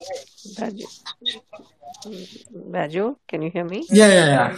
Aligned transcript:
Raju. 0.00 0.86
Mm, 2.06 2.26
Raju, 2.74 3.16
can 3.28 3.42
you 3.42 3.50
hear 3.50 3.64
me? 3.64 3.80
Yeah, 3.90 4.12
yeah, 4.18 4.28
yeah. 4.36 4.50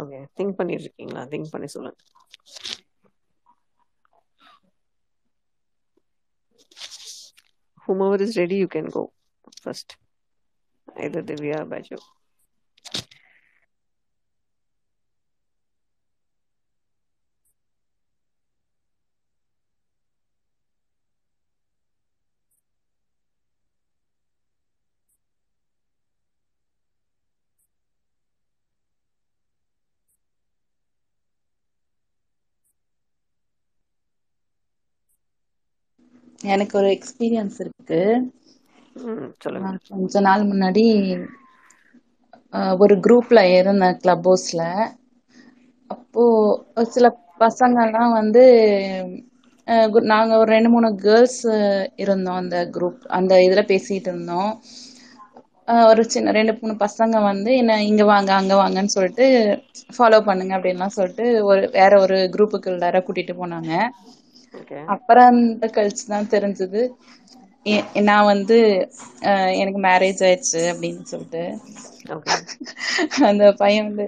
Okay 0.00 0.18
think 0.36 0.56
பண்ணிட்டு 0.58 0.84
இருக்கீங்களா 0.84 1.20
think 1.32 1.50
பண்ணி 1.52 1.68
சொல்லுங்க 1.74 1.98
whomever 7.84 8.18
is 8.22 8.36
ready 8.36 8.56
you 8.56 8.68
can 8.68 8.86
go 8.96 9.02
first 9.64 9.96
either 10.96 11.22
Divya 11.22 11.60
or 11.60 11.66
Baju 11.66 11.98
எனக்கு 36.44 36.74
ஒரு 36.76 36.88
experience 36.94 37.58
இருக்கு. 37.60 38.00
கொஞ்ச 39.88 40.20
நாள் 40.22 40.42
முன்னாடி 40.48 40.84
ஒரு 42.82 42.94
குரூப்ல 43.04 43.40
இருந்தேன் 43.54 43.98
கிளப் 44.00 44.26
ஹவுஸ்ல 44.26 44.62
அப்போ 45.90 46.22
ஒரு 46.72 46.86
சில 46.90 47.06
பசங்கெல்லாம் 47.40 48.12
வந்து 48.14 48.42
நாங்க 50.08 50.32
ஒரு 50.36 50.50
ரெண்டு 50.52 50.70
மூணு 50.70 50.88
கேர்ள்ஸ் 51.00 51.40
இருந்தோம் 52.02 52.40
அந்த 52.40 52.56
குரூப் 52.74 53.00
அந்த 53.18 53.34
இதுல 53.46 53.62
பேசிட்டு 53.68 54.08
இருந்தோம். 54.08 54.50
ஒரு 55.88 56.02
சின்ன 56.08 56.32
ரெண்டு 56.32 56.52
மூணு 56.56 56.74
பசங்க 56.80 57.16
வந்து 57.22 57.50
என்ன 57.56 57.76
இங்க 57.86 58.04
வாங்க 58.06 58.30
அங்க 58.34 58.54
வாங்கன்னு 58.56 58.94
சொல்லிட்டு 58.94 59.26
ஃபாலோ 59.94 60.18
பண்ணுங்க 60.26 60.52
அப்படின்லாம் 60.56 60.96
சொல்லிட்டு 60.96 61.16
ஒரு 61.44 61.62
வேற 61.72 61.92
ஒரு 62.00 62.18
குரூப்புக்கு 62.34 62.70
உள்ளார 62.72 62.98
கூட்டிட்டு 63.02 63.34
போனாங்க. 63.36 63.72
அப்புறம் 64.86 65.28
அந்த 65.28 65.66
கழிச்சு 65.68 66.04
தான் 66.06 66.30
தெரிஞ்சது. 66.30 66.82
நான் 68.02 68.24
வந்து 68.24 68.56
எனக்கு 69.56 69.80
மேரேஜ் 69.80 70.22
ஆயிடுச்சு 70.24 70.62
அப்படின்னு 70.72 71.04
சொல்லிட்டு. 71.04 71.42
அந்த 73.28 73.44
பையன் 73.52 73.86
வந்து 73.88 74.06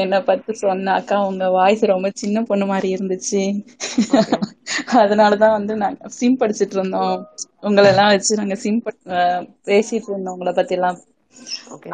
என்னை 0.00 0.18
பத்தி 0.20 0.52
சொன்ன 0.54 0.92
அக்கா 0.92 1.16
உங்க 1.26 1.48
வாய்ஸ் 1.50 1.82
ரொம்ப 1.86 2.08
சின்ன 2.14 2.42
பொண்ணு 2.42 2.66
மாதிரி 2.66 2.88
இருந்துச்சு. 2.94 3.42
அதனாலதான் 5.02 5.56
வந்து 5.58 5.74
நாங்க 5.76 6.08
சிம் 6.18 6.38
படிச்சிட்டு 6.38 6.76
இருந்தோம். 6.78 7.14
உங்களை 7.60 7.88
எல்லாம் 7.90 8.10
வச்சு 8.10 8.32
நாங்க 8.36 8.56
சிம் 8.56 8.80
பேசிட்டு 9.68 10.10
இருந்தோம். 10.10 10.32
உங்களை 10.32 10.52
பத்தி 10.52 10.74
எல்லாம் 10.74 10.98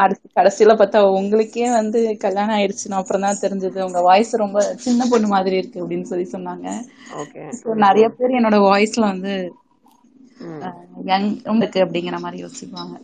அடுத்து 0.00 0.26
கடைசியில 0.36 0.72
பார்த்தா 0.76 1.00
உங்களுக்கே 1.18 1.66
வந்து 1.72 2.00
கல்யாணம் 2.24 2.56
ஆயிடுச்சுன்னு 2.56 2.98
அப்புறம் 3.00 3.24
தான் 3.26 3.42
தெரிஞ்சது. 3.42 3.78
உங்க 3.86 4.00
வாய்ஸ் 4.02 4.32
ரொம்ப 4.44 4.56
சின்ன 4.84 5.06
பொண்ணு 5.08 5.28
மாதிரி 5.28 5.56
இருக்கு 5.56 5.82
அப்படின்னு 5.82 6.10
சொல்லி 6.10 6.26
சொன்னாங்க. 6.30 6.66
நிறைய 7.82 8.06
பேர் 8.14 8.36
என்னோட 8.38 8.58
வாய்ஸ்ல 8.66 9.04
வந்து 9.12 9.32
யங் 11.08 11.28
இருக்கு 11.62 11.80
அப்படிங்கிற 11.84 12.18
மாதிரி 12.20 12.38
யோசிப்பாங்க. 12.42 12.94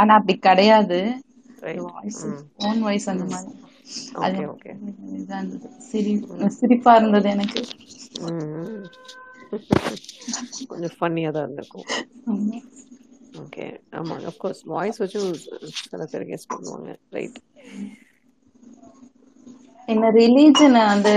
ஆனா 0.00 0.12
அப்படி 0.18 0.34
கிடையாது. 0.40 0.98
ரைட் 1.62 1.90
வாய்ஸ் 2.78 3.08
அந்த 3.12 3.26
மாதிரி. 3.28 3.54
சிரிப்பா 6.56 6.92
இருந்தது 6.96 7.28
எனக்கு. 7.30 7.60
கொஞ்சம் 10.70 10.94
ஃபன்னியாக 10.96 11.32
தான் 11.32 11.44
இருந்திருக்கும். 11.44 11.88
ஆமா. 13.32 13.42
ஓகே 13.42 13.66
ஆமாம் 13.90 14.20
அஃப்கோர்ஸ் 14.20 14.62
வாய்ஸ் 14.64 14.98
வச்சு 14.98 15.34
சில 15.88 16.04
பேர் 16.04 16.26
கெஸ் 16.26 16.48
பண்ணுவாங்க. 16.54 16.96
ரைட் 17.10 17.38
என்ன 19.86 20.10
ரிலீஜனை 20.10 20.86
வந்து 20.86 21.12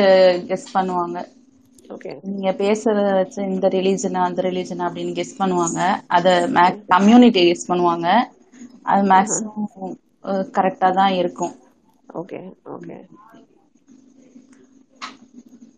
கெஸ் 0.47 0.67
பண்ணுவாங்க. 0.73 1.17
ஓகே 1.87 2.19
நீங்க 2.21 2.51
பேசுறத 2.51 3.13
வச்சு 3.13 3.43
இந்த 3.43 3.67
ரிலீஜனா 3.67 4.21
அந்த 4.23 4.41
ரிலீஜனா 4.41 4.83
அப்படின்னு 4.89 5.13
கெஸ் 5.13 5.35
பண்ணுவாங்க. 5.39 5.79
அத 6.07 6.49
கம்யூனிட்டி 6.87 7.43
கெஸ் 7.43 7.71
பண்ணுவாங்க. 7.71 8.07
அது 8.83 9.07
மேக்ஸிமம் 9.07 9.95
கரெக்டா 10.57 10.93
தான் 10.93 11.13
இருக்கும். 11.13 11.55
ஓகே 12.13 12.39
ஓகே 12.65 12.97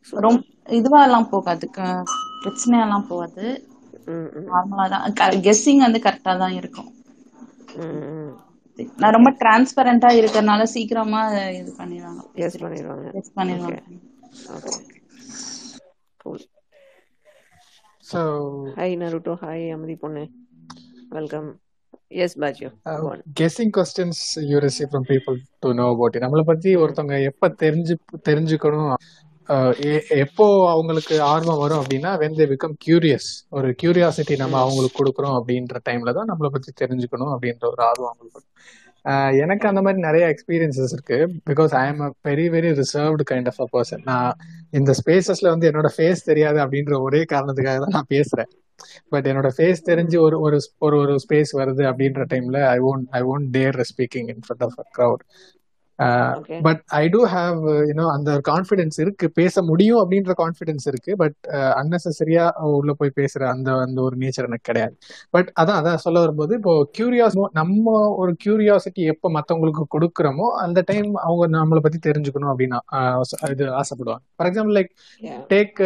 ரொம்ப 0.09 0.43
இதுவாலாம் 0.69 1.29
போகாது. 1.29 1.69
க- 1.69 2.03
பிரச்சனையெல்லாம் 2.43 3.07
போகாது. 3.07 3.45
நார்மலா 4.49 4.85
தான் 4.93 5.05
கெஸ்ஸிங் 5.47 5.83
வந்து 5.85 5.99
கரெக்டா 6.07 6.33
தான் 6.43 6.57
இருக்கும். 6.61 6.89
நான் 9.01 9.15
ரொம்ப 9.17 9.29
டிரான்ஸ்பரண்டா 9.41 10.09
இருக்கறனால 10.19 10.63
சீக்கிரமா 10.73 11.21
இது 11.59 11.71
பண்ணிடுவாங்க. 11.81 12.21
கெஸ் 12.39 12.59
பண்ணிடுவாங்க. 12.63 13.07
ஓகே 13.47 13.75
பண்ணிடுவாங்க. 13.75 13.81
Okay 14.57 14.73
cool 16.23 16.45
hi 18.77 18.95
Naruto 19.01 19.33
hi 19.43 19.65
அமதி 19.75 19.95
பொண்ணு 20.03 20.23
வெல்கம் 21.17 21.49
எஸ் 22.23 22.37
Baaju 22.43 22.69
one 23.11 23.23
guessing 23.35 23.71
questions 23.71 24.17
you 24.39 24.59
receive 24.59 24.89
from 24.89 25.05
people 25.05 25.35
to 25.61 25.73
know 25.73 25.89
about 25.91 26.15
it. 26.15 26.23
நம்மளை 26.25 26.43
பத்தி 26.49 26.69
ம் 26.79 26.83
ஒருத்தவங்க 26.83 27.17
எப்ப 27.29 27.49
தெரிஞ்சு 27.63 27.93
தெரிஞ்சுக்கணும் 28.29 28.91
எப்போ 30.23 30.69
அவங்களுக்கு 30.69 31.21
ஆர்வம் 31.21 31.57
வரும் 31.57 31.81
அப்படின்னா 31.81 32.11
when 32.17 32.33
they 32.33 32.45
become 32.45 32.73
curious. 32.87 33.25
ஒரு 33.49 33.75
கியூரியாசிட்டி 33.83 34.37
நம்ம 34.37 34.59
அவங்களுக்கு 34.59 34.99
கொடுக்குறோம் 35.01 35.35
அப்படின்ற 35.39 35.79
டைம்ல 35.89 36.13
தான் 36.13 36.29
நம்மளை 36.31 36.47
பத்தி 36.47 36.71
தெரிஞ்சுக்கணும் 36.81 37.33
அப்படின்ற 37.35 37.65
ஒரு 37.73 37.83
ஆர்வம் 37.83 38.11
அவங்களுக்கு 38.11 38.41
எனக்கு 39.41 39.67
அந்த 39.67 39.81
மாதிரி 39.81 39.99
நிறைய 40.01 40.25
எக்ஸ்பீரியன்சஸ் 40.27 40.93
இருக்கு. 40.93 41.17
Because 41.49 41.73
I 41.75 41.87
am 41.87 41.99
a 41.99 42.13
very 42.23 42.45
very 42.49 42.69
reserved 42.81 43.23
kind 43.31 43.47
of 43.47 43.61
a 43.61 43.67
person 43.73 44.03
நான் 44.03 44.31
இந்த 44.69 44.93
ஸ்பேசஸ்ல 45.01 45.49
வந்து 45.49 45.71
என்னோட 45.71 45.89
ஃபேஸ் 45.97 46.23
தெரியாது 46.23 46.59
அப்படின்ற 46.59 47.01
ஒரே 47.01 47.25
காரணத்துக்காக 47.33 47.79
தான் 47.79 47.97
நான் 47.97 48.11
பேசுறேன். 48.13 48.51
பட் 49.09 49.27
என்னோட 49.27 49.49
ஃபேஸ் 49.57 49.81
தெரிஞ்சு 49.85 50.17
ஒரு 50.19 50.37
ஒரு 50.39 50.59
ஒரு 50.79 51.15
ஸ்பேஸ் 51.25 51.51
வருது 51.59 51.83
அப்படின்ற 51.91 52.23
டைம்ல 52.33 52.59
I 52.67 52.77
won't 52.91 53.07
I 53.09 53.21
won't 53.21 53.49
dare 53.51 53.79
speaking 53.91 54.29
in 54.33 54.41
front 54.47 54.63
of 54.63 54.79
a 54.79 54.85
crowd 54.97 55.23
but 56.65 56.81
I 56.85 57.09
do 57.09 57.25
have 57.25 57.59
you know 57.89 58.05
அந்த 58.11 58.31
கான்ஃபிடென்ஸ் 58.49 58.97
இருக்கு. 58.97 59.31
பேச 59.31 59.61
முடியும் 59.61 59.99
அப்படின்ற 60.01 60.33
கான்ஃபிடென்ஸ் 60.37 60.85
இருக்கு. 60.85 61.15
பட் 61.15 61.37
அன்னெசரியா 61.81 62.45
உள்ள 62.61 62.93
போய் 62.93 63.17
பேசுற 63.19 63.43
அந்த 63.45 63.69
அந்த 63.85 64.01
ஒரு 64.01 64.17
நேச்சர் 64.17 64.47
எனக்கு 64.49 64.69
கிடையாது. 64.71 64.95
பட் 65.29 65.49
அதான் 65.61 65.79
அதான் 65.81 66.03
சொல்ல 66.05 66.19
வரும்போது 66.19 66.55
இப்போ 66.55 66.89
கியூரியாஸ் 66.97 67.37
நம்ம 67.51 67.93
ஒரு 68.15 68.35
கியூரியாசிட்டி 68.45 69.05
எப்போ 69.13 69.29
மத்தவங்களுக்கு 69.29 69.85
கொடுக்குறோமோ 69.95 70.49
அந்த 70.65 70.83
டைம் 70.85 71.09
அவங்க 71.13 71.47
நம்மளை 71.57 71.79
பத்தி 71.79 71.99
தெரிஞ்சுக்கணும் 72.09 72.51
அப்படின்னு 72.51 72.79
இது 73.49 73.65
ஆசைப்படுவாங்க. 73.81 74.23
For 74.35 74.49
example 74.51 74.77
like 74.79 74.93
take 75.53 75.81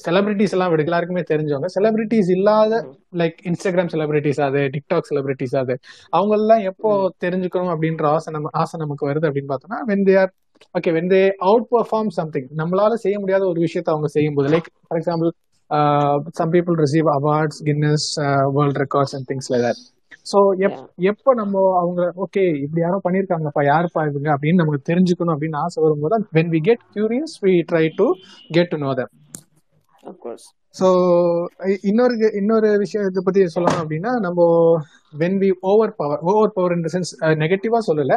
celebrities 0.00 0.54
எல்லாம் 0.56 0.70
விட 0.72 0.82
எல்லாருக்குமே 0.84 1.22
தெரிஞ்சவங்க. 1.30 1.68
செலிபிரிட்டிஸ் 1.74 2.30
இல்லாத 2.34 2.80
லைக் 3.20 3.38
இன்ஸ்டாகிராம் 3.50 3.90
செலிபிரிட்டிஸ் 3.92 4.40
அது 4.46 4.60
டிக்டாக் 4.74 5.08
செலிபிரிட்டிஸ் 5.10 5.56
அது 5.62 5.74
அவங்க 6.12 6.34
எல்லாம் 6.38 6.62
எப்போ 6.70 6.90
தெரிஞ்சுக்கணும் 7.24 7.72
அப்படின்ற 7.74 8.06
ஆசை 8.12 8.32
நம்ம 8.32 8.52
ஆசை 8.62 8.78
நமக்கு 8.80 9.10
வருது 9.10 9.28
அப்படின்னு 9.28 9.52
பார்த்தோம்னா 9.52 9.80
when 9.90 10.06
they 10.08 10.16
are 10.16 10.32
okay 10.74 10.92
when 10.96 11.10
they 11.12 11.20
outperform 11.74 12.10
something 12.18 12.48
நம்மளால 12.60 12.96
செய்ய 13.04 13.18
முடியாத 13.18 13.44
ஒரு 13.48 13.60
விஷயத்தை 13.60 13.92
அவங்க 13.94 14.10
செய்யும்போது 14.16 14.50
like 14.54 14.70
for 14.80 15.00
example 15.00 15.30
some 16.36 16.52
people 16.52 16.76
receive 16.80 17.08
awards 17.14 17.60
Guinness 17.64 18.08
world 18.56 18.80
records 18.80 19.14
and 19.16 19.28
things 19.28 19.50
like 19.56 19.82
so 20.26 20.38
எப் 20.58 20.78
எப்போ 21.10 21.30
நம்ம 21.34 21.60
அவங்க 21.80 22.00
ஓகே 22.24 22.42
இப்படி 22.64 22.80
யாரோ 22.82 22.98
பண்ணியிருக்காங்கப்பா 23.04 23.62
யாருப்பா 23.64 24.00
இவங்க 24.02 24.28
அப்படின்னு 24.34 24.62
நமக்கு 24.62 24.88
தெரிஞ்சுக்கணும் 24.90 25.34
அப்படின்னு 25.34 25.58
ஆசை 25.58 25.78
வரும்போது 25.82 26.18
when 26.34 26.50
we 26.50 26.60
get 26.60 26.84
curious 26.92 27.36
we 27.44 27.54
try 27.70 27.84
to 27.96 28.06
get 28.50 28.70
to 28.70 28.78
know 28.78 28.92
them 28.94 29.12
so 30.74 30.88
இன்னொரு 31.82 32.32
இன்னொரு 32.34 32.78
விஷயத்தை 32.78 33.22
பத்தி 33.24 33.40
சொல்லணும் 33.54 33.82
அப்படின்னா 33.82 34.20
நம்ம 34.20 34.40
when 35.14 35.38
we 35.38 35.50
overpower 35.94 36.18
overpower 36.52 36.72
in 36.72 36.84
sense 36.92 37.12
நெகட்டிவா 37.42 37.78
சொல்லல. 37.86 38.16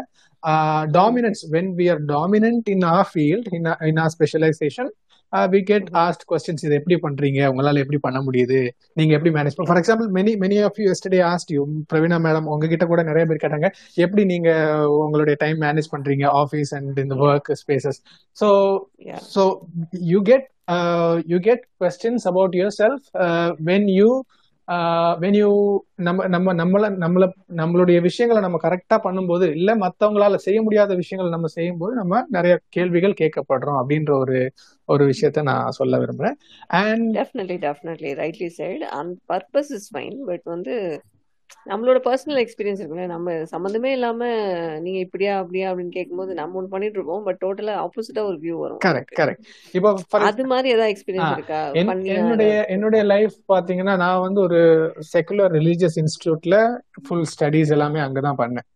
Dominance 0.92 1.44
when 1.52 1.72
we 1.78 1.86
are 1.92 2.02
dominant 2.06 2.70
in 2.70 2.86
our 2.92 3.08
field 3.14 3.50
in 3.52 3.68
in 3.82 3.98
our 3.98 4.14
specialization 4.20 4.92
we 5.32 5.64
get. 5.64 5.88
Asked 5.94 6.26
questions 6.30 6.64
இதை 6.64 6.82
எப்படி 6.82 6.98
பண்றீங்க? 7.02 7.40
உங்களால 7.44 7.78
எப்படி 7.78 7.98
பண்ண 7.98 8.20
முடியுது? 8.20 8.70
நீங்க 8.94 9.14
எப்படி 9.14 9.34
manage 9.34 9.66
for 9.66 9.78
example 9.78 10.10
many 10.14 10.36
many 10.40 10.64
of 10.64 10.80
you 10.80 10.92
asked 10.92 11.22
asked 11.24 11.52
you 11.52 11.68
Praveena 11.94 12.20
madam 12.28 12.44
உங்ககிட்ட 12.44 12.86
கூட 12.86 13.04
நிறைய 13.04 13.26
பேர் 13.26 13.52
கேட்டாங்க 13.52 13.70
எப்படி 13.96 14.26
நீங்க 14.26 14.78
உங்களுடைய 14.88 15.36
டைம் 15.40 15.62
மேனேஜ் 15.62 15.92
பண்றீங்க? 15.92 16.44
ஆஃபீஸ் 16.44 16.74
அண்ட் 16.76 16.98
இந்த 16.98 17.16
yeah 17.16 17.22
work 17.22 17.52
spaces 17.68 18.00
so 18.42 18.80
yeah 19.06 19.16
so 19.16 19.68
you 19.92 20.22
get 20.22 20.44
uh, 20.68 21.22
you 21.28 21.40
get 21.40 21.60
questions 21.78 22.26
about 22.26 22.54
yourself 22.54 23.02
when you 25.22 25.78
நம்ம 25.96 26.28
நம்ம 26.28 26.54
நம்மள 26.54 26.86
நம்மள 27.04 27.26
நம்மளுடைய 27.56 28.02
விஷயங்களை 28.02 28.50
நம்ம 28.50 28.60
கரெக்டா 28.68 28.98
பண்ணும்போது 29.04 29.50
இல்ல 29.52 29.76
மத்தவங்களால 29.76 30.36
செய்ய 30.36 30.62
முடியாத 30.62 30.96
விஷயங்களை 30.96 31.40
நம்ம 31.40 31.52
செய்யும்போது 31.54 31.96
நம்ம 31.96 32.24
நிறைய 32.30 32.60
கேள்விகள் 32.70 33.20
கேட்கப்படுறோம் 33.22 33.80
அப்படின்ற 33.82 34.12
ஒரு 34.20 34.38
ஒரு 34.86 35.06
விஷயத்த 35.06 35.42
நான் 35.42 35.70
சொல்ல 35.70 35.98
விரும்புறேன். 35.98 36.38
And 36.68 37.18
definitely 37.18 37.58
definitely 37.68 38.12
rightly 38.22 38.50
side 38.58 38.88
and 39.00 39.18
purpose 39.34 39.72
is 39.72 39.96
fine 39.96 40.18
but 40.26 40.42
வந்து 40.44 40.76
நம்மளோட 41.70 42.00
பர்சனல் 42.06 42.40
எக்ஸ்பீரியன்ஸ் 42.44 42.82
இருக்குல்ல 42.82 43.06
நம்ம 43.14 43.34
சம்மந்தமே 43.52 43.90
இல்லாம 43.98 44.22
நீங்க 44.86 45.00
இப்படியா 45.06 45.34
அப்படியா 45.42 45.68
அப்படின்னு 45.72 45.96
கேட்கும்போது 45.98 46.32
நம்ம 46.40 46.58
ஒன்று 46.60 46.74
பண்ணிட்டு 46.74 46.98
இருப்போம். 47.00 47.24
பட் 47.28 47.40
டோட்டலா 47.44 47.76
ஆப்போசிட்டா 47.84 48.24
ஒரு 48.30 48.38
வியூ 48.44 48.56
வரும். 48.64 48.80
கரெக்ட் 48.88 49.14
கரெக்ட் 49.20 49.46
இப்போ 49.74 50.22
அது 50.30 50.46
மாதிரி 50.54 50.74
ஏதாவது 50.76 50.94
எக்ஸ்பீரியன்ஸ் 50.96 51.36
இருக்கா? 51.38 51.62
என்னுடைய 52.18 52.54
என்னுடைய 52.76 53.04
லைஃப் 53.14 53.38
பாத்தீங்கன்னா 53.54 53.96
நான் 54.06 54.26
வந்து 54.28 54.42
ஒரு 54.48 54.62
செக்குலர் 55.14 55.56
ரிலீஜியஸ் 55.60 56.00
இன்ஸ்டிடியூட்ல 56.04 56.58
ஃபுல் 57.06 57.30
ஸ்டடீஸ் 57.34 57.74
எல்லாமே 57.78 58.02
அங்கதான் 58.08 58.42
பண்ணேன். 58.44 58.68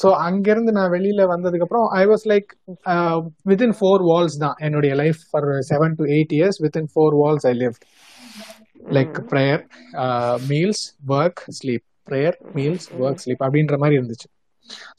ஸோ 0.00 0.08
அங்கிருந்து 0.26 0.72
நான் 0.76 0.92
வெளியில 0.94 1.22
வந்ததுக்கு 1.32 1.64
அப்புறம் 1.66 1.88
I 1.98 2.04
was 2.10 2.24
like 2.30 2.50
within 3.50 3.74
four 3.78 4.02
walls 4.10 4.36
தான் 4.44 4.56
என்னுடைய 4.66 4.92
life 5.00 5.20
for 5.30 5.48
seven 5.70 5.96
to 5.98 6.04
eight 6.14 6.32
years 6.38 6.58
within 6.64 6.88
four 6.92 7.16
walls 7.22 7.46
I 7.50 7.52
live 7.62 7.76
like 8.96 9.16
prayer 9.32 9.62
meals 10.50 10.84
work 11.16 11.42
sleep 11.58 11.86
prayer 12.10 12.36
meals 12.58 12.88
work 13.02 13.22
sleep 13.24 13.44
அப்படின்ற 13.46 13.76
மாதிரி 13.82 13.98
இருந்துச்சு. 14.00 14.28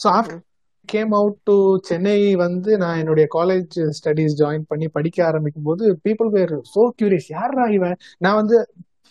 So 0.03 0.07
after 0.17 0.41
came 0.89 1.11
out 1.17 1.37
to 1.49 1.55
Chennai 1.89 2.17
வந்து 2.45 2.71
நான் 2.83 2.99
என்னுடைய 3.01 3.25
college 3.35 3.75
studies 3.99 4.39
join 4.41 4.65
பண்ணி 4.71 4.87
படிக்க 4.97 5.19
ஆரம்பிக்கும் 5.27 5.67
போது 5.69 5.83
பீப்புள் 6.07 6.31
வேர் 6.37 6.55
சோ 6.73 6.83
கியூரியஸ் 6.99 7.29
யாரா 7.37 7.65
இவன் 7.77 7.95
நான் 8.25 8.39
வந்து 8.41 8.57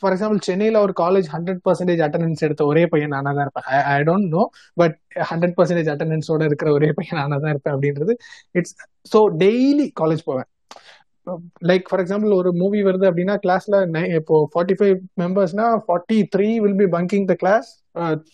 ஃபார் 0.03 0.15
எக்ஸாம்பிள் 0.15 0.41
சென்னையில 0.47 0.79
ஒரு 0.85 0.93
காலேஜ் 1.01 1.29
ஹண்ட்ரட் 1.35 1.61
பர்சன்டேஜ் 1.67 2.01
அட்டண்டன்ஸ் 2.07 2.45
எடுத்த 2.47 2.63
ஒரே 2.71 2.83
பையன் 2.93 3.13
நானா 3.15 3.31
தான் 3.37 3.45
இருப்பேன். 3.47 3.67
I 3.95 3.99
don't 4.09 4.29
know 4.37 4.43
but 4.81 4.97
hundred 5.31 5.55
percentage 5.59 5.91
அட்டண்டன்ஸோட 5.93 6.43
இருக்கிற 6.51 6.71
ஒரே 6.79 6.89
பையன் 6.99 7.21
நானா 7.21 7.37
தான் 7.45 7.53
இருப்பேன் 7.55 7.75
அப்படின்றது. 7.77 8.15
இட்ஸ் 8.59 8.75
ஸோ 9.13 9.21
டெய்லி 9.45 9.87
காலேஜ் 10.01 10.25
போவேன். 10.31 10.49
லைக் 11.71 11.87
ஃபார் 11.89 12.03
எக்ஸாம்பிள் 12.03 12.33
ஒரு 12.33 12.51
மூவி 12.55 12.81
வருது 12.83 13.09
அப்படின்னா 13.11 13.37
கிளாஸ்ல 13.45 13.79
இப்போ 14.19 14.37
forty 14.53 14.77
five 14.79 14.97
மெம்பர்ஸ்னா 15.21 15.67
forty 15.87 16.19
three 16.35 16.49
will 16.65 16.79
be 16.83 16.89
bunking 16.97 17.27
the 17.27 17.37
class 17.43 17.69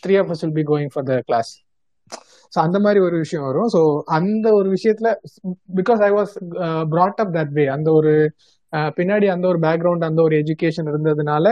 three 0.05 0.17
of 0.17 0.31
us 0.35 0.45
will 0.45 0.59
be 0.61 0.67
going 0.73 0.93
for 0.95 1.09
the 1.11 1.17
class 1.31 1.53
so 2.53 2.59
அந்த 2.59 2.79
மாதிரி 2.79 3.01
ஒரு 3.07 3.17
விஷயம் 3.19 3.47
வரும். 3.49 3.71
ஸோ 3.75 3.81
அந்த 4.19 4.47
ஒரு 4.59 4.69
விஷயத்துல 4.77 5.09
because 5.79 6.01
I 6.01 6.11
was 6.11 6.33
brought 6.93 7.21
up 7.25 7.35
that 7.37 7.53
way 7.59 7.65
அந்த 7.77 7.89
ஒரு 7.99 8.13
uh, 8.73 8.89
பின்னாடி 8.97 9.27
அந்த 9.35 9.47
ஒரு 9.53 9.59
பேக்ரவுண்ட் 9.67 10.09
அந்த 10.09 10.21
ஒரு 10.23 10.37
எஜுகேஷன் 10.43 10.91
இருந்ததுனால 10.93 11.47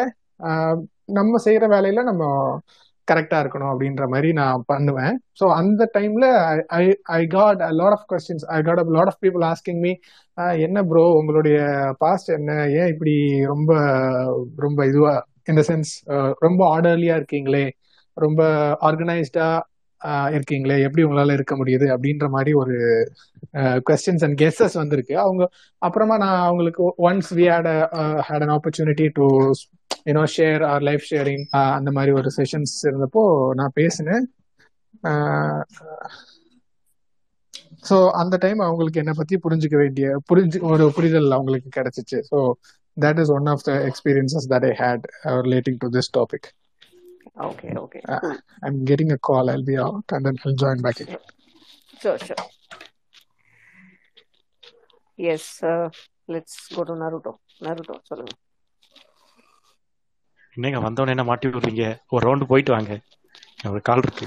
uh, 0.48 0.74
நம்ம 1.18 1.38
செய்யற 1.44 1.64
வேலையில 1.74 2.02
நம்ம 2.02 2.24
கரெக்டா 3.10 3.38
இருக்கணும் 3.42 3.70
அப்படின்ற 3.72 4.04
மாதிரி 4.12 4.28
நான் 4.40 4.64
பண்ணுவேன். 4.72 5.14
ஸோ 5.40 5.44
அந்த 5.60 5.82
டைம்ல 5.96 6.26
I 6.80 6.82
I 7.18 7.20
got 7.36 7.60
lot 7.80 7.96
of 7.96 8.06
questions 8.12 8.44
I 8.56 8.58
got 8.68 8.82
a 8.82 8.86
lot 8.98 9.10
of 9.12 9.20
people 9.24 9.44
asking 9.52 9.80
me 9.86 9.92
என்ன 10.66 10.78
ப்ரோ 10.90 11.04
உங்களுடைய 11.20 11.58
பாஸ்ட் 12.04 12.30
என்ன? 12.38 12.50
ஏன் 12.80 12.90
இப்படி 12.94 13.14
ரொம்ப 13.52 13.72
ரொம்ப 14.66 14.86
இதுவா 14.90 15.14
இந்த 15.50 15.62
சென்ஸ் 15.70 15.92
ரொம்ப 16.46 16.60
ஆர்டர்லியா 16.74 17.16
இருக்கீங்களே? 17.20 17.66
ரொம்ப 18.16 18.42
ஆர்கனைஸ்டா 18.88 19.48
இருக்கீங்களே? 20.36 20.76
எப்படி 20.86 21.02
உங்களால 21.06 21.34
இருக்க 21.36 21.54
முடியுது? 21.56 21.86
அப்படின்ற 21.94 22.26
மாதிரி 22.34 22.52
ஒரு 22.62 22.76
கொஸ்டின்ஸ் 23.88 24.24
அண்ட் 24.26 24.38
கெஸ்ஸஸ் 24.42 24.76
வந்திருக்கு. 24.80 25.14
அவங்க 25.24 25.42
அப்புறமா 25.82 26.16
நான் 26.24 26.44
அவங்களுக்கு 26.48 26.82
once 27.08 27.30
we 27.38 27.44
had 27.52 27.68
had 28.28 28.44
an 28.46 28.54
opportunity 28.56 29.06
to 29.18 29.26
you know 30.08 30.24
share 30.36 30.62
our 30.62 30.82
life 30.82 31.04
sharing 31.10 31.44
அந்த 31.78 31.90
மாதிரி 31.90 32.12
ஒரு 32.12 32.30
செஷன்ஸ் 32.38 32.74
இருந்தப்போ 32.88 33.22
நான் 33.54 33.76
பேசினேன் 33.80 34.26
ஸோ 37.88 37.96
அந்த 38.20 38.34
டைம் 38.36 38.60
அவங்களுக்கு 38.60 39.00
என்னை 39.02 39.14
பத்தி 39.16 39.36
புரிஞ்சுக்க 39.36 39.76
வேண்டிய 39.76 40.06
புரிஞ்சு 40.30 40.58
ஒரு 40.70 40.86
புரிதல் 40.90 41.30
அவங்களுக்கு 41.30 41.70
கிடைச்சிச்சு 41.78 42.20
so 42.30 42.38
that 42.96 43.20
is 43.22 43.32
one 43.38 43.48
of 43.54 43.64
the 43.68 43.72
experiences 43.90 44.46
that 44.54 44.66
I 44.70 44.74
had 44.84 45.04
relating 45.48 45.80
to 45.84 45.90
this 45.98 46.12
topic 46.18 46.48
Okay, 47.38 47.72
okay. 47.76 48.00
Uh, 48.02 48.18
Cool. 48.20 48.36
I'm 48.62 48.84
getting 48.84 49.12
a 49.12 49.18
call. 49.18 49.50
I'll 49.50 49.62
be 49.62 49.76
out 49.76 50.04
and 50.10 50.24
then 50.24 50.36
I'll 50.42 50.54
join 50.54 50.80
back 50.80 51.00
again. 51.00 51.18
Sure, 52.00 52.18
sure. 52.18 52.36
Yes, 55.18 55.62
uh, 55.62 55.90
let's 56.28 56.68
go 56.68 56.84
to 56.84 56.94
Naruto. 56.94 57.32
Naruto, 57.60 57.94
சொல்லுங்க 58.02 58.32
என்னங்க 60.56 60.80
வந்தவொடனே 60.84 61.14
என்ன 61.14 61.24
மாட்டி 61.30 61.48
விடுறீங்க? 61.48 61.84
ஒரு 62.14 62.22
round 62.26 62.46
போயிட்டு 62.52 62.72
வாங்க. 62.76 62.92
ஒரு 63.70 63.80
கால் 63.88 64.02
இருக்கு. 64.04 64.26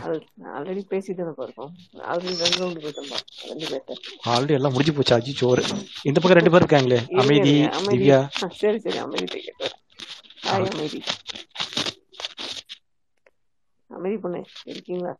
ஆல்ரெடி 0.57 0.81
பேசிட்டு 0.91 1.23
இருக்கோம் 1.25 1.71
ஆல்ரெடி 2.11 2.35
ரெண்டு 2.43 2.59
ரவுண்டு 2.61 2.83
போயிட்டோம்பா 2.85 3.19
ரெண்டு 3.49 3.65
பேர்ட்ட 3.71 3.95
ஆல்ரெடி 4.33 4.55
எல்லாம் 4.57 4.73
முடிஞ்சு 4.75 4.93
போச்சு 4.97 5.15
அஜி 5.17 5.33
சோறு. 5.41 5.63
இந்த 6.09 6.17
பக்கம் 6.19 6.37
ரெண்டு 6.39 6.53
பேர் 6.53 6.63
இருக்காங்களே? 6.63 6.99
அமைதி 7.21 7.53
திவ்யா. 7.91 8.19
சரி 8.61 8.79
சரி 8.85 8.99
அமைதி 9.05 9.41
ஹாய் 10.49 10.69
அமைதி. 10.73 11.01
அமைதி 13.89 14.17
பொண்ணு 14.25 14.41
இருக்கீங்களா? 14.71 15.13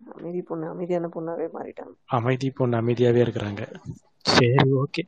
அமைதி 0.00 0.40
பொண்ணு 0.48 0.66
அமைதியான 0.74 1.08
பொண்ணாவே 1.14 1.46
மாறிட்டாங்க. 1.56 1.94
அமைதி 2.16 2.48
பொண்ணு 2.58 2.80
அமைதியாவே 2.80 3.20
இருக்கிறாங்க. 3.26 3.62
சரி 4.36 4.70
ஓகே. 4.82 5.02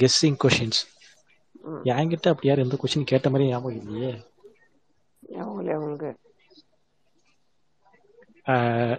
கெஸ்ஸிங் 0.00 0.38
கொஷின்ஸ் 0.44 0.80
என்கிட்ட 1.92 2.26
அப்படி 2.32 2.48
யாரும் 2.48 2.66
எந்த 2.66 2.76
கொஸ்டின் 2.82 3.10
கேட்ட 3.10 3.30
மாதிரி 3.32 3.48
ஞாபகம் 3.50 3.80
இல்லையே. 3.80 4.12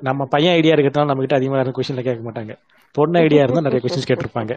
நம்ம 0.08 0.26
பையன் 0.34 0.56
ஐடியா 0.58 0.74
இருக்கிறதுனால 0.76 1.10
நம்ம 1.12 1.24
கிட்ட 1.24 1.38
அதிகமா 1.40 1.58
யாரும் 1.60 1.78
கொஸ்டின்ல 1.78 2.04
கேட்க 2.08 2.22
மாட்டாங்க. 2.28 2.54
பொண்ணு 2.96 3.20
ஐடியா 3.26 3.44
இருந்தா 3.44 3.66
நிறைய 3.68 3.82
கொஸ்டின்ஸ் 3.84 4.10
கேட்டிருப்பாங்க. 4.10 4.54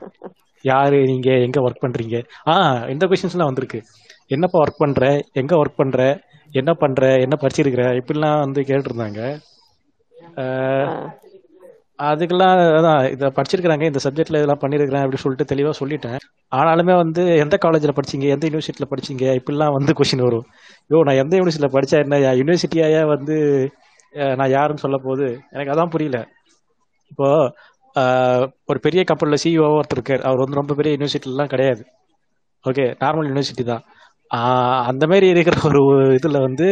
யாரு 0.64 0.98
நீங்க 1.10 1.30
எங்க 1.46 1.58
ஒர்க் 1.66 1.84
பண்றீங்க? 1.84 2.18
ஆ 2.50 2.54
இந்த 2.94 3.06
கொஸ்டின்ஸ் 3.06 3.36
எல்லாம் 3.36 3.50
வந்திருக்கு. 3.50 3.80
என்னப்பா 4.34 4.58
ஒர்க் 4.64 4.82
பண்ற? 4.82 5.02
எங்க 5.40 5.52
ஒர்க் 5.62 5.80
பண்ற? 5.80 6.00
என்ன 6.60 6.70
பண்ற? 6.82 7.02
என்ன 7.24 7.34
படிச்சிருக்கிற? 7.40 7.84
இப்படிலாம் 8.00 8.42
வந்து 8.44 8.60
கேட்டிருந்தாங்க. 8.70 9.20
அதுக்கெல்லாம் 12.08 12.56
அதான் 12.78 13.02
இதை 13.14 13.28
படிச்சிருக்கிறாங்க 13.36 13.84
இந்த 13.90 14.00
சப்ஜெக்ட்ல 14.04 14.40
இதெல்லாம் 14.40 14.60
பண்ணிருக்கிறேன் 14.62 15.02
அப்படின்னு 15.04 15.24
சொல்லிட்டு 15.24 15.50
தெளிவா 15.52 15.72
சொல்லிட்டேன். 15.80 16.18
ஆனாலுமே 16.58 16.94
வந்து 17.02 17.22
எந்த 17.44 17.56
காலேஜ்ல 17.64 17.92
படிச்சீங்க 17.98 18.26
எந்த 18.34 18.44
யூனிவர்சிட்டியில 18.48 18.88
படிச்சீங்க 18.92 19.24
இப்படிலாம் 19.40 19.76
வந்து 19.78 19.92
கொஸ்டின் 19.98 20.24
வரும். 20.28 20.46
யோ 20.92 21.00
நான் 21.08 21.20
எந்த 21.22 21.34
யூனிவர்சிட்டியில 21.38 21.70
படிச்சா 21.76 21.98
என்ன 22.04 22.18
யூனிவர்சிட்டியாயே 22.40 23.02
வந்து 23.14 23.36
நான் 24.38 24.54
யாருன்னு 24.56 24.84
சொல்ல 24.84 24.96
போகுது 25.06 25.28
எனக்கு 25.54 25.72
அதான் 25.74 25.92
புரியல. 25.94 26.18
இப்போ 27.12 27.28
ஒரு 28.70 28.78
பெரிய 28.86 29.02
கப்பலில் 29.10 29.42
சிஇஓ 29.42 29.66
ஒருத்தர் 29.78 29.98
இருக்கார். 29.98 30.22
அவர் 30.28 30.42
வந்து 30.42 30.58
ரொம்ப 30.60 30.74
பெரிய 30.78 30.92
யூனிவர்சிட்டிலாம் 30.96 31.52
கிடையாது. 31.54 31.82
ஓகே 32.64 32.84
நார்மல் 33.02 33.28
யூனிவர்சிட்டி 33.30 33.64
தான். 33.72 33.82
அந்த 34.90 35.04
மாதிரி 35.10 35.26
இருக்கிற 35.32 35.56
ஒரு 35.68 35.80
இதில் 36.18 36.44
வந்து 36.46 36.66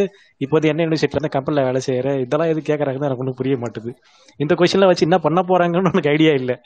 இப்போது 0.45 0.69
என்ன 0.71 0.85
யூனிவர்சிட்டில 0.85 1.29
கம்பெனியில் 1.35 1.67
வேலை 1.69 1.81
செய்கிற 1.87 2.09
இதெல்லாம் 2.25 2.50
எது 2.52 2.61
கேட்கறாங்கன்னு 2.69 3.09
எனக்கு 3.09 3.25
ஒன்றும் 3.25 3.38
புரிய 3.40 3.57
மாட்டுது. 3.62 3.90
இந்த 4.43 4.52
கொஷினில் 4.61 4.90
வச்சு 4.90 5.07
என்ன 5.09 5.19
பண்ண 5.26 5.40
போகிறாங்கன்னு 5.50 5.93
எனக்கு 5.95 6.12
ஐடியா 6.14 6.33
இல்லை. 6.40 6.57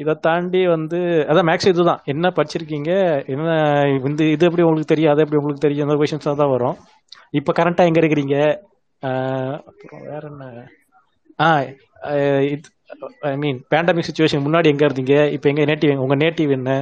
இதை 0.00 0.14
தாண்டி 0.26 0.60
வந்து 0.74 0.98
அதான் 1.30 1.48
மேக்ஸ் 1.50 1.70
இதுதான். 1.72 2.02
என்ன 2.12 2.32
படிச்சிருக்கீங்க? 2.36 2.92
என்ன 3.34 3.48
இந்த 4.08 4.22
இது 4.34 4.46
எப்படி 4.48 4.64
உங்களுக்கு 4.66 4.92
தெரியும்? 4.92 5.12
அதை 5.12 5.22
எப்படி 5.24 5.40
உங்களுக்கு 5.40 5.66
தெரியும்? 5.66 5.86
அந்த 5.88 5.96
கொஷின்ஸ் 6.02 6.30
தான் 6.42 6.54
வரும். 6.54 6.76
இப்போ 7.40 7.52
கரண்ட்டாக 7.58 7.90
எங்கே 7.90 8.02
இருக்கிறீங்க? 8.02 8.36
அப்புறம் 9.68 10.06
வேற 10.12 10.22
என்ன? 10.32 10.44
ஆ 11.46 11.48
இது 12.54 12.68
ஐ 13.32 13.34
மீன் 13.42 13.58
பேண்டமிக் 13.72 14.08
சுச்சுவேஷன் 14.08 14.46
முன்னாடி 14.46 14.68
எங்கே 14.74 14.86
இருந்தீங்க? 14.88 15.16
இப்போ 15.36 15.46
எங்கே 15.52 15.66
நேட்டிவ் 15.70 16.02
உங்கள் 16.04 16.22
நேட்டிவ் 16.24 16.52
என்ன? 16.58 16.72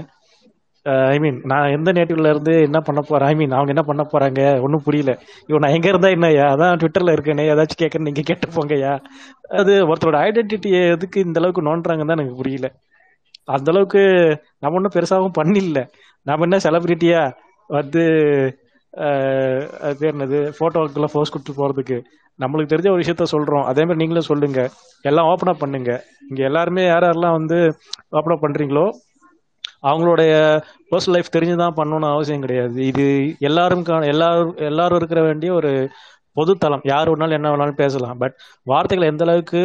Uh, 0.91 1.05
ஐ 1.13 1.19
மீன் 1.19 1.39
நான் 1.45 1.73
எந்த 1.77 1.91
நேட்டிவ்ல 1.93 2.31
இருந்து 2.33 2.53
என்ன 2.63 2.79
பண்ண 2.81 3.01
போறேன் 3.01 3.29
ஐ 3.29 3.35
மீன் 3.35 3.51
அவங்க 3.51 3.71
என்ன 3.75 3.83
பண்ண 3.83 4.03
போறாங்க 4.13 4.41
ஒன்றும் 4.65 4.83
புரியல. 4.85 5.13
இவன் 5.47 5.63
நான் 5.65 5.75
எங்க 5.77 5.89
இருந்தா 5.89 6.09
என்னய்யா? 6.09 6.45
அதான் 6.55 6.77
ட்விட்டர்ல 6.81 7.15
இருக்கேனே 7.17 7.45
ஏதாச்சும் 7.53 7.81
கேட்கறேன் 7.83 8.07
நீங்க 8.09 8.23
கேட்டு 8.25 8.49
போங்கய்யா. 8.57 8.93
அது 9.61 9.73
ஒருத்தரோட 9.87 10.19
ஐடென்டிட்டியை 10.27 10.83
எதுக்கு 10.91 11.21
இந்த 11.21 11.41
அளவுக்கு 11.41 11.65
நோண்டுறாங்கன்னு 11.69 12.11
தான் 12.11 12.19
எனக்கு 12.19 12.41
புரியல. 12.43 12.69
அந்த 13.45 13.71
அளவுக்கு 13.73 14.03
நம்ம 14.59 14.79
ஒன்றும் 14.79 14.95
பெருசாகவும் 14.97 15.37
பண்ணில்ல. 15.41 15.83
நம்ம 16.23 16.47
என்ன 16.49 16.61
செலிபிரிட்டியா 16.67 17.23
வந்து 17.71 18.05
uh, 18.93 19.59
அது 19.89 20.05
என்னது 20.13 20.39
போட்டோக்கெல்லாம் 20.61 21.15
ஃபோர்ஸ் 21.15 21.35
கொடுத்து 21.35 21.55
போறதுக்கு. 21.61 21.99
நம்மளுக்கு 22.39 22.73
தெரிஞ்ச 22.73 22.89
ஒரு 22.91 23.03
விஷயத்த 23.03 23.27
சொல்றோம். 23.35 23.67
அதே 23.71 23.83
மாதிரி 23.83 24.01
நீங்களும் 24.03 24.31
சொல்லுங்க. 24.31 24.61
எல்லாம் 25.03 25.29
ஓப்பன் 25.33 25.53
அப் 25.53 25.63
பண்ணுங்க. 25.65 25.91
இங்க 26.31 26.43
எல்லாருமே 26.45 26.85
யார் 26.87 27.05
யாரெல்லாம் 27.05 27.37
வந்து 27.41 27.59
ஓப்பன் 28.11 28.35
அப் 28.37 28.45
பண்றீங்களோ 28.47 28.87
அவங்களுடைய 29.83 30.33
பர்சனல் 30.91 31.15
லைஃப் 31.17 31.35
தெரிஞ்சு 31.37 31.57
தான் 31.63 31.79
பண்ணணும்னு 31.79 32.13
அவசியம் 32.15 32.45
கிடையாது. 32.45 32.79
இது 32.91 33.07
எல்லாரும் 33.49 33.85
எல்லாரும் 34.13 34.53
எல்லாரும் 34.71 35.01
இருக்கிற 35.01 35.23
வேண்டிய 35.29 35.53
ஒரு 35.53 35.73
பொதுத்தளம். 36.39 36.83
யார் 36.93 37.11
வேணாலும் 37.11 37.39
என்ன 37.39 37.51
வேணாலும் 37.53 37.81
பேசலாம். 37.83 38.19
பட் 38.23 38.35
வார்த்தைகளை 38.71 39.07
எந்த 39.13 39.25
அளவுக்கு 39.27 39.61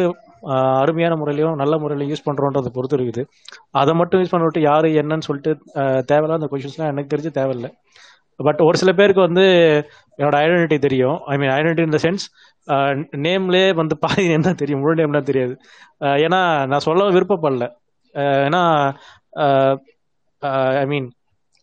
அருமையான 0.82 1.14
முறையிலையும் 1.18 1.60
நல்ல 1.62 1.74
முறையில 1.82 2.06
யூஸ் 2.10 2.26
பண்றோன்றதை 2.28 2.70
பொறுத்து 2.76 2.96
இருக்குது. 2.98 3.22
அதை 3.80 3.92
மட்டும் 3.98 4.20
யூஸ் 4.20 4.32
பண்ணிவிட்டு 4.32 4.60
யாரு 4.70 4.88
என்னன்னு 5.02 5.26
சொல்லிட்டு 5.28 5.52
தேவையில்ல 6.10 6.38
அந்த 6.38 6.48
கொஷின்ஸ்லாம் 6.52 6.92
எனக்கு 6.92 7.12
தெரிஞ்சு 7.12 7.32
தேவையில்லை. 7.38 7.70
பட் 8.40 8.60
ஒரு 8.66 8.76
சில 8.80 8.90
பேருக்கு 8.98 9.26
வந்து 9.28 9.44
என்னோட 10.18 10.36
ஐடென்டிட்டி 10.44 10.78
தெரியும். 10.86 11.18
ஐ 11.32 11.34
மீன் 11.40 11.52
ஐடென்டிட்டி 11.56 11.86
இன் 11.88 11.96
த 11.96 12.00
சென்ஸ் 12.06 12.24
நேம்லே 13.26 13.64
வந்து 13.80 13.94
பாதி 14.04 14.24
என்ன 14.38 14.54
தெரியும். 14.62 14.82
முழு 14.82 14.98
நேம்லாம் 15.00 15.28
தெரியாது. 15.30 15.54
ஏன்னா 16.24 16.40
நான் 16.70 16.86
சொல்ல 16.88 17.08
விருப்பப்படல. 17.18 17.66
ஏன்னா 18.46 18.62
ஐ 20.80 20.86
மீன் 20.86 21.08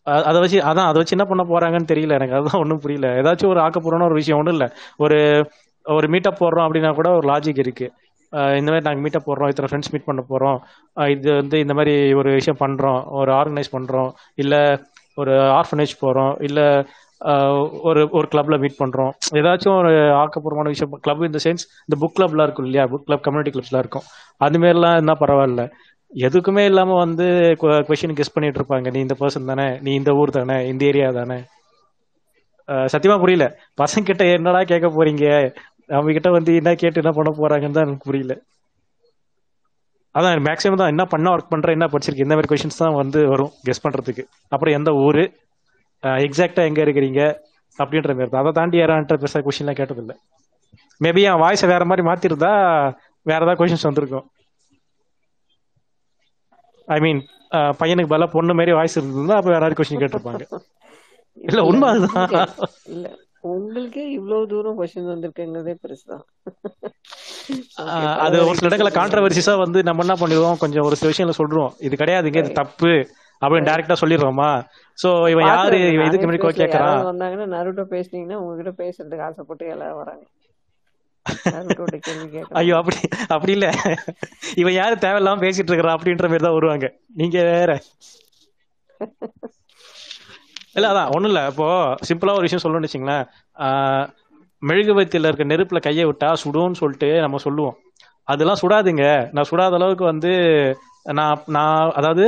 அதை 0.06 0.38
வச்சு 0.40 0.58
அதான் 0.60 0.88
அதை 0.90 0.98
வச்சு 1.00 1.16
என்ன 1.16 1.26
பண்ண 1.30 1.42
போறாங்கன்னு 1.50 1.90
தெரியல 1.92 2.16
எனக்கு. 2.18 2.36
அதுதான் 2.36 2.60
ஒன்றும் 2.62 2.82
புரியல. 2.84 3.08
ஏதாச்சும் 3.20 3.52
ஒரு 3.54 3.60
ஆக்கப்பூர்வமான 3.60 4.08
ஒரு 4.10 4.18
விஷயம் 4.20 4.38
ஒன்றும் 4.40 4.56
இல்லை. 4.56 4.68
ஒரு 4.96 5.18
ஒரு 5.86 6.06
மீட்டப் 6.08 6.40
போடுறோம் 6.40 6.66
அப்படின்னா 6.66 6.90
கூட 6.94 7.08
ஒரு 7.10 7.26
லாஜிக் 7.28 7.62
இருக்கு. 7.64 7.86
இந்த 8.58 8.70
மாதிரி 8.72 8.86
நாங்கள் 8.86 9.04
மீட்டப் 9.04 9.26
போடுறோம் 9.28 9.50
இத்தனை 9.52 9.68
ஃப்ரெண்ட்ஸ் 9.70 9.92
மீட் 9.92 10.08
பண்ண 10.08 10.20
போகிறோம் 10.28 10.58
இது 11.14 11.28
வந்து 11.32 11.56
இந்த 11.58 11.74
மாதிரி 11.74 11.94
ஒரு 12.14 12.30
விஷயம் 12.38 12.60
பண்ணுறோம் 12.62 13.00
ஒரு 13.20 13.30
ஆர்கனைஸ் 13.32 13.74
பண்ணுறோம் 13.76 14.10
இல்லை 14.34 14.60
ஒரு 15.20 15.32
ஆர்ஃபனேஜ் 15.58 15.94
போகிறோம் 16.00 16.34
இல்லை 16.48 16.66
ஒரு 17.88 18.02
ஒரு 18.18 18.26
கிளப்ல 18.32 18.58
மீட் 18.62 18.80
பண்ணுறோம் 18.82 19.10
ஏதாச்சும் 19.40 19.76
ஒரு 19.80 19.90
ஆக்கப்பூர்வமான 20.20 20.70
விஷயம். 20.74 20.94
கிளப் 21.00 21.24
இந்த 21.28 21.40
சென்ஸ் 21.46 21.64
இந்த 21.84 21.96
புக் 22.00 22.16
கிளப்லாம் 22.18 22.46
இருக்கும் 22.46 22.68
இல்லையா? 22.68 22.84
புக் 22.92 23.06
கிளப் 23.08 23.24
கம்யூனிட்டி 23.26 23.52
கிளப்ஸ்லாம் 23.56 23.82
இருக்கும். 23.84 24.06
அது 24.40 24.58
மாதிரிலாம் 24.58 24.94
இருந்தால் 24.96 25.22
பரவாயில்ல. 25.22 25.62
எதுக்குமே 26.26 26.62
இல்லாம 26.70 26.96
வந்து 27.04 27.26
கொஸ்டின் 27.88 28.16
கெஸ் 28.18 28.34
பண்ணிட்டு 28.34 28.58
இருப்பாங்க. 28.60 28.88
நீ 28.94 29.00
இந்த 29.06 29.16
பர்சன் 29.20 29.50
தானே 29.50 29.66
நீ 29.86 29.90
இந்த 30.00 30.12
ஊர் 30.20 30.30
தானே 30.38 30.56
இந்த 30.70 30.82
ஏரியா 30.90 31.08
தானே. 31.18 31.38
சத்தியமா 32.92 33.16
புரியல. 33.24 33.46
பசங்க 33.80 34.08
கிட்ட 34.08 34.24
என்னடா 34.36 34.60
கேட்க 34.70 34.88
போறீங்க? 34.96 35.26
அவங்க 35.96 36.12
கிட்ட 36.16 36.30
வந்து 36.38 36.50
என்ன 36.60 36.70
கேட்டு 36.82 37.00
என்ன 37.02 37.12
பண்ண 37.18 37.30
போறாங்கன்னு 37.38 37.76
தான் 37.76 37.86
எனக்கு 37.86 38.08
புரியல. 38.08 38.34
அதான் 40.14 40.44
மேக்ஸிமம் 40.48 40.80
தான் 40.82 40.92
என்ன 40.94 41.04
பண்ண 41.12 41.26
ஒர்க் 41.34 41.52
பண்ற 41.52 41.70
என்ன 41.76 41.86
படிச்சிருக்கு 41.92 42.26
இந்த 42.26 42.36
மாதிரி 42.36 42.50
கொஸ்டின்ஸ் 42.52 42.82
தான் 42.82 42.98
வந்து 43.02 43.20
வரும் 43.32 43.52
கெஸ் 43.66 43.84
பண்றதுக்கு. 43.84 44.24
அப்புறம் 44.54 44.76
எந்த 44.78 44.92
ஊரு? 45.06 45.24
எக்ஸாக்டா 46.26 46.62
எங்க 46.70 46.80
இருக்கிறீங்க? 46.86 47.22
அப்படின்ற 47.78 48.12
மாதிரி 48.16 48.30
தான். 48.32 48.42
அதை 48.42 48.52
தாண்டி 48.58 48.78
யாரான்ற 48.80 49.16
பெருசா 49.22 49.40
கொஸ்டின்லாம் 49.46 49.78
கேட்டதில்லை. 49.80 50.16
மேபி 51.04 51.22
என் 51.30 51.40
வாய்ஸை 51.44 51.66
வேற 51.74 51.82
மாதிரி 51.90 52.02
மாத்திருந்தா 52.10 52.52
வேற 53.30 53.40
ஏதாவது 53.44 53.58
கொஸ்டின்ஸ் 53.60 53.88
வந்திருக்கும். 53.88 54.26
ஐ 56.96 56.98
மீன் 57.06 57.20
பையனுக்கு 57.80 58.12
பதிலா 58.12 58.28
பொண்ணு 58.36 58.58
மாதிரி 58.58 58.72
வாய்ஸ் 58.78 58.98
இருந்ததுன்னா 58.98 59.38
அப்ப 59.38 59.50
வேற 59.54 59.72
கொஸ்டின் 59.78 60.02
கேட்டிருப்பாங்க. 60.02 60.44
இல்ல 61.48 61.60
உண்மை 61.70 61.88
அதுதான். 61.92 62.50
இல்ல 62.94 63.08
உங்களுக்கே 63.52 64.02
இவ்வளவு 64.16 64.48
தூரம் 64.52 64.78
கொஸ்டின் 64.80 65.10
வந்திருக்குங்கிறதே 65.12 65.74
பெருசுதான். 65.84 66.24
அது 68.24 68.36
ஒரு 68.48 68.56
சில 68.58 68.68
இடங்களில் 68.68 68.98
கான்ட்ரவர்சிஸா 68.98 69.54
வந்து 69.62 69.78
நம்ம 69.88 70.04
என்ன 70.06 70.16
பண்ணிடுவோம்? 70.22 70.60
கொஞ்சம் 70.62 70.86
ஒரு 70.88 70.98
சில 71.00 71.10
விஷயங்களை 71.12 71.36
சொல்றோம். 71.40 71.72
இது 71.86 72.00
கிடையாதுங்க 72.02 72.42
இது 72.44 72.58
தப்பு 72.62 72.92
அப்படின்னு 73.42 73.68
டைரக்டா 73.68 73.96
சொல்லிடுறோமா? 74.02 74.50
சோ 74.98 75.08
இவன் 75.34 75.48
யாரு? 75.52 75.78
இவன் 75.94 76.08
இதுக்கு 76.10 76.26
முன்னாடி 76.26 76.74
யாராவது 76.74 77.10
வந்தாங்கன்னா 77.12 77.46
நருட்டோ 77.56 77.86
பேசுனீங்கன்னா 77.94 78.40
உங்ககிட்ட 78.42 78.72
பேசுறதுக்கு 78.82 79.26
ஆசைப்பட்டு 79.28 79.72
எல்லாரும் 79.76 80.00
வராங்க. 80.02 80.24
ஐயோ 82.60 82.74
அப்படி 82.80 82.98
அப்படி 83.28 83.52
இல்ல. 83.56 83.66
இவன் 84.62 84.74
யாரு 84.74 84.96
தேவையில்லாம 85.04 85.42
பேசிட்டு 85.44 85.70
இருக்கிறா 85.70 85.96
அப்படின்ற 85.96 86.26
மாதிரி 86.28 86.46
தான் 86.46 86.58
வருவாங்க. 86.58 86.86
நீங்க 87.20 87.38
வேற. 87.50 87.70
இல்ல 90.76 90.88
அதான் 90.92 91.12
ஒண்ணும் 91.14 91.30
இல்ல. 91.32 91.40
இப்போ 91.52 91.66
சிம்பிளா 92.08 92.34
ஒரு 92.38 92.46
விஷயம் 92.46 92.64
சொல்லணும்னு 92.64 92.88
வச்சுங்களேன். 92.88 93.24
மெழுகுவத்தில 94.62 95.28
இருக்க 95.28 95.44
நெருப்புல 95.52 95.78
கையை 95.80 96.04
விட்டா 96.06 96.28
சுடும்னு 96.42 96.80
சொல்லிட்டு 96.82 97.10
நம்ம 97.24 97.38
சொல்லுவோம். 97.46 97.76
அதெல்லாம் 98.28 98.60
சுடாதுங்க. 98.62 99.04
நான் 99.34 99.48
சுடாத 99.50 99.78
அளவுக்கு 99.78 100.04
வந்து 100.04 100.32
நான் 101.18 101.44
நான் 101.56 101.92
அதாவது 101.98 102.26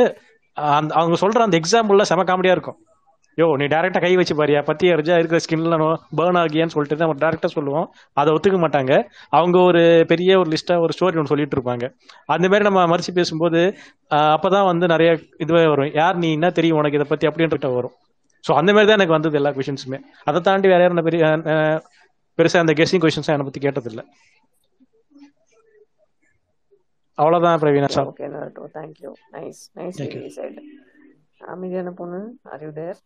அந்த 0.77 0.93
அவங்க 0.95 1.17
சொல்ற 1.23 1.43
அந்த 1.47 1.59
எக்ஸாம்பிள்ல 1.61 2.05
செம 2.11 2.25
காமெடியா 2.25 2.55
இருக்கும். 2.57 2.79
யோ 3.41 3.47
நீ 3.61 3.67
டேரக்டா 3.73 4.01
கை 4.05 4.11
வச்சு 4.21 4.35
பாரியா. 4.39 4.61
பத்தி 4.71 4.85
எரிஞ்சா 4.95 5.17
இருக்கிற 5.21 5.39
ஸ்கின்ல 5.45 5.77
பேர்ன் 6.19 6.39
ஆகியான்னு 6.41 6.75
சொல்லிட்டு 6.75 7.03
நம்ம 7.05 7.17
டேரக்டா 7.25 7.51
சொல்லுவோம். 7.57 7.87
அதை 8.21 8.31
ஒத்துக்க 8.37 8.59
மாட்டாங்க. 8.65 8.93
அவங்க 9.39 9.59
ஒரு 9.71 9.83
பெரிய 10.13 10.39
ஒரு 10.43 10.51
லிஸ்டா 10.55 10.77
ஒரு 10.85 10.95
ஸ்டோரி 10.97 11.19
ஒன்று 11.21 11.33
சொல்லிட்டு 11.33 11.57
இருப்பாங்க. 11.59 11.89
அந்த 12.37 12.49
மாதிரி 12.53 12.67
நம்ம 12.69 12.87
மறுச்சு 12.93 13.15
பேசும்போது 13.21 13.63
அப்பதான் 14.37 14.69
வந்து 14.73 14.93
நிறைய 14.95 15.13
இதுவே 15.45 15.65
வரும். 15.73 15.91
யார் 16.01 16.21
நீ 16.25 16.31
என்ன 16.39 16.51
தெரியும் 16.59 16.81
உனக்கு 16.83 16.99
இதை 17.01 17.09
பத்தி 17.13 17.29
அப்படின்ற 17.31 17.71
வரும். 17.79 17.97
ஸோ 18.47 18.53
அந்த 18.61 18.71
மாதிரி 18.75 18.89
தான் 18.91 18.99
எனக்கு 18.99 19.17
வந்தது 19.17 19.39
எல்லா 19.41 19.51
கொஷின்ஸுமே 19.57 19.99
அதை 20.29 20.39
தாண்டி 20.47 20.69
வேற 20.73 20.83
யாரும் 20.85 21.09
பெரிய 21.09 21.25
பெருசா 22.39 22.63
அந்த 22.65 22.75
கெஸ்டிங் 22.79 23.03
கொஷின்ஸ் 23.05 23.31
என்னை 23.33 23.47
பத்தி 23.49 23.61
கேட்டதில்லை. 23.65 24.05
அவ்வளவுதான் 27.23 27.61
Praveena 27.63 27.89
sir. 27.97 28.09
Okay 28.13 28.29
thank you 28.77 29.11
nice 29.35 29.63
nice 29.79 29.99
side 30.37 30.61
அமைதியான 31.55 31.93
பொண்ணு. 32.01 32.21
யூ 32.67 32.71
தேர் 32.81 32.99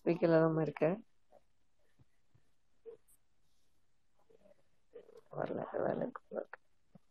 ஸ்பீக்கர் 0.00 0.34
தான் 0.34 0.60
இருக்க. 0.66 0.84
வரல 5.38 5.60
வரல 5.72 6.06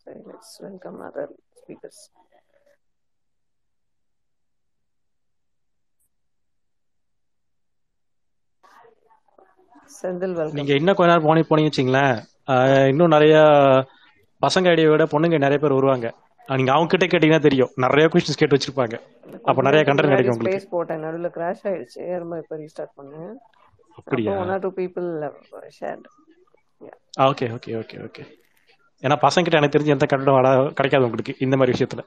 சரி 0.03 0.21
let's 0.29 0.55
welcome 0.65 0.99
other 1.07 1.33
speakers 1.59 2.03
Senthil 9.99 10.35
நீங்க 10.57 10.73
இன்னும் 10.79 10.97
கொஞ்ச 10.97 11.09
நேரம் 11.11 11.27
போனி 11.27 11.41
போனீங்க 11.49 11.69
வச்சுங்களேன். 11.69 12.15
இன்னும் 12.91 13.13
நிறைய 13.15 13.35
பசங்க 14.41 14.71
ஐடியை 14.73 14.89
விட 14.91 15.05
பொண்ணுங்க 15.13 15.37
நிறைய 15.45 15.59
பேர் 15.61 15.77
வருவாங்க. 15.77 16.07
நீங்க 16.57 16.71
அவங்க 16.75 16.89
கிட்ட 16.91 17.05
கேட்டீங்கன்னா 17.11 17.45
தெரியும். 17.45 17.71
நிறைய 17.83 18.05
கொஸ்டின்ஸ் 18.11 18.39
கேட்டு 18.41 18.57
வச்சிருப்பாங்க. 18.57 18.95
அப்ப 19.49 19.63
நிறைய 19.67 19.81
கண்டென்ட் 19.87 20.11
கிடைக்கும் 20.13 20.35
உங்களுக்கு. 20.35 20.59
ஸ்பேஸ் 20.59 20.73
போட்டேன். 20.75 21.03
நடுவில் 21.05 21.33
கிராஷ் 21.37 21.63
ஆயிடுச்சு. 21.69 22.03
ரொம்ப 22.23 22.37
இப்போ 22.43 22.55
ரீஸ்டார்ட் 22.61 22.93
பண்ணேன். 22.99 23.33
அப்போ 23.97 24.01
அப்படியா 24.01 24.37
one 24.43 24.53
or 24.55 24.63
two 24.65 24.71
people 24.79 25.07
shared 25.79 26.07
okay 27.29 27.45
okay 27.57 27.71
okay 27.81 27.97
okay 28.07 28.23
ஏன்னா 29.03 29.15
பசங்க 29.25 29.43
கிட்ட 29.45 29.59
எனக்கு 29.59 29.75
தெரிஞ்சு 29.75 29.95
எந்த 29.95 30.07
கண்டென்ட் 30.11 30.75
கிடைக்காது 30.79 31.07
உங்களுக்கு 31.09 31.35
இந்த 31.45 31.55
மாதிரி 31.59 31.75
விஷயத்துல. 31.75 32.03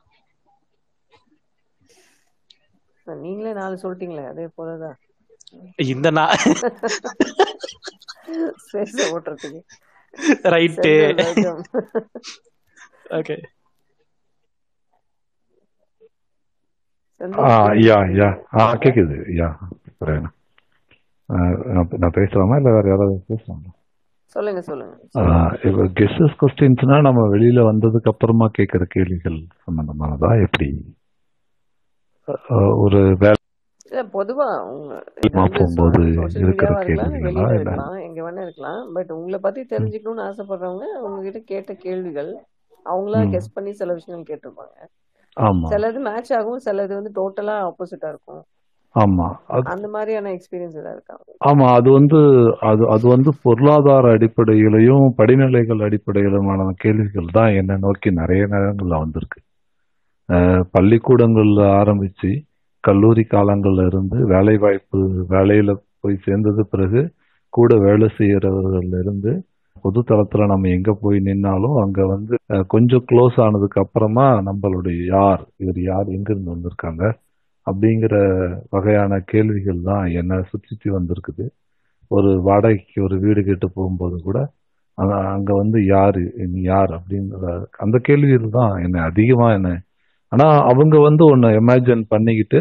நீங்களே 3.06 3.52
நாலு 3.60 3.80
சொல்லிட்டீங்களே 3.82 4.26
அதே 4.32 4.44
போலதான். 4.58 4.98
இந்த 5.92 6.10
நான் 6.18 6.36
ஸ்பேஸ் 8.66 9.00
ஓட்டுறதுக்கு 9.14 9.60
ரைட்டு 10.54 10.92
ஓகே 13.18 13.34
செந்தில் 13.34 13.34
ஆ 13.34 13.34
கேக்குது 13.34 13.50
யா 17.82 17.98
யா 18.18 18.28
ஆ 18.54 18.64
கேக்குது 18.76 19.16
யா 19.36 19.48
நான் 22.02 22.16
பேசலாமா 22.16 22.56
இல்லை 22.56 22.72
வேற 22.72 22.86
யாராவது 22.88 23.20
பேசலாமா 23.28 23.70
சொல்லுங்க 24.36 24.60
சொல்லுங்க 24.62 25.86
கெஸ்ஸஸ் 25.96 26.38
கொஸ்டின்ஸ்னா 26.40 26.98
நம்ம 27.00 27.22
வெளியில 27.28 27.62
வந்ததுக்கு 27.66 28.12
அப்புறமா 28.12 28.46
கேட்கிற 28.50 28.84
கேள்விகள் 28.88 29.38
சம்பந்தமானதா 29.66 30.30
எப்படி 30.42 30.68
ஒரு 32.78 33.00
வேலை 33.22 33.38
பொதுவா 34.14 34.46
போகும்போது 35.34 36.00
இருக்கிற 36.42 36.70
கேள்விகளா 36.82 37.86
எங்க 38.06 38.20
வேணா 38.22 38.44
இருக்கலாம் 38.44 38.82
பட் 38.94 39.10
உங்களை 39.10 39.38
பத்தி 39.40 39.62
தெரிஞ்சுக்கணும்னு 39.72 40.26
ஆசைப்படுறவங்க 40.28 40.86
உங்ககிட்ட 41.04 41.40
கேட்ட 41.44 41.72
கேள்விகள் 41.84 42.30
அவங்களா 42.86 43.20
கெஸ் 43.32 43.54
பண்ணி 43.54 43.72
சில 43.72 43.92
விஷயங்கள் 43.92 44.30
கேட்டிருப்பாங்க 44.30 44.76
சிலது 45.70 46.00
மேட்ச் 46.06 46.32
ஆகும் 46.32 46.64
சிலது 46.64 46.92
வந்து 46.98 47.12
டோட்டலா 47.16 47.54
ஆப்போசிட்டா 47.68 48.08
இருக்கும். 48.08 48.42
ஆமா. 48.94 49.26
அந்த 49.72 49.86
மாதிரியான 49.88 50.30
எக்ஸ்பீரியன்ஸ் 50.36 50.76
ஏதாவது 50.76 50.96
இருக்கா? 50.96 51.14
ஆமா 51.40 51.66
அது 51.76 51.88
வந்து 51.90 52.18
அது 52.70 52.82
அது 52.94 53.06
வந்து 53.08 53.30
பொருளாதார 53.44 54.10
அடிப்படையிலையும் 54.16 55.06
படிநிலைகள் 55.18 55.84
அடிப்படையிலுமான 55.86 56.68
கேள்விகள் 56.82 57.30
தான் 57.32 57.56
என்ன 57.60 57.78
நோக்கி 57.84 58.10
நிறைய 58.20 58.42
நேரங்கள்ல 58.52 58.98
வந்திருக்கு. 58.98 59.40
பள்ளிக்கூடங்கள்ல 60.74 61.60
ஆரம்பிச்சு 61.78 62.30
கல்லூரி 62.84 63.24
காலங்கள்ல 63.26 63.86
இருந்து 63.86 64.18
வேலை 64.30 64.54
வாய்ப்பு 64.56 65.00
வேலையில 65.30 65.70
போய் 66.00 66.22
சேர்ந்தது 66.24 66.62
பிறகு 66.66 67.00
கூட 67.52 67.72
வேலை 67.80 68.08
செய்யறவர்கள்ல 68.18 69.00
இருந்து 69.00 69.32
பொது 69.84 70.00
தளத்துல 70.08 70.46
நம்ம 70.46 70.68
எங்க 70.68 70.90
போய் 71.00 71.18
நின்னாலும் 71.20 71.76
அங்க 71.82 72.00
வந்து 72.06 72.34
கொஞ்சம் 72.68 73.04
க்ளோஸ் 73.08 73.36
ஆனதுக்கு 73.40 73.78
அப்புறமா 73.80 74.26
நம்மளுடைய 74.48 74.98
யார் 75.08 75.42
இவர் 75.56 75.80
யார் 75.84 76.08
எங்கிருந்து 76.16 76.54
வந்திருக்காங்க 76.54 77.02
அப்படிங்கிற 77.66 78.14
வகையான 78.70 79.18
கேள்விகள் 79.32 79.80
தான் 79.82 80.04
என்ன 80.20 80.38
சுற்றி 80.50 80.88
வந்திருக்குது. 80.90 81.44
ஒரு 82.10 82.30
வாடகைக்கு 82.42 82.98
ஒரு 83.02 83.16
வீடு 83.20 83.40
கேட்டு 83.42 83.66
போகும்போது 83.70 84.16
கூட 84.22 84.38
அங்க 85.28 85.50
வந்து 85.60 85.78
யாரு 85.86 86.22
நீ 86.46 86.60
யார் 86.64 86.90
அப்படின்ற 86.96 87.52
அந்த 87.78 87.96
கேள்விகள் 88.08 88.56
தான் 88.56 88.72
என்ன 88.84 89.04
அதிகமா 89.10 89.46
என்ன 89.52 89.70
ஆனா 90.32 90.46
அவங்க 90.70 90.96
வந்து 91.00 91.22
ஒன்னு 91.26 91.48
இமேஜின் 91.60 92.04
பண்ணிக்கிட்டு 92.12 92.60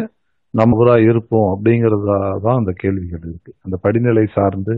நம்ம 0.54 0.78
இருப்போம் 1.08 1.50
அப்படிங்கிறதா 1.54 2.16
தான் 2.46 2.60
அந்த 2.62 2.72
கேள்விகள் 2.78 3.24
இருக்கு. 3.24 3.52
அந்த 3.66 3.76
படிநிலை 3.84 4.26
சார்ந்து 4.34 4.74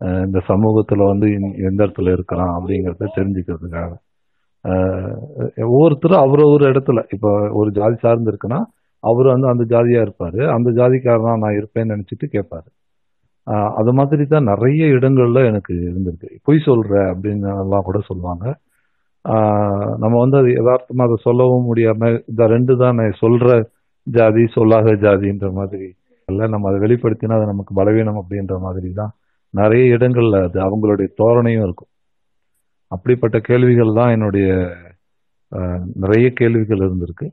இந்த 0.00 0.38
சமூகத்துல 0.48 1.06
வந்து 1.06 1.26
இந்- 1.26 1.56
எந்த 1.68 1.80
இடத்துல 1.86 2.12
இருக்கிறான் 2.12 2.52
அப்படிங்கறத 2.56 3.08
தெரிஞ்சுக்கிறதுக்காக. 3.16 3.92
ஒவ்வொருத்தரும் 5.64 6.22
அவர் 6.24 6.42
ஒரு 6.54 6.64
இடத்துல 6.70 7.02
இப்ப 7.12 7.30
ஒரு 7.60 7.70
ஜாதி 7.70 7.96
சார்ந்து 7.96 8.30
இருக்குன்னா 8.32 8.60
அவர் 9.04 9.26
வந்து 9.26 9.48
அந்த 9.52 9.64
ஜாதியா 9.74 10.00
இருப்பாரு. 10.06 10.40
அந்த 10.56 10.68
ஜாதிக்காரனா 10.70 11.32
நான் 11.38 11.58
இருப்பேன்னு 11.60 11.94
நினைச்சிட்டு 11.94 12.26
கேட்பாரு 12.32 12.68
அது 13.80 13.90
மாதிரி 13.92 14.24
தான் 14.26 14.48
நிறைய 14.52 14.84
இடங்கள்ல 14.96 15.40
எனக்கு 15.46 15.74
இருந்திருக்கு. 15.88 16.28
பொய் 16.46 16.62
சொல்ற 16.66 16.92
அப்படின்னு 17.12 17.46
எல்லாம் 17.62 17.86
கூட 17.88 17.98
சொல்லுவாங்க. 18.06 18.44
நம்ம 20.02 20.14
வந்து 20.22 20.36
அது 20.36 20.48
யதார்த்தமா 20.58 21.04
அதை 21.06 21.16
சொல்லவும் 21.22 21.68
முடியாம 21.68 22.02
இந்த 22.28 22.46
ரெண்டு 22.54 22.76
தான் 22.76 22.94
நான் 22.94 23.18
சொல்ற 23.20 23.46
ஜாதி 24.06 24.46
சொல்லாத 24.46 24.90
ஜாதின்ற 25.04 25.46
மாதிரி 25.52 25.86
இல்லை 26.28 26.48
நம்ம 26.48 26.68
அதை 26.68 26.80
வெளிப்படுத்தினா 26.84 27.36
அது 27.38 27.46
நமக்கு 27.46 27.74
பலவீனம் 27.74 28.20
அப்படின்ற 28.22 28.58
மாதிரி 28.60 28.90
தான் 28.92 29.12
நிறைய 29.56 29.96
இடங்கள்ல 29.96 30.42
அது 30.42 30.60
அவங்களுடைய 30.60 31.08
தோரணையும் 31.22 31.62
இருக்கும். 31.62 31.88
அப்படிப்பட்ட 32.86 33.38
கேள்விகள் 33.38 33.94
தான் 33.94 34.10
என்னுடைய 34.10 34.72
நிறைய 35.94 36.30
கேள்விகள் 36.30 36.78
இருந்திருக்கு. 36.78 37.30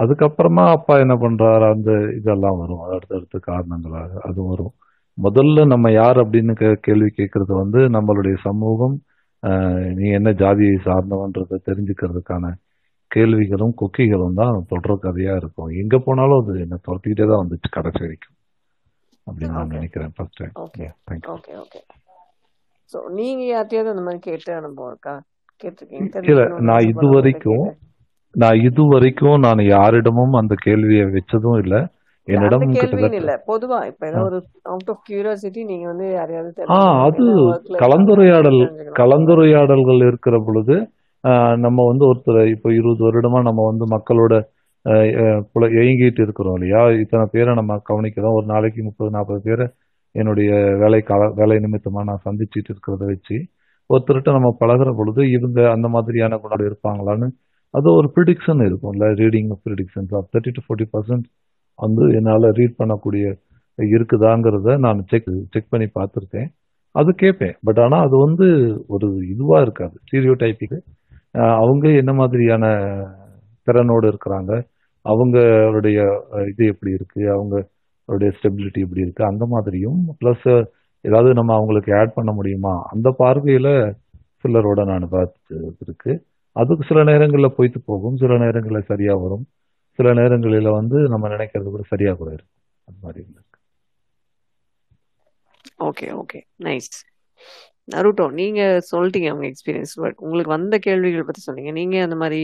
அதுக்கப்புறமா 0.00 0.68
அப்பா 0.68 0.98
என்ன 0.98 1.14
பண்றாரு 1.14 1.72
அந்த 1.72 2.14
இதெல்லாம் 2.16 2.58
வரும். 2.58 2.80
அடுத்தடுத்த 2.80 3.38
காரணங்களாக 3.42 4.20
அது 4.20 4.42
வரும். 4.42 4.72
முதல்ல 5.22 5.66
நம்ம 5.66 5.90
யார் 5.90 6.16
அப்படின்னு 6.16 6.54
கே- 6.60 6.80
கேள்வி 6.80 7.12
கேட்கறது 7.16 7.54
வந்து 7.56 7.78
நம்மளுடைய 7.78 8.36
சமூகம் 8.40 9.00
நீ 9.94 10.10
என்ன 10.10 10.32
ஜாதியை 10.32 10.78
சார்ந்தவன்றதை 10.84 11.56
தெரிஞ்சுக்கிறதுக்கான 11.66 12.54
கேள்விகளும் 13.06 13.74
கொக்கிகளும் 13.74 14.34
தான் 14.34 14.64
தொடர் 14.68 15.02
கதையா 15.02 15.36
இருக்கும். 15.36 15.66
எங்க 15.66 15.98
போனாலும் 15.98 16.46
அது 16.46 16.60
என்ன 16.60 16.76
துரத்திக்கிட்டே 16.76 17.28
தான் 17.28 17.46
வந்துச்சு 17.46 17.70
கடைசி 17.70 17.98
வரைக்கும். 18.00 18.36
அப்படின்னு 19.26 19.56
நான் 19.56 19.74
நினைக்கிறேன். 19.74 20.12
First 20.16 20.38
time 20.40 20.54
okay 20.62 20.86
okay 21.34 21.54
okay 21.62 21.80
so 22.90 22.98
நீங்க 23.12 23.42
யார்ட்டையாவது 23.50 23.92
அந்த 23.92 24.02
மாதிரி 24.02 24.20
கேட்ட 24.20 24.48
அனுபவம் 24.56 24.90
இருக்கா? 24.90 25.14
கேட்டிருக்கீங்க. 25.62 26.58
நான் 26.68 26.86
இது 26.90 27.06
வரைக்கும் 27.14 27.64
நான் 28.34 28.60
இது 28.62 28.82
வரைக்கும் 28.90 29.42
நான் 29.44 29.60
யாரிடமும் 29.70 30.34
அந்த 30.40 30.54
கேள்வியை 30.62 31.04
வச்சதும் 31.10 31.58
இல்ல. 31.62 31.74
என்னிடம் 32.28 32.64
இல்ல. 33.14 33.32
பொதுவா 33.46 33.78
இப்ப 33.86 34.02
ஆ. 34.04 34.10
ஏதாவது 34.10 34.26
ஒரு 34.30 34.38
அவுட் 34.64 34.90
ஆஃப் 34.90 35.02
கியூரியாசிட்டி 35.08 35.62
நீங்க 35.64 35.86
வந்து 35.88 36.06
யாரையாவது 36.12 36.50
ஆ 36.68 36.78
தெரிஞ்சுக்கணும். 36.98 37.50
அது 37.50 37.78
கலந்துரையாடல் 37.82 38.60
கலந்துரையாடல்கள் 39.00 40.02
இருக்கிற 40.08 40.36
பொழுது 40.40 40.76
நம்ம 41.64 41.84
வந்து 41.88 42.04
ஒருத்தர் 42.06 42.40
இப்போ 42.52 42.68
இருபது 42.72 43.02
வருடமா 43.06 43.40
நம்ம 43.42 43.66
வந்து 43.66 43.84
மக்களோட 43.92 44.34
இயங்கிட்டு 44.84 46.20
இருக்கிறோம் 46.26 46.56
இல்லையா? 46.58 46.80
இத்தனை 47.02 47.24
பேரை 47.34 47.52
நம்ம 47.60 47.76
கவனிக்கிறோம். 47.90 48.36
ஒரு 48.38 48.46
நாளைக்கு 48.52 48.80
முப்பது 48.88 49.10
நாற்பது 49.16 49.40
பேரை 49.48 49.66
என்னுடைய 50.14 50.50
வேலை 50.82 51.00
கால 51.10 51.28
வேலை 51.40 51.56
நிமித்தமாக 51.64 52.06
நான் 52.08 52.24
சந்திச்சுட்டு 52.26 52.70
இருக்கிறத 52.72 53.04
வச்சு 53.12 53.36
ஒருத்தர்கிட்ட 53.90 54.30
நம்ம 54.36 54.48
பழகுற 54.60 54.90
பொழுது 54.98 55.22
இவங்க 55.36 55.58
அந்த 55.74 55.86
மாதிரியான 55.94 56.38
குணம் 56.42 56.66
இருப்பாங்களான்னு 56.68 57.28
அது 57.74 57.88
ஒரு 57.98 58.08
ப்ரிடிக்ஷன் 58.14 58.60
இருக்கும்ல. 58.68 59.04
Reading 59.20 59.50
predictions 59.66 60.12
thirty 60.32 60.52
to 60.56 60.62
forty 60.66 60.86
percent 60.94 61.26
வந்து 61.78 62.04
என்னால் 62.18 62.46
ரீட் 62.58 62.80
பண்ணக்கூடிய 62.80 63.24
இருக்குதாங்கிறத 63.78 64.74
நான் 64.84 64.98
செக் 65.10 65.30
செக் 65.54 65.70
பண்ணி 65.72 65.86
பார்த்துருக்கேன். 65.98 66.48
அது 66.94 67.10
கேட்பேன். 67.22 67.54
பட் 67.66 67.80
ஆனால் 67.84 68.04
அது 68.06 68.16
வந்து 68.26 68.46
ஒரு 68.94 69.08
இதுவாக 69.34 69.64
இருக்காது. 69.66 69.94
ஸ்டீரியோ 70.04 70.34
டைப்பிக்கு 70.42 70.78
அவங்க 71.62 71.86
என்ன 72.00 72.12
மாதிரியான 72.20 72.64
திறனோடு 73.66 74.06
இருக்கிறாங்க? 74.12 74.52
அவங்களுடைய 75.04 75.98
இது 76.50 76.64
எப்படி 76.66 76.92
இருக்கு? 76.92 77.20
அவங்களுடைய 77.36 78.30
ஸ்டெபிலிட்டி 78.38 78.80
எப்படி 78.86 79.00
இருக்கு? 79.00 79.24
அந்த 79.24 79.46
மாதிரியும் 79.46 80.00
ப்ளஸ் 80.20 80.46
ஏதாவது 81.04 81.34
நம்ம 81.34 81.54
அவங்களுக்கு 81.54 81.90
ஆட் 81.94 82.14
பண்ண 82.14 82.32
முடியுமா? 82.32 82.74
அந்த 82.90 83.08
பார்வையில 83.18 83.68
சிலரோட 84.44 84.80
நான் 84.84 85.08
பார்த்து 85.08 85.56
இருக்கு 85.80 86.12
அதுக்கு 86.56 86.84
சில 86.84 87.00
நேரங்களில் 87.04 87.56
பொய்த்து 87.56 87.78
போகும். 87.84 88.16
சில 88.16 88.32
நேரங்களில் 88.38 88.88
சரியா 88.88 89.14
வரும். 89.14 89.44
சில 89.98 90.12
நேரங்களில் 90.12 90.68
வந்து 90.70 90.98
நம்ம 91.08 91.28
நினைக்கிறது 91.28 91.70
கூட 91.74 91.84
சரியா 91.88 92.12
கூட 92.12 92.30
இருக்கும். 92.32 92.60
அது 92.88 92.98
மாதிரி 93.02 93.20
இருக்கு. 93.34 93.58
ஓகே 95.88 96.06
ஓகே 96.20 96.40
நைஸ் 96.64 96.98
நருட்டோ 97.94 98.24
நீங்க 98.30 98.60
சொல்லிட்டீங்க 98.92 99.28
அவங்க 99.28 99.46
எக்ஸ்பீரியன்ஸ் 99.46 99.94
பட் 99.94 100.14
உங்களுக்கு 100.16 100.50
வந்த 100.50 100.78
கேள்விகள் 100.78 101.24
பத்தி 101.24 101.40
சொன்னீங்க. 101.40 101.70
நீங்க 101.70 102.02
அந்த 102.02 102.16
மாதிரி 102.16 102.40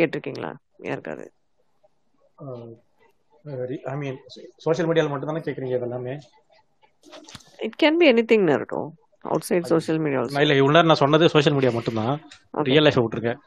கேட்டிருக்கீங்களா? 0.00 0.52
யாருக்காவது? 0.78 1.26
ஐ 3.92 3.96
மீன் 4.02 4.16
சோஷியல் 4.64 4.88
மீடியாவில் 4.88 5.12
மட்டும் 5.12 5.30
தானே 5.30 5.42
கேட்குறீங்க 5.46 5.74
இதெல்லாமே? 5.78 6.14
It 7.66 7.76
can 7.82 7.98
be 8.00 8.08
anything 8.32 8.46
Naruto 8.50 8.80
outside 9.48 9.68
social 9.72 10.00
media 10.04 10.20
இல்லை 10.44 10.56
இவ்வளோ 10.60 10.74
நேரம் 10.76 10.90
நான் 10.90 11.02
சொன்னது 11.02 11.30
சோஷியல் 11.34 11.56
மீடியா 11.56 11.72
மட்டும்தான். 11.76 12.16
ஓகே 12.56 12.66
ரியல் 12.70 12.86
லைஃப்பை 12.86 13.02
விட்டுருக்கேன். 13.04 13.38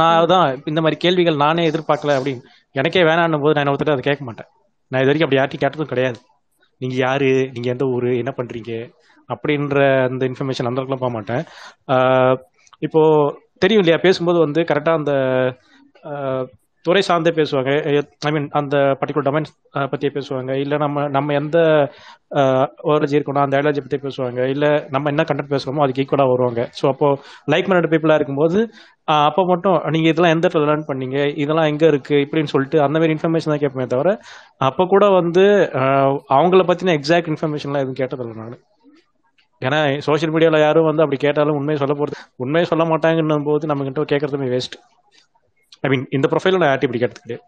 நான் 0.00 0.30
தான் 0.34 0.46
இந்த 0.70 0.80
மாதிரி 0.84 0.98
கேள்விகள் 1.04 1.42
நானே 1.44 1.64
எதிர்பார்க்கல 1.70 2.16
அப்படின்னு. 2.18 2.42
எனக்கே 2.80 3.02
வேணான்னும் 3.10 3.44
போது 3.44 3.56
நான் 3.58 3.72
ஒருத்தர் 3.72 3.94
அதை 3.96 4.04
கேட்க 4.08 4.24
மாட்டேன். 4.28 4.48
நான் 4.90 5.02
இது 5.02 5.10
வரைக்கும் 5.10 5.28
அப்படி 5.28 5.40
யார்ட்டையும் 5.40 5.64
கேட்டதும் 5.64 5.92
கிடையாது. 5.92 6.18
நீங்க 6.80 6.96
யாரு? 7.06 7.30
நீங்க 7.54 7.68
எந்த 7.74 7.84
ஊரு? 7.94 8.10
என்ன 8.22 8.32
பண்றீங்க? 8.38 8.72
அப்படின்ற 9.32 9.78
அந்த 10.08 10.22
இன்ஃபர்மேஷன் 10.30 10.68
அந்த 10.68 10.80
அளவுக்குலாம் 10.80 11.04
போக 11.04 11.12
மாட்டேன். 11.16 11.42
இப்போ 12.86 13.02
தெரியும் 13.62 13.82
இல்லையா? 13.82 13.98
பேசும்போது 14.06 14.38
வந்து 14.46 14.60
கரெக்டா 14.70 14.92
அந்த 15.00 15.12
துறை 16.88 17.02
சார்ந்தே 17.08 17.32
பேசுவாங்க. 17.38 17.70
ஐ 18.28 18.30
மீன் 18.36 18.48
அந்த 18.60 18.76
பர்டிகுலர் 19.00 19.26
டொமைன் 19.28 19.48
பத்தியே 19.92 20.10
பேசுவாங்க. 20.18 20.52
இல்ல 20.64 20.74
நம்ம 20.84 21.06
நம்ம 21.16 21.34
எந்த 21.40 21.58
ஓரஜி 22.92 23.16
இருக்கணும் 23.18 23.44
அந்த 23.44 23.56
ஐடியாலஜி 23.58 23.82
பத்தி 23.84 23.98
பேசுவாங்க. 24.06 24.40
இல்ல 24.54 24.66
நம்ம 24.94 25.10
என்ன 25.12 25.24
கண்டென்ட் 25.30 25.52
பேசுறோமோ 25.54 25.82
அதுக்கு 25.84 26.02
ஈக்குவலா 26.04 26.26
வருவாங்க. 26.32 26.62
ஸோ 26.80 26.84
அப்போ 26.92 27.08
லைக் 27.54 27.68
மைண்டட் 27.70 27.92
பீப்புளா 27.94 28.18
இருக்கும்போது 28.20 28.60
அப்போ 29.28 29.42
மட்டும் 29.50 29.76
நீங்க 29.94 30.08
இதெல்லாம் 30.12 30.34
எந்த 30.36 30.44
இடத்துல 30.46 30.68
லேர்ன் 30.70 30.88
பண்ணீங்க? 30.88 31.18
இதெல்லாம் 31.42 31.68
எங்க 31.72 31.84
இருக்கு? 31.92 32.16
இப்படின்னு 32.24 32.52
சொல்லிட்டு 32.54 32.78
அந்த 32.86 32.96
மாதிரி 33.00 33.14
இன்ஃபர்மேஷன் 33.16 33.52
தான் 33.52 33.62
கேட்போமே 33.62 33.86
தவிர 33.94 34.10
அப்போ 34.68 34.84
கூட 34.94 35.04
வந்து 35.20 35.44
அவங்கள 36.38 36.64
பத்தின 36.70 36.94
எக்ஸாக்ட் 36.98 37.30
இன்ஃபர்மேஷன்லாம் 37.34 37.84
எதுவும் 37.84 38.00
கேட்டதில்லை 38.02 38.36
நான். 38.42 38.58
ஏன்னா 39.62 39.78
சோஷியல் 40.06 40.32
மீடியாவில் 40.34 40.64
யாரும் 40.64 40.88
வந்து 40.88 41.02
அப்படி 41.04 41.18
கேட்டாலும் 41.24 41.56
உண்மையை 41.60 41.78
சொல்ல 41.82 41.94
போகிறது 42.00 42.18
உண்மையை 42.44 42.66
சொல்ல 42.70 42.84
மாட்டாங்கன்னும் 42.90 43.46
போது 43.48 43.70
நம்மகிட்ட 43.70 44.04
கேட்குறதுமே 44.12 44.12
கேட்கறதுமே 44.12 44.48
வேஸ்ட் 44.54 44.76
ஐ 45.84 45.88
மீன் 45.92 46.04
இந்த 46.16 46.26
ப்ரொஃபைல 46.32 46.60
நான் 46.60 46.70
யார்ட்டி 46.70 46.88
இப்படி 46.88 47.00
கிடையாது. 47.02 47.42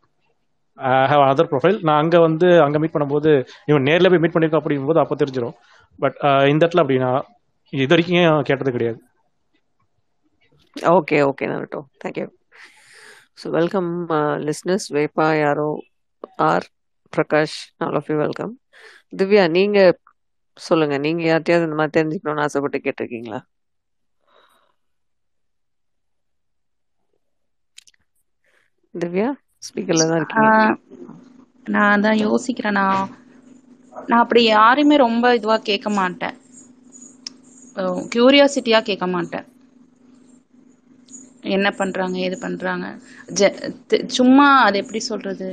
ஐ 0.79 1.07
ஹவ் 1.13 1.25
அதர் 1.31 1.51
ப்ரொஃபைல் 1.53 1.79
நான் 1.89 2.01
அங்கே 2.03 2.19
வந்து 2.27 2.49
அங்கே 2.67 2.79
மீட் 2.83 2.95
பண்ணும்போது 2.95 3.31
இவன் 3.71 3.87
நேரில் 3.89 4.11
போய் 4.13 4.23
மீட் 4.23 4.35
பண்ணியிருக்கோம் 4.35 4.63
அப்படிங்கும்போது 4.63 5.03
அப்போ 5.03 5.17
தெரிஞ்சிடும் 5.23 5.57
பட் 5.99 6.17
uh, 6.29 6.43
இந்த 6.53 6.63
இடத்துல 6.65 6.83
அப்படி 6.85 6.99
நான் 7.07 7.25
இது 7.73 7.93
வரைக்கும் 7.93 8.19
கேட்டது 8.49 8.71
கிடையாது. 8.77 8.99
Okay 10.95 11.17
okay 11.31 11.45
Naruto 11.53 11.81
thank you 12.03 12.27
so 13.41 13.49
welcome 13.59 13.91
listeners 14.47 14.87
vapour 14.97 15.27
யாரோ 15.43 15.69
R 16.49 16.67
Prakash 17.13 17.59
all 17.85 17.99
of 18.01 18.11
you 18.13 18.17
welcome 18.25 18.53
Divya 19.13 19.45
நீங்கள் 19.57 19.93
சொல்லுங்கள் 20.59 21.05
நீங்கள் 21.07 21.29
யார்ட்டையாவது 21.31 21.67
இந்த 21.69 21.79
மாதிரி 21.81 21.97
தெரிஞ்சுக்கணும்னு 21.99 22.45
ஆசைப்பட்டு 22.47 22.79
கேட்டிருக்கீங்களா? 22.87 23.41
திவ்யா 28.95 29.29
ஸ்பீக்கர்ல 29.67 30.07
தான் 30.07 30.21
இருக்கீங்க. 30.21 30.51
நான் 31.67 32.03
தான் 32.05 32.23
யோசிக்கிறேன். 32.23 32.79
நான் 32.81 33.11
நான் 33.93 34.23
அப்படி 34.23 34.43
யாரையுமே 34.47 34.97
ரொம்ப 35.01 35.35
இதுவா 35.39 35.57
கேட்க 35.69 35.89
மாட்டேன். 35.99 36.37
கியூரியாசிட்டியா 38.13 38.79
கேட்க 38.89 39.07
மாட்டேன். 39.15 39.47
என்ன 41.55 41.69
பண்றாங்க 41.79 42.17
ஏது 42.27 42.37
பண்றாங்க. 42.41 42.87
சும்மா 44.19 44.49
அது 44.67 44.79
எப்படி 44.83 45.01
சொல்றது? 45.11 45.51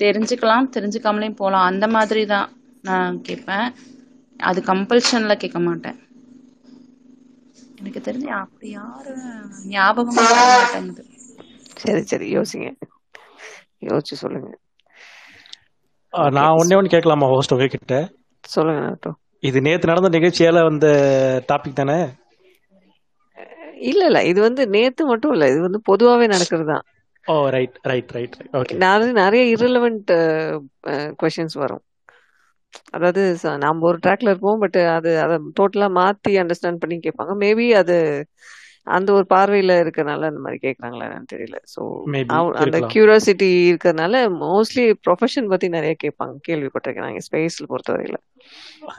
தெரிஞ்சுக்கலாம் 0.00 0.68
தெரிஞ்சுக்காமலேயும் 0.74 1.40
போகலாம். 1.40 1.68
அந்த 1.70 1.86
மாதிரி 1.94 2.22
தான் 2.32 2.48
நான் 2.84 3.18
கேட்பேன். 3.28 3.68
அது 4.40 4.60
கம்பல்ஷன்ல 4.70 5.34
கேட்க 5.42 5.58
மாட்டேன். 5.60 5.98
எனக்கு 7.78 8.00
தெரிஞ்சு 8.06 8.28
அப்படி 8.38 8.68
யாரும் 8.72 9.24
ஞாபகம் 9.72 10.18
மாட்டேங்குது. 10.20 11.04
சரி 11.84 12.02
சரி. 12.04 12.26
யோசிங்க. 12.36 12.68
யோசிச்சு 13.82 14.14
சொல்லுங்க. 14.22 14.50
நான் 16.34 16.58
ஒன்னே 16.58 16.76
ஒன்று 16.76 16.92
கேட்கலாமா 16.92 17.26
ஹோஸ்ட் 17.32 17.54
உங்ககிட்ட? 17.54 17.96
சொல்லுங்க 18.44 18.80
நருட்டோ 18.84 19.12
இது 19.42 19.58
நேற்று 19.62 19.90
நடந்த 19.90 20.10
நிகழ்ச்சியால 20.16 20.58
வந்த 20.62 20.86
டாபிக் 21.48 21.80
தானே? 21.80 21.98
இல்ல 23.88 24.02
இல்ல. 24.06 24.20
இது 24.24 24.40
வந்து 24.40 24.62
நேத்து 24.68 25.02
மட்டும் 25.06 25.32
இல்ல. 25.32 25.44
இது 25.48 25.60
வந்து 25.60 25.80
பொதுவாவே 25.88 26.26
நடக்கிறது 26.26 26.66
தான். 26.72 26.84
Oh 27.26 27.34
right 27.48 27.76
right 27.82 28.12
right 28.12 28.36
okay 28.58 28.74
நிறைய 28.84 29.12
நிறைய 29.20 29.42
irrelevant 29.54 30.08
கொஷின்ஸ் 31.20 31.56
வரும். 31.62 31.82
அதாவது 32.90 33.22
நாம 33.64 33.84
ஒரு 33.88 33.98
ட்ராக்ல 34.04 34.32
இருப்போம் 34.32 34.58
பட் 34.58 34.78
அது 34.96 35.10
அதை 35.24 35.36
டோட்டலா 35.60 35.88
மாத்தி 35.98 36.32
அண்டர்ஸ்டாண்ட் 36.42 36.80
பண்ணி 36.82 36.96
கேட்பாங்க. 36.98 37.32
மேபி 37.44 37.66
அது 37.82 37.96
அந்த 38.86 39.08
ஒரு 39.12 39.26
பார்வையில 39.34 39.72
இருக்கறனால 39.82 40.28
அந்த 40.30 40.40
மாதிரி 40.40 40.58
கேக்குறாங்களா 40.64 41.04
என்னன்னு 41.06 41.30
தெரியல. 41.34 41.58
ஸோ 41.74 41.82
மேபி 42.14 42.38
அந்த 42.64 42.78
கியூரியாசிட்டி 42.92 43.48
இருக்கறனால 43.70 44.20
மோஸ்ட்லி 44.42 44.84
ப்ரொஃபஷன் 45.06 45.50
பத்தி 45.52 45.68
நிறைய 45.68 45.94
கேட்பாங்க 46.04 46.34
கேள்விப்பட்டிருக்கேன் 46.48 47.06
நாங்க 47.08 47.22
ஸ்பேஸ்ல 47.26 47.66
பொறுத்தவரையில. 47.72 48.18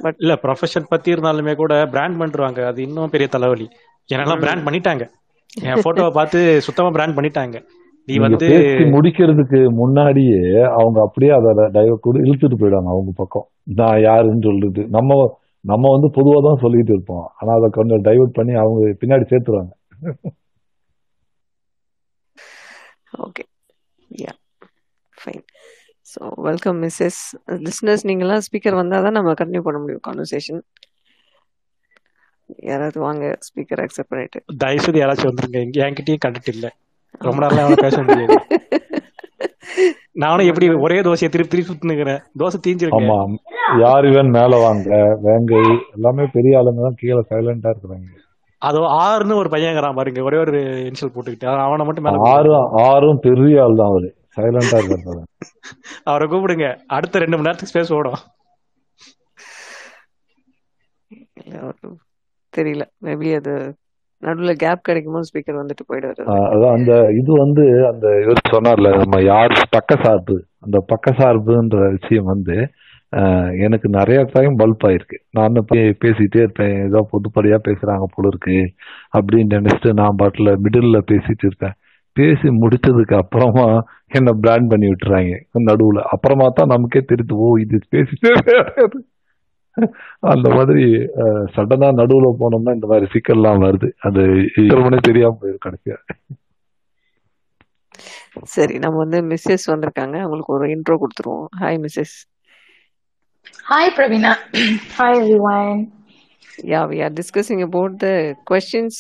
பட் 0.01 0.17
இல்ல 0.17 0.35
ப்ரொஃபஷன் 0.43 0.89
பத்தி 0.89 1.13
இருந்தாலுமே 1.15 1.55
கூட 1.55 1.75
பிராண்ட் 1.85 2.19
பண்ணிருவாங்க 2.21 2.65
அது 2.65 2.81
இன்னும் 2.81 3.13
பெரிய 3.15 3.29
தலைவலி. 3.37 3.67
என்னெல்லாம் 4.09 4.43
பிராண்ட் 4.45 4.65
பண்ணிட்டாங்க. 4.67 5.05
என் 5.67 5.83
போட்டோவை 5.85 6.11
பார்த்து 6.19 6.39
சுத்தமா 6.67 6.89
பிராண்ட் 6.89 7.17
பண்ணிட்டாங்க. 7.17 7.57
நீ 8.07 8.15
வந்து 8.17 8.47
முடிக்கிறதுக்கு 8.95 9.59
முன்னாடியே 9.81 10.41
அவங்க 10.79 10.97
அப்படியே 11.01 11.31
அதை 11.37 11.51
டைவர்ட் 11.77 12.05
கூட 12.07 12.17
இழுத்துட்டு 12.25 12.57
போயிடுவாங்க 12.59 12.91
அவங்க 12.95 13.11
பக்கம். 13.15 13.45
நான் 13.79 13.99
யாருன்னு 14.01 14.47
சொல்லிட்டு 14.49 14.83
நம்ம 14.87 15.13
நம்ம 15.65 15.91
வந்து 15.93 16.07
பொதுவா 16.17 16.39
தான் 16.47 16.61
சொல்லிட்டு 16.63 16.93
இருப்போம். 16.95 17.25
ஆனா 17.39 17.51
அதை 17.59 17.67
கொஞ்சம் 17.77 18.03
டைவர்ட் 18.07 18.37
பண்ணி 18.37 18.53
அவங்க 18.61 18.81
பின்னாடி 19.01 19.25
சேர்த்துருவாங்க 19.31 19.73
okay 23.25 23.43
ya 24.11 24.33
fine 25.13 25.43
so 26.07 26.19
welcome 26.47 26.79
Mrs 26.83 27.21
listeners 27.65 28.07
நீங்களாம் 28.09 28.43
ஸ்பீக்கர் 28.47 28.79
வந்தால் 28.81 29.05
தான் 29.07 29.17
நம்ம 29.19 29.35
கண்டினியூ 29.41 29.63
பண்ண 29.67 29.79
முடியும் 29.83 30.05
கான்வர்சேஷன் 30.07 30.61
யாராவது 32.65 32.97
வாங்க 33.05 33.23
ஸ்பீக்கர் 33.47 33.81
அக்செப்ட் 33.83 34.11
பண்ணிட்டு. 34.11 34.39
தயவுசெய்து 34.63 35.01
யாராச்சும் 35.01 35.29
வந்துருங்க. 35.29 35.59
இங்க 35.65 35.79
என்கிட்டயும் 35.87 36.23
கண்டக்ட் 36.25 36.51
இல்ல. 36.53 36.67
ரொம்ப 37.21 37.39
நாளா 37.43 37.63
அவனை 37.65 37.77
பேச 37.85 37.97
முடியாது. 38.03 38.37
நானும் 40.23 40.49
எப்படி 40.49 40.67
ஒரே 40.85 40.97
தோசையை 41.07 41.29
திருப்பி 41.33 41.51
திருப்பி 41.53 41.69
சுத்துனுக்கிறேன். 41.69 42.21
தோசை 42.41 42.57
தீஞ்சிருக்கு. 42.67 43.07
ஆமா. 43.07 43.17
யார் 43.83 44.05
இவன் 44.11 44.29
மேல 44.37 44.59
வாங்க 44.65 44.97
வேங்கை 45.25 45.61
எல்லாமே 45.95 46.25
பெரிய 46.35 46.59
ஆளுங்க 46.59 46.83
தான் 46.87 46.99
கீழே 47.01 47.21
சைலண்டா 47.31 47.71
இருக்கிறாங்க. 47.73 48.11
அதோ 48.61 48.81
ஆறுன்னு 49.05 49.39
ஒரு 49.41 49.49
பையன்ங்கிறான் 49.53 49.97
பாருங்க. 49.99 50.21
ஒரே 50.29 50.37
ஒரு 50.43 50.59
இனிஷியல் 50.89 51.13
போட்டுக்கிட்டு. 51.15 51.49
அவன் 51.51 51.65
அவனை 51.65 51.85
மட்டும் 51.85 52.05
மேல 52.05 52.17
கூப்பிடுங்க. 52.17 52.37
ஆறும் 52.37 52.69
ஆறும் 52.89 53.23
பெரிய 53.27 53.63
ஆள் 53.63 53.79
தான் 53.81 53.91
அவரு. 53.93 54.09
சைலண்டா 54.37 54.77
இருக்கிறது 54.79 55.25
அவரை 56.11 56.25
கூப்பிடுங்க. 56.31 56.67
அடுத்த 56.97 57.19
ரெண்டு 57.23 57.37
மணி 57.37 57.47
நேரத்துக்கு 57.47 57.73
ஸ்பேஸ் 57.73 57.95
ஓடும். 57.97 58.21
தெரியல. 62.53 62.83
மேபி 63.05 63.29
அது 63.39 63.53
நடுவில் 64.23 64.61
கேப் 64.63 64.85
கிடைக்கும் 64.87 65.15
போது 65.15 65.29
ஸ்பீக்கர் 65.29 65.61
வந்துட்டு 65.61 65.83
போயிடுவாரு. 65.89 66.23
அதான் 66.53 66.75
அந்த 66.77 66.93
இது 67.19 67.31
வந்து 67.43 67.63
அந்த 67.91 68.07
இவர் 68.23 68.41
சொன்னார்ல 68.55 68.91
நம்ம 69.01 69.21
யார் 69.23 69.53
பக்க 69.75 69.97
சார்பு 70.03 70.37
அந்த 70.65 70.77
பக்க 70.91 71.13
சார்புன்ற 71.19 71.79
விஷயம் 71.97 72.31
வந்து 72.33 72.57
எனக்கு 73.65 73.87
நிறைய 73.97 74.19
டைம் 74.33 74.55
பல்ப் 74.61 74.85
ஆயிருக்கு. 74.87 75.17
நான் 75.37 75.67
போய் 75.69 75.83
பேசிட்டே 76.03 76.39
இருப்பேன் 76.45 76.73
ஏதோ 76.87 77.01
பொதுப்படியா 77.11 77.57
பேசுறாங்க 77.67 78.05
போல 78.15 78.31
இருக்கு 78.31 78.57
அப்படின்னு 79.17 79.57
நினைச்சிட்டு 79.57 79.91
நான் 79.99 80.19
பாட்டில் 80.21 80.51
மிடில் 80.63 81.07
பேசிட்டு 81.11 81.45
இருப்பேன். 81.47 81.75
பேசி 82.17 82.47
முடிச்சதுக்கு 82.61 83.15
அப்புறமா 83.21 83.67
என்ன 84.17 84.33
பிளான் 84.41 84.69
பண்ணி 84.71 84.87
விட்டுறாங்க 84.91 85.33
நடுவுல. 85.69 86.01
அப்புறமா 86.13 86.47
தான் 86.59 86.73
நமக்கே 86.73 87.01
தெரிஞ்சு 87.11 87.35
ஓ 87.45 87.49
இது 87.63 87.79
பேசிட்டே 87.95 88.31
அந்த 90.33 90.47
மாதிரி 90.57 90.83
சடனா 91.55 91.89
நடுவுல 92.01 92.29
போனோம்னா 92.43 92.75
இந்த 92.77 92.87
மாதிரி 92.91 93.07
சிக்கல்லாம் 93.15 93.63
வருது 93.65 93.89
அது 94.07 94.21
இருக்கிறவனே 94.57 95.01
தெரியாம 95.09 95.37
போயிடும் 95.41 95.65
கடைசியா 95.67 95.97
சரி 98.55 98.75
நம்ம 98.83 98.97
வந்து 99.03 99.19
மிஸ்ஸஸ் 99.31 99.67
வந்திருக்காங்க 99.73 100.15
அவங்களுக்கு 100.23 100.55
ஒரு 100.57 100.67
இன்ட்ரோ 100.75 100.97
கொடுத்துருவோம் 101.03 101.49
hi 101.63 101.81
Mrs 101.85 102.15
Hi, 103.65 103.89
Pravina. 103.89 104.29
Hi, 104.97 105.09
everyone. 105.17 105.79
Yeah, 106.63 106.85
we 106.85 107.01
are 107.01 107.09
discussing 107.11 107.61
about 107.61 107.99
the 107.99 108.13
questions 108.45 108.93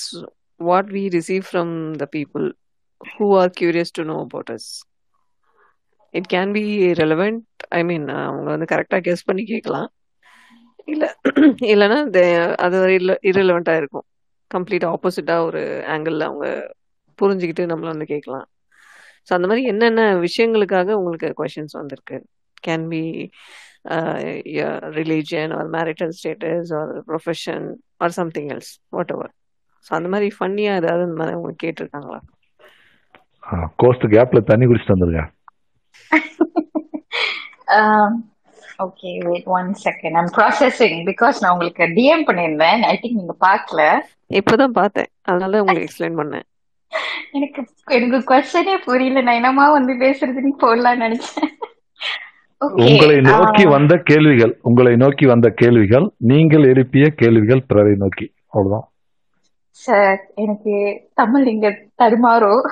what 0.59 0.85
we 0.87 1.09
receive 1.09 1.45
from 1.45 1.69
the 1.95 2.07
people 2.07 2.45
who 3.01 3.33
are 3.33 3.49
curious 3.51 3.91
to 3.91 4.03
know 4.03 4.19
about 4.21 4.49
us. 4.49 4.65
It 6.13 6.27
can 6.27 6.53
be 6.53 6.65
relevant. 6.93 7.43
I 7.71 7.83
mean, 7.83 8.03
அவங்க 8.19 8.49
வந்து 8.51 8.69
கரெக்டாக 8.73 9.01
guess 9.01 9.27
பண்ணி 9.29 9.43
கேட்கலாம் 9.43 9.89
இல்லை. 10.87 11.07
இல்லைன்னா 11.73 11.99
அது 12.65 12.77
irrelevant-ஆ 13.29 13.75
இருக்கும். 13.75 14.05
Complete 14.51 14.91
ஆப்போசிட்டாக 14.91 15.47
ஒரு 15.47 15.83
ஆங்கிளில் 15.93 16.21
அவங்க 16.21 16.75
புரிஞ்சுக்கிட்டு 17.19 17.71
நம்மள 17.71 17.85
வந்து 17.85 18.05
கேட்கலாம் 18.05 18.47
ஸோ 19.27 19.33
அந்த 19.33 19.47
மாதிரி 19.47 19.65
என்னென்ன 19.65 20.25
விஷயங்களுக்காக 20.25 20.91
உங்களுக்கு 20.91 21.33
கொஷின்ஸ் 21.39 21.71
வந்திருக்கு? 21.71 22.23
Can 22.63 22.87
be 22.87 23.31
religion 24.97 25.57
or 25.57 25.69
marital 25.69 26.11
status 26.19 26.79
or 26.79 27.09
profession 27.09 27.73
or 27.97 28.11
something 28.11 28.49
else 28.49 28.77
whatever 29.15 29.31
so 29.85 29.89
அந்த 29.89 30.09
மாதிரி 30.09 30.35
ஃபன்னியாக 30.37 30.81
ஏதாவது 30.81 31.07
இந்த 31.07 31.21
மாதிரி 31.21 31.35
உங்களுக்கு 31.35 31.65
கேட்டிருக்காங்களா? 31.65 32.19
கோஸ்ட் 33.77 34.15
கேப்ல 34.15 34.43
தண்ணி 34.43 34.65
குடிச்சிட்டு 34.65 34.95
வந்திருக்கேன். 34.95 35.31
okay, 38.83 39.13
wait 39.27 39.45
one 39.45 39.73
second. 39.73 40.13
I'm 40.19 40.29
processing 40.37 40.95
because 41.09 41.37
நான் 41.41 41.51
உங்களுக்கு 41.51 41.85
DM 41.97 42.21
பண்ணியிருந்தேன். 42.27 42.83
I 42.91 42.95
think 43.01 43.13
நீங்க 43.21 43.35
பார்க்கல. 43.47 43.81
இப்போதான் 44.39 44.75
பார்த்தேன் 44.79 45.09
அதனால 45.21 45.59
உங்களுக்கு 45.61 45.87
எக்ஸ்பிளைன் 45.87 46.19
பண்ணேன் 46.19 46.45
எனக்கு 47.37 47.61
எனக்கு 47.97 48.19
கொஸ்டனே 48.31 48.75
புரியல. 48.85 49.21
நான் 49.21 49.39
என்னமா 49.41 49.65
வந்து 49.77 49.93
பேசுறதுன்னு 50.03 50.53
போடலாம்னு 50.63 51.05
நினைச்சேன். 51.05 51.51
உங்களை 52.85 53.15
நோக்கி 53.21 53.63
வந்த 53.65 53.93
கேள்விகள் 54.09 54.53
உங்களை 54.61 54.95
நோக்கி 54.95 55.25
வந்த 55.25 55.47
கேள்விகள் 55.61 56.05
நீங்கள் 56.31 56.63
எழுப்பிய 56.71 57.05
கேள்விகள் 57.21 57.63
பிறரை 57.67 57.95
நோக்கி 58.03 58.27
அவ்வளவுதான் 58.47 58.87
சார் 59.69 60.19
எனக்கு 60.35 60.73
தமிழ் 61.13 61.47
இங்க 61.53 61.69
தடுமாறும். 62.01 62.65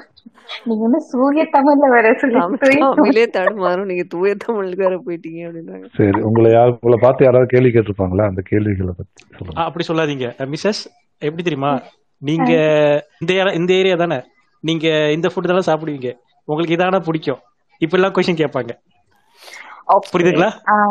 நீங்க 0.67 0.81
வந்து 0.85 0.99
சூரிய 1.11 1.43
தமிழ்ல 1.55 1.87
வேற 1.95 2.13
தமிழ். 2.21 3.19
தடுமாறும் 3.37 3.89
நீங்க 3.91 4.03
தூய 4.13 4.33
தமிழுக்கு 4.43 4.83
வேற 4.85 4.95
போயிட்டீங்க 5.05 5.39
அப்படின்றாங்க. 5.47 5.85
சரி 5.99 6.21
உங்களை 6.29 6.51
யார் 6.57 6.71
உங்களை 6.79 6.99
பார்த்து 7.05 7.27
யாராவது 7.27 7.51
கேள்வி 7.53 7.71
கேட்டிருப்பாங்களா? 7.75 8.27
அந்த 8.31 8.43
கேள்விகளை 8.51 8.93
பத்தி 8.99 9.23
சொல்லுங்க. 9.37 9.59
அப்படி 9.67 9.85
சொல்லாதீங்க. 9.89 10.29
மிஸ்ஸஸ் 10.53 10.81
எப்படி 11.27 11.45
தெரியுமா? 11.49 11.73
நீங்க 12.29 12.51
இந்த 13.21 13.31
ஏரியா 13.33 13.55
இந்த 13.59 13.73
ஏரியா 13.81 13.95
தானே. 13.95 14.19
நீங்க 14.69 14.87
இந்த 15.17 15.29
ஃபுட் 15.31 15.51
தானே 15.51 15.65
சாப்பிடுவீங்க. 15.69 16.11
உங்களுக்கு 16.49 16.75
இதான 16.77 16.99
பிடிக்கும்? 17.09 17.41
இப்ப 17.85 17.97
எல்லாம் 17.97 18.15
கொஸ்டின் 18.17 18.41
கேட்பாங்க. 18.41 18.73
புரியுதுங்களா? 20.11 20.49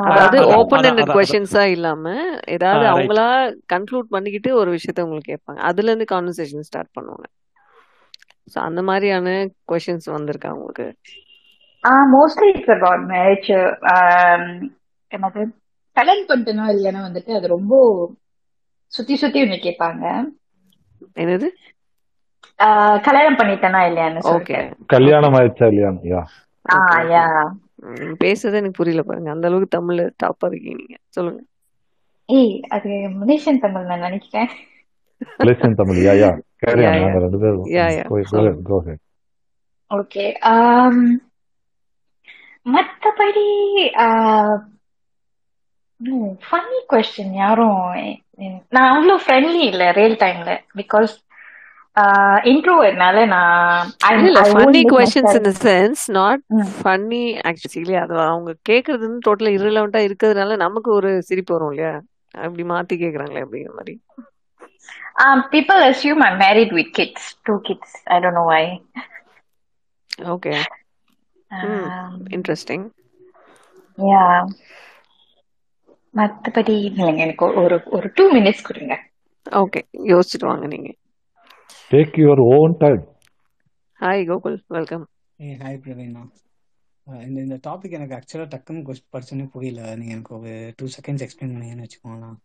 அதாவது 0.08 0.38
அதான், 0.54 0.86
எண்டட் 0.88 1.12
கொஸ்டின்ஸா 1.16 1.62
இல்லாம 1.76 2.10
ஏதாவது. 2.56 2.84
அவங்களா 2.92 3.28
கன்க்ளூட் 3.72 4.12
பண்ணிக்கிட்டு 4.14 4.50
ஒரு 4.62 4.70
விஷயத்த 4.76 5.04
உங்களுக்கு 5.06 5.32
கேட்பாங்க. 5.32 5.60
அதுல 5.70 5.90
இருந்து 5.92 6.08
கான்வர்சேஷன் 6.14 6.68
ஸ்டார்ட் 6.68 6.94
பண்ணுவாங்க. 6.98 7.26
ஸோ 8.54 8.58
அந்த 8.58 8.82
மாதிரியான 8.82 9.28
கொஸ்டின்ஸ் 9.68 10.06
வந்திருக்கா 10.06 10.50
உங்களுக்கு? 10.50 10.86
mostly 12.12 12.48
it's 12.54 12.68
about 12.68 13.00
marriage. 13.06 13.50
Um, 13.94 14.42
என்னது? 15.12 15.42
கல்யாணம் 15.96 16.28
பண்ணிட்டனோ 16.28 16.66
இல்லைன்னா 16.74 17.00
வந்துட்டு 17.08 17.32
அது 17.34 17.46
ரொம்ப 17.46 17.74
சுத்தி 18.92 19.16
சுத்தி 19.16 19.42
ஒண்ணு 19.42 19.58
கேட்பாங்க. 19.58 20.04
என்னது? 21.14 21.48
Uh, 22.58 23.00
கல்யாணம் 23.02 23.38
பண்ணிட்டனா 23.38 23.80
இல்லையான்னு 23.88 24.22
ஓகே 24.32 24.58
கல்யாணம் 24.86 25.32
ஆயிடுச்சா 25.32 25.66
இல்லையா 25.66 25.90
யா. 26.04 26.22
பேசுறது 28.20 28.52
எனக்கு 28.52 28.70
புரியல 28.70 29.02
பாருங்க. 29.02 29.30
அந்த 29.30 29.48
அளவுக்கு 29.48 29.78
தமிழ்ல 29.78 30.02
டாப்பா 30.22 30.46
இருக்கீங்க. 30.46 30.76
நீங்க 30.76 30.96
சொல்லுங்க. 31.08 31.40
ஏய் 32.28 32.60
அது 32.68 32.88
மலேசியன் 33.20 33.58
தமிழ் 33.58 33.84
நான் 33.84 33.98
நினைக்கிறேன். 33.98 34.48
தமிழ் 35.74 36.00
யா 36.04 36.14
யா 36.16 36.30
கேரியா 36.62 36.90
யா 36.90 36.92
யா 37.00 37.02
நாங்க 37.02 37.18
ரெண்டு 37.24 37.40
பேரும் 37.42 37.70
யா 37.72 37.86
யா 37.92 38.04
கோ 38.08 38.20
சொல்லுங்க 38.30 38.62
கோ 38.68 38.78
ஓகே 39.90 40.24
மத்தபடி 42.66 43.46
ஃபன்னி 46.42 46.78
கொஸ்டின் 46.90 47.34
யாரும் 47.36 47.82
நான் 48.74 48.90
அவ்வளோ 48.92 49.14
ஃப்ரெண்ட்லி 49.22 49.62
இல்லை 49.70 49.88
ரியல் 49.98 50.16
டைம்ல 50.22 50.50
பிகாஸ் 50.78 51.14
இன்ட்ரோவர்னால 52.52 53.24
நான் 53.28 53.88
funny 54.46 54.82
questions 54.92 55.36
in 55.40 55.50
sense 55.60 56.02
not 56.16 56.42
funny 56.76 57.20
actually 57.50 57.96
அது 58.02 58.14
அவங்க 58.26 58.52
கேக்குறது 58.70 59.02
வந்து 59.06 59.24
டோட்டலா 59.26 59.52
irrelevant-ஆ 59.56 60.02
இருக்கிறதுனால 60.08 60.56
நமக்கு 60.64 60.90
ஒரு 60.92 61.10
சிரிப்பு 61.28 61.54
வரும் 61.56 61.72
இல்லையா? 61.72 61.94
அப்படி 62.34 62.62
மாத்தி 62.68 62.94
கேக்குறாங்களே 62.96 63.44
அப்படிங்கிற 63.44 63.72
மாதிரி. 63.78 63.94
Um, 65.16 65.38
people 65.50 65.80
assume 65.88 66.22
I'm 66.22 66.38
married 66.38 66.70
with 66.72 66.90
kids, 66.98 67.22
two 67.46 67.58
kids. 67.66 67.88
I 68.06 68.18
don't 68.22 68.36
know 68.38 68.46
why. 68.52 68.64
Okay 70.34 70.52
hmm 71.50 71.86
Um, 71.92 72.12
interesting 72.36 72.84
yeah. 73.98 74.38
மத்தபடி 76.14 76.74
இல்லைங்க. 76.88 77.20
எனக்கு 77.26 77.44
ஒரு 77.62 77.76
ஒரு 77.96 78.08
டூ 78.14 78.24
மினிட்ஸ் 78.36 78.66
கொடுங்க. 78.68 78.94
ஓகே 79.62 79.80
யோசிச்சுட்டு 80.12 80.48
வாங்க 80.50 80.66
நீங்க. 80.66 80.90
Take 81.90 82.16
your 82.22 82.42
own 82.52 82.76
time 82.84 83.02
hi 84.00 84.24
Gokul 84.30 84.58
welcome 84.76 85.04
hey 85.36 85.58
hi 85.64 85.82
Praveena 85.84 86.22
இந்த 87.26 87.38
இந்த 87.46 87.58
டாபிக் 87.66 87.96
எனக்கு 87.98 88.16
ஆக்சுவலாக 88.18 88.48
டக்குன்னு 88.54 88.86
கொஸ்ட் 88.88 89.08
படிச்சோன்னே 89.14 89.46
புரியல. 89.54 89.80
நீங்கள் 89.96 90.14
எனக்கு 90.16 90.34
ஒரு 90.38 90.52
டூ 90.76 90.86
செகண்ட்ஸ் 90.96 91.24
எக்ஸ்பிளைன் 91.26 91.54
பண்ணீங்கன்னு 91.54 91.86
வச்சுக்கோங்களேன். 91.86 92.36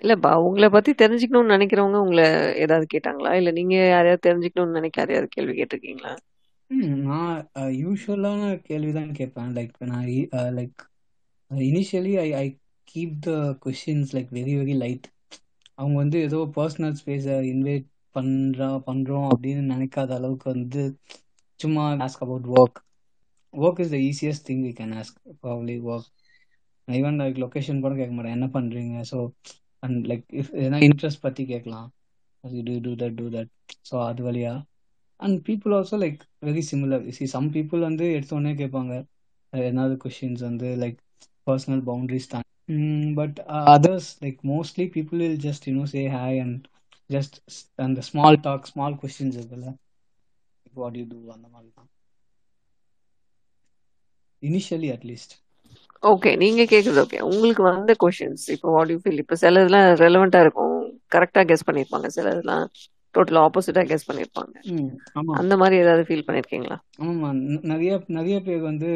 இல்லப்பா 0.00 0.30
உங்களை 0.44 0.68
பத்தி 0.70 0.92
தெரிஞ்சுக்கணும்னு 0.94 1.54
நினைக்கிறவங்க 1.54 1.98
உங்களை 2.02 2.26
ஏதாவது 2.64 2.86
கேட்டாங்களா? 2.90 3.32
இல்ல 3.34 3.52
நீங்க 3.52 3.74
யாரையாவது 3.86 4.26
தெரிஞ்சுக்கணும்னு 4.28 4.78
நினைக்க 4.78 5.02
யாரையாவது 5.02 5.28
கேள்வி 5.30 5.54
கேட்டிருக்கீங்களா? 5.54 6.14
ம் 6.70 6.94
நான் 7.04 7.38
யூஸ்வலான 7.78 8.40
கேள்வி 8.64 8.92
தான் 8.92 9.12
கேட்பேன். 9.18 9.54
லைக் 9.56 9.74
நான் 9.84 10.06
like 10.58 10.82
initially 11.50 12.14
I 12.18 12.28
I 12.36 12.46
keep 12.88 13.14
the 13.22 13.30
questions 13.64 14.14
like 14.16 14.30
very 14.36 14.54
very 14.60 14.76
light 14.80 15.06
அவங்க 15.78 15.96
வந்து 16.00 16.18
ஏதோ 16.26 16.38
பர்சனல் 16.56 16.96
ஸ்பேஸை 17.00 17.36
இன்வைட் 17.50 17.86
பண்ணுறா 18.16 18.70
பண்ணுறோம் 18.88 19.28
அப்படின்னு 19.30 19.62
நினைக்காத 19.72 20.10
அளவுக்கு 20.18 20.48
வந்து 20.54 20.82
சும்மா 21.60 21.84
ask 22.04 22.22
about 22.22 22.48
work 22.54 22.78
work 23.54 23.80
is 23.82 23.92
the 23.92 23.98
easiest 24.08 24.46
thing 24.48 24.62
we 24.66 24.72
can 24.78 24.94
ask 25.00 25.18
probably 25.42 25.76
work 25.88 26.10
even 26.88 27.18
like 27.20 27.38
location 27.42 27.82
கூட 27.82 27.92
கேட்க 27.94 28.12
மாட்டேன். 28.14 28.36
என்ன 28.38 28.48
பண்ணுறீங்க 28.54 28.96
ஸோ 29.10 29.18
அண்ட் 29.84 30.00
லைக் 30.10 30.26
இஃப் 30.40 30.52
எதனா 30.60 30.78
இன்ட்ரெஸ்ட் 30.88 31.24
பற்றி 31.26 31.44
கேட்கலாம். 31.52 31.88
To 32.68 32.76
do 32.86 32.92
that 33.02 33.16
do 33.20 33.26
that 33.36 33.50
so 33.90 33.94
அது 34.08 34.22
வழியா. 34.28 34.54
And 35.20 35.36
people 35.48 35.74
also 35.76 35.98
like 36.04 36.20
very 36.48 36.62
similar 36.70 37.04
C 37.18 37.26
some 37.34 37.48
people 37.56 37.86
வந்து 37.88 38.06
எடுத்தோடனே 38.16 38.52
கேட்பாங்க. 38.60 38.94
என்னது 39.52 39.96
கொஷின்ஸ் 40.04 40.42
வந்து 40.48 40.68
லைக் 40.82 40.98
பர்சனல் 41.48 41.82
பவுண்ட்ரிஸ் 41.90 42.30
தான். 42.34 42.46
But 43.18 43.38
others 43.74 44.10
like 44.24 44.38
mostly 44.52 44.86
people 44.96 45.20
will 45.24 45.42
just 45.46 45.66
you know 45.70 45.84
say 45.94 46.02
hi 46.16 46.40
and 46.44 46.62
just 47.14 47.36
அந்த 47.86 48.02
small 48.08 48.38
talk 48.46 48.68
small 48.72 48.98
questions 49.02 49.38
இருக்குல்ல 49.40 49.70
வாட் 50.78 50.96
யூ 51.00 51.04
டூ 51.12 51.18
அந்த 51.36 51.46
மாதிரி 51.54 51.70
தான். 51.78 51.90
இனிஷியலி 54.42 54.88
அட்லீஸ்ட் 54.96 55.34
ஓகே 56.04 56.36
நீங்க 56.36 56.62
கேக்குறது 56.62 57.00
ஓகே 57.04 57.20
உங்களுக்கு 57.20 57.62
வந்த 57.62 57.94
கொஷின்ஸ் 58.02 58.44
இப்போ 58.46 58.70
வாட் 58.70 58.90
யூ 58.90 58.96
ஃபீல் 58.96 59.18
இப்போ 59.18 59.34
சில 59.34 59.64
இதெல்லாம் 59.64 59.94
ரெலவெண்டா 59.94 60.40
இருக்கும். 60.40 60.72
கரெக்டா 61.14 61.42
கெஸ் 61.42 61.66
பண்ணிருப்பாங்க. 61.66 62.06
சில 62.06 62.28
இதெல்லாம் 62.28 62.64
டோட்டல் 63.14 63.40
ஆப்போசிட்டா 63.42 63.82
கெஸ் 63.84 64.06
பண்ணிருப்பாங்க 64.12 64.54
ஆமா. 65.14 65.32
அந்த 65.32 65.56
மாதிரி 65.56 65.76
ஏதாவது 65.76 66.02
ஃபீல் 66.02 66.26
பண்ணிருக்கீங்களா? 66.26 66.76
ந- 66.98 67.62
நிறைய 67.62 68.02
நிறைய 68.06 68.40
பேர் 68.40 68.60
வந்து 68.60 68.88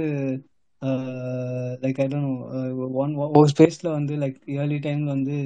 லைக் 1.82 2.00
ஐ 2.00 2.06
டோன் 2.06 2.26
ஒன் 2.92 3.14
ஒரு 3.14 3.48
ஸ்பேஸ்ல 3.52 3.90
வந்து 3.90 4.16
லைக் 4.16 4.36
ஏர்லி 4.46 4.78
டைம்ல 4.78 5.04
வந்து 5.04 5.36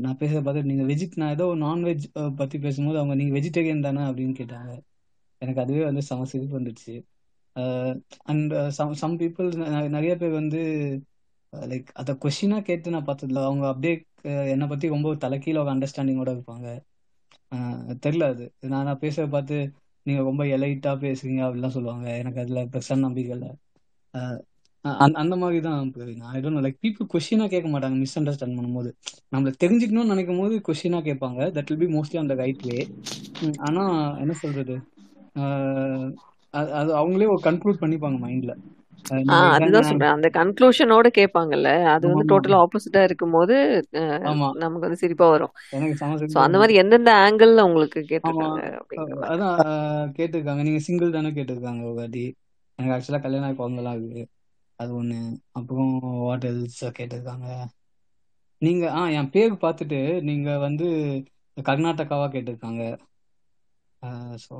நான் 0.00 0.16
பேச 0.16 0.40
பார்த்து 0.40 0.62
நீங்க 0.62 0.82
வெஜிட் 0.82 1.16
நான் 1.16 1.30
ஏதோ 1.30 1.44
நான்வெஜ் 1.58 2.04
பத்தி 2.36 2.58
பேசும்போது 2.58 2.98
அவங்க 2.98 3.14
நீங்க 3.14 3.38
வெஜிடேரியன் 3.38 3.80
தானே? 3.80 4.00
அப்படின்னு 4.00 4.36
கேட்டாங்க. 4.40 4.72
எனக்கு 5.42 5.60
அதுவே 5.60 5.84
வந்து 5.84 6.02
செம 6.02 6.24
சிரிப்பு 6.24 6.60
வந்துடுச்சு. 6.60 6.94
அண்ட் 8.24 8.52
சம் 8.70 8.94
சம் 8.94 9.18
பீப்புள் 9.18 9.48
நிறைய 9.88 10.12
பேர் 10.16 10.32
வந்து 10.32 10.60
லைக் 11.52 11.88
அதை 11.94 12.12
கொஷினா 12.24 12.62
கேட்டு 12.62 12.90
நான் 12.90 13.06
பார்த்ததில்ல. 13.06 13.42
அவங்க 13.44 13.66
அப்படியே 13.68 13.94
என்னை 14.52 14.66
பத்தி 14.66 14.86
ரொம்ப 14.88 15.14
தலைக்கீழ 15.24 15.58
ஒரு 15.58 15.72
அண்டர்ஸ்டாண்டிங்கோட 15.74 16.30
இருப்பாங்க. 16.36 16.66
அஹ், 17.52 17.94
தெரியல 18.04 18.24
அது. 18.32 18.44
நான் 18.72 18.84
நான் 18.84 18.98
பேச 18.98 19.26
பார்த்து 19.26 19.56
நீங்க 20.06 20.20
ரொம்ப 20.22 20.42
எலைட்டா 20.54 20.92
பேசுறீங்க 21.04 21.40
அப்படிலாம் 21.46 21.76
சொல்லுவாங்க. 21.76 22.06
எனக்கு 22.22 22.40
அதுல 22.40 22.62
பெருசா 22.72 22.96
நம்பிக்கை 22.98 23.34
இல்லை. 23.36 23.50
அஹ் 24.14 24.40
அந்த 25.04 25.16
அந்த 25.18 25.34
மாதிரி 25.42 25.58
தான் 25.60 25.78
ஐ 26.32 26.40
டோன்ட் 26.42 26.64
லைக் 26.66 26.78
பீப்புள் 26.84 27.10
கொஸ்டினா 27.12 27.46
கேட்க 27.48 27.68
மாட்டாங்க 27.70 27.96
மிஸ் 27.96 28.18
அண்டர்ஸ்டாண்ட் 28.20 28.58
பண்ணும்போது. 28.58 28.90
நம்மள 29.32 29.52
தெரிஞ்சுக்கணும்னு 29.64 30.12
நினைக்கும் 30.12 30.38
போது 30.38 30.56
கொஸ்டினா 30.68 31.00
கேட்பாங்க. 31.08 31.40
தட் 31.56 31.70
வில் 31.70 31.82
பி 31.84 31.90
மோஸ்ட்லி 31.96 32.18
அந்த 32.18 32.34
ரைட் 32.42 32.62
வே 32.62 32.78
ஆனா 33.68 33.84
என்ன 34.18 34.34
சொல்றது? 34.42 34.76
அது 36.74 36.90
அவங்களே 37.00 37.28
ஒரு 37.28 37.42
கன்க்ளூட் 37.44 37.80
பண்ணிப்பாங்க 37.80 38.18
மைண்ட்ல 38.20 38.54
அதுதான் 39.56 39.88
சொல்றேன். 39.88 40.14
அந்த 40.14 40.28
கன்க்ளூஷனோட 40.34 41.06
கேட்பாங்கல்ல 41.18 41.70
அது 41.94 42.04
வந்து 42.08 42.24
டோட்டலா 42.30 42.60
ஆப்போசிட்டா 42.64 43.00
இருக்கும்போது 43.08 43.54
நமக்கு 44.60 44.86
வந்து 44.86 45.02
சிரிப்பா 45.02 45.26
வரும். 45.30 45.54
அந்த 46.42 46.56
மாதிரி 46.60 46.74
எந்தெந்த 46.82 47.10
ஆங்கிள் 47.24 47.52
உங்களுக்கு 47.66 48.00
கேட்டிருக்காங்க 48.04 48.60
அதான் 49.28 49.58
கேட்டிருக்காங்க. 50.18 50.62
நீங்க 50.62 50.80
சிங்கிள் 50.86 51.10
தானே 51.10 51.30
கேட்டிருக்காங்க 51.30 51.82
வாட்டி. 51.92 52.24
எனக்கு 52.78 52.94
ஆக்சுவலா 52.94 53.20
கல்யாணம் 53.20 53.48
ஆகி 53.48 53.56
குழந்தைலாம் 53.56 53.96
இருக்கு 53.98 54.22
அது 54.78 54.92
ஒண்ணு. 54.96 55.18
அப்புறம் 55.52 55.92
வாட் 56.20 56.46
எல்ஸ் 56.46 56.82
கேட்டிருக்காங்க? 56.98 57.48
நீங்க 58.62 58.84
ஆ 58.92 59.08
என் 59.12 59.30
பேர் 59.30 59.52
பார்த்துட்டு 59.62 59.98
நீங்க 60.22 60.58
வந்து 60.58 60.86
கர்நாடகாவா 61.56 62.26
கேட்டிருக்காங்க. 62.30 62.82
ஸோ 64.48 64.56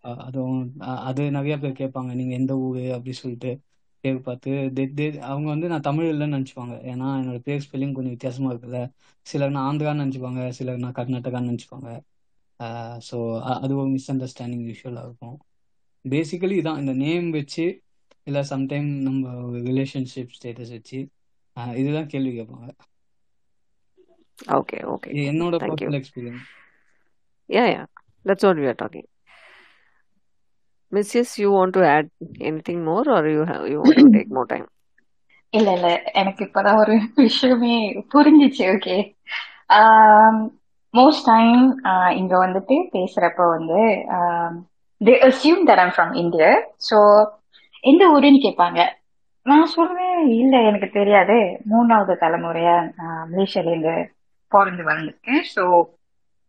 அதுவும் 0.00 0.72
அது 0.78 1.30
நிறைய 1.30 1.58
பேர் 1.58 1.72
கேட்பாங்க 1.72 2.14
நீங்க 2.14 2.34
எந்த 2.34 2.58
ஊரு? 2.58 2.92
அப்படி 2.92 3.12
சொல்லிட்டு 3.12 3.60
பேர் 4.00 4.20
பார்த்து 4.20 4.50
they- 4.74 4.92
they- 4.96 5.18
அவங்க 5.18 5.48
வந்து 5.48 5.68
நான் 5.68 5.80
தமிழ் 5.80 6.14
இல்லைன்னு 6.14 6.36
நினச்சிப்பாங்க. 6.36 6.74
ஏன்னா 6.92 7.06
என்னோட 7.20 7.38
பேர் 7.38 7.68
ஸ்பெல்லிங் 7.70 7.92
கொஞ்சம் 7.92 8.04
வித்தியாசமா 8.04 8.52
இருக்குல்ல. 8.52 8.90
சிலர் 9.22 9.50
நான் 9.50 9.76
ஆந்திரான்னு 9.76 10.02
நினச்சிப்பாங்க 10.04 10.48
சிலர் 10.48 10.78
நான் 10.78 10.92
கர்நாடகான்னு 10.92 11.50
நினச்சிப்பாங்க. 11.50 12.00
ஸோ 13.10 13.40
அது 13.40 13.76
ஒரு 13.76 13.88
மிஸ் 13.88 14.12
அண்டர்ஸ்டாண்டிங் 14.12 14.74
யூஸ்வலாக 14.74 15.04
இருக்கும். 15.04 15.38
பேசிக்கலி 16.08 16.56
இதான் 16.58 16.78
இந்த 16.78 16.92
நேம் 16.92 17.30
வச்சு 17.30 17.82
இல்லை 18.24 18.44
சம்டைம் 18.50 19.00
நம்ம 19.00 19.28
ரிலேஷன்ஷிப் 19.58 20.28
ஸ்டேட்டஸ் 20.42 20.70
வச்சு 20.70 21.08
இதுதான் 21.76 22.06
கேள்வி 22.06 22.40
கேட்பாங்க. 22.40 22.68
ஓகே 24.46 24.76
ஓகே 24.76 25.06
என்னோட 25.06 25.56
personal 25.56 26.02
experience 26.02 26.46
ya 27.48 27.62
ya 27.74 27.84
that's 28.28 28.46
what 28.46 28.60
we 28.62 28.68
are 28.68 28.80
talking 28.82 29.08
Mrs 30.92 31.32
you 31.40 31.48
want 31.54 31.76
to 31.76 31.82
add 31.88 32.10
anything 32.48 32.82
more 32.84 33.08
or 33.16 33.28
you 33.28 33.40
you 33.72 33.78
want 33.82 34.02
to 34.02 34.12
take 34.18 34.34
more 34.38 34.50
time 34.52 34.66
இல்ல 35.52 35.68
இல்ல. 35.74 35.88
எனக்கு 36.12 36.40
இப்பதான் 36.46 36.80
ஒரு 36.80 36.94
விஷயமே 37.20 37.74
புரிஞ்சிச்சு 38.12 38.64
ஓகே 38.72 38.96
மோஸ்ட் 40.94 41.26
டைம் 41.26 41.62
இங்க 42.18 42.34
வந்துட்டு 42.44 42.76
பேசுறப்ப 42.92 43.46
வந்து 43.56 43.80
they 45.00 45.14
assume 45.26 45.62
that 45.68 45.82
I'm 45.82 45.94
from 45.96 46.12
India 46.22 46.50
so 46.88 46.98
எந்த 47.84 48.04
ஊருன்னு 48.14 48.44
கேட்பாங்க 48.44 48.80
நான் 49.46 49.70
சொல்றேன் 49.74 50.16
இல்ல 50.38 50.54
எனக்கு 50.68 50.88
தெரியாது. 50.90 51.36
மூணாவது 51.70 52.14
தலைமுறையா 52.22 52.74
மலேசியால 53.30 53.70
இருந்து 53.70 53.94
பிறந்து 54.52 54.82
வளர்ந்துருக்கேன். 54.88 55.42
ஸோ 55.54 55.62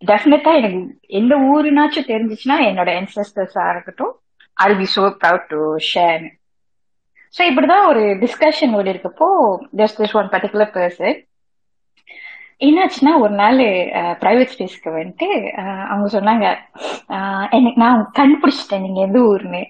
டெஃபினட்டா 0.01 0.51
எனக்கு 0.59 0.79
எந்த 1.19 1.33
ஊருனாச்சும் 1.49 2.09
தெரிஞ்சிச்சுன்னா 2.09 2.57
என்னோட 2.67 2.89
ancestors-ஆ 2.99 3.65
இருக்கட்டும் 3.71 4.13
I 4.57 4.67
be 4.75 4.87
so 4.93 5.03
proud 5.21 5.47
to 5.49 5.61
share 5.89 6.23
so 7.35 7.41
இப்படிதான் 7.49 7.87
ஒரு 7.87 8.03
டிஸ்கஷன் 8.21 8.75
ஓடி 8.75 8.93
இருக்கப்போ 8.93 9.27
just 9.81 9.99
this 10.01 10.15
one 10.19 10.31
particular 10.33 10.71
person 10.75 11.17
என்னாச்சுன்னா 12.61 13.11
ஒரு 13.23 13.33
நாள் 13.33 13.59
பிரைவேட் 14.21 14.53
ஸ்பேஸ்க்கு 14.53 14.89
வந்துட்டு 14.95 15.27
அவங்க 15.89 16.07
சொன்னாங்க 16.15 16.45
எனக்கு 17.57 17.79
நான் 17.79 18.01
கண்டுபிடிச்சிட்டேன் 18.19 18.83
நீங்க 18.85 19.01
எந்த 19.01 19.19
ஊர்னு 19.29 19.61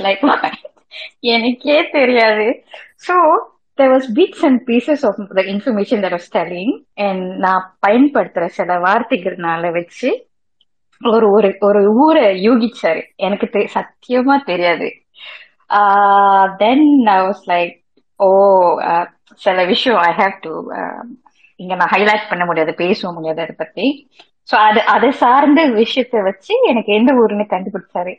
லைக் 0.00 0.24
எனக்கே 1.32 1.76
தெரியாது. 1.94 2.44
So 3.06 3.14
there 3.76 3.92
was 3.94 4.02
bits 4.14 4.42
and 4.42 4.68
pieces 4.68 5.02
of 5.02 5.14
the 5.36 5.42
information 5.42 6.00
that 6.00 6.10
I 6.10 6.18
was 6.18 6.36
telling 6.36 6.84
and 6.94 7.38
நான் 7.38 7.76
பயன்படுத்துற 7.86 8.46
சில 8.46 8.74
வார்த்தைகள்னால 8.74 9.72
வச்சு 9.72 10.26
ஒரு 11.04 11.30
ஒரு 11.30 11.56
ஒரு 11.60 11.92
ஊரை 11.92 12.48
யூகிச்சாரு. 12.48 13.02
எனக்கு 13.16 13.48
தெ- 13.52 13.68
சத்தியமா 13.74 14.44
தெரியாது. 14.44 14.92
தென் 16.58 17.06
ஐ 17.06 17.16
வாஸ் 17.16 17.42
லைக் 17.46 17.74
ஓ 18.16 18.28
சில 19.34 19.64
விஷயம் 19.64 20.00
ஐ 20.00 20.14
ஹாவ் 20.14 20.38
டு 20.40 20.72
இங்க 21.56 21.74
நான் 21.74 21.90
ஹைலைட் 21.92 22.28
பண்ண 22.28 22.44
முடியாது 22.44 22.74
பேச 22.74 23.12
முடியாது 23.12 23.42
அதை 23.42 23.54
பத்தி. 23.58 24.10
ஸோ 24.52 24.54
அது 24.54 24.80
அதை 24.80 25.10
சார்ந்த 25.10 25.70
விஷயத்தை 25.70 26.22
வச்சு 26.22 26.54
எனக்கு 26.68 26.92
எந்த 26.92 27.12
ஊருன்னு 27.12 27.54
கண்டுபிடிச்சாரு. 27.54 28.14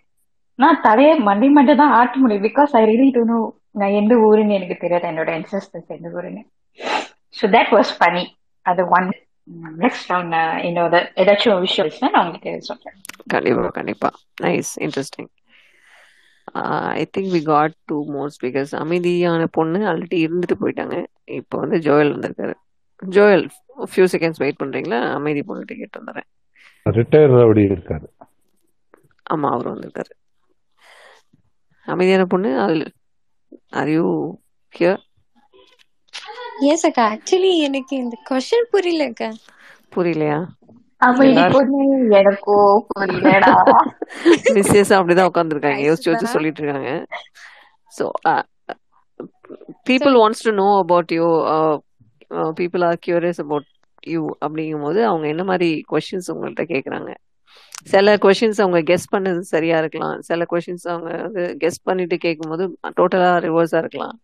நான் 0.56 0.82
தலையை 0.82 1.18
மண்டி 1.18 1.50
மண்டை 1.52 1.76
தான் 1.76 1.92
ஆட்ட 1.92 2.18
முடியும் 2.18 2.44
because 2.44 2.70
I 2.72 2.84
really 2.84 3.14
don't 3.14 3.24
know 3.24 3.54
நான் 3.80 3.98
எந்த 4.02 4.14
ஊருன்னு 4.28 4.58
எனக்கு 4.58 4.78
தெரியாது. 4.84 5.08
என்னோட 5.12 5.30
ancestors 5.38 5.88
எந்த 5.98 6.10
ஊருன்னு. 6.18 6.44
So 7.38 7.46
that 7.56 7.72
was 7.78 7.92
funny. 8.02 8.26
அது 8.72 8.84
ஒன் 8.98 9.08
நெக்ஸ்ட் 9.84 10.10
ரவுண்ட் 10.10 10.36
என்னோட 10.68 10.96
ஏதாச்சும் 11.22 11.60
விஷயம் 11.66 11.86
இருந்துச்சுன்னா 11.86 12.10
நான் 12.16 12.24
உங்களுக்கு 12.26 12.68
சொல்றேன். 12.70 12.96
கண்டிப்பா 13.34 13.68
கண்டிப்பா. 13.80 14.10
Nice 14.44 14.72
interesting 14.86 15.30
I 17.00 17.04
think 17.18 17.32
we 17.36 17.42
got 17.52 17.76
two 17.90 17.98
more 18.16 18.34
speakers 18.36 18.74
அமைதியான 18.84 19.46
பொண்ணு 19.58 19.80
ஆல்ரெடி 19.92 20.20
இருந்துட்டு 20.26 20.56
போயிட்டாங்க. 20.62 20.98
இப்போ 21.40 21.56
வந்து 21.64 21.78
ஜோயல் 21.88 22.12
வந்திருக்காரு. 22.16 22.56
ஜோயல் 23.02 23.46
ஃபியூ 23.92 24.06
செகண்ட்ஸ் 24.14 24.42
வெயிட் 24.44 24.62
பண்றீங்களா? 24.64 25.00
அமைதி 25.18 25.44
பொண்ணு 25.50 25.70
டிக்கெட் 25.72 25.98
வந்துடுறேன் 26.00 26.30
ரிட்டையர் 27.00 27.34
அப்படி 27.42 27.64
இருக்காரு. 27.74 28.08
ஆமா 29.34 29.48
அவர் 29.56 29.72
வந்திருக்காரு. 29.74 30.14
அமைதியான 31.94 32.26
பொண்ணு 32.34 32.50
அதில் 32.66 32.86
ஆர் 33.74 33.92
யூ 33.94 34.06
ஹியர் 34.74 35.02
எஸ் 36.68 36.86
அக்கா. 36.88 37.04
ஆக்சுவலி 37.14 37.52
எனக்கு 37.66 37.94
இந்த 37.98 38.16
கொஸ்டின் 38.30 38.70
புரியல 38.72 39.04
அக்கா. 39.10 39.30
புரியலையா? 39.94 40.38
மிஸ்ஸஸ் 44.56 44.94
அப்படிதான் 44.98 45.30
உட்காந்துருக்காங்க 45.30 45.82
யோசிச்சு 45.86 46.10
யோசிச்சு 46.10 46.36
சொல்லிட்டு 46.36 46.62
இருக்காங்க 46.62 46.92
so 47.92 48.06
people 49.88 50.16
wants 50.20 50.46
to 50.46 50.54
know 50.56 50.68
about 50.80 51.12
you 51.18 51.28
people 52.58 52.86
are 52.88 52.98
curious 53.06 53.42
about 53.44 53.68
you 54.08 54.22
அப்படிங்கும்போது 54.42 55.00
அவங்க 55.10 55.26
என்ன 55.28 55.44
மாதிரி 55.44 55.70
கொஷின்ஸ் 55.92 56.32
உங்கள்கிட்ட 56.34 56.66
கேட்குறாங்க 56.74 57.12
சில 57.88 58.14
கொஷின்ஸ் 58.24 58.60
அவங்க 58.64 58.80
கெஸ் 58.90 59.06
பண்ணது 59.14 59.42
சரியா 59.52 59.78
இருக்கலாம். 59.82 60.18
சில 60.30 60.46
கொஷின்ஸ் 60.52 60.86
அவங்க 60.92 61.10
வந்து 61.26 61.44
கெஸ் 61.64 61.80
பண்ணிட்டு 61.88 62.18
கேட்கும்போது 62.26 62.64
டோட்டலா 62.98 63.32
ரிவர்ஸா 63.48 63.80
இருக்கலாம். 63.84 64.16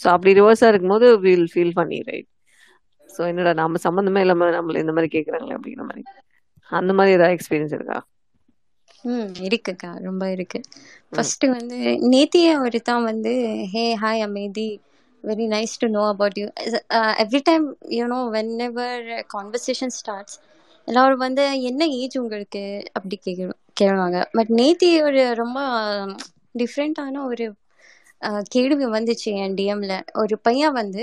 ஸோ 0.00 0.06
அப்படி 0.14 0.30
ரிவர்ஸா 0.38 0.68
இருக்கும்போது 0.70 1.06
வில் 1.24 1.48
ஃபீல் 1.52 1.76
பண்ணி 1.78 1.98
ரைட் 2.08 2.28
ஸோ 3.08 3.22
என்னடா 3.30 3.52
நம்ம 3.60 3.80
சம்மந்தமே 3.84 4.22
இல்லாம 4.24 4.50
நம்மள 4.56 4.82
இந்த 4.82 4.94
மாதிரி 4.96 5.10
கேட்குறாங்களே 5.14 5.56
அப்படிங்கிற 5.56 5.84
மாதிரி. 5.84 6.04
அந்த 6.70 6.92
மாதிரி 6.98 7.16
ஏதாவது 7.16 7.36
எக்ஸ்பீரியன்ஸ் 7.36 7.76
இருக்கா? 7.76 7.98
ம் 9.04 9.34
இருக்குக்கா. 9.44 9.90
ரொம்ப 10.06 10.24
இருக்கு. 10.32 10.60
ஃபர்ஸ்ட் 11.12 11.44
வந்து 11.52 11.78
நேத்தியே 12.12 12.52
ஒருத்தன் 12.64 13.08
வந்து 13.10 13.34
ஹே 13.72 13.84
ஹாய் 14.02 14.24
அமைதி. 14.26 14.68
Very 15.24 15.46
nice 15.50 15.74
to 15.78 15.86
know 15.92 16.02
about 16.10 16.38
you 16.40 16.46
every 17.22 17.40
time 17.46 17.64
you know 17.96 18.20
whenever 18.66 19.04
conversation 19.34 19.94
starts 19.98 20.36
எல்லாரும் 20.88 21.22
வந்து 21.26 21.44
என்ன 21.70 21.82
ஏஜ் 22.00 22.16
உங்களுக்கு? 22.22 22.62
அப்படி 22.92 23.16
கேட்கணும் 23.26 23.60
கேளுவாங்க. 23.80 24.18
பட் 24.38 24.52
நேத்தி 24.60 24.88
ஒரு 25.08 25.22
ரொம்ப 25.42 25.58
டிஃப்ரெண்ட்டான 26.62 27.22
ஒரு 27.30 27.46
கேள்வி 28.54 28.86
வந்துச்சு 28.96 29.30
என் 29.42 29.56
டிஎம்ல 29.60 29.94
ஒரு 30.22 30.34
பையன் 30.46 30.76
வந்து 30.80 31.02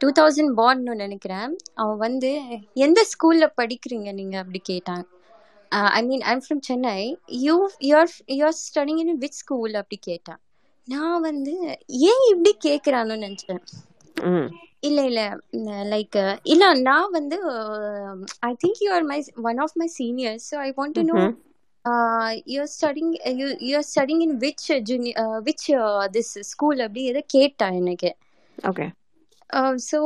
டூ 0.00 0.08
தௌசண்ட் 0.18 0.52
பார்ன்னு 0.60 0.94
நினைக்கிறேன். 1.04 1.52
அவன் 1.82 2.00
வந்து 2.06 2.30
எந்த 2.86 3.00
ஸ்கூல்ல 3.12 3.46
படிக்கிறீங்க 3.60 4.10
நீங்க? 4.20 4.36
அப்படி 4.42 4.60
கேட்டான். 4.70 5.04
I 5.98 6.00
mean 6.10 6.24
I'm 6.32 6.42
from 6.46 6.62
Chennai 6.68 6.94
you 7.46 7.56
you're 7.88 8.14
you're 8.38 8.58
studying 8.64 9.00
in 9.04 9.18
which 9.24 9.38
school 9.42 9.74
அப்படி 9.80 9.98
கேட்டான். 10.08 10.40
நான் 10.86 11.24
வந்து 11.28 11.54
ஏன் 12.10 12.24
இப்படி 12.32 12.52
கேட்குறான்னு 12.66 13.16
நினச்சேன். 13.24 13.62
ம். 14.32 14.48
இல்ல 14.82 14.98
இல்ல. 15.08 15.22
லைக் 15.90 16.16
இல்ல 16.52 16.64
நான் 16.82 17.14
வந்து 17.14 17.38
I 18.42 18.52
think 18.62 18.80
you 18.84 18.90
are 18.96 19.06
my 19.08 19.18
one 19.44 19.60
of 19.64 19.76
my 19.76 19.88
seniors 19.96 20.46
so 20.50 20.56
I 20.60 20.70
want 20.76 20.96
to 20.98 21.04
know. 21.10 21.18
You're 22.50 22.72
studying 22.74 23.12
you 23.40 23.48
you're 23.68 23.88
studying 23.90 24.22
in 24.26 24.36
which 24.44 24.66
junior 24.88 25.18
which 25.48 25.66
this 26.16 26.34
school 26.52 26.80
அப்படி 26.86 27.04
ஏதோ 27.12 27.22
கேட்டான் 27.34 27.78
எனக்கு? 27.82 28.12
ஓகே 28.58 28.86
ஸோ 29.84 29.98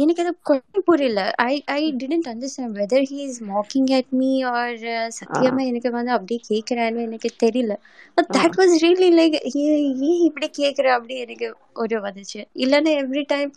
எனக்கு 0.00 0.22
அது 0.22 0.32
கொஞ்சம் 0.48 0.84
புரியல. 0.88 1.20
I 1.44 1.54
I 1.74 1.80
didn't 2.00 2.28
understand 2.32 2.76
whether 2.80 3.06
he 3.10 3.18
is 3.24 3.40
mocking 3.48 3.88
at 3.96 4.12
me 4.20 4.28
or 4.52 4.76
சத்தியமா 5.18 5.62
எனக்கு 5.70 5.90
வந்து 5.96 6.12
அப்படியே 6.16 6.40
கேட்குறான்னு 6.50 7.06
எனக்கு 7.08 7.30
தெரியல. 7.44 7.74
But 8.16 8.30
that 8.36 8.56
was 8.60 8.74
really 8.84 9.10
like 9.18 9.36
ஏன் 9.62 9.88
இப்படி 10.28 10.48
கேட்குற 10.60 10.86
அப்படி 10.96 11.16
எனக்கு 11.24 11.48
ஒரு 11.76 11.98
வந்துச்சு. 12.06 12.40
இல்லைன்னா 12.64 12.92
எவ்ரி 13.02 13.24
டைம் 13.26 13.50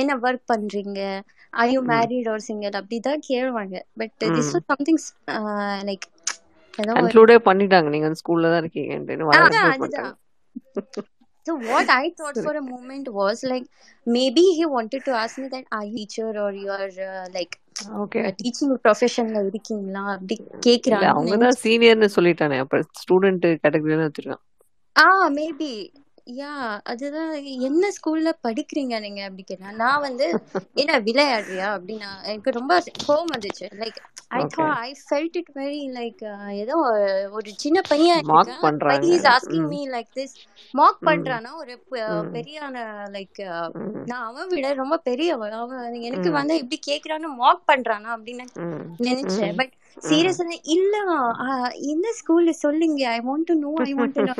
என்ன 0.00 0.18
ஒர்க் 0.26 0.44
பண்றீங்க? 0.52 1.00
I 1.64 1.66
you 1.72 1.80
married 1.92 2.28
or 2.34 2.44
single 2.48 2.76
அப்படிதான் 2.80 3.24
கேளுவாங்க. 3.30 3.76
But 4.02 4.14
this 4.36 4.52
was 4.56 4.68
something 4.72 5.00
like 5.90 6.06
conclude 6.78 7.38
பண்ணிட்டாங்க. 7.48 7.88
நீங்க 7.96 8.12
ஸ்கூல்ல 8.22 8.52
தான் 8.54 8.70
பண்ணிட்டாங்க 9.80 10.12
So 11.46 11.54
what 11.70 11.88
I 11.94 12.06
thought 12.18 12.36
for 12.44 12.52
a 12.60 12.62
moment 12.74 13.06
was 13.16 13.38
like 13.50 13.64
maybe 14.14 14.42
he 14.58 14.64
wanted 14.74 15.02
to 15.08 15.12
ask 15.22 15.34
me 15.40 15.48
that 15.54 15.64
are 15.76 15.84
you 15.88 15.96
teacher 15.96 16.28
or 16.42 16.52
you 16.60 16.70
are 16.76 16.92
uh, 17.08 17.24
like 17.34 17.54
okay 18.02 18.20
teaching 18.42 18.70
professionல 18.86 19.42
இருக்கீங்களா? 19.50 20.02
அப்படி 20.14 20.36
கேக்குறான்னு 20.66 21.10
அவங்க 21.14 21.36
தான் 21.42 21.58
சீனியர்னு 21.64 22.08
சொல்லிட்டானே. 22.16 22.58
அப்ப 22.64 22.80
ஸ்டூடெண்ட் 23.00 23.44
கேட்டகரியில 23.64 24.06
வச்சிருக்கான். 24.06 24.42
ஆ 24.96 25.06
மேபி 25.38 25.70
யா 26.26 26.50
அதுதான். 26.82 27.32
என்ன 27.60 27.90
ஸ்கூல்ல 27.96 28.30
படிக்கிறீங்க 28.42 28.94
நீங்க 29.00 29.22
அப்படி 29.22 29.42
கேட்டேன் 29.42 29.76
நான் 29.76 30.00
வந்து 30.00 30.26
என்ன 30.74 30.98
விளையாடுறியா? 31.00 31.68
அப்படின்னா 31.76 32.10
எனக்கு 32.24 32.50
ரொம்ப 32.50 32.74
கோவம் 33.06 33.32
வந்துச்சு. 33.34 33.66
Like 33.82 33.98
I 34.30 34.40
thought 34.54 34.78
I 34.80 34.90
felt 35.02 35.36
it 35.36 35.50
very 35.54 35.82
like 35.96 36.22
ஏதோ 36.62 36.76
ஒரு 37.36 37.50
சின்ன 37.64 37.78
பையன் 37.88 38.22
மார்க் 38.24 38.54
இருக்கேன் 38.54 38.62
பை 38.62 38.64
பண்றாங்க. 38.66 39.06
Is 39.14 39.26
asking 39.34 39.68
hmm. 39.68 39.90
Like 39.94 40.10
this 40.16 40.34
mark 40.74 41.02
பண்றானா? 41.06 41.50
ஒரு 41.62 41.74
பெரியான 42.34 42.76
லைக் 43.16 43.40
நான் 44.06 44.24
அவன் 44.26 44.48
விட 44.48 44.66
ரொம்ப 44.80 44.96
பெரியவன். 45.08 45.54
அவன் 45.60 46.00
எனக்கு 46.08 46.30
வந்து 46.38 46.56
இப்படி 46.62 46.78
கேக்குறான்னு 46.88 47.30
மார்க் 47.42 47.68
பண்றானா? 47.70 48.10
அப்படின்னு 48.16 48.46
நினைச்சேன். 49.00 49.54
பட் 49.60 49.74
சீரியஸா 50.08 50.44
இல்ல 50.76 50.94
எந்த 51.92 52.08
ஸ்கூல்ல 52.20 52.52
சொல்லுங்க. 52.64 53.02
I 53.16 53.20
want 53.28 53.48
to 53.50 53.56
know 53.64 53.72
I 53.88 53.92
want 53.94 54.16
to 54.18 54.24
know 54.28 54.34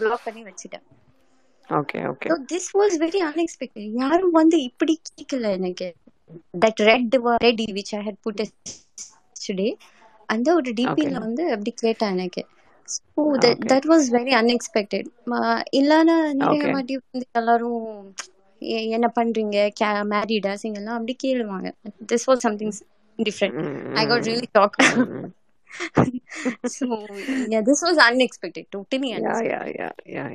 block 0.00 0.26
பண்ணி 0.26 0.42
வச்சுட்டேன். 0.42 0.86
Okay 1.70 2.00
okay 2.08 2.32
this 2.50 2.68
was 2.74 2.96
very 3.02 3.20
unexpected 3.28 3.86
யாரும் 4.00 4.34
வந்து 4.38 4.56
இப்படி 4.68 4.94
கேட்கல 5.08 5.50
எனக்கு. 5.58 5.88
That 6.62 6.80
red 6.88 7.16
red 7.44 7.62
which 7.76 7.92
I 7.96 8.02
had 8.02 8.20
put 8.20 8.42
today 9.40 9.68
அந்த 10.28 10.48
ஒரு 10.54 10.70
ஓகே 10.86 11.10
டிபியில் 11.10 11.18
வந்து 11.18 11.42
அப்படி 11.52 11.72
கேட்டேன் 11.82 12.14
எனக்கு. 12.16 12.42
So 12.88 13.22
that 13.70 13.86
was 13.86 14.06
very 14.16 14.32
unexpected 14.40 15.06
இல்லைன்னா 15.80 16.16
நிறைய 16.40 16.62
வாட்டி 16.68 16.94
வந்து 17.04 17.26
எல்லாரும் 17.32 17.84
என்ன 18.92 19.06
பண்றீங்க? 19.16 19.56
மேரிடா 20.12 20.52
சிங்கெல்லாம் 20.62 20.98
அப்படி 20.98 21.14
கேளுவாங்க. 21.24 21.68
This 22.10 22.26
was 22.28 22.44
something 22.46 22.74
different 23.18 23.58
I 23.94 24.04
got 24.06 24.26
really 24.26 24.48
hmm 24.94 25.28
so 26.72 26.86
this 27.68 27.84
was 27.86 28.00
unexpected 28.06 28.68
totally 28.74 29.10
ya 29.18 29.18
unexpected 29.18 29.50
ya 29.50 29.60
ya 29.76 29.88
ya 30.14 30.26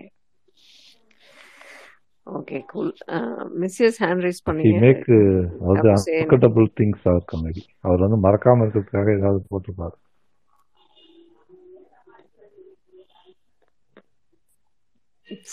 okay 2.28 2.58
cool 2.72 2.92
Mrs 3.62 3.98
hand 4.04 4.24
raise 4.26 4.46
பண்ணீங்க 4.48 4.82
மேக் 4.86 5.08
அதாவது 5.12 5.90
அன்ஃபர்கட்டபிள் 5.96 6.68
திங்ஸ் 6.80 7.06
ஆர் 7.14 7.26
கமெடி 7.32 7.64
அவர் 7.86 8.04
வந்து 8.06 8.20
மறக்காம 8.28 8.64
இருக்கிறதுக்காக 8.66 9.18
ஏதாவது 9.20 9.42
போட்டிருப்பாரு. 9.52 9.96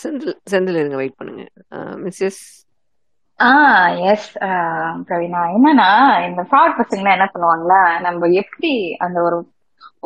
செந்தில் 0.01 0.35
செந்தில் 0.51 0.79
இருங்க 0.79 0.97
வெயிட் 1.01 1.19
பண்ணுங்க. 1.19 1.43
Mrs 2.05 2.41
ah 3.39 3.51
yes 4.11 4.29
Praveena. 5.07 5.41
என்னன்னா 5.57 5.89
இந்த 6.29 6.41
ஃப்ராட் 6.47 6.75
பசங்க 6.79 7.13
என்ன 7.17 7.27
பண்ணுவாங்களா 7.33 7.81
நம்ம 8.05 8.29
எப்படி 8.41 8.71
அந்த 9.05 9.17
ஒரு 9.27 9.37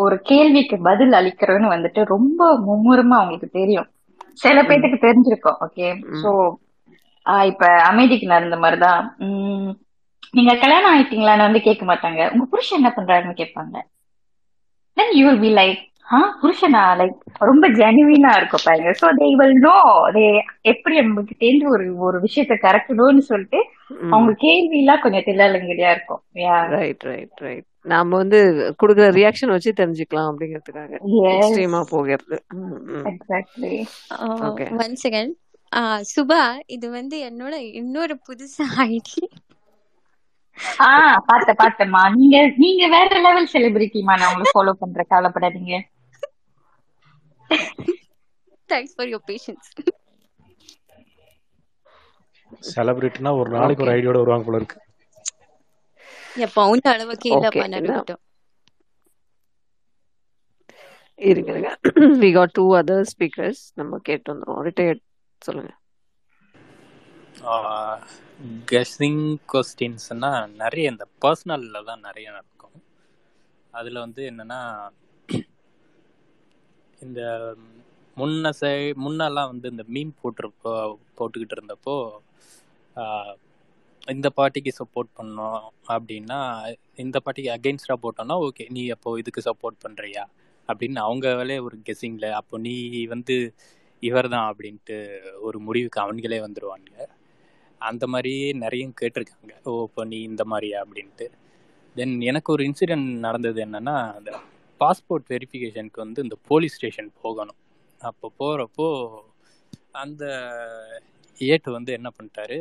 ஒரு 0.04 0.16
கேள்விக்கு 0.30 0.76
பதில் 0.90 1.18
அளிக்கிறோம்னு 1.20 1.74
வந்துட்டு 1.74 2.02
ரொம்ப 2.14 2.42
மும்முரமா 2.68 3.18
அவங்களுக்கு 3.20 3.50
தெரியும். 3.60 3.90
சில 4.42 4.58
பேத்துக்கு 4.62 5.00
தெரிஞ்சிருக்கும் 5.06 5.60
ஓகே 5.66 5.88
சோ 6.22 6.32
இப்ப 7.52 7.66
அமைதிக்கு 7.90 8.28
நடந்த 8.28 8.56
மாதிரிதான் 8.58 9.02
நீங்க 10.38 10.54
கல்யாணம் 10.62 10.94
ஆயிட்டீங்களான்னு 10.94 11.48
வந்து 11.48 11.60
கேட்க 11.66 11.84
மாட்டாங்க. 11.86 12.22
உங்க 12.34 12.46
புருஷன் 12.52 12.80
என்ன 12.80 12.92
பண்றாருன்னு 12.96 13.40
கேட்பாங்க. 13.42 13.76
Then 14.98 15.12
you 15.18 15.26
will 15.28 15.44
be 15.44 15.52
like 15.60 15.82
ah 16.14 16.18
புருஷனா? 16.42 16.82
லைக் 17.00 17.18
ரொம்ப 17.50 17.66
ஜெனுவினா 17.80 18.32
இருக்கும் 18.40 18.66
பாருங்க. 18.66 18.92
So 19.02 19.10
they 19.20 19.28
will 19.42 19.60
know 19.68 19.76
they 20.16 20.24
எப்படி 20.72 20.96
நமக்கு 21.02 21.36
தேர்ந்து 21.44 21.68
ஒரு 21.76 21.86
ஒரு 22.08 22.18
விஷயத்த 22.26 22.58
கறக்கணும்னு 22.66 23.24
சொல்லிட்டு 23.32 23.62
அவங்க 24.10 24.34
கேள்வி 24.46 24.80
எல்லாம் 24.84 25.04
கொஞ்சம் 25.04 25.28
தில்லாலங்கடியா 25.30 25.92
இருக்கும். 25.96 26.24
ரைட் 26.76 27.06
ரைட் 27.12 27.46
ரைட் 27.48 27.70
நாம 27.92 28.18
வந்து 28.22 28.40
கொடுக்குற 28.82 29.06
ரியாக்ஷன் 29.18 29.54
வச்சு 29.54 29.72
தெரிஞ்சுக்கலாம் 29.80 30.28
அப்படிங்கிறதுக்காக 30.32 31.00
எக்ஸ்ட்ரீமா 31.32 31.82
போகிறது. 31.94 32.38
ஒன் 34.86 34.98
செகண்ட் 35.06 35.34
சுபா 36.12 36.42
இது 36.76 36.88
வந்து 37.00 37.18
என்னோட 37.30 37.54
இன்னொரு 37.80 38.16
புதுசு 38.28 38.66
ஐடி. 38.86 39.24
ஆ 40.86 40.90
பார்த்த 41.30 41.56
பார்த்தேம்மா 41.62 42.02
நீங்க 42.18 42.38
நீங்க 42.64 42.84
வேற 42.96 43.20
லெவல் 43.26 43.52
செலிபிரிட்டிமா 43.54 44.16
நான் 44.20 44.30
உங்களை 44.34 44.52
ஃபாலோ 44.54 44.74
பண்றேன். 44.84 45.10
கவலைப்படாதீங்க. 45.14 45.74
தேங்க்ஸ் 48.70 48.96
ஃபார் 48.98 49.12
யோர் 49.14 49.26
பேஷன்ஸ் 49.32 49.70
செலிபிரிட்டினா 52.74 53.32
ஒரு 53.42 53.50
நாளைக்கு 53.58 53.86
ஒரு 53.86 53.94
ஐடியோட 53.98 54.18
வருவாங்க 54.22 54.46
போல 54.48 54.60
இருக்கு. 54.62 54.80
ஓகே 57.38 57.60
இல்லப்பா 57.60 57.66
என்ன? 57.80 57.94
நடக்கட்டும் 57.94 58.22
இருங்க 61.20 61.50
இருங்க. 61.54 61.70
We 62.22 62.30
got 62.36 62.56
two 62.56 62.66
other 62.80 63.08
speakers 63.12 63.64
நம்ம 63.76 64.00
கேட்டு 64.08 64.32
வந்துடும் 64.32 64.64
ரிட்டையர்ட் 64.68 65.04
சொல்லுங்க. 65.42 65.72
கெஸ்ஸிங் 68.70 69.22
கொஸ்டின்ஸ்னா 69.52 70.32
நிறைய 70.62 70.94
இந்த 70.94 71.06
பர்சனலில் 71.22 71.88
தான் 71.90 72.06
நிறைய 72.08 72.28
நடக்கும். 72.32 72.78
அதில் 73.74 74.04
வந்து 74.06 74.22
என்னென்னா 74.32 74.60
இந்த 77.00 77.22
முன்ன 78.18 78.52
சை 78.60 78.72
முன்னெல்லாம் 79.04 79.52
வந்து 79.52 79.68
இந்த 79.74 79.84
மீன் 79.88 80.12
போட்டிருப்போ 80.20 80.74
போட்டுக்கிட்டு 81.18 81.56
இருந்தப்போ 81.58 81.96
இந்த 84.12 84.28
பார்ட்டிக்கு 84.38 84.72
சப்போர்ட் 84.80 85.12
பண்ணோம் 85.20 85.62
அப்படின்னா 85.88 86.40
இந்த 86.96 87.18
பார்ட்டிக்கு 87.26 87.52
அகெயின்ஸ்டாக 87.56 87.98
போட்டோம்னா 88.04 88.36
ஓகே 88.48 88.66
நீ 88.70 88.82
அப்போ 88.90 89.12
இதுக்கு 89.22 89.42
சப்போர்ட் 89.50 89.78
பண்ணுறியா 89.86 90.24
அப்படின்னு 90.70 91.00
அவங்க 91.08 91.60
ஒரு 91.68 91.78
கெஸ்ஸிங்கில் 91.88 92.28
அப்போ 92.32 92.58
நீ 92.58 92.76
வந்து 93.14 93.36
இவர் 94.04 94.28
தான் 94.30 94.48
அப்படின்ட்டு 94.52 94.98
ஒரு 95.42 95.58
முடிவுக்கு 95.60 96.00
அவன்களே 96.04 96.40
வந்துடுவாங்க 96.46 97.08
அந்த 97.82 98.04
மாதிரியே 98.08 98.48
நிறைய 98.64 98.84
கேட்டிருக்காங்க. 99.02 99.54
ஓ 99.66 99.72
இப்போ 99.88 100.06
நீ 100.12 100.18
இந்த 100.22 100.44
மாதிரியா 100.52 100.78
அப்படின்ட்டு. 100.84 101.26
தென் 101.96 102.22
எனக்கு 102.22 102.50
ஒரு 102.52 102.64
இன்சிடென்ட் 102.70 103.10
நடந்தது 103.28 103.60
என்னென்னா 103.66 103.96
அந்த 104.18 104.32
பாஸ்போர்ட் 104.82 105.26
வெரிஃபிகேஷனுக்கு 105.34 106.04
வந்து 106.06 106.24
இந்த 106.24 106.36
போலீஸ் 106.50 106.76
ஸ்டேஷன் 106.76 107.10
போகணும். 107.22 107.60
அப்போ 108.02 108.28
போகிறப்போ 108.40 108.88
அந்த 109.92 110.24
ஏட்டு 111.40 111.72
வந்து 111.72 111.92
என்ன 111.94 112.10
பண்ணிட்டாரு? 112.18 112.58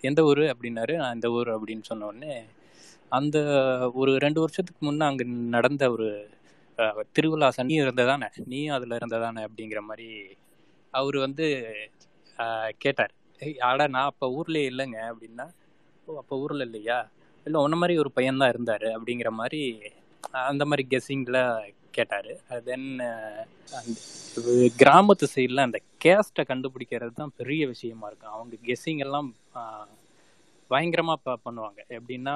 எந்த 0.00 0.20
ஊர் 0.22 0.38
அப்படின்னாரு? 0.38 0.94
நான் 0.96 1.14
இந்த 1.14 1.28
ஊர் 1.30 1.48
அப்படின்னு 1.48 1.82
சொன்ன 1.82 2.06
உடனே 2.06 2.34
அந்த 3.08 3.38
ஒரு 3.94 4.12
ரெண்டு 4.18 4.40
வருஷத்துக்கு 4.40 4.86
முன்னே 4.86 5.04
அங்கே 5.06 5.24
நடந்த 5.56 5.84
ஒரு 5.90 6.08
திருவிழா 7.12 7.50
சனி 7.50 7.74
இருந்ததானே 7.74 8.28
நீயும் 8.44 8.74
அதில் 8.76 8.96
இருந்ததானே 8.96 9.44
அப்படிங்கிற 9.46 9.80
மாதிரி 9.80 10.08
அவர் 10.90 11.16
வந்து 11.16 11.46
கேட்டார். 12.78 13.12
ஆடா 13.58 13.68
அட 13.68 13.86
நான் 13.86 14.04
அப்போ 14.04 14.26
ஊர்லேயே 14.38 14.66
இல்லைங்க 14.72 14.98
அப்படின்னா 15.12 15.46
ஓ 16.06 16.16
அப்போ 16.16 16.34
ஊரில் 16.38 16.60
இல்லையா? 16.60 16.98
இல்லை 17.46 17.58
உன்ன 17.62 17.76
மாதிரி 17.76 17.98
ஒரு 17.98 18.10
பையன்தான் 18.16 18.48
இருந்தார் 18.48 18.86
அப்படிங்கிற 18.96 19.30
மாதிரி 19.30 19.60
அந்த 20.50 20.64
மாதிரி 20.64 20.82
கெஸ்ஸிங்கில் 20.90 21.40
கேட்டார். 21.98 22.30
Uh, 22.54 22.60
தென் 22.68 22.88
கிராமத்து 24.82 25.26
சைடில் 25.34 25.64
அந்த 25.66 25.78
கேஸ்ட்டை 26.04 26.44
கண்டுபிடிக்கிறது 26.50 27.14
தான் 27.20 27.32
பெரிய 27.40 27.62
விஷயமா 27.74 28.06
இருக்கும். 28.10 28.34
அவங்க 28.36 28.56
கெஸ்ஸிங் 28.68 29.02
எல்லாம் 29.06 29.28
பயங்கரமாக 30.70 31.18
ப 31.26 31.36
பண்ணுவாங்க. 31.46 31.80
எப்படின்னா 31.98 32.34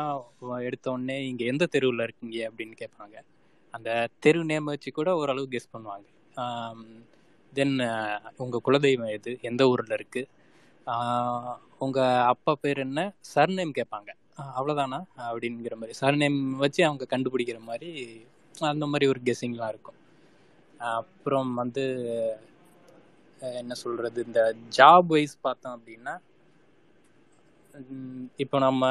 எடுத்தோடனே 0.68 1.16
இங்கே 1.30 1.46
எந்த 1.52 1.64
தெருவில் 1.74 2.04
இருக்கீங்க? 2.06 2.38
அப்படின்னு 2.48 2.76
கேட்பாங்க. 2.82 3.16
அந்த 3.76 3.90
தெரு 4.24 4.40
நேம் 4.50 4.70
வச்சு 4.72 4.90
கூட 4.98 5.10
ஓரளவு 5.22 5.52
கெஸ் 5.54 5.72
பண்ணுவாங்க. 5.74 6.06
தென் 7.52 7.76
உங்கள் 8.42 8.64
குலதெய்வம் 8.66 9.12
எது? 9.16 9.32
எந்த 9.50 9.62
ஊரில் 9.72 9.96
இருக்குது 9.98 10.28
உங்கள் 11.84 12.24
அப்பா 12.32 12.52
பேர் 12.64 12.80
என்ன? 12.86 13.00
சர்நேம் 13.34 13.72
கேட்பாங்க. 13.78 14.10
அவ்வளோதானா 14.58 14.98
அப்படிங்கிற 15.30 15.74
மாதிரி. 15.80 15.94
சர்நேம் 16.02 16.38
வச்சு 16.62 16.80
அவங்க 16.88 17.04
கண்டுபிடிக்கிற 17.14 17.58
மாதிரி 17.70 17.90
அந்த 18.72 18.86
மாதிரி 18.86 19.06
ஒரு 19.12 19.20
கெஸ்ஸிங்லாம் 19.28 19.72
இருக்கும். 19.74 19.98
அப்புறம் 20.94 21.50
வந்து 21.54 21.84
என்ன 23.60 23.74
சொல்கிறது 23.84 24.18
இந்த 24.28 24.40
ஜாப் 24.78 25.08
வைஸ் 25.14 25.36
பார்த்தோம் 25.46 25.76
அப்படின்னா 25.76 26.14
இப்போ 28.42 28.56
நம்ம 28.66 28.82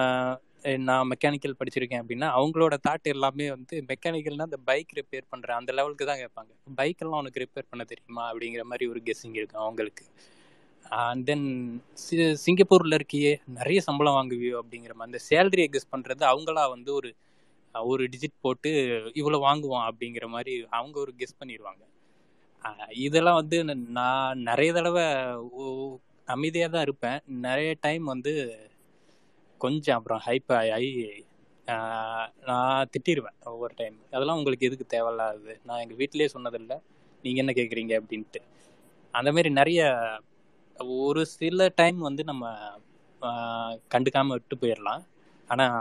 நான் 0.88 1.10
மெக்கானிக்கல் 1.12 1.58
படிச்சிருக்கேன் 1.60 2.02
அப்படின்னா 2.04 2.28
அவங்களோட 2.38 2.76
தாட் 2.88 3.08
எல்லாமே 3.14 3.46
வந்து 3.56 3.76
மெக்கானிக்கல்னா 3.92 4.48
இந்த 4.50 4.60
பைக் 4.70 4.92
ரிப்பேர் 5.00 5.32
பண்ணுறேன் 5.34 5.60
அந்த 5.60 5.72
லெவலுக்கு 5.78 6.10
தான் 6.10 6.22
கேட்பாங்க. 6.24 6.52
பைக்கெல்லாம் 6.80 7.22
உனக்கு 7.24 7.44
ரிப்பேர் 7.44 7.70
பண்ண 7.72 7.84
தெரியுமா? 7.92 8.24
அப்படிங்கிற 8.32 8.64
மாதிரி 8.72 8.86
ஒரு 8.94 9.02
கெஸ்ஸிங் 9.08 9.38
இருக்கும் 9.40 9.64
அவங்களுக்கு. 9.66 10.06
அண்ட் 11.02 11.24
தென் 11.30 11.48
சி 12.04 12.16
சிங்கப்பூரில் 12.46 12.98
இருக்கியே 13.00 13.34
நிறைய 13.60 13.80
சம்பளம் 13.88 14.18
வாங்குவியோ 14.18 14.56
அப்படிங்கிற 14.62 14.94
மாதிரி 14.94 15.10
அந்த 15.12 15.22
சேலரியை 15.30 15.68
கெஸ் 15.76 15.92
பண்ணுறது 15.94 16.24
அவங்களா 16.32 16.64
வந்து 16.76 16.92
ஒரு 17.00 17.12
ஒரு 17.76 18.04
டிஜிட் 18.14 18.42
போட்டு 18.46 18.70
இவ்வளோ 19.22 19.40
வாங்குவோம் 19.48 19.86
அப்படிங்கிற 19.90 20.26
மாதிரி 20.36 20.54
அவங்க 20.78 20.96
ஒரு 21.06 21.14
கெஸ் 21.20 21.40
பண்ணிடுவாங்க 21.42 21.84
இதெல்லாம் 23.06 23.40
வந்து 23.42 23.58
நான் 24.00 24.42
நிறைய 24.50 24.72
தடவை 24.78 25.06
அமைதியாக 26.28 26.72
தான் 26.74 26.86
இருப்பேன். 26.88 27.20
நிறைய 27.48 27.70
டைம் 27.86 28.06
வந்து 28.14 28.34
கொஞ்சம் 29.62 29.98
அப்புறம் 29.98 30.22
ஹைப் 30.28 30.52
ஆகி 30.58 30.92
நான் 32.50 32.88
திட்டிடுவேன் 32.94 33.38
ஒவ்வொரு 33.52 33.74
டைம் 33.82 33.98
அதெல்லாம் 34.16 34.40
உங்களுக்கு 34.40 34.68
எதுக்கு 34.70 34.86
தேவையில்லாது 34.96 35.54
நான் 35.68 35.82
எங்கள் 35.84 36.00
வீட்டிலே 36.02 36.28
சொன்னதில்லை. 36.36 36.78
நீங்கள் 37.24 37.44
என்ன 37.44 37.54
கேட்குறீங்க 37.60 37.94
அப்படின்ட்டு. 38.02 38.42
அந்த 39.14 39.30
மாதிரி 39.36 39.50
நிறைய 39.62 39.82
ஒரு 41.00 41.22
சில 41.38 41.68
டைம் 41.80 42.00
வந்து 42.08 42.24
நம்ம 42.32 42.46
கண்டுக்காமல் 43.94 44.38
விட்டு 44.38 44.56
போயிடலாம். 44.62 45.02
ஆனால் 45.52 45.78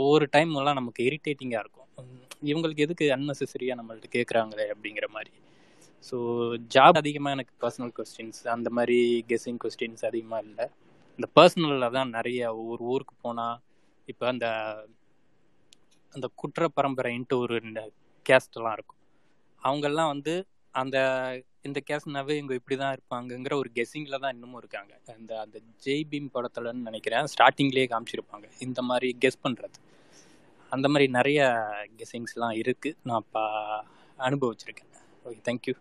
ஒவ்வொரு 0.00 0.26
டைம் 0.34 0.52
எல்லாம் 0.60 0.78
நமக்கு 0.80 1.00
இரிட்டேட்டிங்காக 1.08 1.62
இருக்கும். 1.64 1.88
இவங்களுக்கு 2.50 2.84
எதுக்கு 2.86 3.06
அன்னெசரியாக 3.16 3.78
நம்மள்ட்ட 3.78 4.08
கேட்குறாங்களே 4.16 4.66
அப்படிங்கிற 4.74 5.06
மாதிரி. 5.16 5.32
ஸோ 6.08 6.16
ஜாப் 6.74 6.98
அதிகமாக 7.00 7.36
எனக்கு 7.36 7.54
பர்சனல் 7.62 7.92
கொஸ்டின்ஸ் 7.98 8.40
அந்த 8.54 8.68
மாதிரி 8.76 8.98
கெஸ்ஸிங் 9.30 9.60
கொஸ்டின்ஸ் 9.64 10.04
அதிகமாக 10.10 10.46
இல்லை. 10.46 10.66
இந்த 11.18 11.26
பர்சனலில் 11.38 11.94
தான் 11.98 12.14
நிறைய 12.16 12.40
ஒவ்வொரு 12.60 12.82
ஊருக்கு 12.92 13.14
போனால் 13.24 13.58
இப்போ 14.12 14.26
அந்த 14.32 14.46
அந்த 16.14 16.26
குற்ற 16.40 16.68
பரம்பரைன்ட்டு 16.78 17.36
ஒரு 17.42 17.56
கேஸ்டெல்லாம் 18.26 18.76
இருக்கும். 18.78 19.00
அவங்கெல்லாம் 19.62 20.12
வந்து 20.14 20.34
அந்த 20.74 20.98
இந்த 21.68 21.78
கேஸ்ட்னாவே 21.88 22.34
இவங்க 22.38 22.54
இப்படி 22.58 22.76
தான் 22.82 22.94
இருப்பாங்கங்கிற 22.96 23.54
ஒரு 23.62 23.70
கெஸ்ஸிங்கில் 23.76 24.22
தான் 24.22 24.34
இன்னமும் 24.34 24.60
இருக்காங்க. 24.62 24.92
அந்த 25.16 25.32
அந்த 25.44 25.56
ஜெய் 25.84 26.04
பீம் 26.10 26.30
படத்துலன்னு 26.36 26.88
நினைக்கிறேன் 26.88 27.30
ஸ்டார்டிங்லேயே 27.34 27.86
காமிச்சிருப்பாங்க. 27.92 28.46
இந்த 28.66 28.82
மாதிரி 28.90 29.08
கெஸ் 29.24 29.42
பண்ணுறது 29.44 29.78
அந்த 30.72 30.86
மாதிரி 30.92 31.06
நிறைய 31.18 31.40
கெஸ்ஸிங்ஸ்லாம் 31.98 32.56
இருக்குது 32.62 32.98
நான் 33.10 33.24
இப்போ 33.24 33.42
அனுபவிச்சிருக்கேன். 34.28 34.90
ஓகே 35.26 35.40
தேங்க்யூ 35.48 35.74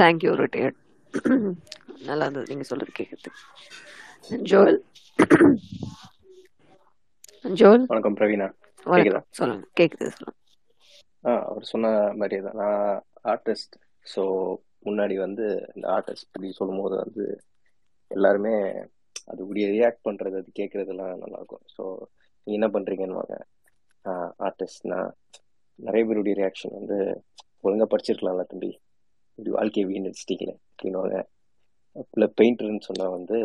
தேங்க்யூ 0.00 0.32
ரிட்டையர்ட் 0.42 0.78
நல்லா 2.08 2.24
இருந்தது 2.26 2.50
நீங்கள் 2.52 2.70
சொல்கிறது 2.70 2.92
கேட்குறது 3.00 3.30
ஜோல் 4.52 4.78
ஜோல் 7.60 7.82
வணக்கம் 7.92 8.16
பிரவீனா. 8.18 8.46
சொல்லுங்க. 9.38 9.64
கேட்குது 9.78 10.08
சொல்லுங்க. 10.16 10.34
அவர் 11.50 11.70
சொன்ன 11.70 11.86
மாதிரியே 12.20 12.40
தான். 12.46 12.58
நான் 12.62 13.02
ஆர்டிஸ்ட் 13.32 13.76
ஸோ 14.06 14.22
முன்னாடி 14.86 15.14
வந்து 15.26 15.46
இந்த 15.74 15.86
ஆர்டிஸ்ட் 15.96 16.30
பற்றி 16.32 16.50
சொல்லும்போது 16.58 16.96
வந்து 17.04 17.24
எல்லாருமே 18.10 18.54
அது 19.30 19.40
இப்படியே 19.44 19.68
ரியாக்ட் 19.76 20.06
பண்ணுறது 20.08 20.36
அது 20.40 20.50
கேட்குறதுலாம் 20.60 21.22
நல்லாயிருக்கும் 21.24 21.64
ஸோ 21.76 21.84
நீங்கள் 22.46 22.58
என்ன 22.58 22.68
பண்ணுறீங்கன்னு 22.74 23.40
ஆர்டிஸ்ட்னா 24.48 24.98
நிறைய 25.78 26.02
பேருடைய 26.08 26.34
ரியாக்ஷன் 26.40 26.76
வந்து 26.78 26.96
ஒழுங்காக 27.64 27.88
படிச்சிருக்கலாம்ல 27.92 28.44
தம்பி. 28.52 28.70
இப்படி 29.38 29.50
வாழ்க்கையை 29.56 29.86
வீணடிச்சிட்டீங்களே 29.90 30.54
அப்படின்னுவாங்க. 30.68 31.16
இல்லை 32.14 32.28
பெயிண்டர்னு 32.38 32.86
சொன்னால் 32.88 33.14
வந்து 33.16 33.36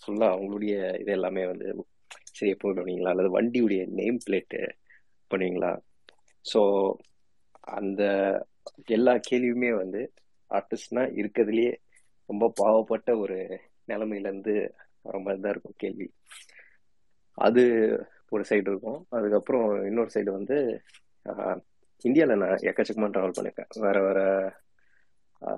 ஃபுல்லாக 0.00 0.34
அவங்களுடைய 0.34 0.74
இது 1.02 1.12
எல்லாமே 1.18 1.42
வந்து 1.52 1.68
சரியாக 2.38 2.58
போயிடுவீங்களா 2.62 3.12
அல்லது 3.12 3.30
வண்டியுடைய 3.38 3.82
நேம் 3.98 4.18
பிளேட்டு 4.26 4.60
பண்ணுவீங்களா? 5.30 5.72
ஸோ 6.44 6.60
அந்த 7.78 8.02
எல்லா 8.96 9.14
கேள்வியுமே 9.28 9.70
வந்து 9.76 10.00
ஆர்டிஸ்ட்னா 10.50 11.02
இருக்கிறதுலயே 11.20 11.72
ரொம்ப 12.28 12.44
பாவப்பட்ட 12.60 13.10
ஒரு 13.18 13.38
நிலைமையிலேருந்து 13.88 14.54
வர 15.02 15.16
மாதிரி 15.18 15.40
தான் 15.42 15.52
இருக்கும் 15.52 15.76
கேள்வி. 15.76 16.06
அது 17.38 17.62
ஒரு 18.28 18.44
சைடு 18.50 18.68
இருக்கும். 18.72 19.00
அதுக்கப்புறம் 19.10 19.66
இன்னொரு 19.86 20.10
சைடு 20.14 20.30
வந்து 20.30 20.56
இந்தியாவில் 22.04 22.40
நான் 22.42 22.64
எக்கச்சக்கமாக 22.70 23.12
ட்ராவல் 23.12 23.36
பண்ணியிருக்கேன் 23.36 23.84
வேற 23.84 23.98
வேற 24.06 24.20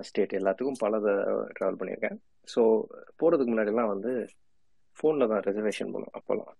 ஸ்டேட் 0.03 0.39
எல்லாத்துக்கும் 0.39 0.81
பல 0.81 0.99
ட்ராவல் 1.57 1.81
பண்ணியிருக்கேன் 1.81 2.19
ஸோ 2.49 2.61
போகிறதுக்கு 3.19 3.53
முன்னாடிலாம் 3.53 3.93
வந்து 3.95 4.13
ஃபோனில் 4.99 5.31
தான் 5.33 5.43
ரிசர்வேஷன் 5.49 5.93
பண்ணும் 5.93 6.17
அப்போல்லாம் 6.19 6.55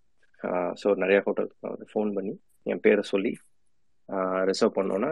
ஸோ 0.81 0.89
நிறையா 1.03 1.21
ஹோட்டலுக்கு 1.25 1.69
வந்து 1.69 1.87
ஃபோன் 1.93 2.11
பண்ணி 2.13 2.33
என் 2.65 2.83
பேரை 2.85 3.03
சொல்லி 3.13 3.31
ரிசர்வ் 4.45 4.77
பண்ணோன்னா 4.77 5.11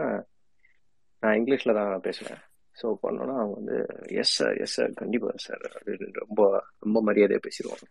நான் 1.22 1.36
இங்கிலீஷில் 1.40 1.78
தான் 1.78 2.04
பேசுவேன் 2.06 2.40
ஸோ 2.76 2.86
பண்ணோன்னா 3.04 3.34
அவங்க 3.40 3.54
வந்து 3.60 3.76
எஸ் 4.22 4.34
சார் 4.38 4.56
எஸ் 4.64 4.76
சார் 4.76 4.92
கண்டிப்பாக 5.00 5.40
சார் 5.46 5.64
அப்படின்னு 5.76 6.08
ரொம்ப 6.22 6.40
ரொம்ப 6.84 6.98
மரியாதையாக 7.08 7.44
பேசிடுவாங்க. 7.46 7.86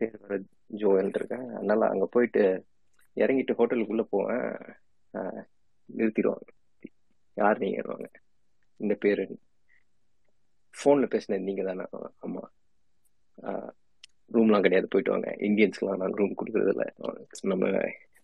பேர் 0.00 0.16
வர 0.24 0.36
ஜோயல் 0.80 1.12
இருக்கேன் 1.18 1.46
அதனால் 1.56 1.90
அங்கே 1.92 2.08
போயிட்டு 2.14 2.42
இறங்கிட்டு 3.16 3.56
ஹோட்டலுக்குள்ளே 3.58 4.06
போவேன். 4.14 4.48
நிறுத்திடுவாங்க. 5.88 6.48
யார் 7.36 7.62
நீங்கன்னுவாங்க. 7.64 8.08
இந்த 8.80 8.94
பேர். 9.04 9.22
ஃபோனில் 10.74 11.12
பேசினது 11.14 11.46
நீங்கள் 11.48 11.68
தானே 11.70 11.84
ஆமாம் 12.26 12.50
ரூம்லாம் 14.34 14.64
கிடையாது. 14.66 14.86
போயிட்டு 14.92 15.12
வாங்க. 15.14 15.30
இந்தியன்ஸ்க்குலாம் 15.48 16.00
நாங்கள் 16.02 16.20
ரூம் 16.20 16.38
கொடுக்குறதில்ல. 16.40 16.84
நம்ம 17.52 17.64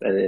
அதாவது 0.01 0.23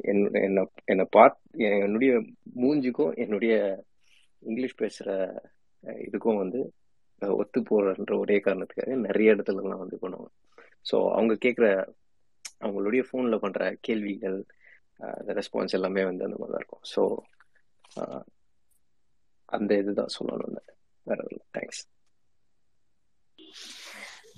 என்னுடைய 0.00 0.46
என்ன 0.46 0.70
என்னை 0.84 1.04
பார்ட் 1.10 1.38
என்னுடைய 1.52 2.22
மூஞ்சிக்கும் 2.56 3.16
என்னுடைய 3.16 3.84
இங்கிலீஷ் 4.38 4.74
பேசுகிற 4.74 5.42
இதுக்கும் 5.84 6.36
வந்து 6.36 6.72
ஒத்து 7.20 7.60
போகிறன்ற 7.60 8.18
ஒரே 8.18 8.36
காரணத்துக்காக 8.38 8.94
நிறைய 8.94 9.34
இடத்துலலாம் 9.34 9.78
வந்து 9.78 9.98
பண்ணுவாங்க. 10.02 10.30
ஸோ 10.90 11.10
அவங்க 11.10 11.34
கேட்குற 11.44 11.92
அவங்களுடைய 12.60 13.02
ஃபோனில் 13.10 13.42
பண்ணுற 13.42 13.76
கேள்விகள் 13.80 14.44
ரெஸ்பான்ஸ் 15.26 15.72
எல்லாமே 15.72 16.04
வந்து 16.04 16.24
அந்த 16.24 16.36
மாதிரி 16.40 16.52
தான் 16.52 16.62
இருக்கும் 16.62 16.84
ஸோ 16.94 17.02
அந்த 19.44 19.78
இதுதான் 19.78 20.14
சொல்லணும் 20.20 20.56
வேற 21.02 21.26
தேங்க்ஸ் 21.58 21.82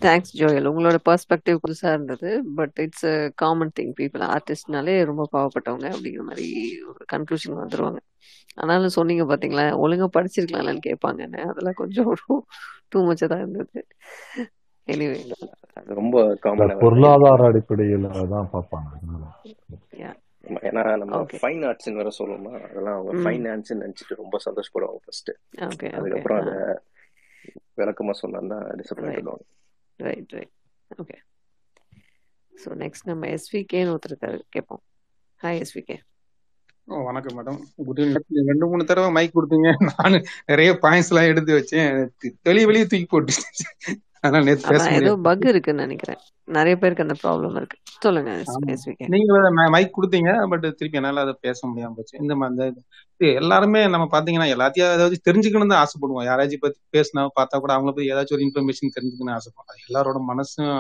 தேங்க்ஸ் 0.01 0.35
ஜோயல் 0.39 0.69
உங்களோட 0.71 0.97
பர்ஸ்பெக்டிவ் 1.09 1.63
புதுசாக 1.63 1.95
இருந்தது 1.97 2.31
but 2.59 2.75
it's 2.85 3.07
a 3.13 3.15
common 3.43 3.73
thing 3.79 3.95
people 4.01 4.25
ஆர்டிஸ்ட்னாலே 4.35 4.95
ரொம்ப 5.11 5.25
பாவப்பட்டவங்க 5.35 5.87
அப்படிங்கிற 5.95 6.25
மாதிரி 6.31 6.49
ஒரு 6.91 7.05
கன்க்ளூஷன் 7.15 7.61
வந்துருவாங்க. 7.63 8.01
ஆனாலும் 8.63 8.97
சொன்னீங்க 8.99 9.25
பார்த்தீங்களா 9.31 9.65
ஒழுங்காக 9.85 10.11
படிச்சிருக்கலாம்னு 10.17 10.87
கேட்பாங்கன்னு 10.89 11.41
அதெல்லாம் 11.51 11.81
கொஞ்சம் 11.83 12.13
டூ 12.93 13.01
மச்சாக 13.09 13.29
தான் 13.33 13.43
இருந்தது. 13.45 13.81
எனிவே 14.87 15.19
ரொம்ப 16.01 16.17
காமன் 16.45 16.81
பொருளாதார 16.85 17.49
அடிப்படையில் 17.51 18.07
தான் 18.35 18.53
பார்ப்பாங்க. 18.55 18.93
ஏன்னா 20.69 20.83
நம்ம 21.01 21.17
ஃபைன் 21.43 21.63
ஆர்ட்ஸ் 21.69 21.89
வேற 21.99 22.11
சொல்லணுமா 22.19 22.53
அதெல்லாம் 22.67 22.97
அவங்க 22.97 23.13
ஃபைன் 23.25 23.47
ஆர்ட்ஸ் 23.53 23.73
நினைச்சிட்டு 23.83 24.21
ரொம்ப 24.23 24.39
சந்தோஷப்படுவாங்க 24.47 25.01
ஃபர்ஸ்ட் 25.05 25.31
அதுக்கப்புறம் 25.97 26.41
அதை 26.43 26.57
விளக்கமா 27.81 28.15
சொன்னா 28.23 28.59
டிசப்பாயிண்ட் 28.81 29.19
பண்ணுவாங்க 29.19 29.45
right 29.99 30.33
right 30.33 30.53
okay 31.03 31.17
so 32.53 32.69
next 32.83 33.05
நம்ம 33.05 33.27
எஸ்விகேன்னு 33.27 33.95
ஒருத்தர் 33.95 34.43
கேட்போம் 34.51 34.83
ஹாய் 35.43 35.61
எஸ்விகே 35.63 35.97
ஓ 36.89 36.99
வணக்கம் 37.05 37.37
மேடம் 37.39 37.59
குட் 37.87 38.01
ஈவினிங் 38.01 38.51
ரெண்டு 38.51 38.67
மூணு 38.67 38.85
தடவை 38.85 39.11
மைக் 39.11 39.37
கொடுத்தீங்க. 39.37 39.71
நான் 39.89 40.25
நிறைய 40.47 40.73
பாயிண்ட்ஸ் 40.83 41.09
எல்லாம் 41.09 41.31
எடுத்து 41.31 41.53
வச்சேன். 41.59 42.09
தெளிய 42.43 42.67
வெளியே 42.67 42.85
தூக்கி 42.85 43.07
போட்டு 43.07 43.33
அதனால 44.23 44.45
நேத்து 44.47 44.71
பேச 44.73 44.87
ஏதோ 44.99 45.13
பக் 45.27 45.45
இருக்குன்னு 45.51 45.85
நினைக்கிறேன். 45.85 46.21
நிறைய 46.57 46.75
பேருக்கு 46.83 47.05
அந்த 47.05 47.17
ப்ராப்ளம் 47.23 47.57
இருக்கு. 47.61 47.77
சொல்லுங்க 48.05 48.31
நீங்க 49.15 49.51
மைக் 49.75 49.97
கொடுத்தீங்க 49.97 50.31
பட் 50.53 50.67
திருப்பி 50.79 50.99
என்னால 51.01 51.25
அதை 51.27 51.35
பேச 51.47 51.59
முடியாம 51.69 51.95
போச்சு. 51.99 52.15
இந்த 52.23 52.35
மாதிரி 52.41 53.35
எல்லாருமே 53.41 53.83
நம்ம 53.95 54.07
பாத்தீங்கன்னா 54.15 54.49
எல்லாத்தையும் 54.55 54.95
ஏதாவது 54.97 55.19
தெரிஞ்சுக்கணும் 55.29 55.73
தான் 55.73 55.83
ஆசைப்படுவோம். 55.85 56.27
யாராச்சும் 56.31 56.65
பத்தி 56.65 56.81
பேசினா 56.97 57.25
பார்த்தா 57.41 57.61
கூட 57.65 57.73
அவங்கள 57.77 57.93
பத்தி 57.93 58.11
ஏதாச்சும் 58.15 58.37
ஒரு 58.39 58.47
இன்ஃபர்மேஷன் 58.49 58.95
தெரிஞ்சுக்கணும்னு 58.97 59.37
ஆசைப்படுவோம். 59.39 59.71
அது 59.73 59.87
எல்லாரோட 59.89 60.21
மனசும் 60.33 60.75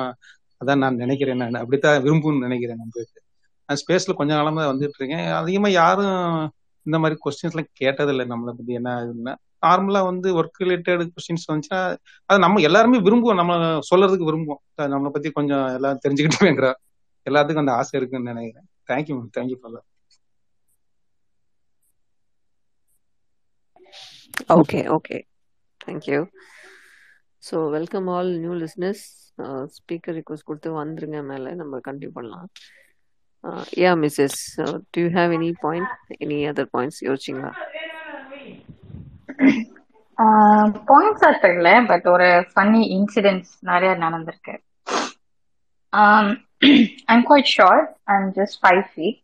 அதான் 0.61 0.83
நான் 0.83 1.01
நினைக்கிறேன். 1.05 1.41
நான் 1.43 1.63
அப்படித்தான் 1.63 2.03
விரும்பும்னு 2.05 2.45
நினைக்கிறேன் 2.47 2.81
நம்மளுக்கு 2.83 3.21
நான் 3.69 3.81
ஸ்பேஸ்ல 3.83 4.13
கொஞ்ச 4.19 4.33
காலமா 4.39 4.65
வந்துட்டு 4.73 4.99
இருக்கேன். 5.01 5.27
அதிகமா 5.41 5.69
யாரும் 5.81 6.19
இந்த 6.87 6.97
மாதிரி 7.03 7.17
கொஸ்டின்ஸ் 7.25 7.55
எல்லாம் 7.55 7.73
கேட்டதில்லை 7.81 8.25
நம்மளை 8.33 8.53
பத்தி. 8.59 8.73
என்ன 8.81 8.91
இதுன்னா 9.07 9.35
நார்மலா 9.67 10.01
வந்து 10.11 10.29
ஒர்க் 10.41 10.63
ரிலேட்டட் 10.65 11.03
கொஸ்டின்ஸ் 11.15 11.49
வந்துச்சுன்னா 11.49 11.81
அது 12.31 12.39
நம்ம 12.45 12.63
எல்லாருமே 12.69 13.01
விரும்புவோம். 13.07 13.41
நம்ம 13.43 13.55
சொல்றதுக்கு 13.91 14.29
விரும்புவோம். 14.31 14.63
நம்மளை 14.95 15.13
பத்தி 15.17 15.31
கொஞ்சம் 15.39 15.67
எல்லாம் 15.79 16.01
தெரிஞ்சுக்கிட்டுங்கிற 16.05 16.71
எல்லாத்துக்கும் 17.27 17.65
அந்த 17.65 17.77
ஆசை 17.81 17.95
இருக்குன்னு 18.01 18.33
நினைக்கிறேன். 18.33 18.69
Thank you 18.91 19.17
ma'am 19.19 19.35
thank you 19.39 19.59
for 19.63 19.85
okay 24.61 24.81
okay 24.97 25.17
thank you 25.81 26.19
so 27.49 27.57
welcome 27.77 28.09
all 28.15 28.31
new 28.43 28.55
listeners 28.63 29.05
speaker 29.77 30.17
request 30.19 30.49
கொடுத்து 30.49 30.71
வந்துருங்க 30.81 31.19
மேலே. 31.31 31.51
நம்ம 31.61 31.81
கண்டினியூ 31.87 32.13
பண்ணலாம். 32.19 32.49
Ya 33.83 33.91
Mrs 34.03 34.39
to 34.95 35.03
have 35.03 35.17
have 35.17 35.33
any 35.39 35.51
point 35.65 35.91
any 36.25 36.39
other 36.51 36.71
points 36.77 37.01
யோசிச்சிங்களா? 37.09 37.53
பாயிண்ட்ஸா 40.89 41.31
தெரியல 41.45 41.71
பட் 41.91 42.07
ஒரு 42.15 42.29
ஃபன்னி 42.53 42.83
இன்சிடென்ட்ஸ் 42.97 43.53
நிறைய 43.71 43.93
நடந்திருக்கு. 44.05 44.55
I'm 47.13 47.25
quite 47.31 47.53
short 47.57 47.91
I'm 48.15 48.29
just 48.39 48.59
five 48.63 48.83
feet 48.91 49.21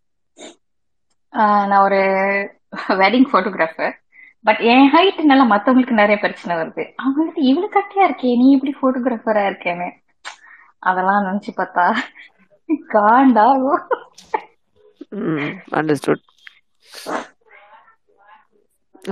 நான் 1.70 1.84
ஒரு 1.86 2.00
வெட்டிங் 3.02 3.28
ஃபோட்டோகிராஃபர் 3.30 3.94
பட் 4.44 4.60
என் 4.72 4.88
ஹைட்னால 4.94 5.42
மத்தவங்களுக்கு 5.52 6.00
நிறைய 6.00 6.16
பிரச்சனை 6.22 6.52
வருது. 6.60 6.84
அவங்களுக்கு 7.02 7.42
இவ்வளவு 7.50 7.74
கட்டியா 7.76 8.04
இருக்கே 8.08 8.32
நீ 8.40 8.46
இப்படி 8.56 8.72
போட்டோகிராஃபரா 8.80 9.44
இருக்கேன்னு. 9.50 9.88
அதெல்லாம் 10.88 11.26
நினைச்சு 11.26 11.52
பார்த்தா 11.58 11.86
காண்டாகும் 12.94 13.82
அண்டர்ஸ்டுட் 15.78 16.24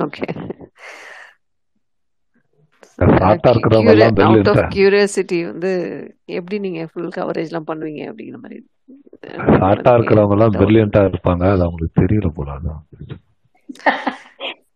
ஓகே 0.05 0.27
ஷார்ட்டா 3.01 3.51
இருக்கிறவங்க 3.53 3.93
எல்லாம் 3.95 4.19
அவுட் 4.27 4.51
ஆஃப் 4.53 4.65
கியூரியாசிட்டி 4.75 5.39
வந்து 5.49 5.71
எப்படி 6.39 6.57
நீங்க 6.65 6.83
ஃபுல் 6.91 7.11
கவரேஜ்லாம் 7.17 7.69
பண்ணுவீங்க 7.71 8.03
அப்படிங்கிற 8.11 8.39
மாதிரி 8.43 8.59
ஷார்ட்டா 9.55 9.93
இருக்கிறவங்க 9.97 10.37
எல்லாம் 10.37 10.57
பிரில்லியண்டா 10.57 11.03
இருப்பாங்க. 11.09 11.45
அது 11.53 11.65
அவங்களுக்கு 11.67 12.01
தெரியல 12.03 12.31
போல 12.33 12.51
அதான். 12.57 12.81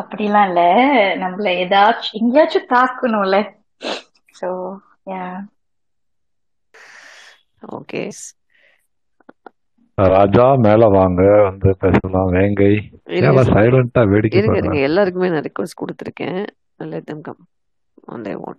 அப்படிலாம் 0.00 0.46
இல்ல. 0.48 0.60
நம்மள 1.22 1.48
ஏதாச்சும் 1.62 2.16
எங்கேயாச்சும் 2.20 2.70
தாக்கணும்ல. 2.72 3.36
சோ 4.34 4.48
ஓகே 7.74 8.02
ராஜா 9.98 10.46
மேல 10.64 10.82
வாங்க. 10.94 11.20
வந்து 11.46 11.68
பேசலாம். 11.82 12.32
வேங்கை. 12.34 12.72
சைலண்டா 13.50 14.02
வேடிக்கை 14.12 14.40
இருங்க 14.54 14.78
எல்லாருக்குமே 14.88 15.30
நான் 15.32 15.46
ரெக்வஸ்ட் 15.48 15.80
கொடுத்துருக்கேன். 15.80 16.40
And 16.80 16.90
let 16.90 17.06
them 17.06 17.20
come 17.22 17.40
on 18.08 18.24
their 18.24 18.40
own. 18.46 18.58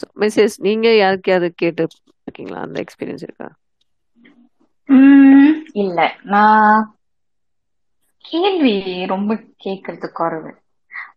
So 0.00 0.06
message 0.16 0.54
நீங்க 0.58 0.88
யாருக்கையாவது 0.94 1.48
கேட்டு 1.54 1.82
இருக்கீங்களா 2.26 2.60
அந்த 2.60 2.78
எக்ஸ்பீரியன்ஸ் 2.80 3.22
இருக்கா? 3.22 3.48
உம் 4.88 5.50
இல்ல. 5.74 5.98
நான் 6.24 6.82
கேள்வி 8.24 8.74
ரொம்ப 9.06 9.32
கேட்கறது 9.64 10.08
குறைவு 10.12 10.50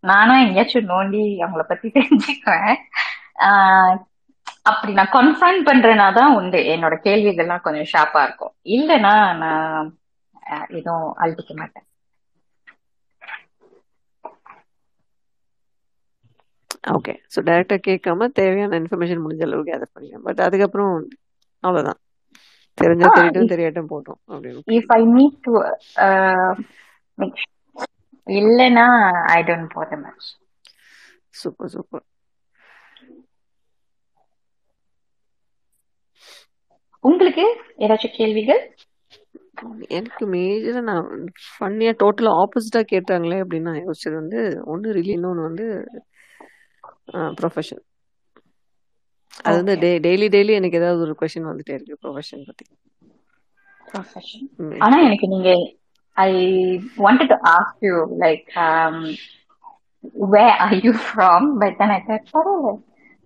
நானும் 0.02 0.42
எங்கேயாச்சும் 0.42 0.90
நோண்டி 0.90 1.22
அவங்கள 1.42 1.64
பத்தி 1.64 1.88
தெரிஞ்சுக்குவேன். 1.90 2.78
ஆஹ் 3.40 3.96
அப்படி 4.62 4.92
நான் 4.94 5.14
கன்ஃபர்ம் 5.14 5.62
பண்றேன்னா 5.66 6.14
தான் 6.14 6.36
உண்டு. 6.36 6.60
என்னோட 6.74 6.96
கேள்விகள்லாம் 7.04 7.62
கொஞ்சம் 7.62 7.90
ஷார்ப்பா 7.94 8.22
இருக்கும். 8.24 8.54
இல்லைன்னா 8.70 9.14
நான் 9.38 9.90
எதுவும் 10.72 11.14
அழுத்திக்க 11.18 11.54
மாட்டேன். 11.56 11.86
ஓகே 16.84 17.14
ஸோ 17.34 17.40
டைரக்டா 17.48 17.78
கேட்காம 17.82 18.28
தேவையான 18.38 18.80
இன்ஃபர்மேஷன் 18.82 19.24
முடிஞ்ச 19.24 19.44
அளவு 19.48 19.68
கேதர் 19.68 19.94
பண்ணிக்கலாம். 19.94 20.26
பட் 20.28 20.42
அதுக்கப்புறம் 20.48 20.94
அவ்வளவுதான். 21.64 22.00
தெரிஞ்சா 22.78 23.08
ஆ 23.08 23.12
தெரியட்டும் 23.12 23.52
தெரியாட்டும் 23.52 23.92
போட்டோம். 23.92 24.20
அப்படின்னு 24.30 24.64
இஃப் 24.76 24.92
ஐ 24.92 25.02
நீட் 25.10 25.38
டு 25.44 25.54
இல்லைன்னா 28.28 28.88
I 29.32 29.40
don't 29.46 29.74
bother 29.74 29.92
much 30.02 30.30
super 31.34 31.72
super 31.74 32.06
உங்களுக்கு 37.04 37.46
ஏதாச்சும் 37.82 38.16
கேள்விகள்? 38.16 38.62
எனக்கு 39.98 40.24
மேஜரா 40.32 40.82
நான் 40.88 41.08
ஃபன்னியா 41.48 41.92
டோட்டலா 42.00 42.32
ஆப்போசிட்டா 42.42 42.82
கேட்டாங்களே 42.88 43.38
அப்படின்னு 43.44 43.70
நான் 43.70 43.84
யோசிச்சது 43.84 44.16
வந்து 44.18 44.42
ஒன்னு 44.72 44.96
ரிலி 44.98 45.14
இன்னொன்னு 45.18 45.48
வந்து 45.50 45.66
ப்ரொஃபஷன் 47.40 47.84
அது 49.42 49.56
வந்து 49.60 49.74
டெய்லி 50.06 50.28
டெய்லி 50.36 50.54
எனக்கு 50.60 50.80
ஏதாவது 50.82 51.04
ஒரு 51.06 51.16
கொஸ்டின் 51.20 51.50
வந்துட்டே 51.50 51.76
இருக்கு 51.76 52.02
ப்ரொஃபஷன் 52.04 52.48
பத்தி. 52.50 52.66
ப்ரொஃபஷன் 53.88 54.48
ஆனா 54.84 54.98
எனக்கு 55.08 55.28
நீங்க 55.28 55.50
I 56.18 56.30
wanted 56.98 57.32
to 57.34 57.38
ask 57.54 57.84
you 57.88 57.96
like 58.24 58.48
where 60.34 60.56
are 60.64 60.76
you 60.86 60.94
from 61.06 61.48
but 61.62 61.78
then 61.80 61.92
I 61.92 62.02
thought 62.08 62.26
பரவாயில்ல. 62.32 62.72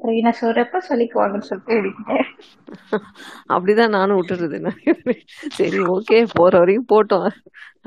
ரீனா 0.10 0.32
சொல்றப்ப 0.42 0.82
சொல்லிக்குவாங்கன்னு 0.90 1.48
சொல்லிட்டு 1.50 1.76
விட்டேன் 1.86 2.28
அப்படிதான் 3.54 3.96
நானும் 3.98 4.20
விட்டுறது 4.20 4.58
சரி 5.60 5.80
ஓகே 5.96 6.18
போற 6.34 6.52
வரைக்கும் 6.62 6.92
போட்டோம். 6.94 7.28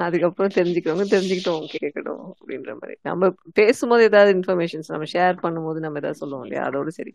அதுக்கப்புறம் 0.06 0.54
தெரிஞ்சுக்கிறவங்க 0.56 1.06
தெரிஞ்சுக்கிட்டோம் 1.14 1.64
கேட்கட்டும் 1.74 2.24
அப்படின்ற 2.32 2.72
மாதிரி. 2.80 2.96
நம்ம 3.08 3.30
பேசும்போது 3.58 4.02
ஏதாவது 4.10 4.30
இன்ஃபர்மேஷன்ஸ் 4.38 4.92
நம்ம 4.94 5.08
ஷேர் 5.14 5.42
பண்ணும்போது 5.44 5.78
நம்ம 5.84 6.00
ஏதாவது 6.02 6.20
சொல்லுவோம் 6.22 6.44
இல்லையா? 6.46 6.64
அதோட 6.68 6.90
சரி. 6.98 7.12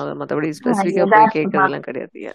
அதை 0.00 0.10
மற்றபடி 0.20 0.50
ஸ்பெசிஃபிக்கா 0.60 1.06
போய் 1.12 1.34
கேட்கறதெல்லாம் 1.36 1.86
கிடையாது 1.88 2.32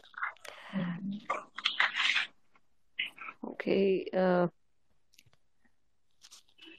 ஓகே 3.52 3.76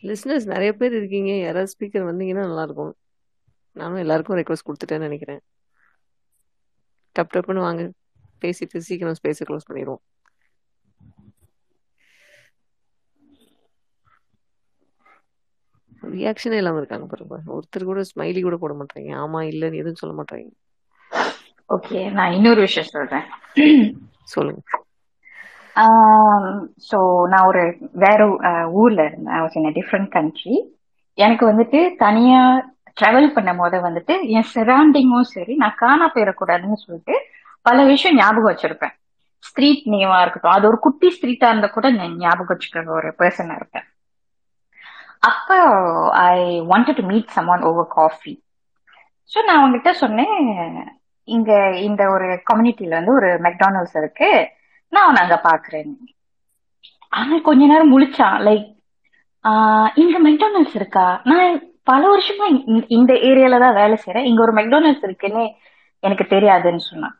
லிஸ்னர்ஸ் 0.02 0.46
நிறைய 0.52 0.70
பேர் 0.80 0.94
இருக்கீங்க. 0.98 1.30
யாராவது 1.44 1.72
ஸ்பீக்கர் 1.74 2.08
வந்தீங்கன்னா 2.08 2.46
நல்லா 2.48 2.64
இருக்கும். 2.68 2.92
நானும் 3.78 4.02
எல்லாருக்கும் 4.02 4.38
ரெக்வஸ்ட் 4.38 4.66
கொடுத்துட்டேன்னு 4.66 5.08
நினைக்கிறேன். 5.08 5.40
டப் 7.16 7.32
டப்புன்னு 7.34 7.66
வாங்க. 7.66 7.82
பேசிட்டு 8.42 8.86
சீக்கிரம் 8.88 9.18
ஸ்பேஸை 9.20 9.44
க்ளோஸ் 9.46 9.68
பண்ணிடுவோம். 9.68 10.02
ரியாக்ஷனே 16.12 16.58
இல்லாம 16.60 16.78
இருக்காங்க 16.78 17.06
பாருங்க 17.06 17.52
ஒருத்தர் 17.56 17.84
கூட 17.84 18.02
ஸ்மைலி 18.04 18.40
கூட 18.42 18.56
போட 18.56 18.74
மாட்டாங்க. 18.74 19.10
ஆமா 19.16 19.40
இல்லன்னு 19.52 19.80
எதுவும் 19.82 20.00
சொல்ல 20.02 20.14
மாட்டாங்க. 20.18 20.48
ஓகே 21.70 22.10
நான் 22.10 22.32
இன்னொரு 22.32 22.60
விஷயம் 22.60 22.92
சொல்றேன். 22.92 23.26
சொல்லுங்க. 24.34 24.60
ஸோ 26.88 26.98
நான் 27.28 27.46
ஒரு 27.46 27.62
வேற 27.94 28.20
ஊர்ல 28.72 29.00
இருந்தேன். 29.04 29.76
டிஃப்ரெண்ட் 29.78 30.08
கண்ட்ரி 30.08 30.56
எனக்கு 31.18 31.44
வந்துட்டு 31.50 31.80
தனியா 31.96 32.40
ட்ராவல் 32.98 33.34
பண்ணும் 33.36 33.60
போது 33.62 33.76
வந்துட்டு 33.86 34.14
என் 34.36 34.48
சரௌண்டிங்கும் 34.54 35.28
சரி 35.34 35.54
நான் 35.62 35.78
காணா 35.82 36.06
போயிடக்கூடாதுன்னு 36.14 36.78
சொல்லிட்டு 36.84 37.14
பல 37.66 37.84
விஷயம் 37.92 38.18
ஞாபகம் 38.20 38.50
வச்சிருப்பேன். 38.50 38.94
ஸ்ட்ரீட் 39.48 39.84
நேமா 39.92 40.18
இருக்கட்டும் 40.22 40.56
அது 40.56 40.66
ஒரு 40.70 40.78
குட்டி 40.86 41.08
ஸ்ட்ரீட்டா 41.16 41.48
இருந்தா 41.50 41.68
கூட 41.76 41.88
நான் 41.98 42.18
ஞாபகம் 42.24 42.52
வச்சுக்கிற 42.52 42.84
ஒரு 43.00 43.10
பர்சனா 43.20 43.56
இருப்பேன். 43.60 43.86
அப்போ 45.30 45.56
I 46.26 46.36
wanted 46.70 46.98
to 47.00 47.04
meet 47.12 47.34
someone 47.54 47.64
over 47.70 47.88
coffee 47.98 48.34
so 49.32 49.38
நான் 49.46 49.58
அவங்ககிட்ட 49.60 49.90
சொன்னேன் 50.02 50.36
இங்க 51.28 51.50
இந்த 51.88 52.02
ஒரு 52.14 52.28
கம்யூனிட்டியில 52.50 52.98
வந்து 52.98 53.12
ஒரு 53.18 53.30
மெக்டானல்ஸ் 53.46 53.96
இருக்கு. 54.00 54.28
நான் 54.92 55.04
அவனை 55.06 55.20
அங்க 55.24 55.36
பாக்குறேன். 55.48 55.90
அவன் 57.18 57.46
கொஞ்ச 57.48 57.62
நேரம் 57.72 57.92
முழிச்சான் 57.94 58.38
லைக் 58.48 58.66
இங்க 60.02 60.16
மெக்டானல்ஸ் 60.28 60.74
இருக்கா? 60.80 61.06
நான் 61.30 61.50
பல 61.88 62.02
வருஷமா 62.14 62.46
இந்த- 62.66 62.86
இந்த 62.88 63.12
ஏரியால 63.12 63.58
தான் 63.60 63.74
வேலை 63.74 63.96
செய்யறேன் 64.04 64.28
இங்க 64.30 64.42
ஒரு 64.42 64.52
மெக்டானல்ட்ஸ் 64.52 65.04
இருக்குன்னு 65.04 65.44
எனக்கு 66.00 66.24
தெரியாதுன்னு 66.24 66.76
சொன்னான். 66.76 67.16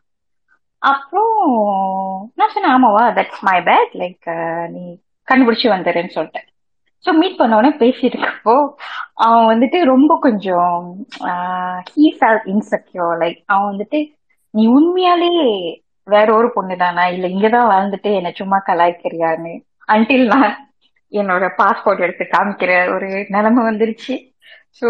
அப்புறம் 0.77 2.31
நான் 2.35 2.49
சொன்னேன் 2.49 2.73
ஆமாவா 2.75 3.03
தட்ஸ் 3.17 3.41
மை 3.41 3.59
பேட் 3.59 3.93
லைக் 3.93 4.27
நீ 4.69 4.99
கண்டுபிடிச்சு 5.31 5.67
வந்துடுறேன்னு 5.75 6.15
சொல்லிட்டேன். 6.15 6.47
ஸோ 7.05 7.13
மீட் 7.13 7.39
பண்ணோடனே 7.39 7.71
பேசியிருக்கப்போ 7.81 8.69
அவன் 9.13 9.59
வந்துட்டு 9.59 9.83
ரொம்ப 9.83 10.17
கொஞ்சம் 10.21 11.05
ஹீ 11.95 12.05
ஃபெல் 12.19 12.41
இன்செக்யூர் 12.45 13.15
லைக் 13.19 13.43
அவன் 13.45 13.75
வந்துட்டு 13.75 13.99
நீ 14.49 14.63
உண்மையாலே 14.67 15.31
வேற 16.03 16.35
ஒரு 16.35 16.51
பொண்ணு 16.53 16.77
தானா 16.77 17.07
இல்ல 17.07 17.27
இங்கதான் 17.27 17.71
வாழ்ந்துட்டு 17.73 18.09
என்னை 18.13 18.31
சும்மா 18.35 18.57
கலாய்க்கிறியான்னு? 18.67 19.53
அன்டில் 19.87 20.25
நான் 20.25 20.55
என்னோட 21.11 21.49
பாஸ்போர்ட் 21.57 21.99
எடுத்து 21.99 22.27
காமிக்கிற 22.31 22.95
ஒரு 22.95 23.25
நிலைமை 23.29 23.63
வந்துருச்சு. 23.63 24.28
So 24.81 24.87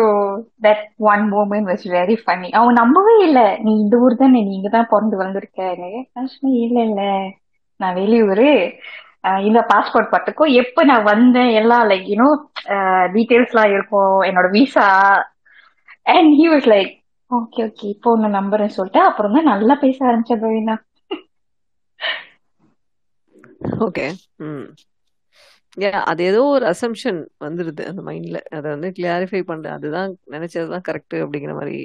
that 0.65 0.81
one 1.07 1.23
moment 1.31 1.69
was 1.69 1.85
very 1.93 2.15
funny 2.21 2.49
அவன் 2.53 2.79
நம்பவே 2.81 3.15
இல்லை. 3.27 3.45
நீ 3.65 3.71
இந்த 3.83 3.95
ஊர் 3.97 4.15
தானே 4.17 4.39
நீ 4.41 4.53
இங்க 4.55 4.69
தான் 4.69 4.91
பிறந்து 4.91 5.17
வந்திருக்கேன்னு 5.23 5.91
நான் 6.09 6.31
சொன்னேன் 6.33 6.59
இல்ல 6.65 6.79
இல்ல. 6.89 7.01
நான் 7.79 7.97
வெளியூரு. 7.99 8.49
இந்த 9.43 9.59
பாஸ்போர்ட் 9.71 10.13
பட்டுக்கும் 10.13 10.53
எப்ப 10.61 10.83
நான் 10.83 11.07
வந்தேன் 11.09 11.51
எல்லாம் 11.59 11.85
லைக் 11.89 12.05
யூனோ 12.11 12.27
டீட்டெயில்ஸ்லாம் 13.15 13.73
இருக்கும். 13.75 13.89
என்னோட 14.29 14.47
visa 14.55 14.87
and 16.13 16.31
he 16.39 16.45
was 16.53 16.69
like 16.71 16.91
okay 17.31 17.61
okay 17.67 17.85
இப்போ 17.93 18.09
ஒன்னு 18.15 18.29
நம்புறேன்னு 18.37 18.77
சொல்லிட்டு 18.77 19.01
அப்புறம் 19.07 19.35
தான் 19.37 19.51
நல்லா 19.51 19.75
பேச 19.83 19.97
ஆரம்பிச்சேன் 20.07 20.43
பவினா 20.43 20.75
ஓகே 23.85 24.05
ம். 24.45 24.65
அது 26.05 26.23
ஏதோ 26.23 26.41
ஒரு 26.43 26.65
அசம்ஷன் 26.65 27.19
வந்துடுது 27.39 27.83
அந்த 27.85 28.01
மைண்ட்ல 28.01 28.39
அதை 28.49 28.67
வந்து 28.71 28.89
கிளாரிஃபை 28.89 29.41
பண்ற 29.43 29.71
அதுதான் 29.71 30.11
நினைச்சதுதான் 30.31 30.85
கரெக்ட் 30.87 31.15
அப்படிங்கிற 31.23 31.53
மாதிரி 31.53 31.77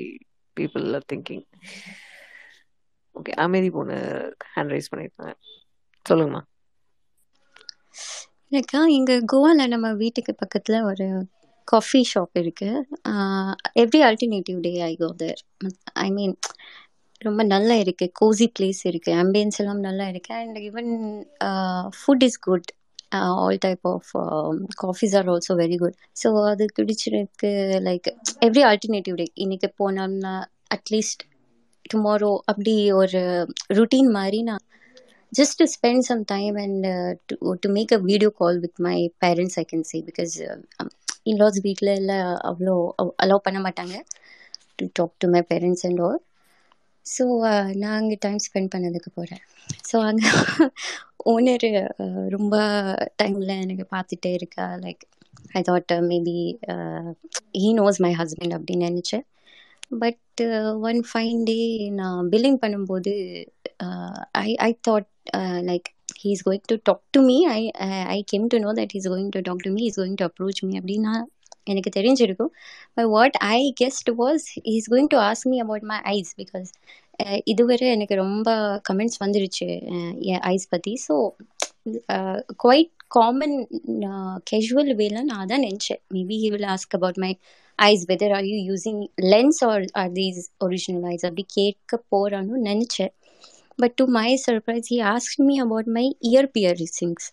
பீப்புள் 0.56 0.86
ஆர் 0.94 1.08
திங்கிங் 1.12 1.44
ஓகே 3.14 3.32
அமைதி 3.36 3.70
பொண்ணு 3.70 3.96
ஹேண்ட் 4.56 4.72
ரைஸ் 4.74 4.90
பண்ணியிருக்காங்க 4.92 5.34
சொல்லுங்கம்மா. 6.06 6.42
எனக்கா 8.50 8.80
இங்க 8.88 9.12
கோவால 9.32 9.66
நம்ம 9.66 9.92
வீட்டுக்கு 9.92 10.32
பக்கத்துல 10.42 10.82
ஒரு 10.84 11.06
காஃபி 11.64 12.00
ஷாப் 12.14 12.34
இருக்கு. 12.34 12.68
Every 13.78 14.00
alternative 14.08 14.58
day 14.60 14.72
I 14.80 14.96
go 14.96 15.08
there 15.16 15.40
I 15.92 16.08
mean 16.10 16.34
ரொம்ப 17.20 17.42
நல்லா 17.44 17.74
இருக்கு. 17.74 18.06
கோசி 18.20 18.46
பிளேஸ் 18.58 18.82
இருக்கு. 18.82 19.10
ஆம்பியன்ஸ் 19.12 19.58
எல்லாம் 19.58 19.80
நல்லா 19.80 20.08
இருக்கு. 20.08 20.32
And 20.34 20.58
even 20.58 20.90
food 21.98 22.24
is 22.28 22.38
good 22.38 22.70
all 23.20 23.58
type 23.60 23.86
of 23.88 24.10
coffees 24.82 25.16
are 25.16 25.28
also 25.28 25.54
very 25.62 25.76
good 25.76 25.96
so 26.24 26.46
அது 26.50 26.66
குடிச்சிருக்கு 26.78 27.50
லைக் 27.88 28.08
எவ்ரி 28.40 28.64
ஆல்டர்னேட்டிவ் 28.70 29.16
டே 29.16 29.30
இன்னைக்கு 29.34 29.74
போனோம்னா 29.82 30.34
அட்லீஸ்ட் 30.74 31.24
டுமாரோ 31.94 32.38
அப்படி 32.44 32.92
ஒரு 32.92 33.22
ருட்டீன் 33.74 34.10
மாதிரி 34.10 34.42
நான் 34.42 34.64
just 35.32 35.54
to 35.58 35.66
spend 35.66 36.04
some 36.04 36.24
time 36.24 36.56
and 36.56 36.86
uh, 36.86 37.14
to, 37.28 37.56
to 37.56 37.68
make 37.68 37.92
a 37.92 37.98
video 37.98 38.30
call 38.30 38.60
with 38.60 38.78
my 38.78 39.12
parents 39.24 39.58
i 39.58 39.64
can 39.64 39.82
say 39.82 40.00
because 40.02 40.40
uh, 40.40 40.58
um, 40.80 40.88
in-laws 41.24 41.60
வீட்டில் 41.62 41.90
எல்லாம் 41.94 42.40
அவ்வளோ 42.44 42.74
அலோவ் 43.22 43.42
பண்ண 43.42 43.60
மாட்டாங்க. 43.60 43.94
To 44.76 44.86
talk 44.92 45.12
to 45.18 45.28
my 45.28 45.42
parents 45.48 45.86
and 45.86 46.00
all 46.00 46.20
so 47.06 47.24
நான் 47.80 47.98
அங்கே 48.00 48.16
time 48.24 48.40
spend 48.46 48.72
பண்ணதுக்கு 48.74 49.10
போகிறேன் 49.18 49.42
so 49.90 49.96
அங்கே 50.10 50.30
ஓனர் 51.32 51.66
ரொம்ப 52.36 52.54
டைமில் 53.20 53.52
எனக்கு 53.64 53.84
பார்த்துட்டே 53.94 54.30
இருக்கா. 54.38 54.66
Like 54.84 55.02
I 55.58 55.62
thought 55.68 55.92
maybe 56.10 56.36
he 57.60 57.68
knows 57.80 58.00
my 58.04 58.12
husband 58.20 58.56
அப்படின்னு 58.58 58.88
நினச்சேன். 58.90 59.24
பட் 60.02 60.42
ஒன் 60.88 61.00
ஃபைன் 61.10 61.42
டே 61.44 61.58
நான் 61.98 62.28
பில்லிங் 62.32 62.60
பண்ணும்போது 62.62 63.12
I 64.44 64.48
I 64.68 64.70
thought 64.88 65.08
like 65.68 65.88
he 66.20 66.30
is 66.34 66.44
going 66.48 66.66
to 66.72 66.76
talk 66.88 67.04
to 67.16 67.20
me 67.28 67.36
I 67.56 67.60
I 68.16 68.18
came 68.32 68.46
to 68.54 68.58
know 68.64 68.72
that 68.80 68.94
he's 68.96 69.08
going 69.12 69.30
to 69.36 69.42
talk 69.48 69.64
to 69.66 69.72
me 69.76 69.82
is 69.90 69.98
going 70.00 70.18
to 70.22 70.26
approach 70.30 70.62
me 70.68 70.74
அப்படின்னா 70.80 71.14
எனக்கு 71.72 71.90
தெரிஞ்சிருக்கும். 71.98 72.52
But 72.96 73.10
what 73.16 73.36
I 73.56 73.60
guessed 73.80 74.10
was 74.22 74.46
is 74.74 74.88
going 74.92 75.10
to 75.14 75.18
ask 75.28 75.48
me 75.52 75.58
about 75.64 75.86
my 75.92 75.98
eyes 76.16 76.32
because 76.40 76.70
இதுவரை 77.52 77.88
எனக்கு 77.96 78.14
ரொம்ப 78.24 78.48
comments 78.88 79.20
வந்துருச்சு 79.24 79.68
என் 80.32 80.42
eyes 80.52 80.66
பற்றி 80.74 80.94
so 81.06 81.16
quite 82.64 82.90
common 83.16 83.56
casual 84.50 84.92
வேல 85.00 85.22
நான் 85.32 85.50
தான் 85.50 85.64
நினச்சேன். 85.68 86.00
Maybe 86.16 86.36
he 86.44 86.48
will 86.54 86.68
ask 86.74 86.96
about 86.98 87.20
my 87.24 87.30
eyes 87.78 88.04
whether 88.10 88.32
are 88.36 88.46
you 88.50 88.56
using 88.70 89.02
lens 89.34 89.60
are 89.68 89.84
are 90.00 90.12
these 90.18 90.40
original 90.66 91.06
eyes 91.12 91.26
அப்படி 91.28 91.44
கேட்க 91.58 92.00
போகிறான்னு 92.14 92.62
நினச்சேன். 92.70 93.12
But 93.82 93.94
to 94.00 94.04
my 94.18 94.28
surprise 94.46 94.90
he 94.94 94.98
ask 95.14 95.40
me 95.48 95.54
about 95.66 95.90
my 95.98 96.06
ear 96.30 96.50
piercings 96.56 97.26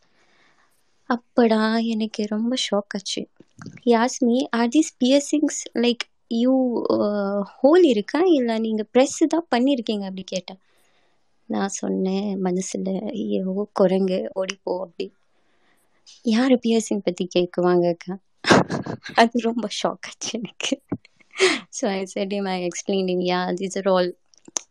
அப்படா 1.12 1.62
எனக்கு 1.93 2.22
ரொம்ப 2.32 2.53
ஷாக் 2.66 2.93
ஆச்சு. 2.97 3.22
Yasmi 3.91 4.38
are 4.57 4.72
these 4.76 4.91
piercings 5.01 5.59
like 5.84 6.03
you 6.36 6.53
hole 7.55 7.86
இருக்கா? 7.93 8.22
இல்லை 8.38 8.55
நீங்கள் 8.66 8.89
ப்ரெஸ் 8.93 9.20
தான் 9.34 9.49
பண்ணியிருக்கீங்க 9.53 10.05
அப்படி 10.09 10.26
கேட்டேன் 10.34 10.62
நான் 11.49 11.76
சொன்னேன் 11.80 12.30
மனசில் 12.45 12.89
ஐயோ 13.14 13.45
குரங்கு 13.80 14.20
ஓடிப்போ 14.39 14.74
அப்படி. 14.86 15.07
யார் 16.26 16.53
பியர்சிங் 16.64 17.05
பற்றி 17.05 17.26
கேட்குவாங்கக்கா 17.36 18.14
அது 19.22 19.36
ரொம்ப 19.47 19.66
ஷாக் 19.80 20.07
ஆச்சு 20.09 20.32
எனக்கு. 20.39 20.74
So 21.78 21.84
I 21.91 21.99
said 22.14 22.34
I'm 22.38 22.49
I 22.53 22.57
explaining 22.70 23.24
yeah 23.30 23.39
these 23.59 23.78
are 23.82 23.89
all 23.93 24.09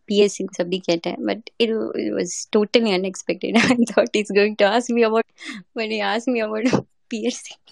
piercings 0.08 0.60
அப்படி 0.62 0.78
கேட்டேன். 0.88 1.18
But 1.28 1.44
it 1.56 1.72
it 2.02 2.14
was 2.18 2.34
totally 2.56 2.92
unexpected 2.98 3.58
I 3.64 3.76
thought 3.92 4.16
is 4.22 4.32
going 4.32 4.58
to 4.62 4.66
ask 4.74 4.94
me 4.98 5.02
about 5.02 5.30
but 5.72 5.94
I 5.98 6.00
ask 6.12 6.32
me 6.34 6.40
about 6.40 6.68
piercing 7.14 7.62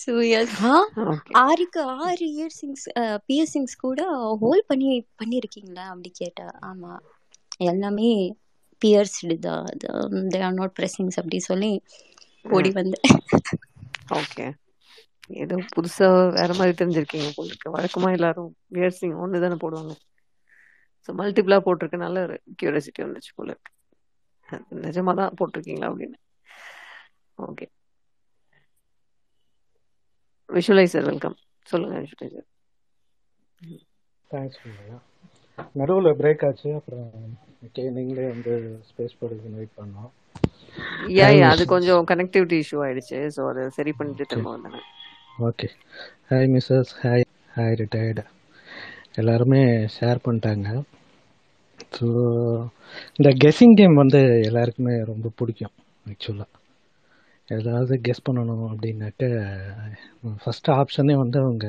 so 0.00 0.12
ah 0.70 0.72
ஆறுக்கு 1.42 1.80
ஆறு 2.04 2.26
இயர்சிங்ஸ் 2.38 2.84
பிஎஸ்சிங்ஸ் 3.28 3.76
கூட 3.76 4.00
whole 4.42 4.62
பண்ணி 4.68 4.90
பண்ணியிருக்கீங்களா 5.20 5.84
அப்படி 5.92 6.10
கேட்டா 6.22 6.46
ஆமாம் 6.60 7.02
எல்லாமே 7.66 8.10
பியர்ஸ்டு 8.82 9.36
தான் 9.38 9.66
தே 10.32 10.40
ஆர் 10.40 10.56
நாட் 10.60 10.74
ப்ரெஸ்ஸிங்ஸ் 10.78 11.18
அப்படி 11.20 11.38
சொல்லி 11.50 11.72
ஓடி 12.44 12.70
வந்தேன். 12.70 13.06
ஓகே 14.18 14.46
ஏதோ 15.30 15.56
புதுசா 15.76 16.06
வேற 16.38 16.50
மாதிரி 16.58 16.74
தெரிஞ்சிருக்கீங்க 16.80 17.30
போல 17.36 17.48
இருக்கு. 17.52 17.74
வழக்கமா 17.76 18.08
எல்லாரும் 18.16 18.50
பியர்சிங் 18.76 19.16
ஒன்று 19.24 19.42
தானே 19.44 19.56
போடுவாங்க. 19.64 19.94
ஸோ 21.08 21.12
மல்டிபிளா 21.20 21.58
போட்டிருக்கனால 21.66 22.22
ஒரு 22.26 22.36
கியூரியாசிட்டி 22.60 23.02
வந்துச்சு 23.06 23.32
போல 23.38 23.48
இருக்கு. 23.54 23.72
நிஜமா 24.86 25.12
தான் 25.20 25.36
போட்டிருக்கீங்களா 25.40 25.90
அப்படின்னு. 25.92 26.18
ஓகே 27.38 27.66
விஷுவலைசர் 30.48 31.08
வெல்கம் 31.10 31.36
சொல்லுங்க 31.66 31.96
விஷுவலைசர் 32.04 32.46
தேங்க்ஸ் 34.30 34.60
நடுவில் 35.80 36.16
பிரேக் 36.20 36.44
ஆச்சு. 36.48 36.68
அப்புறம் 36.78 37.10
நீங்களே 37.98 38.26
வந்து 38.34 38.54
ஸ்பேஸ் 38.90 39.18
போடுறதுக்கு 39.20 39.58
வெயிட் 39.60 39.78
பண்ணோம் 39.80 40.12
யா 41.16 41.26
அது 41.52 41.62
கொஞ்சம் 41.72 42.08
கனெக்டிவிட்டி 42.10 42.56
இஷ்யூ 42.62 42.78
ஆயிடுச்சு. 42.86 43.18
ஸோ 43.36 43.42
அதை 43.52 43.62
சரி 43.78 43.92
பண்ணிட்டு 43.98 44.30
திரும்ப 44.32 44.50
வந்தேன். 44.54 44.78
Okay 45.36 45.68
hi 46.30 46.46
Mrs 46.52 46.90
hi 47.02 47.24
hi 47.54 47.74
retired 47.80 48.22
எல்லாருமே 49.14 49.60
ஷேர் 49.96 50.22
பண்ணிட்டாங்க. 50.24 50.68
ஸோ 51.96 52.06
இந்த 53.16 53.30
கெஸ்ஸிங் 53.42 53.74
கேம் 53.74 53.94
வந்து 53.94 54.20
எல்லாருக்குமே 54.40 54.94
ரொம்ப 55.02 55.32
பிடிக்கும் 55.36 55.74
ஆக்சுவலாக 56.06 56.52
ஏதாவது 57.48 58.00
கெஸ் 58.00 58.24
பண்ணணும் 58.28 58.64
அப்படின்னாக்க 58.70 59.24
ஃபஸ்ட்டு 60.38 60.74
ஆப்ஷனே 60.76 61.16
வந்து 61.16 61.38
அவங்க 61.38 61.66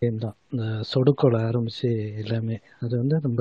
கேம் 0.00 0.18
தான். 0.18 0.36
இந்த 0.52 0.64
சொடுக்கோல 0.92 1.42
ஆரம்பித்து 1.48 1.90
எல்லாமே. 2.22 2.58
அது 2.80 2.94
வந்து 2.98 3.18
நம்ம 3.22 3.40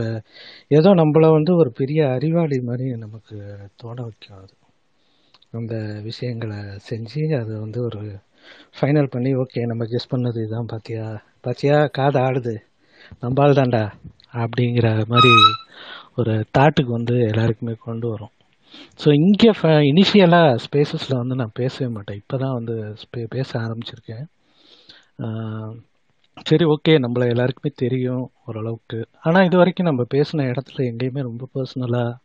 ஏதோ 0.67 0.89
நம்மளை 1.01 1.29
வந்து 1.31 1.53
ஒரு 1.55 1.71
பெரிய 1.81 2.09
அறிவாளி 2.09 2.59
மாதிரி 2.61 2.89
நமக்கு 2.97 3.37
தோண 3.75 3.97
வைக்கும் 4.01 4.39
அது. 4.43 4.53
அந்த 5.51 5.75
விஷயங்களை 6.03 6.59
செஞ்சு 6.89 7.23
அதை 7.41 7.55
வந்து 7.59 7.81
ஒரு 7.81 8.01
ஃபைனல் 8.77 9.11
பண்ணி 9.13 9.31
ஓகே 9.43 9.61
நம்ம 9.71 9.83
கெஸ் 9.91 10.11
பண்ணது 10.13 10.39
இதுதான் 10.43 10.69
பார்த்தியா 10.73 11.05
பார்த்தியா 11.45 11.77
காது 11.97 12.17
ஆடுது. 12.25 12.55
நம்பால் 13.23 13.57
தாண்டா 13.59 13.83
அப்படிங்கிற 14.43 14.87
மாதிரி 15.13 15.33
ஒரு 16.19 16.33
தாட்டுக்கு 16.57 16.91
வந்து 16.97 17.15
எல்லாருக்குமே 17.31 17.75
கொண்டு 17.87 18.07
வரும். 18.13 18.33
ஸோ 19.01 19.07
இங்கே 19.21 19.51
ஃப 19.57 19.71
இனிஷியலாக 19.91 20.59
ஸ்பேசஸில் 20.65 21.19
வந்து 21.21 21.35
நான் 21.41 21.57
பேசவே 21.61 21.87
மாட்டேன். 21.95 22.19
இப்போ 22.21 22.35
தான் 22.43 22.55
வந்து 22.59 22.75
ஸ்பே 23.03 23.21
பேச 23.35 23.49
ஆரம்பிச்சிருக்கேன். 23.63 24.25
சரி 26.49 26.65
ஓகே 26.73 26.93
நம்மளை 27.03 27.25
எல்லாருக்குமே 27.33 27.71
தெரியும் 27.83 28.23
ஓரளவுக்கு. 28.47 28.99
ஆனால் 29.25 29.45
இது 29.47 29.57
வரைக்கும் 29.61 29.89
நம்ம 29.89 30.03
பேசின 30.15 30.45
இடத்துல 30.51 30.85
எங்கேயுமே 30.91 31.21
ரொம்ப 31.29 31.43
பர்சனலாக 31.55 32.17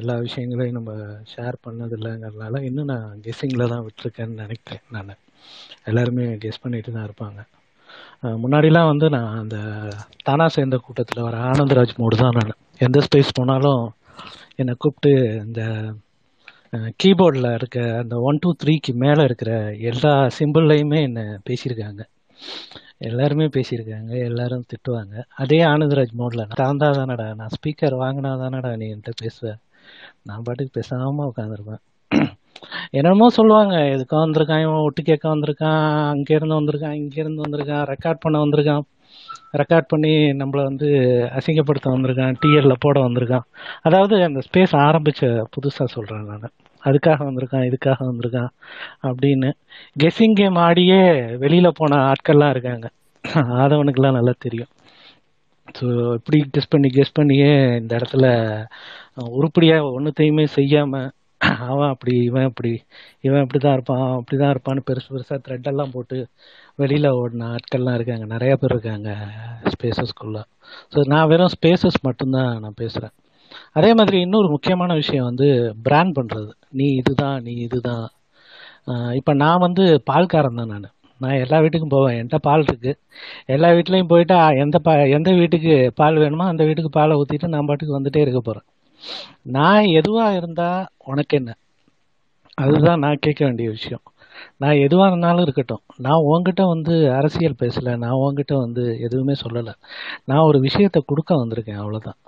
எல்லா 0.00 0.14
விஷயங்களையும் 0.26 0.78
நம்ம 0.78 0.92
ஷேர் 1.32 1.56
பண்ணதில்லைங்கிறதுனால 1.66 2.60
இன்னும் 2.68 2.90
நான் 2.92 3.20
கெஸ்ஸிங்கில் 3.24 3.70
தான் 3.72 3.84
விட்டுருக்கேன்னு 3.86 4.42
நினைக்கிறேன் 4.44 4.84
நான். 4.96 5.12
எல்லாருமே 5.84 6.26
கெஸ் 6.44 6.62
பண்ணிட்டு 6.62 6.92
தான் 6.92 7.08
இருப்பாங்க. 7.08 7.40
முன்னாடிலாம் 8.42 8.90
வந்து 8.90 9.06
நான் 9.10 9.38
அந்த 9.38 9.56
தானா 10.22 10.46
சேர்ந்த 10.56 10.76
கூட்டத்தில் 10.76 11.26
வர 11.28 11.36
ஆனந்தராஜ் 11.50 11.98
மோடு 12.02 12.16
தான் 12.22 12.38
நான். 12.40 12.54
எந்த 12.86 12.98
ஸ்பேஸ் 13.06 13.36
போனாலும் 13.38 13.84
என்னை 14.56 14.74
கூப்பிட்டு 14.78 15.12
இந்த 15.46 15.62
கீபோர்டில் 17.02 17.54
இருக்க 17.54 17.78
அந்த 18.02 18.16
ஒன் 18.28 18.38
டூ 18.42 18.50
த்ரீக்கு 18.62 18.92
மேலே 19.04 19.22
இருக்கிற 19.28 19.52
எல்லா 19.90 20.12
சிம்பிள்லையுமே 20.38 21.00
என்னை 21.08 21.24
பேசியிருக்காங்க. 21.48 22.02
எல்லாருமே 23.08 23.46
பேசியிருக்காங்க 23.56 24.12
எல்லாரும் 24.28 24.66
திட்டுவாங்க. 24.72 25.14
அதே 25.42 25.58
ஆனந்தராஜ் 25.72 26.12
மோடில் 26.20 26.42
தான் 26.60 26.82
தானடா 26.82 27.26
நான் 27.40 27.54
ஸ்பீக்கர் 27.56 27.96
வாங்கினா 28.02 28.32
தானடா 28.44 28.70
நீ 28.80 28.86
என்கிட்ட 28.94 29.22
பேசுவேன் 29.22 29.60
நான் 30.28 30.44
பாட்டுக்கு 30.46 30.78
பேசாமல் 30.78 31.30
உட்காந்துருப்பேன் 31.30 31.82
என்னமோ 32.98 33.26
சொல்லுவாங்க 33.36 33.74
எதுக்கோ 33.94 34.16
வந்திருக்கான் 34.24 34.62
இவன் 34.64 34.84
ஒட்டு 34.86 35.02
கேட்க 35.02 35.24
வந்திருக்கான் 35.34 35.80
அங்கேருந்து 36.12 36.58
வந்திருக்கான் 36.60 36.96
இங்கேருந்து 37.00 37.44
வந்திருக்கான் 37.44 37.84
ரெக்கார்ட் 37.92 38.22
பண்ண 38.24 38.36
வந்திருக்கான். 38.44 38.84
ரெக்கார்ட் 39.60 39.88
பண்ணி 39.88 40.12
நம்மளை 40.40 40.62
வந்து 40.68 40.88
அசிங்கப்படுத்த 41.38 41.88
வந்திருக்கான் 41.94 42.36
டிஎல்ல 42.42 42.74
போட 42.78 42.98
வந்திருக்கான். 43.00 43.46
அதாவது 43.82 44.14
அந்த 44.28 44.40
ஸ்பேஸ் 44.48 44.74
ஆரம்பிச்ச 44.86 45.22
புதுசாக 45.56 45.88
சொல்கிறேன் 45.96 46.28
நான். 46.30 46.54
அதுக்காக 46.82 47.20
வந்திருக்கான் 47.28 47.66
இதுக்காக 47.68 47.98
வந்திருக்கான் 48.10 48.50
அப்படின்னு 49.08 49.50
கெஸ்ஸிங் 50.02 50.36
கேம் 50.40 50.58
ஆடியே 50.66 51.00
வெளியில் 51.44 51.76
போன 51.80 51.98
ஆட்கள்லாம் 52.10 52.54
இருக்காங்க. 52.54 52.86
ஆதவனுக்கெல்லாம் 53.62 54.18
நல்லா 54.18 54.34
தெரியும். 54.46 54.70
ஸோ 55.78 55.86
இப்படி 56.18 56.38
கெஸ் 56.54 56.72
பண்ணி 56.72 56.88
கெஸ் 56.96 57.16
பண்ணியே 57.18 57.50
இந்த 57.80 57.92
இடத்துல 57.98 58.26
உருப்படியாக 59.38 59.92
ஒன்றுத்தையுமே 59.96 60.44
செய்யாமல் 60.58 61.10
அவன் 61.68 61.92
அப்படி 61.92 62.12
இவன் 62.28 62.48
இப்படி 62.50 62.72
இவன் 63.26 63.44
இப்படி 63.44 63.60
தான் 63.62 63.76
இருப்பான் 63.76 64.02
அப்படி 64.18 64.36
தான் 64.42 64.52
இருப்பான்னு 64.54 64.86
பெருசு 64.88 65.08
பெருசாக 65.14 65.38
த்ரெட்டெல்லாம் 65.46 65.94
போட்டு 65.94 66.18
வெளியில் 66.80 67.08
ஓடின 67.20 67.48
ஆட்கள்லாம் 67.54 67.96
இருக்காங்க. 67.98 68.26
நிறையா 68.34 68.54
பேர் 68.60 68.74
இருக்காங்க 68.74 69.10
ஸ்பேசஸ்குள்ளே 69.74 70.42
ஸோ 70.94 71.00
நான் 71.12 71.30
வெறும் 71.32 71.52
ஸ்பேசஸ் 71.56 71.98
மட்டும்தான் 72.08 72.52
நான் 72.64 72.78
பேசுகிறேன் 72.82 73.14
அதே 73.76 73.90
மாதிரி 73.98 74.16
இன்னொரு 74.20 74.48
முக்கியமான 74.48 74.94
விஷயம் 75.02 75.28
வந்து 75.30 75.46
பிராண்ட் 75.86 76.16
பண்ணுறது 76.18 76.50
நீ 76.78 76.86
இதுதான் 77.00 77.38
நீ 77.46 77.52
இதுதான். 77.66 78.04
இப்போ 79.18 79.32
நான் 79.42 79.64
வந்து 79.66 79.84
பால்காரன் 80.10 80.60
தான் 80.60 80.72
நான். 80.74 80.88
நான் 81.20 81.40
எல்லா 81.44 81.58
வீட்டுக்கும் 81.64 81.94
போவேன். 81.96 82.16
என்கிட்ட 82.18 82.38
பால் 82.48 82.66
இருக்குது 82.68 82.92
எல்லா 83.54 83.68
வீட்லேயும் 83.76 84.10
போயிட்டு 84.12 84.36
எந்த 84.62 84.76
பா 84.86 84.92
எந்த 85.16 85.30
வீட்டுக்கு 85.40 85.74
பால் 86.00 86.20
வேணுமோ 86.22 86.46
அந்த 86.52 86.62
வீட்டுக்கு 86.68 86.90
பாலை 86.98 87.16
ஊற்றிட்டு 87.20 87.52
நான் 87.54 87.68
பாட்டுக்கு 87.70 87.98
வந்துட்டே 87.98 88.22
இருக்க 88.24 88.40
போகிறேன் 88.40 88.66
நான் 89.56 89.86
எதுவாக 90.00 90.38
இருந்தால் 90.40 90.82
உனக்கு 91.10 91.36
என்ன? 91.40 91.52
அதுதான் 92.58 93.02
நான் 93.04 93.22
கேட்க 93.26 93.42
வேண்டிய 93.44 93.68
விஷயம். 93.76 94.02
நான் 94.62 94.82
எதுவாக 94.86 95.10
இருந்தாலும் 95.10 95.44
இருக்கட்டும். 95.46 95.82
நான் 96.06 96.26
உங்ககிட்ட 96.30 96.62
வந்து 96.74 96.94
அரசியல் 97.18 97.60
பேசலை. 97.62 97.92
நான் 98.04 98.18
உங்ககிட்ட 98.24 98.54
வந்து 98.64 98.84
எதுவுமே 99.06 99.34
சொல்லலை. 99.44 99.74
நான் 100.30 100.46
ஒரு 100.50 100.58
விஷயத்தை 100.68 101.02
கொடுக்க 101.10 101.34
வந்திருக்கேன் 101.42 101.80
அவ்வளோதான் 101.82 102.18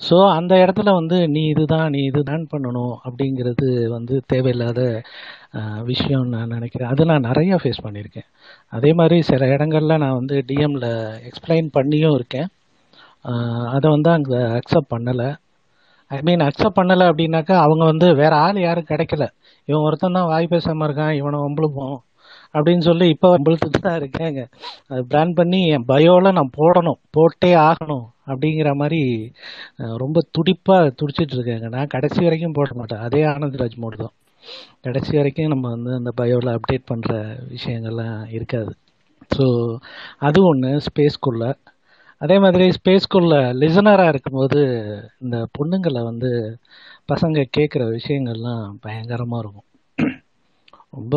ஸோ 0.00 0.16
அந்த 0.36 0.52
இடத்துல 0.64 0.90
வந்து 0.98 1.16
நீ 1.34 1.42
இதுதான் 1.52 1.88
நீ 1.94 2.00
இதுதான் 2.10 2.44
பண்ணணும் 2.52 2.94
அப்படிங்கிறது 3.06 3.66
வந்து 3.96 4.14
தேவையில்லாத 4.32 4.80
விஷயம் 5.90 6.26
நான் 6.34 6.54
நினைக்கிறேன். 6.56 6.90
அது 6.92 7.02
நான் 7.10 7.26
நிறையா 7.30 7.56
ஃபேஸ் 7.62 7.84
பண்ணியிருக்கேன். 7.86 8.26
அதே 8.76 8.90
மாதிரி 9.00 9.16
சில 9.30 9.46
இடங்கள்ல 9.54 9.96
நான் 10.04 10.18
வந்து 10.20 10.36
டிஎம்ல 10.50 10.88
எக்ஸ்பிளைன் 11.28 11.68
பண்ணியும் 11.76 12.16
இருக்கேன். 12.18 12.48
அதை 13.76 13.86
வந்து 13.96 14.10
அங்கே 14.16 14.38
அக்செப்ட் 14.58 14.92
பண்ணலை. 14.94 15.28
ஐ 16.10 16.18
மீன் 16.28 16.44
அக்செப்ட் 16.48 16.78
பண்ணலை 16.78 17.04
அப்படின்னாக்கா 17.10 17.56
அவங்க 17.64 17.84
வந்து 17.92 18.06
வேற 18.20 18.32
ஆள் 18.46 18.58
யாரும் 18.66 18.90
கிடைக்கல. 18.92 19.24
இவன் 19.68 19.84
ஒருத்தன் 19.88 20.16
தான் 20.18 20.30
வாய் 20.32 20.52
பேசாமல் 20.52 20.86
இருக்கான் 20.88 21.16
இவனை 21.20 21.40
வம்பளுப்போம் 21.46 21.98
அப்படின்னு 22.56 22.84
சொல்லி 22.88 23.06
இப்போ 23.14 23.28
வம்பளுத்துட்டு 23.34 23.80
தான் 23.88 23.98
இருக்கேங்க. 24.00 24.40
அது 24.90 25.02
பிளான் 25.10 25.36
பண்ணி 25.40 25.60
என் 25.74 25.86
பயோவில் 25.92 26.36
நான் 26.38 26.56
போடணும் 26.60 27.00
போட்டே 27.16 27.52
ஆகணும். 27.68 28.06
அப்படிங்கிற 28.32 28.70
மாதிரி 28.82 29.02
ரொம்ப 30.02 30.18
துடிப்பாக 30.36 30.92
துடிச்சிட்டு 31.00 31.36
இருக்காங்க. 31.38 31.68
நான் 31.76 31.92
கடைசி 31.94 32.20
வரைக்கும் 32.26 32.56
போட 32.58 32.70
மாட்டேன். 32.80 33.02
அதே 33.06 33.22
ஆனந்த்ராஜ் 33.34 33.76
மோடு 33.84 33.98
தான். 34.04 34.14
கடைசி 34.86 35.12
வரைக்கும் 35.18 35.52
நம்ம 35.54 35.66
வந்து 35.76 35.92
அந்த 36.00 36.10
பயோவில் 36.20 36.54
அப்டேட் 36.56 36.90
பண்ணுற 36.92 37.12
விஷயங்கள்லாம் 37.54 38.20
இருக்காது. 38.36 38.72
ஸோ 39.36 39.46
அது 40.28 40.38
ஒன்று 40.50 40.70
ஸ்பேஸ்குள்ளே 40.88 41.50
அதே 42.20 42.36
மாதிரி 42.44 42.64
ஸ்பேஸ்குள்ளே 42.78 43.40
லிசனராக 43.62 44.12
இருக்கும்போது 44.12 44.60
இந்த 45.24 45.36
பொண்ணுங்களை 45.58 46.00
வந்து 46.10 46.30
பசங்க 47.12 47.44
கேட்குற 47.56 47.82
விஷயங்கள்லாம் 47.98 48.64
பயங்கரமாக 48.86 49.42
இருக்கும். 49.44 49.66
ரொம்ப 50.92 51.16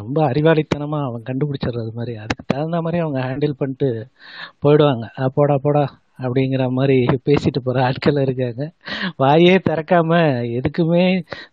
ரொம்ப 0.00 0.18
அறிவாளித்தனமாக 0.30 1.06
அவன் 1.08 1.26
கண்டுபிடிச்சிடுறது 1.28 1.92
மாதிரி 1.98 2.12
அதுக்கு 2.22 2.44
தகுந்த 2.46 2.78
மாதிரி 2.80 2.98
அவங்க 3.02 3.20
ஹேண்டில் 3.28 3.58
பண்ணிட்டு 3.60 3.88
போயிடுவாங்க. 4.62 5.04
போடா 5.36 5.56
போடா 5.64 5.84
அப்படிங்கிற 6.24 6.64
மாதிரி 6.78 6.96
பேசிட்டு 7.28 7.60
போகிற 7.66 7.84
ஆட்கள் 7.84 8.22
இருக்காங்க. 8.24 8.64
வாயே 9.22 9.54
திறக்காம 9.68 10.18
எதுக்குமே 10.58 11.04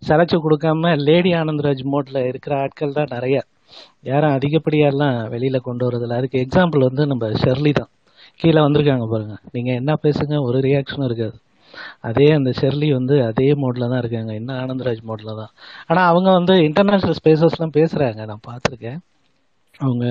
சளைச்சு 0.08 0.38
கொடுக்காம 0.46 0.94
லேடி 1.08 1.32
ஆனந்தராஜ் 1.34 1.84
மோட்டில் 1.94 2.28
இருக்கிற 2.32 2.56
ஆட்கள் 2.64 2.98
தான் 3.00 3.14
நிறையா. 3.16 3.44
யாரும் 4.10 4.36
அதிகப்படியாலாம் 4.38 5.18
வெளியில் 5.34 5.66
கொண்டு 5.70 5.86
வரதில்ல. 5.88 6.20
அதுக்கு 6.22 6.44
எக்ஸாம்பிள் 6.46 6.88
வந்து 6.90 7.06
நம்ம 7.06 7.30
ஷெர்லி 7.44 7.74
தான். 7.80 7.92
கீழே 8.42 8.62
வந்திருக்காங்க 8.66 9.06
பாருங்க. 9.14 9.36
நீங்கள் 9.56 9.80
என்ன 9.82 9.94
பேசுங்க 10.04 10.36
ஒரு 10.50 10.60
ரியாக்ஷனும் 10.68 11.08
இருக்காது. 11.10 11.38
அதே 12.10 12.28
அந்த 12.38 12.52
ஷெர்லி 12.60 12.90
வந்து 13.00 13.16
அதே 13.30 13.50
மோட்ல 13.64 13.90
தான் 13.92 14.02
இருக்காங்க. 14.04 14.34
இன்னும் 14.40 14.60
ஆனந்தராஜ் 14.64 15.04
மோட்ல 15.10 15.34
தான். 15.42 15.52
ஆனால் 15.90 16.10
அவங்க 16.14 16.30
வந்து 16.40 16.56
இன்டர்நேஷ்னல் 16.70 17.20
ஸ்பேசஸ்லாம் 17.22 17.78
பேசுகிறாங்க 17.80 18.24
நான் 18.32 18.48
பார்த்துருக்கேன். 18.50 19.00
அவங்க 19.80 20.06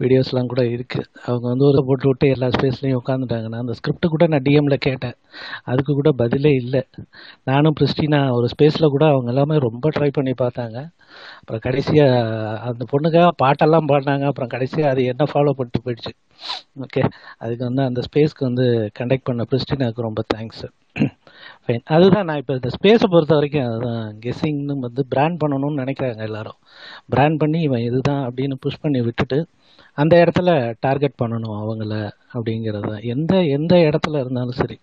வீடியோஸ்லாம் 0.00 0.48
கூட 0.50 0.62
இருக்குது 0.72 1.06
அவங்க 1.28 1.46
வந்து 1.52 1.64
ஒரு 1.68 1.80
போட்டு 1.88 2.06
விட்டு 2.08 2.26
எல்லா 2.34 2.48
ஸ்பேஸ்லையும் 2.56 2.98
உட்காந்துட்டாங்க 3.00 3.46
நான் 3.52 3.62
அந்த 3.64 3.74
ஸ்கிரிப்ட் 3.78 4.12
கூட 4.14 4.24
நான் 4.32 4.44
டிஎம்ல 4.48 4.76
கேட்டேன். 4.86 5.16
அதுக்கு 5.70 5.92
கூட 6.00 6.10
பதிலே 6.22 6.52
இல்லை. 6.62 6.82
நானும் 7.50 7.76
பிரிஸ்டினா 7.78 8.20
ஒரு 8.38 8.48
ஸ்பேஸில் 8.54 8.92
கூட 8.96 9.06
அவங்க 9.12 9.30
எல்லாமே 9.34 9.58
ரொம்ப 9.68 9.88
ட்ரை 9.96 10.10
பண்ணி 10.18 10.34
பார்த்தாங்க. 10.42 10.78
அப்புறம் 11.40 11.64
கடைசியாக 11.66 12.20
அந்த 12.70 12.84
பொண்ணுக்காக 12.92 13.30
பாட்டெல்லாம் 13.44 13.90
பாடினாங்க. 13.92 14.26
அப்புறம் 14.32 14.52
கடைசியாக 14.56 14.92
அது 14.92 15.02
என்ன 15.12 15.26
ஃபாலோ 15.32 15.54
பண்ணிட்டு 15.58 15.84
போயிடுச்சு. 15.86 16.12
ஓகே 16.84 17.02
அதுக்கு 17.44 17.64
வந்து 17.70 17.82
அந்த 17.88 18.02
ஸ்பேஸ்க்கு 18.08 18.48
வந்து 18.50 18.66
கண்டக்ட் 19.00 19.28
பண்ண 19.30 19.44
பிரிஸ்டினாவுக்கு 19.52 20.08
ரொம்ப 20.08 20.22
தேங்க்ஸ் 20.34 20.64
ஃபைன் 21.66 21.84
அதுதான் 21.84 22.24
நான் 22.24 22.36
இப்போ 22.36 22.54
இந்த 22.54 22.68
ஸ்பேஸை 22.68 23.08
பொறுத்த 23.10 23.34
வரைக்கும் 23.34 23.66
அதுதான் 23.66 24.18
கெஸ்ஸிங்னு 24.24 24.74
வந்து 24.78 25.06
பிராண்ட் 25.08 25.42
பண்ணணும்னு 25.42 25.80
நினைக்கிறாங்க 25.82 26.16
எல்லாரும். 26.16 26.58
பிராண்ட் 27.08 27.38
பண்ணி 27.38 27.60
இவன் 27.60 27.80
இதுதான் 27.80 28.22
அப்படின்னு 28.30 28.54
புஷ் 28.60 28.80
பண்ணி 28.80 29.00
விட்டுட்டு 29.00 29.38
அந்த 29.94 30.14
இடத்துல 30.24 30.74
டார்கெட் 30.80 31.18
பண்ணணும் 31.22 31.56
அவங்கள 31.62 32.10
அப்படிங்கிறத. 32.34 33.02
எந்த 33.04 33.42
எந்த 33.56 33.74
இடத்துல 33.76 34.20
இருந்தாலும் 34.20 34.58
சரி. 34.60 34.78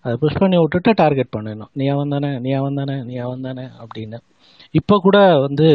அதை 0.00 0.16
புஷ் 0.20 0.38
பண்ணி 0.38 0.58
விட்டுட்டு 0.58 0.92
டார்கெட் 0.92 1.34
பண்ணணும் 1.36 1.72
நீ 1.72 1.86
அவன் 1.86 2.08
தானே 2.08 2.38
நீ 2.38 2.52
அவன் 2.52 2.74
தானே 2.74 3.02
நீ 3.02 3.16
அவன் 3.16 3.40
தானே 3.40 3.62
அப்படின்னு. 3.84 4.18
இப்போ 4.74 4.94
கூட 5.04 5.18
வந்து 5.44 5.68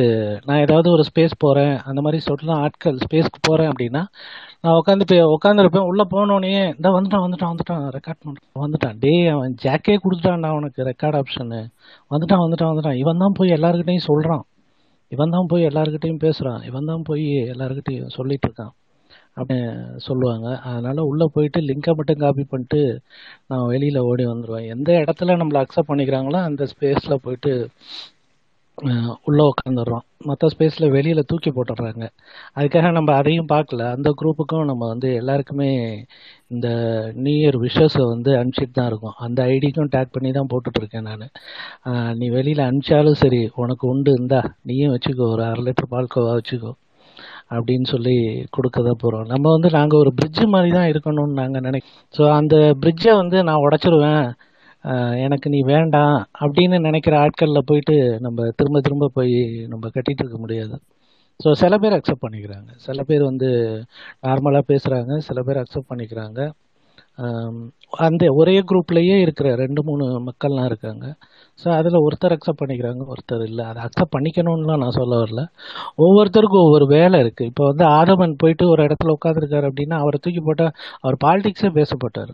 நான் 0.47 0.61
ஏதாவது 0.65 0.87
ஒரு 0.95 1.03
ஸ்பேஸ் 1.07 1.33
போகிறேன் 1.43 1.73
அந்த 1.89 1.99
மாதிரி 2.01 2.19
சொல்லலாம் 2.27 2.61
ஆட்கள் 2.65 3.01
ஸ்பேஸ்க்கு 3.03 3.39
போகிறேன் 3.47 3.69
அப்படின்னா 3.71 4.01
நான் 4.63 4.77
உட்காந்து 4.79 5.07
போய் 5.09 5.21
உட்காந்துருப்பேன் 5.35 5.87
உள்ளே 5.89 6.05
போனோடனே 6.13 6.51
இந்த 6.75 6.89
வந்துட்டான் 6.95 7.25
வந்துட்டான் 7.25 7.51
வந்துட்டான் 7.53 7.83
ரெக்கார்ட் 7.97 8.21
பண்ணுறான் 8.21 8.63
வந்துட்டான். 8.63 8.95
டே 9.03 9.13
அவன் 9.33 9.53
ஜாக்கே 9.65 9.95
கொடுத்துட்டான்டா 10.03 10.51
அவனுக்கு 10.55 10.87
ரெக்கார்ட் 10.91 11.17
ஆப்ஷனு 11.21 11.59
வந்துட்டான் 12.11 12.43
வந்துட்டான் 12.45 12.71
வந்துட்டான். 12.73 12.99
இவன் 13.03 13.21
தான் 13.23 13.37
போய் 13.39 13.55
எல்லாருக்கிட்டையும் 13.57 14.07
சொல்கிறான் 14.09 14.43
இவன் 15.11 15.35
தான் 15.35 15.51
போய் 15.51 15.67
எல்லாருக்கிட்டையும் 15.71 16.23
பேசுகிறான் 16.25 16.61
இவன் 16.69 16.89
தான் 16.91 17.05
போய் 17.09 17.25
எல்லாருக்கிட்டையும் 17.53 18.15
சொல்லிட்டு 18.17 18.47
இருக்கான். 18.49 18.73
அப்படின்னு 19.37 19.69
சொல்லுவாங்க. 20.07 20.47
அதனால் 20.69 21.07
உள்ளே 21.11 21.25
போயிட்டு 21.35 21.59
லிங்கை 21.69 21.93
மட்டும் 21.99 22.21
காப்பி 22.23 22.43
பண்ணிட்டு 22.51 22.81
நான் 23.51 23.69
வெளியில் 23.71 24.05
ஓடி 24.09 24.25
வந்துடுவேன் 24.31 24.67
எந்த 24.75 24.91
இடத்துல 25.03 25.35
நம்மளை 25.41 25.59
அக்செப்ட் 25.63 25.91
பண்ணிக்கிறாங்களோ 25.91 26.39
அந்த 26.49 26.63
ஸ்பேஸில் 26.73 27.23
போயிட்டு 27.25 27.53
உள்ளே 29.27 29.43
உட்காந்துடுறோம் 29.51 30.03
மற்ற 30.29 30.47
ஸ்பேஸில் 30.53 30.93
வெளியில் 30.95 31.27
தூக்கி 31.31 31.49
போட்டுடுறாங்க. 31.57 32.05
அதுக்காக 32.57 32.89
நம்ம 32.97 33.09
அதையும் 33.19 33.49
பார்க்கல. 33.53 33.83
அந்த 33.95 34.09
குரூப்புக்கும் 34.19 34.69
நம்ம 34.71 34.83
வந்து 34.93 35.09
எல்லாருக்குமே 35.21 35.69
இந்த 36.53 36.67
நியூ 37.23 37.35
இயர் 37.41 37.57
விஷஸை 37.65 38.03
வந்து 38.13 38.31
அனுப்பிச்சிட்டு 38.39 38.77
தான் 38.79 38.89
இருக்கும். 38.91 39.15
அந்த 39.25 39.39
ஐடிக்கும் 39.53 39.91
டேக் 39.95 40.13
பண்ணி 40.15 40.31
தான் 40.37 40.49
போட்டுட்ருக்கேன் 40.53 41.07
நான். 41.09 41.25
நீ 42.21 42.27
வெளியில் 42.37 42.67
அனுப்பிச்சாலும் 42.69 43.21
சரி 43.23 43.41
உனக்கு 43.65 43.85
உண்டு 43.93 44.13
இருந்தா 44.17 44.41
நீயும் 44.71 44.95
வச்சுக்கோ 44.95 45.27
ஒரு 45.35 45.45
அரை 45.49 45.63
லிட்டர் 45.67 45.91
பால்கோவா 45.93 46.33
வச்சுக்கோ 46.39 46.73
அப்படின்னு 47.55 47.87
சொல்லி 47.93 48.15
கொடுக்க 48.55 48.77
தான் 48.87 49.01
போகிறோம் 49.01 49.27
நம்ம 49.33 49.45
வந்து 49.55 49.69
நாங்கள் 49.77 50.01
ஒரு 50.03 50.11
பிரிட்ஜு 50.19 50.45
மாதிரி 50.53 50.71
தான் 50.77 50.89
இருக்கணும்னு 50.91 51.39
நாங்கள் 51.41 51.65
நினைக்கிறோம் 51.67 52.01
ஸோ 52.13 52.23
அந்த 52.39 52.55
பிரிட்ஜை 52.83 53.13
வந்து 53.21 53.37
நான் 53.49 53.63
உடச்சிருவேன். 53.67 54.25
எனக்கு 55.25 55.47
நீ 55.53 55.59
வேண்டாம் 55.73 56.17
அப்படின்னு 56.43 56.77
நினைக்கிற 56.87 57.15
ஆட்களில் 57.25 57.67
போயிட்டு 57.69 57.95
நம்ம 58.25 58.47
திரும்ப 58.59 58.81
திரும்ப 58.87 59.09
போய் 59.17 59.37
நம்ம 59.71 59.85
கட்டிகிட்டு 59.95 60.23
இருக்க 60.23 60.39
முடியாது. 60.43 60.75
ஸோ 61.39 61.49
சில 61.61 61.73
பேர் 61.83 61.95
அக்செப்ட் 61.97 62.25
பண்ணிக்கிறாங்க. 62.25 62.69
சில 62.85 62.99
பேர் 63.09 63.23
வந்து 63.31 63.49
நார்மலாக 64.27 64.69
பேசுகிறாங்க 64.71 65.13
சில 65.29 65.39
பேர் 65.47 65.61
அக்செப்ட் 65.63 65.91
பண்ணிக்கிறாங்க. 65.93 66.39
அந்த 68.07 68.23
ஒரே 68.39 68.55
குரூப்லேயே 68.69 69.15
இருக்கிற 69.25 69.47
ரெண்டு 69.63 69.81
மூணு 69.89 70.05
மக்கள்லாம் 70.27 70.69
இருக்காங்க. 70.71 71.05
ஸோ 71.59 71.67
அதில் 71.79 72.03
ஒருத்தர் 72.05 72.35
அக்செப்ட் 72.35 72.61
பண்ணிக்கிறாங்க 72.61 73.03
ஒருத்தர் 73.13 73.43
இல்லை. 73.49 73.65
அதை 73.71 73.81
அக்செப்ட் 73.87 74.15
பண்ணிக்கணும்லாம் 74.15 74.81
நான் 74.83 74.97
சொல்ல 75.01 75.13
வரல. 75.23 75.43
ஒவ்வொருத்தருக்கும் 76.05 76.65
ஒவ்வொரு 76.67 76.87
வேலை 76.95 77.19
இருக்குது 77.25 77.49
இப்போ 77.51 77.65
வந்து 77.71 77.85
ஆதமன் 77.99 78.39
போயிட்டு 78.43 78.65
ஒரு 78.73 78.83
இடத்துல 78.87 79.15
உட்காந்துருக்காரு 79.17 79.69
அப்படின்னா 79.71 79.99
அவரை 80.05 80.19
தூக்கி 80.25 80.43
போட்டால் 80.49 80.73
அவர் 81.05 81.17
பாலிடிக்ஸே 81.25 81.71
பேசப்பட்டார். 81.79 82.33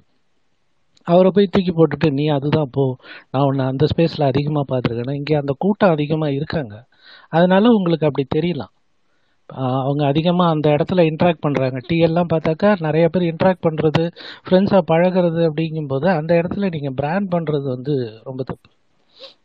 அவரை 1.04 1.32
போய் 1.32 1.48
தூக்கி 1.48 1.72
போட்டுட்டு 1.72 2.10
நீ 2.12 2.28
அதுதான் 2.28 2.70
போ. 2.72 2.84
நான் 3.32 3.44
உன்னை 3.44 3.66
அந்த 3.66 3.86
ஸ்பேஸில் 3.92 4.30
அதிகமாக 4.32 4.66
பார்த்துருக்கேன்னா 4.72 5.16
இங்கே 5.22 5.36
அந்த 5.36 5.54
கூட்டம் 5.58 5.92
அதிகமாக 5.92 6.32
இருக்காங்க. 6.32 6.76
அதனால 7.30 7.72
உங்களுக்கு 7.78 8.08
அப்படி 8.10 8.26
தெரியலாம். 8.38 8.74
அவங்க 9.86 10.06
அதிகமாக 10.06 10.54
அந்த 10.56 10.68
இடத்துல 10.76 11.04
இன்ட்ராக்ட் 11.12 11.46
பண்ணுறாங்க 11.46 11.80
டீஎல்லாம் 11.90 12.32
பார்த்தாக்கா 12.34 12.70
நிறைய 12.80 13.10
பேர் 13.10 13.24
இன்ட்ராக்ட் 13.32 13.66
பண்ணுறது 13.68 14.04
ஃப்ரெண்ட்ஸாக 14.46 14.84
பழகுறது 14.92 15.42
அப்படிங்கும்போது 15.50 16.08
அந்த 16.20 16.32
இடத்துல 16.42 16.70
நீங்கள் 16.76 16.98
பிராண்ட் 17.02 17.34
பண்ணுறது 17.36 17.68
வந்து 17.76 17.96
ரொம்ப 18.24 18.44
தப்பு. 18.44 18.70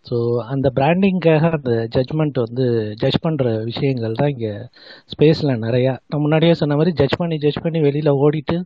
ஸோ 0.08 0.16
அந்த 0.52 0.66
பிராண்டிங்காக 0.78 1.50
அந்த 1.58 1.72
ஜட்ஜ்மெண்ட் 1.94 2.38
வந்து 2.44 2.64
ஜட்ஜ் 3.02 3.18
பண்ணுற 3.24 3.46
விஷயங்கள் 3.70 4.18
தான் 4.20 4.32
இங்கே 4.34 4.52
ஸ்பேஸில் 5.12 5.62
நிறையா. 5.66 5.92
நான் 6.10 6.22
முன்னாடியே 6.24 6.54
சொன்ன 6.60 6.76
மாதிரி 6.80 6.92
ஜட்ஜ் 7.00 7.18
பண்ணி 7.22 7.38
ஜட்ஜ் 7.44 7.62
பண்ணி 7.64 7.80
வெளியில் 7.86 8.18
ஓடிட்டு 8.24 8.56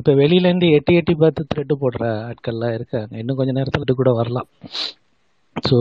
இப்போ 0.00 0.12
வெளியிலேருந்து 0.22 0.68
எட்டி 0.78 0.94
எட்டி 1.00 1.14
பார்த்து 1.14 1.48
த்ரெட்டு 1.52 1.76
போடுற 1.82 2.04
ஆட்கள்லாம் 2.30 2.76
இருக்காங்க. 2.78 3.12
இன்னும் 3.22 3.38
கொஞ்சம் 3.40 3.58
நேரத்தில் 3.60 4.00
கூட 4.02 4.12
வரலாம். 4.20 4.48
ஸோ 5.68 5.78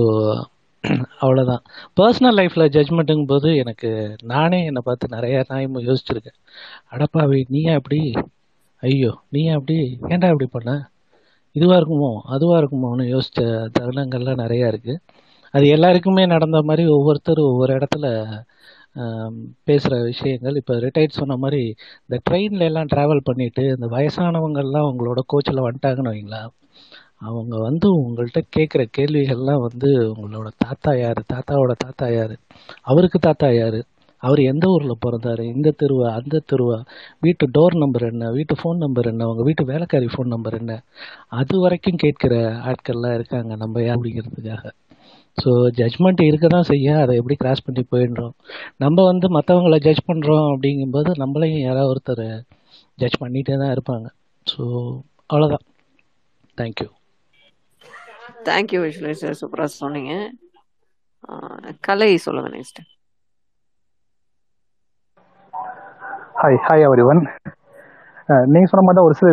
அவ்வளோதான் 1.24 1.62
பர்சனல் 2.00 2.38
லைஃப்பில் 2.40 2.72
ஜட்ஜ்மெண்ட்டுங்கும் 2.76 3.32
போது 3.34 3.50
எனக்கு 3.64 3.90
நானே 4.34 4.60
என்னை 4.70 4.82
பார்த்து 4.86 5.16
நிறையா 5.16 5.42
டைம் 5.52 5.76
யோசிச்சிருக்கேன். 5.90 6.40
அடப்பாவி 6.94 7.40
நீயா 7.56 7.74
அப்படி 7.82 8.00
ஐயோ 8.84 9.12
நீயா 9.30 9.52
அப்படி? 9.58 9.76
ஏன்டா 10.14 10.30
இப்படி 10.34 10.48
பண்ண? 10.56 10.72
இதுவாக 11.56 11.80
இருக்குமோ? 11.80 12.12
அதுவாக 12.34 12.60
இருக்குமோன்னு 12.62 13.04
யோசித்த 13.14 13.42
தருணங்கள்லாம் 13.78 14.42
நிறையா 14.44 14.68
இருக்குது 14.74 15.02
அது 15.54 15.66
எல்லாருக்குமே 15.76 16.24
நடந்த 16.34 16.60
மாதிரி 16.70 16.84
ஒவ்வொருத்தரும் 16.96 17.50
ஒவ்வொரு 17.52 17.72
இடத்துல 17.78 18.08
பேசுகிற 19.68 19.96
விஷயங்கள். 20.10 20.56
இப்போ 20.62 20.74
ரிட்டையர்ட் 20.86 21.20
சொன்ன 21.22 21.38
மாதிரி 21.44 21.62
இந்த 22.06 22.18
ட்ரெயின்ல 22.28 22.68
எல்லாம் 22.72 22.92
ட்ராவல் 22.94 23.28
பண்ணிட்டு 23.30 23.64
இந்த 23.76 23.88
வயசானவங்கள்லாம் 23.96 24.90
உங்களோட 24.92 25.22
கோச்சில் 25.34 25.66
வந்துட்டாங்கன்னு 25.68 26.14
வைங்களா 26.14 26.42
அவங்க 27.28 27.56
வந்து 27.68 27.88
உங்கள்கிட்ட 28.00 28.42
கேட்குற 28.56 28.82
கேள்விகள்லாம் 28.98 29.64
வந்து 29.68 29.90
உங்களோட 30.14 30.48
தாத்தா 30.64 30.92
யார்? 30.98 31.22
தாத்தாவோட 31.34 31.74
தாத்தா 31.86 32.08
யார்? 32.12 32.34
அவருக்கு 32.84 33.20
தாத்தா 33.20 33.50
யார்? 33.54 33.80
அவர் 34.28 34.42
எந்த 34.52 34.66
ஊரில் 34.76 35.02
பிறந்தாரு? 35.06 35.44
இந்த 35.56 35.70
தெருவா? 35.82 36.08
அந்த 36.20 36.42
தெருவா? 36.52 36.78
வீட்டு 37.26 37.46
டோர் 37.56 37.76
நம்பர் 37.84 38.06
என்ன? 38.12 38.30
வீட்டு 38.38 38.56
ஃபோன் 38.60 38.80
நம்பர் 38.86 39.10
என்ன? 39.12 39.28
உங்கள் 39.32 39.48
வீட்டு 39.50 39.64
வேலைக்காரி 39.72 40.08
ஃபோன் 40.14 40.32
நம்பர் 40.36 40.58
என்ன? 40.62 40.74
அது 41.40 41.56
வரைக்கும் 41.64 42.02
கேட்குற 42.04 42.36
ஆட்கள்லாம் 42.72 43.18
இருக்காங்க 43.20 43.52
நம்ம 43.64 43.82
ஏன் 43.88 43.96
அப்படிங்கிறதுக்காக. 43.96 44.64
ஸோ 45.38 45.52
ஜட்ஜ்மெண்ட் 45.80 46.22
இருக்க 46.30 46.48
தான் 46.56 46.70
செய்ய 46.72 46.88
அதை 47.04 47.14
எப்படி 47.20 47.36
கிராஸ் 47.44 47.66
பண்ணி 47.68 47.84
போயிடுறோம்? 47.92 48.34
நம்ம 48.84 49.06
வந்து 49.12 49.28
மற்றவங்கள 49.38 49.78
ஜட்ஜ் 49.88 50.08
பண்ணுறோம் 50.10 50.48
அப்படிங்கும்போது 50.54 51.12
நம்மளையும் 51.24 51.66
யாராவது 51.68 51.92
ஒருத்தர் 51.94 52.26
ஜட்ஜ் 53.02 53.22
பண்ணிகிட்டே 53.24 53.56
தான் 53.64 53.74
இருப்பாங்க. 53.76 54.08
ஸோ 54.48 54.64
அவ்வளோதான் 55.32 55.66
தேங்க்யூ 56.58 56.90
தேங்க்யூ 58.48 58.80
விஷ்ணு 58.86 59.36
சூப்பராக 59.42 59.72
சொன்னீங்க. 59.82 60.14
கலை 61.88 62.10
சொல்லுங்கள் 62.26 62.56
next 62.58 62.90
hi 66.44 66.58
hi 66.64 66.84
every 66.86 67.04
one 67.10 67.20
நீங்கள் 68.54 68.70
சொன்ன 68.70 68.82
மாதிரி 68.86 68.98
தான் 68.98 69.06
ஒரு 69.10 69.16
சில 69.20 69.30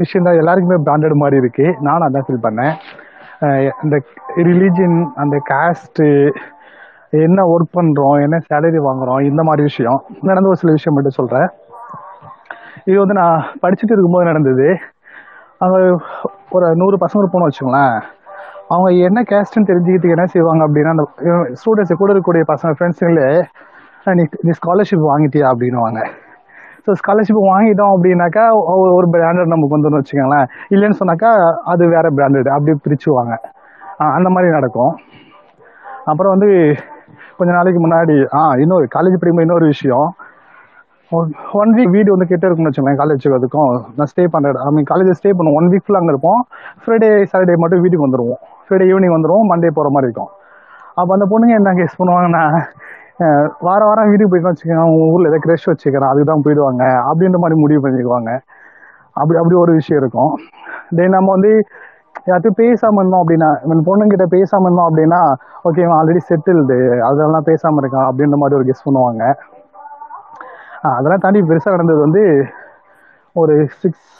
விஷயம் 0.00 0.26
தான் 0.26 0.38
எல்லாருக்குமே 0.40 0.76
பிராண்டட் 0.86 1.14
மாதிரி 1.20 1.36
இருக்கு. 1.42 1.66
நானும் 1.86 2.06
அதான் 2.06 2.26
ஃபீல் 2.26 2.42
பண்ணேன். 2.46 2.74
இந்த 3.84 3.96
ரிலீஜன் 4.48 4.96
அந்த 5.22 5.36
காஸ்ட்டு 5.50 6.06
என்ன 7.26 7.46
ஒர்க் 7.52 7.72
பண்ணுறோம் 7.78 8.18
என்ன 8.24 8.40
சேலரி 8.48 8.82
வாங்குறோம் 8.88 9.22
இந்த 9.30 9.42
மாதிரி 9.48 9.64
விஷயம் 9.68 9.98
நடந்த 10.30 10.50
ஒரு 10.52 10.60
சில 10.62 10.74
விஷயம் 10.76 10.96
மட்டும் 10.98 11.18
சொல்கிறேன் 11.20 11.48
இது 12.88 12.98
வந்து 13.02 13.18
நான் 13.22 13.46
படிச்சுட்டு 13.62 13.94
இருக்கும்போது 13.94 14.30
நடந்தது. 14.30 14.68
அங்கே 15.64 15.80
ஒரு 16.56 16.68
நூறு 16.82 16.98
பசங்க 17.04 17.22
இருப்போம்னு 17.24 17.48
வச்சுக்கோங்களேன். 17.50 17.96
அவங்க 18.72 18.90
என்ன 19.08 19.22
கேஸ்ட்னு 19.32 19.70
தெரிஞ்சுக்கிட்டு 19.70 20.14
என்ன 20.16 20.26
செய்வாங்க 20.34 20.62
அப்படின்னா 20.68 20.94
அந்த 20.96 21.06
ஸ்டூடெண்ட்ஸ் 21.62 22.00
கூட 22.02 22.10
இருக்கக்கூடிய 22.12 22.44
பசங்க 22.52 22.74
ஃப்ரெண்ட்ஸுங்களே 22.78 23.30
நீ 24.18 24.24
நீ 24.46 24.52
ஸ்காலர்ஷிப் 24.60 25.04
வாங்கிட்டியா? 25.12 25.46
அப்படின்னுவாங்க. 25.52 26.00
ஸோ 26.84 26.92
ஸ்காலர்ஷிப் 27.00 27.40
வாங்கிட்டோம் 27.52 27.92
அப்படின்னாக்கா 27.94 28.44
ஒரு 28.96 29.06
பிராண்டட் 29.14 29.52
நமக்கு 29.52 29.76
வந்துடும் 29.76 30.00
வச்சுக்கோங்களேன். 30.00 30.46
இல்லைன்னு 30.74 30.98
சொன்னாக்கா 31.00 31.30
அது 31.72 31.84
வேற 31.94 32.06
பிராண்டட் 32.18 32.50
அப்படி 32.56 32.74
பிரிச்சுவாங்க. 32.84 33.34
அந்த 34.16 34.28
மாதிரி 34.34 34.50
நடக்கும். 34.58 34.92
அப்புறம் 36.12 36.34
வந்து 36.34 36.50
கொஞ்ச 37.38 37.50
நாளைக்கு 37.56 37.80
முன்னாடி 37.84 38.16
ஆ 38.38 38.42
இன்னொரு 38.64 38.86
காலேஜ் 38.94 39.16
படிக்கும்போது 39.16 39.48
இன்னொரு 39.48 39.66
விஷயம். 39.74 40.08
ஒன் 41.60 41.72
வீக் 41.76 41.92
வீடு 41.96 42.14
வந்து 42.14 42.28
கிட்ட 42.30 42.44
இருக்கும்னு 42.46 42.70
வச்சுக்கோங்களேன் 42.70 43.00
காலேஜுக்கு 43.00 43.38
அதுக்கும். 43.38 43.74
நான் 43.96 44.10
ஸ்டே 44.12 44.24
பண்ணுறேன் 44.34 44.62
ஐ 44.68 44.70
மீன் 44.76 44.88
காலேஜ் 44.92 45.18
ஸ்டே 45.18 45.30
பண்ணுவோம். 45.36 45.58
ஒன் 45.60 45.68
வீக் 45.72 45.84
ஃபுல்லாக 45.86 46.02
அங்கே 46.02 46.14
இருப்போம். 46.14 46.40
ஃப்ரைடே 46.82 47.10
சாட்டர்டே 47.30 47.56
மட்டும் 47.62 47.82
வீட்டுக்கு 47.84 48.06
வந்துடுவோம் 48.06 48.40
ஃப்ரைடே 48.66 48.86
ஈவினிங் 48.92 49.14
வந்துடுவோம் 49.16 49.46
மண்டே 49.52 49.70
போகிற 49.76 49.90
மாதிரி 49.96 50.08
இருக்கும். 50.10 50.30
அப்போ 51.00 51.10
அந்த 51.16 51.26
பொண்ணுங்க 51.32 51.54
என்ன 51.60 51.74
கேஸ் 51.80 51.98
பண்ணுவாங்கன்னா 52.00 52.44
வார 53.66 53.80
வாரம் 53.88 54.08
வீட்டுக்கு 54.10 54.30
போய்க்கணும் 54.32 54.54
வச்சுக்கோங்க 54.54 54.84
அவங்க 54.84 55.04
ஊரில் 55.12 55.28
ஏதாவது 55.28 55.44
கிரஷ் 55.46 55.66
வச்சுக்கிறேன் 55.70 56.10
அதுக்கு 56.10 56.28
தான் 56.30 56.44
போயிடுவாங்க 56.46 56.84
அப்படின்ற 57.10 57.38
மாதிரி 57.42 57.56
முடிவு 57.62 57.80
பண்ணிக்குவாங்க. 57.84 58.30
அப்படி 59.20 59.38
அப்படி 59.40 59.56
ஒரு 59.64 59.72
விஷயம் 59.80 60.00
இருக்கும். 60.02 60.32
தென் 60.96 61.14
நம்ம 61.16 61.30
வந்து 61.36 61.52
யார்ட்டும் 62.30 62.58
பேசாமல் 62.60 63.00
இருந்தோம் 63.02 63.22
அப்படின்னா 63.24 63.48
பொண்ணுங்கிட்ட 63.88 64.24
பேசாமல் 64.34 64.66
இருந்தோம் 64.68 64.88
அப்படின்னா 64.90 65.20
ஓகே 65.68 65.82
இவன் 65.84 65.96
ஆல்ரெடி 65.98 66.20
செட்டில்டு 66.30 66.78
அதெல்லாம் 67.08 67.46
பேசாமல் 67.50 67.80
இருக்கான் 67.82 68.08
அப்படின்ற 68.08 68.38
மாதிரி 68.42 68.58
ஒரு 68.58 68.66
கெஸ் 68.68 68.86
பண்ணுவாங்க. 68.86 69.22
அதெல்லாம் 70.96 71.22
தாண்டி 71.24 71.40
பெருசாக 71.50 71.76
நடந்தது 71.76 72.00
வந்து 72.06 72.24
ஒரு 73.42 73.54
சிக்ஸ் 73.82 74.10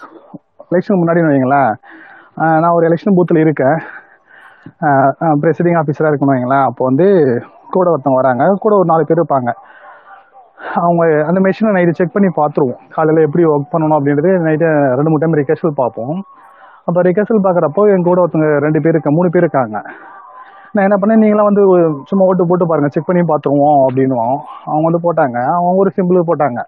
எலெக்ஷன் 0.70 1.01
முன்னாடி 1.03 1.20
வைங்களேன். 1.26 1.72
நான் 2.62 2.74
ஒரு 2.78 2.86
எலெக்ஷன் 2.88 3.16
பூத்தில் 3.18 3.44
இருக்கேன். 3.44 3.76
ப்ரெசிடிங் 5.42 5.78
ஆஃபீஸராக 5.82 6.11
இருக்கணும் 6.12 6.34
வைங்களேன். 6.36 6.64
அப்போ 6.70 6.82
வந்து 6.90 7.09
கூட 7.79 7.91
ஒருத்தவங்க 7.95 8.20
வராங்க. 8.22 8.45
கூட 8.64 8.74
ஒரு 8.81 8.89
நாலு 8.93 9.09
பேர் 9.09 9.20
இருப்பாங்க. 9.20 9.53
அவங்க 10.87 11.03
அந்த 11.29 11.39
மெஷினை 11.45 11.70
நைட்டு 11.77 11.97
செக் 11.99 12.14
பண்ணி 12.14 12.29
பார்த்துருவோம் 12.39 12.81
காலையில் 12.95 13.24
எப்படி 13.27 13.45
ஒர்க் 13.53 13.72
பண்ணணும் 13.72 13.97
அப்படின்றது 13.99 14.31
நைட்டு 14.47 14.68
ரெண்டு 14.99 15.11
மூணு 15.12 15.22
டைம் 15.22 15.39
ரிகர்சல் 15.41 15.79
பார்ப்போம். 15.81 16.16
அப்போ 16.89 17.01
ரிகர்சல் 17.09 17.45
பார்க்குறப்போ 17.47 17.83
என் 17.93 18.07
கூட 18.09 18.18
ஒருத்தவங்க 18.24 18.51
ரெண்டு 18.64 18.81
பேர் 18.83 18.95
இருக்க 18.95 19.11
மூணு 19.18 19.29
பேர் 19.35 19.45
இருக்காங்க. 19.45 19.77
நான் 20.74 20.87
என்ன 20.87 20.97
பண்ணேன்? 21.03 21.20
நீங்களாம் 21.24 21.49
வந்து 21.49 21.62
சும்மா 22.09 22.24
ஓட்டு 22.31 22.49
போட்டு 22.49 22.64
பாருங்கள் 22.70 22.93
செக் 22.95 23.09
பண்ணி 23.09 23.22
பார்த்துருவோம் 23.31 23.79
அப்படின்னுவோம் 23.85 24.37
அவங்க 24.70 24.85
வந்து 24.89 25.03
போட்டாங்க. 25.07 25.39
அவங்க 25.57 25.83
ஒரு 25.85 25.91
சிம்பிள் 25.97 26.29
போட்டாங்க. 26.31 26.61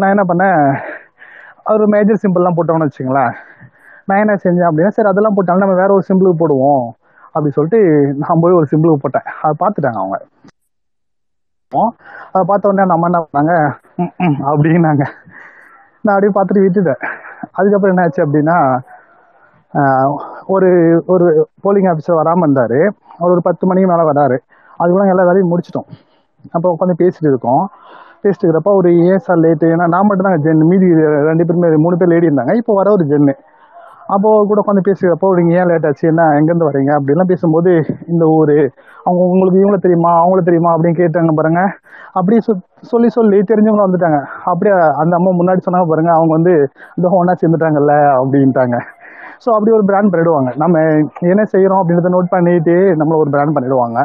நான் 0.00 0.12
என்ன 0.14 0.24
பண்ணேன்? 0.30 0.62
ஒரு 1.72 1.84
மேஜர் 1.94 2.22
சிம்பிள்லாம் 2.22 2.56
போட்டோம்னு 2.58 2.86
வச்சுங்களேன் 2.88 3.34
நான் 4.08 4.22
என்ன 4.22 4.34
செஞ்சேன் 4.44 4.68
அப்படின்னா 4.70 4.92
சரி 4.96 5.10
அதெல்லாம் 5.10 5.36
போட்டாலும் 5.36 5.64
நம்ம 5.64 5.76
வேற 5.82 5.90
ஒரு 5.96 6.04
சிம்பிளுக்கு 6.08 6.40
போடுவோம். 6.42 6.84
அப்படி 7.34 7.50
சொல்லிட்டு 7.56 7.80
நான் 8.22 8.42
போய் 8.42 8.58
ஒரு 8.58 8.66
சிம்பிளுக்கு 8.72 9.04
போட்டேன். 9.04 9.28
அதை 9.42 9.52
பார்த்துட்டாங்க 9.62 10.00
அவங்க. 10.02 10.18
அதை 12.32 12.42
பார்த்த 12.48 12.70
உடனே 12.70 12.84
நம்ம 12.90 13.08
என்ன 13.10 13.20
பண்ணாங்க? 13.24 13.54
அப்படின்னாங்க. 14.50 15.04
நான் 16.04 16.14
அப்படியே 16.14 16.34
பார்த்துட்டு 16.36 16.64
விட்டுட்டேன். 16.64 17.02
அதுக்கப்புறம் 17.58 17.92
என்ன 17.94 18.04
ஆச்சு 18.06 18.24
அப்படின்னா 18.26 18.56
ஒரு 20.54 20.68
ஒரு 21.12 21.26
போலிங் 21.64 21.88
ஆஃபீஸர் 21.92 22.20
வராமல் 22.20 22.44
இருந்தார். 22.46 22.78
அவர் 23.18 23.32
ஒரு 23.34 23.42
பத்து 23.48 23.68
மணிக்கு 23.68 23.88
மேலே 23.92 24.04
வராரு. 24.10 24.36
அதுக்குள்ள 24.80 25.14
எல்லா 25.14 25.26
வேலையும் 25.28 25.50
முடிச்சிட்டோம். 25.52 25.88
அப்போ 26.54 26.66
உட்காந்து 26.74 27.00
பேசிட்டு 27.02 27.28
இருக்கோம். 27.32 27.64
பேசிட்டு 28.22 28.44
இருக்கிறப்ப 28.44 28.72
ஒரு 28.80 28.90
ஏன் 29.08 29.22
சார் 29.24 29.42
லேட்டு 29.44 29.66
ஏன்னா 29.74 29.86
நான் 29.94 30.06
மட்டும் 30.08 30.28
தான் 30.28 30.44
ஜென் 30.44 30.62
மீதி 30.70 30.86
ரெண்டு 31.28 31.46
பேருமே 31.48 31.70
மூணு 31.84 31.98
பேர் 32.00 32.12
லேடி 32.12 32.28
இருந்தாங்க. 32.30 32.54
இப்போ 32.60 32.74
வர 32.80 32.90
ஒரு 32.96 33.04
ஜென்னு 33.12 33.34
அப்போ 34.12 34.30
கூட 34.48 34.58
உட்காந்து 34.62 34.86
பேசுகிறப்போ 34.88 35.28
நீங்கள் 35.36 35.56
ஏன் 35.60 35.68
லேட் 35.70 35.86
ஆச்சு? 35.88 36.04
என்ன? 36.10 36.22
எங்கேருந்து 36.38 36.68
வரீங்க? 36.68 36.90
அப்படிலாம் 36.98 37.30
பேசும்போது 37.32 37.70
இந்த 38.12 38.24
ஊர் 38.38 38.56
அவங்க 39.06 39.20
உங்களுக்கு 39.32 39.60
இவங்கள 39.62 39.78
தெரியுமா? 39.86 40.12
அவங்கள 40.22 40.40
தெரியுமா? 40.48 40.70
அப்படின்னு 40.74 41.00
கேட்டாங்க 41.00 41.32
பாருங்க. 41.38 41.62
அப்படி 42.18 42.36
சொல்லி 42.92 43.08
சொல்லி 43.18 43.38
தெரிஞ்சவங்களும் 43.50 43.88
வந்துட்டாங்க. 43.88 44.18
அப்படியே 44.50 44.74
அந்த 45.02 45.14
அம்மா 45.18 45.30
முன்னாடி 45.40 45.62
சொன்னாங்க 45.66 45.88
பாருங்க 45.92 46.12
அவங்க 46.18 46.32
வந்து 46.38 46.54
இந்த 46.96 47.08
ஒன்றா 47.20 47.34
சேர்ந்துட்டாங்கல்ல? 47.42 47.96
அப்படின்ட்டாங்க. 48.20 48.78
ஸோ 49.44 49.48
அப்படி 49.56 49.72
ஒரு 49.78 49.84
பிராண்ட் 49.90 50.12
பண்ணிடுவாங்க. 50.12 50.50
நம்ம 50.62 50.82
என்ன 51.32 51.42
செய்கிறோம் 51.54 51.80
அப்படின்றத 51.80 52.12
நோட் 52.16 52.32
பண்ணிட்டு 52.34 52.76
நம்மள 53.00 53.16
ஒரு 53.22 53.30
பிராண்ட் 53.34 53.56
பண்ணிடுவாங்க. 53.56 53.98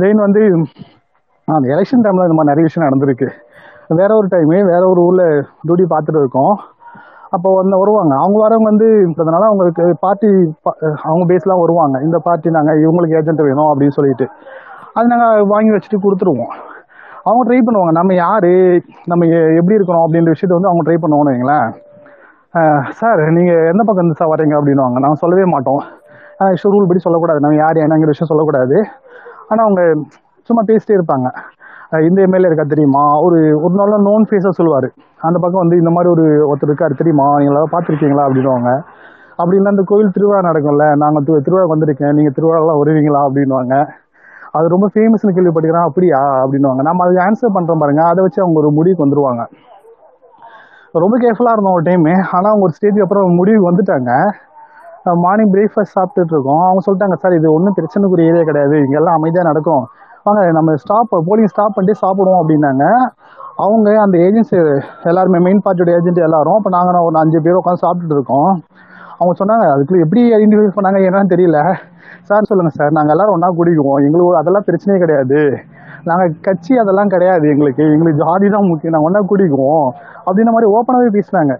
தென் 0.00 0.24
வந்து 0.26 0.42
அந்த 1.48 1.66
எலெக்ஷன் 1.74 2.02
டைமில் 2.04 2.26
இந்த 2.28 2.36
மாதிரி 2.38 2.52
நிறைய 2.52 2.64
விஷயம் 2.68 2.86
நடந்திருக்கு. 2.88 3.28
வேற 4.00 4.10
ஒரு 4.16 4.28
டைமு 4.32 4.56
வேற 4.72 4.82
ஒரு 4.92 5.00
ஊரில் 5.08 5.26
டியூட்டி 5.66 5.86
பார்த்துட்டு 5.92 6.20
இருக்கோம். 6.22 6.54
அப்போ 7.36 7.48
வந்து 7.58 7.76
வருவாங்க. 7.82 8.12
அவங்க 8.22 8.38
வரவங்க 8.44 8.68
வந்து 8.72 8.88
அதனால 9.22 9.42
அவங்களுக்கு 9.50 9.84
பார்ட்டி 10.04 10.30
அவங்க 11.08 11.24
பேஸ்லாம் 11.30 11.62
வருவாங்க. 11.64 11.96
இந்த 12.06 12.18
பார்ட்டி 12.26 12.54
நாங்கள் 12.56 12.80
இவங்களுக்கு 12.84 13.18
ஏஜென்ட் 13.20 13.42
வேணும் 13.48 13.70
அப்படின்னு 13.72 13.96
சொல்லிட்டு. 13.98 14.26
அது 14.96 15.12
நாங்கள் 15.12 15.46
வாங்கி 15.52 15.72
வச்சுட்டு 15.74 16.02
கொடுத்துருவோம். 16.06 16.54
அவங்க 17.26 17.42
ட்ரை 17.48 17.60
பண்ணுவாங்க. 17.66 17.92
நம்ம 18.00 18.14
யார்? 18.24 18.50
நம்ம 19.10 19.26
எப்படி 19.60 19.78
இருக்கிறோம் 19.78 20.04
அப்படின்ற 20.06 20.34
விஷயத்த 20.34 20.58
வந்து 20.58 20.70
அவங்க 20.70 20.84
ட்ரை 20.86 20.98
பண்ணுவோம்னு 21.02 21.32
வைங்களேன். 21.32 21.68
சார் 23.00 23.20
நீங்கள் 23.36 23.66
எந்த 23.72 23.82
பக்கம் 23.86 24.02
இருந்து 24.02 24.20
சார் 24.20 24.32
வரீங்க 24.32 24.54
அப்படின்வாங்க 24.60 24.98
நாங்கள் 25.04 25.22
சொல்லவே 25.22 25.44
மாட்டோம். 25.54 25.82
ஆனால் 26.38 26.72
ரூல் 26.74 26.88
படி 26.90 27.06
சொல்லக்கூடாது. 27.06 27.42
நம்ம 27.44 27.58
யார் 27.64 27.84
என்னங்கிற 27.86 28.12
விஷயம் 28.14 28.30
சொல்லக்கூடாது. 28.32 28.76
ஆனால் 29.50 29.64
அவங்க 29.66 29.82
சும்மா 30.48 30.62
பேசிட்டே 30.70 30.96
இருப்பாங்க. 30.98 31.28
இந்த 31.98 32.18
எம்எல்ஏ 32.22 32.46
இருக்கா 32.46 32.64
தெரியுமா? 32.68 33.04
ஒரு 33.26 33.38
ஒரு 33.62 33.74
நாள் 33.78 34.02
நோன் 34.08 34.24
ஃபேஸாக 34.30 34.56
சொல்லுவார். 34.58 34.88
அந்த 35.26 35.36
பக்கம் 35.42 35.62
வந்து 35.62 35.76
இந்த 35.76 35.90
மாதிரி 35.90 36.10
ஒரு 36.12 36.26
ஒருத்தர் 36.50 36.70
இருக்காரு 36.70 36.94
தெரியுமா? 37.00 37.26
நீங்களாவது 37.38 37.72
பார்த்துருக்கீங்களா? 37.72 38.24
அப்படின்னுவாங்க. 38.28 38.70
அப்படின்னா 39.42 39.72
அந்த 39.72 39.82
கோயில் 39.86 40.12
திருவிழா 40.14 40.40
நடக்கும்ல 40.48 40.86
நாங்கள் 41.02 41.24
திரு 41.26 41.40
திருவிழா 41.46 41.66
வந்திருக்கேன் 41.72 42.14
நீங்கள் 42.18 42.34
திருவிழாலாம் 42.36 42.80
வருவீங்களா? 42.82 43.22
அப்படின்னுவாங்க. 43.28 43.74
அது 44.52 44.66
ரொம்ப 44.74 44.86
ஃபேமஸ்னு 44.94 45.34
கேள்விப்பட்டுக்கிறேன் 45.36 45.88
அப்படியா? 45.88 46.20
அப்படின்னுவாங்க. 46.44 46.82
நம்ம 46.88 47.04
அதை 47.06 47.16
ஆன்சர் 47.26 47.54
பண்ணுறோம் 47.56 47.82
பாருங்க. 47.82 48.02
அதை 48.12 48.20
வச்சு 48.26 48.42
அவங்க 48.42 48.60
ஒரு 48.62 48.70
முடிவுக்கு 48.78 49.06
வந்துருவாங்க. 49.06 49.42
ரொம்ப 51.04 51.16
கேர்ஃபுல்லாக 51.18 51.54
இருந்தோம் 51.56 51.76
ஒரு 51.78 51.84
டைமு 51.88 52.12
ஆனால் 52.36 52.50
அவங்க 52.52 52.64
ஒரு 52.68 52.74
ஸ்டேஜுக்கு 52.78 53.06
அப்புறம் 53.06 53.34
முடிவுக்கு 53.40 53.70
வந்துட்டாங்க. 53.70 54.12
மார்னிங் 55.24 55.52
பிரேக்ஃபாஸ்ட் 55.52 55.94
சாப்பிட்டுட்டு 55.98 56.34
இருக்கோம். 56.36 56.62
அவங்க 56.66 56.80
சொல்லிட்டாங்க 56.88 57.16
சார் 57.22 57.36
இது 57.40 57.48
ஒன்றும் 57.52 57.74
பிரச்சனைக்குரிய 57.76 58.30
ஏரியா 58.30 58.44
கிடையாது. 58.48 58.76
இங்கெல்லாம் 58.86 59.16
அமைதியாக 59.18 59.48
நடக்கும். 59.50 59.84
வாங்க 60.26 60.50
நம்ம 60.50 60.74
ஸ்டாப் 60.74 61.14
போலிங் 61.28 61.50
ஸ்டாப் 61.52 61.74
பண்ணிட்டு 61.74 62.00
சாப்பிடுவோம் 62.02 62.40
அப்படின்னாங்க. 62.40 62.84
அவங்க 63.56 64.00
அந்த 64.00 64.18
ஏஜென்சி 64.18 64.56
எல்லாருமே 65.02 65.38
மெயின் 65.38 65.62
பார்ட்டியோட 65.64 65.90
ஏஜென்ட் 65.98 66.18
எல்லாரும் 66.18 66.56
இப்போ 66.56 66.70
நாங்கள் 66.70 67.06
ஒரு 67.08 67.18
அஞ்சு 67.18 67.40
பேர் 67.40 67.58
உட்காந்து 67.60 67.82
சாப்பிட்டுட்டு 67.84 68.16
இருக்கோம். 68.18 68.50
அவங்க 69.18 69.32
சொன்னாங்க 69.40 69.64
அதுக்குள்ள 69.72 70.04
எப்படி 70.04 70.22
ஐடென்டிஃபை 70.34 70.68
பண்ணாங்க 70.76 71.00
என்னன்னு 71.08 71.32
தெரியல. 71.34 71.58
சார் 72.22 72.48
சொல்லுங்கள் 72.48 72.76
சார். 72.78 72.92
நாங்கள் 72.92 73.14
எல்லாரும் 73.14 73.34
ஒன்றா 73.34 73.48
குடிக்குவோம். 73.48 74.00
எங்களுக்கு 74.06 74.36
அதெல்லாம் 74.36 74.66
பிரச்சனையே 74.68 74.98
கிடையாது. 74.98 75.40
நாங்கள் 76.04 76.34
கட்சி 76.40 76.78
அதெல்லாம் 76.78 77.08
கிடையாது 77.08 77.48
எங்களுக்கு. 77.48 77.82
எங்களுக்கு 77.94 78.22
ஜாதி 78.24 78.48
தான் 78.48 78.66
முக்கியம். 78.66 78.94
நாங்கள் 78.94 79.08
ஒன்றா 79.10 79.22
குடிக்குவோம். 79.32 79.88
அப்படின்ற 80.26 80.52
மாதிரி 80.52 80.70
ஓப்பனாகவே 80.76 81.10
பேசினாங்க. 81.18 81.54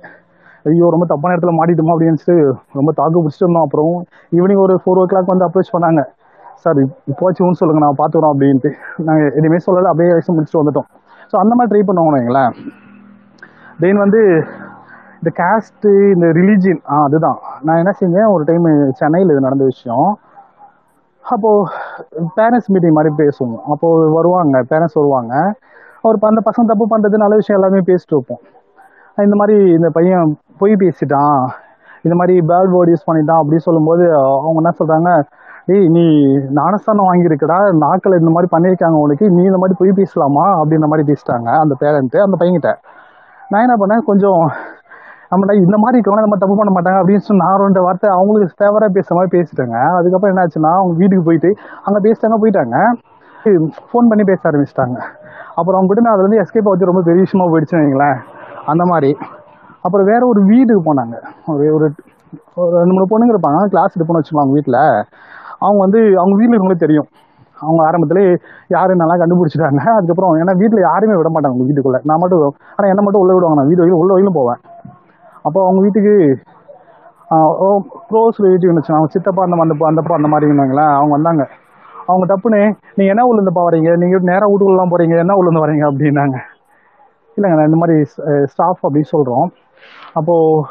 ஐயோ 0.65 0.87
ரொம்ப 0.91 1.07
தப்பான 1.07 1.35
இடத்துல 1.37 1.53
மாட்டிட்டோமா? 1.59 1.93
அப்படின்னு 1.97 2.53
ரொம்ப 2.73 2.93
தாக்கு 2.93 3.23
பிடிச்சிட்டு 3.23 3.47
இருந்தோம். 3.47 3.67
அப்புறம் 3.67 3.93
ஈவினிங் 4.33 4.63
ஒரு 4.65 4.75
ஃபோர் 4.85 5.01
ஓ 5.03 5.05
கிளாக் 5.05 5.33
வந்து 5.35 5.47
அப்ரோச் 5.49 5.75
பண்ணாங்க. 5.77 6.03
சார் 6.65 6.79
இப்போச்சும் 7.11 7.47
ஒன்று 7.47 7.61
சொல்லுங்க 7.61 7.83
நான் 7.85 8.01
பார்த்துக்குறோம் 8.01 8.33
அப்படின்ட்டு. 8.35 8.71
நாங்கள் 9.07 9.31
எதுவுமே 9.39 9.59
சொல்லலை 9.67 9.91
அப்படியே 9.93 10.13
வயசு 10.15 10.35
முடிச்சுட்டு 10.37 10.63
வந்துட்டோம். 10.63 10.89
ஸோ 11.31 11.37
அந்த 11.43 11.53
மாதிரி 11.57 11.71
ட்ரை 11.73 11.83
பண்ணுவாங்க 11.89 12.19
வைங்களேன். 12.19 12.53
தென் 13.83 14.03
வந்து 14.05 14.21
இந்த 15.21 15.31
காஸ்ட்டு 15.41 15.91
இந்த 16.15 16.27
ரிலீஜியன் 16.39 16.83
ஆ 16.93 16.99
அதுதான். 17.07 17.39
நான் 17.67 17.81
என்ன 17.83 17.93
செஞ்சேன் 18.03 18.29
ஒரு 18.35 18.45
டைம் 18.51 18.67
சென்னையில் 19.01 19.33
இது 19.35 19.47
நடந்த 19.47 19.65
விஷயம். 19.73 20.11
அப்போது 21.25 22.29
பேரண்ட்ஸ் 22.39 22.71
மீட்டிங் 22.75 22.97
மாதிரி 22.99 23.11
பேசுவோம். 23.23 23.65
அப்போது 23.73 24.07
வருவாங்க 24.19 24.63
பேரண்ட்ஸ் 24.71 24.99
வருவாங்க. 25.01 25.35
அவர் 26.05 26.31
அந்த 26.33 26.43
பசங்க 26.49 26.67
தப்பு 26.73 26.87
பண்ணுறது 26.93 27.23
நல்ல 27.25 27.35
விஷயம் 27.41 27.59
எல்லாமே 27.59 27.81
பேசிட்டு 27.91 28.15
இருப்போம். 28.17 28.43
இந்த 29.27 29.37
மாதிரி 29.41 29.57
இந்த 29.79 29.89
பையன் 29.97 30.31
பொய் 30.61 30.81
பேசிட்டான். 30.83 31.41
இந்த 32.07 32.15
மாதிரி 32.19 32.35
பேட் 32.51 32.71
வேர்ட் 32.75 32.93
யூஸ் 32.93 33.07
பண்ணிட்டான் 33.09 33.41
அப்படின்னு 33.43 33.67
சொல்லும்போது 33.67 34.05
அவங்க 34.17 34.59
என்ன 34.63 34.73
சொல்கிறாங்க 34.81 35.11
ஏய் 35.73 35.89
நீ 35.95 36.05
ஞானஸ்தானம் 36.59 37.09
வாங்கியிருக்கடா 37.09 37.57
நாக்கில் 37.83 38.21
இந்த 38.21 38.31
மாதிரி 38.35 38.49
பண்ணியிருக்காங்க 38.55 38.99
உனக்கு 39.05 39.25
நீ 39.31 39.43
இந்த 39.43 39.59
மாதிரி 39.63 39.75
போய் 39.81 39.99
பேசலாமா? 40.01 40.45
அப்படின்ற 40.61 40.87
மாதிரி 40.93 41.05
பேசிட்டாங்க 41.11 41.49
அந்த 41.63 41.75
பேரண்ட்டு 41.81 42.19
அந்த 42.27 42.37
பையன்கிட்ட. 42.41 42.71
நான் 43.49 43.65
என்ன 43.67 43.75
பண்ணேன் 43.81 44.05
கொஞ்சம் 44.11 44.41
நம்மள 45.33 45.53
இந்த 45.55 45.77
மாதிரி 45.79 45.99
இருக்கவங்க 45.99 46.25
நம்ம 46.27 46.37
தப்பு 46.37 46.57
பண்ண 46.57 46.71
மாட்டாங்க 46.77 46.99
அப்படின்னு 47.01 47.27
சொல்லி 47.27 47.43
நான் 47.45 47.59
ரெண்டு 47.59 47.83
வார்த்தை 47.83 48.11
அவங்களுக்கு 48.11 48.57
ஃபேவராக 48.59 48.91
பேசுகிற 48.97 49.17
மாதிரி 49.19 49.33
பேசிட்டாங்க. 49.37 49.77
அதுக்கப்புறம் 49.99 50.33
என்ன 50.33 50.47
ஆச்சுன்னா 50.47 50.73
அவங்க 50.79 50.95
வீட்டுக்கு 50.97 51.25
போயிட்டு 51.25 51.51
அங்கே 51.85 52.01
பேசிட்டாங்க 52.07 52.39
போயிட்டாங்க. 52.45 52.77
ஃபோன் 53.91 54.09
பண்ணி 54.11 54.25
பேச 54.25 54.41
ஆரம்பிச்சிட்டாங்க. 54.51 54.99
அப்புறம் 55.59 55.79
அவங்க 55.79 55.91
கிட்ட 55.91 56.03
நான் 56.03 56.15
அதில் 56.15 56.29
வந்து 56.29 56.43
எஸ்கேப் 56.43 56.71
வச்சு 56.73 56.91
ரொம்ப 56.91 57.03
பெரிய 57.03 57.23
விஷயமா 57.23 57.47
போயிடுச்சுன்னு 57.53 57.83
வைங்களேன். 57.83 58.19
அந்த 58.67 58.85
மாதிரி. 58.85 59.17
அப்புறம் 59.83 60.07
வேற 60.07 60.27
ஒரு 60.27 60.41
வீட்டுக்கு 60.45 60.83
போனாங்க. 60.89 61.17
ஒரு 61.47 61.93
ஒரு 62.55 62.77
ரெண்டு 62.77 62.93
மூணு 62.95 63.07
பொண்ணுங்க 63.13 63.35
இருப்பாங்க. 63.35 63.61
கிளாஸ் 63.65 63.99
எடுப்போன்னு 63.99 64.21
வச்சுக்கலாம் 64.21 64.45
அவங்க 64.45 64.57
வீட்டில் 64.59 64.83
அவங்க 65.67 65.81
வந்து 65.87 66.01
அவங்க 66.21 66.35
வீட்டில் 66.41 66.55
இருக்கவங்களே 66.55 66.85
தெரியும். 66.85 67.09
அவங்க 67.65 67.81
ஆரம்பத்திலே 67.89 68.25
யாரும் 68.75 69.01
நல்லா 69.03 69.17
கண்டுபிடிச்சிட்டாங்க 69.23 69.81
அதுக்கப்புறம் 69.97 70.39
ஏன்னா 70.43 70.53
வீட்டில் 70.61 70.87
யாருமே 70.89 71.17
விட 71.21 71.31
மாட்டாங்க 71.33 71.55
அவங்க 71.55 71.67
வீட்டுக்குள்ளே. 71.71 72.01
நான் 72.11 72.23
மட்டும் 72.23 72.45
ஆனால் 72.77 72.91
என்ன 72.93 73.03
மட்டும் 73.07 73.23
உள்ள 73.25 73.33
விடுவாங்க 73.37 73.59
நான் 73.61 73.71
வீடு 73.71 73.83
வரையும் 73.83 74.01
உள்ள 74.03 74.11
வரையிலும் 74.15 74.39
போவேன். 74.41 74.61
அப்போ 75.47 75.59
அவங்க 75.67 75.81
வீட்டுக்கு 75.87 76.15
க்ளோஸ் 78.11 78.39
ரிலேட்டிவ் 78.45 78.69
இருந்துச்சு 78.69 78.95
அவங்க 78.95 79.11
சித்தப்பா 79.17 79.43
அந்த 79.47 79.57
அந்த 79.65 79.75
அந்தப்பா 79.91 80.15
அந்த 80.21 80.31
மாதிரி 80.33 80.49
இருந்தாங்களேன் 80.49 80.93
அவங்க 80.99 81.13
வந்தாங்க. 81.17 81.43
அவங்க 82.07 82.25
டப்புன்னு 82.31 82.61
நீங்கள் 82.97 83.13
என்ன 83.15 83.25
ஊர்லேருந்துப்பா 83.29 83.65
வரீங்க? 83.67 83.91
நீங்கள் 84.03 84.25
நேராக 84.31 84.49
வீட்டுக்குள்ளலாம் 84.53 84.93
போகிறீங்க 84.93 85.17
என்ன 85.25 85.37
ஊர்லேருந்து 85.39 85.65
வரீங்க? 85.65 85.85
அப்படின்னாங்க. 85.91 86.39
இல்லைங்க 87.37 87.57
நான் 87.59 87.71
இந்த 87.71 87.81
மாதிரி 87.83 87.97
ஸ்டாஃப் 88.53 88.83
அப்படின்னு 88.87 89.11
சொல்கிறோம் 89.15 89.47
அப்போது 90.19 90.65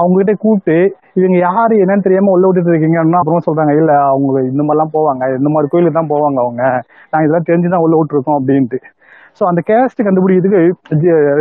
அவங்ககிட்ட 0.00 0.32
கூப்பிட்டு 0.44 0.76
இவங்க 1.18 1.36
யார்? 1.48 1.72
என்னன்னு 1.82 2.04
தெரியாமல் 2.06 2.34
உள்ள 2.34 2.44
விட்டுட்டு 2.48 2.72
இருக்கீங்க. 2.72 2.96
அப்படின்னா 3.00 3.20
அப்புறமா 3.22 3.42
சொல்கிறாங்க 3.48 3.72
இல்லை 3.80 3.96
அவங்க 4.12 4.40
இந்த 4.52 4.62
மாதிரிலாம் 4.66 4.94
போவாங்க. 4.96 5.22
இந்த 5.40 5.50
மாதிரி 5.54 5.70
கோயிலுக்கு 5.72 5.98
தான் 5.98 6.12
போவாங்க 6.14 6.38
அவங்க. 6.44 6.62
நாங்க 7.10 7.24
இதெல்லாம் 7.26 7.48
தெரிஞ்சு 7.50 7.72
தான் 7.74 7.84
உள்ள 7.86 7.96
விட்டுருக்கோம் 8.00 8.38
அப்படின்ட்டு. 8.40 8.80
ஸோ 9.38 9.42
அந்த 9.50 9.60
கேஸ்ட் 9.70 10.06
கண்டுபிடிக்கிறதுக்கு 10.06 10.60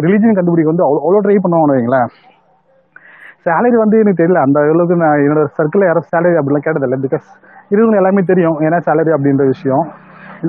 ரிலீஜன் 0.05 0.37
கண்டுபிடிக்க 0.39 0.73
வந்து 0.73 0.85
அவ்வளோ 0.87 1.01
அவ்வளோ 1.05 1.21
ட்ரை 1.25 1.37
பண்ணுவாங்க 1.45 1.75
வைங்களேன். 1.77 2.09
சேலரி 3.47 3.77
வந்து 3.83 3.97
எனக்கு 4.03 4.21
தெரியல. 4.21 4.39
அந்த 4.47 4.59
அளவுக்கு 4.73 4.95
நான் 5.03 5.21
என்னோட 5.25 5.43
சர்க்கிளில் 5.57 5.89
யாரும் 5.89 6.09
சேலரி 6.13 6.37
அப்படிலாம் 6.39 6.65
கேட்டதில்லை. 6.67 6.97
பிகாஸ் 7.05 7.27
இருக்கிறவங்க 7.69 8.01
எல்லாமே 8.01 8.21
தெரியும் 8.31 8.57
ஏன்னா 8.65 8.79
சேலரி 8.87 9.11
அப்படின்ற 9.15 9.45
விஷயம். 9.53 9.85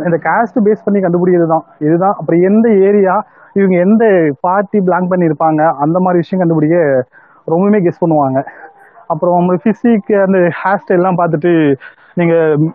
இந்த 0.09 0.19
காஸ்ட் 0.27 0.59
பேஸ் 0.67 0.85
பண்ணி 0.87 0.99
கண்டுபிடிக்கிறது 1.05 1.53
தான் 1.55 1.65
இதுதான். 1.87 2.17
அப்புறம் 2.21 2.43
எந்த 2.49 2.67
ஏரியா 2.89 3.15
இவங்க 3.59 3.77
எந்த 3.87 4.05
பார்ட்டி 4.47 4.79
பிளாங்க் 4.89 5.11
பண்ணியிருப்பாங்க 5.13 5.63
அந்த 5.85 5.99
மாதிரி 6.05 6.23
விஷயம் 6.23 6.43
கண்டுபிடிக்க 6.43 6.77
ரொம்பவுமே 7.55 7.81
கெஸ் 7.87 8.03
பண்ணுவாங்க. 8.03 8.41
அப்புறம் 9.13 9.37
உங்களுக்கு 9.39 9.65
ஃபிசிக் 9.67 10.11
அந்த 10.27 10.39
ஹேர் 10.61 10.83
ஸ்டைல்லாம் 10.83 11.19
பார்த்துட்டு 11.21 11.53
நீங்கள் 12.21 12.71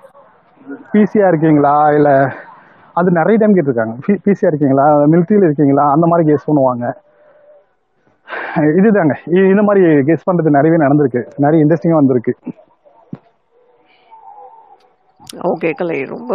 பிசியாக 0.94 1.32
இருக்கீங்களா? 1.32 1.76
இல்லை 1.98 2.16
அது 3.00 3.10
நிறைய 3.20 3.38
டைம் 3.40 3.56
கேட்டிருக்காங்க. 3.56 3.96
பிசியாக 4.26 4.52
இருக்கீங்களா? 4.52 4.86
மிலிட்ரியில் 5.14 5.48
இருக்கீங்களா? 5.48 5.86
அந்த 5.96 6.06
மாதிரி 6.12 6.28
கெஸ் 6.30 6.48
பண்ணுவாங்க. 6.50 6.86
இதுதாங்க. 8.80 9.14
இந்த 9.54 9.64
மாதிரி 9.68 9.82
கெஸ் 10.10 10.28
பண்ணுறது 10.28 10.58
நிறையவே 10.58 10.78
நடந்திருக்கு. 10.84 11.22
நிறைய 11.46 11.64
இன்ட்ரெஸ்டிங்காக 11.64 12.02
வந்திருக்கு. 12.02 12.34
ஓகே 15.50 15.70
கலை 15.80 15.98
ரொம்ப 16.14 16.34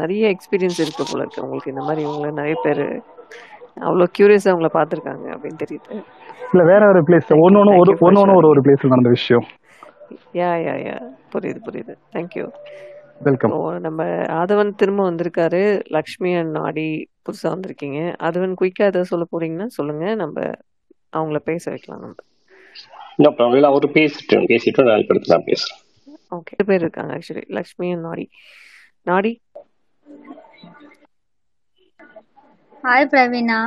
நிறைய 0.00 0.24
எக்ஸ்பீரியன்ஸ் 0.34 0.80
இருக்கு 0.84 1.04
போல 1.08 1.22
இருக்கு. 1.24 1.44
உங்களுக்கு 1.44 1.72
இந்த 1.74 1.82
மாதிரி 1.88 2.02
உங்களை 2.10 2.30
நிறைய 2.40 2.56
பேர் 2.64 2.84
அவ்வளோ 3.86 4.06
கியூரியஸாக 4.16 4.54
உங்களை 4.54 4.70
பார்த்துருக்காங்க 4.76 5.26
அப்படின்னு 5.34 5.62
தெரியுது. 5.62 5.94
இல்லை 6.52 6.64
வேற 6.72 6.88
ஒரு 6.88 7.00
பிளேஸ் 7.02 7.30
ஒன்று 7.44 7.58
ஒன்று 7.60 7.76
ஒரு 7.82 7.92
ஒன்று 8.00 8.20
ஒன்று 8.20 8.36
ஒரு 8.36 8.48
ஒரு 8.48 8.60
பிளேஸில் 8.60 8.92
நடந்த 8.92 9.08
விஷயம். 9.08 9.46
யா 10.40 10.50
யா 10.66 10.74
யா 10.88 10.96
புரியுது 11.32 11.60
புரியுது. 11.66 11.94
தேங்க்யூ 12.12 12.44
வெல்கம் 13.18 13.80
நம்ம 13.80 14.04
ஆதவன் 14.42 14.74
திரும்ப 14.74 15.02
வந்திருக்காரு. 15.10 15.62
லக்ஷ்மி 15.96 16.34
அண்ட் 16.34 16.54
நாடி 16.58 16.86
புதுசாக 17.24 17.52
வந்திருக்கீங்க. 17.54 18.00
ஆதவன் 18.22 18.54
குயிக்காக 18.60 18.90
எதாவது 18.92 19.04
சொல்ல 19.04 19.26
போறீங்கன்னா 19.32 19.66
சொல்லுங்க. 19.78 20.14
நம்ம 20.14 20.50
அவங்கள 21.16 21.40
பேச 21.50 21.70
வைக்கலாம் 21.70 22.00
நம்ம. 22.00 22.14
நோ 23.16 23.28
ப்ராப்ளம் 23.38 23.70
அவர் 23.70 23.86
பேசிட்டு 23.96 24.36
பேசிட்டு 24.52 24.86
நான் 24.88 25.02
இப்போ 25.02 25.16
நான் 25.26 25.48
பேசுகிறேன் 25.50 25.80
ஓகே 26.36 26.64
பேர் 26.68 26.80
இருக்காங்க 26.80 27.12
ஆக்சுவலி 27.16 27.44
லக்ஷ்மி 27.58 27.88
அண்ட் 27.92 28.04
நாடி 28.08 28.26
நாடி 29.10 29.32
ஹாய் 32.84 33.10
பிரவீனா. 33.12 33.58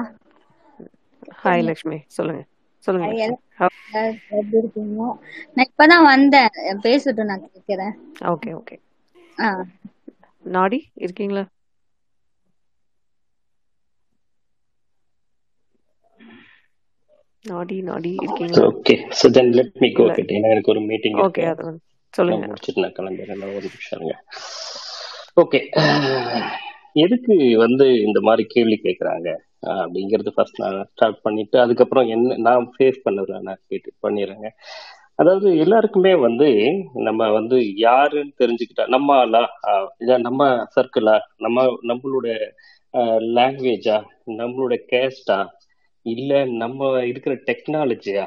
ஹாய் 1.44 1.64
லக்ஷ்மி. 1.64 1.98
சொல்லுங்க. 2.18 2.42
சொல்லுங்க. 2.88 3.38
எப்படி 4.40 4.58
இருக்கீங்க? 4.62 5.06
நான் 5.54 5.70
இப்பதான் 5.72 6.08
வந்தேன். 6.12 6.50
பேசட்டும் 6.86 7.30
நான் 7.32 7.46
கேட்கிறேன் 7.54 7.94
ஓகே 8.34 8.50
ஓகே. 8.60 8.76
நாடி 10.56 10.80
இருக்கீங்களா? 11.06 11.44
நாடி 17.46 17.76
நாடி 17.82 18.10
இருக்கீங்களா? 18.22 18.64
Okay. 18.68 18.96
So 19.20 19.28
then 19.38 19.52
let 19.58 19.76
me 19.84 19.90
go 20.00 20.06
get 20.16 20.34
எனக்கு 20.40 20.72
ஒரு 20.72 20.82
மீட்டிங் 20.92 21.20
ஓகே 21.28 21.44
அது 21.52 21.66
சொல்லுங்க. 22.14 22.48
முடிச்சிட்டு 22.48 22.82
நான் 23.42 23.54
ஒரு 23.58 23.68
நிமிஷம் 23.68 24.06
ஓகே. 25.42 25.60
எதுக்கு 27.04 27.36
வந்து 27.58 27.86
இந்த 28.02 28.20
மாதிரி 28.22 28.44
கேள்வி 28.54 28.78
கேட்குறாங்க 28.84 29.30
அப்படிங்கிறது 29.76 30.32
ஃபர்ஸ்ட் 30.36 30.62
நான் 30.62 30.86
ஸ்டார்ட் 30.92 31.22
பண்ணிட்டு 31.22 31.58
அதுக்கப்புறம் 31.60 32.08
என்ன 32.08 32.38
நான் 32.38 32.72
ஃபேஸ் 32.76 33.00
பண்ணதுல 33.06 33.40
நான் 33.42 33.64
கேட்டு 33.68 33.92
பண்ணிடுறேங்க. 34.08 34.50
அதாவது 35.16 35.48
எல்லாருக்குமே 35.58 36.16
வந்து 36.16 36.48
நம்ம 37.08 37.30
வந்து 37.32 37.58
யாருன்னு 37.78 38.34
தெரிஞ்சுக்கிட்டா 38.40 38.88
நம்ம 38.88 39.16
ஆளா 39.16 39.44
இல்லை 39.98 40.18
நம்ம 40.18 40.42
சர்க்கிளா 40.76 41.16
நம்ம 41.38 41.64
நம்மளோட 41.88 42.28
லாங்குவேஜா 43.38 43.98
நம்மளோட 44.40 44.76
கேஸ்டா 44.92 45.40
இல்லை 46.06 46.40
நம்ம 46.56 47.04
இருக்கிற 47.04 47.34
டெக்னாலஜியா 47.48 48.26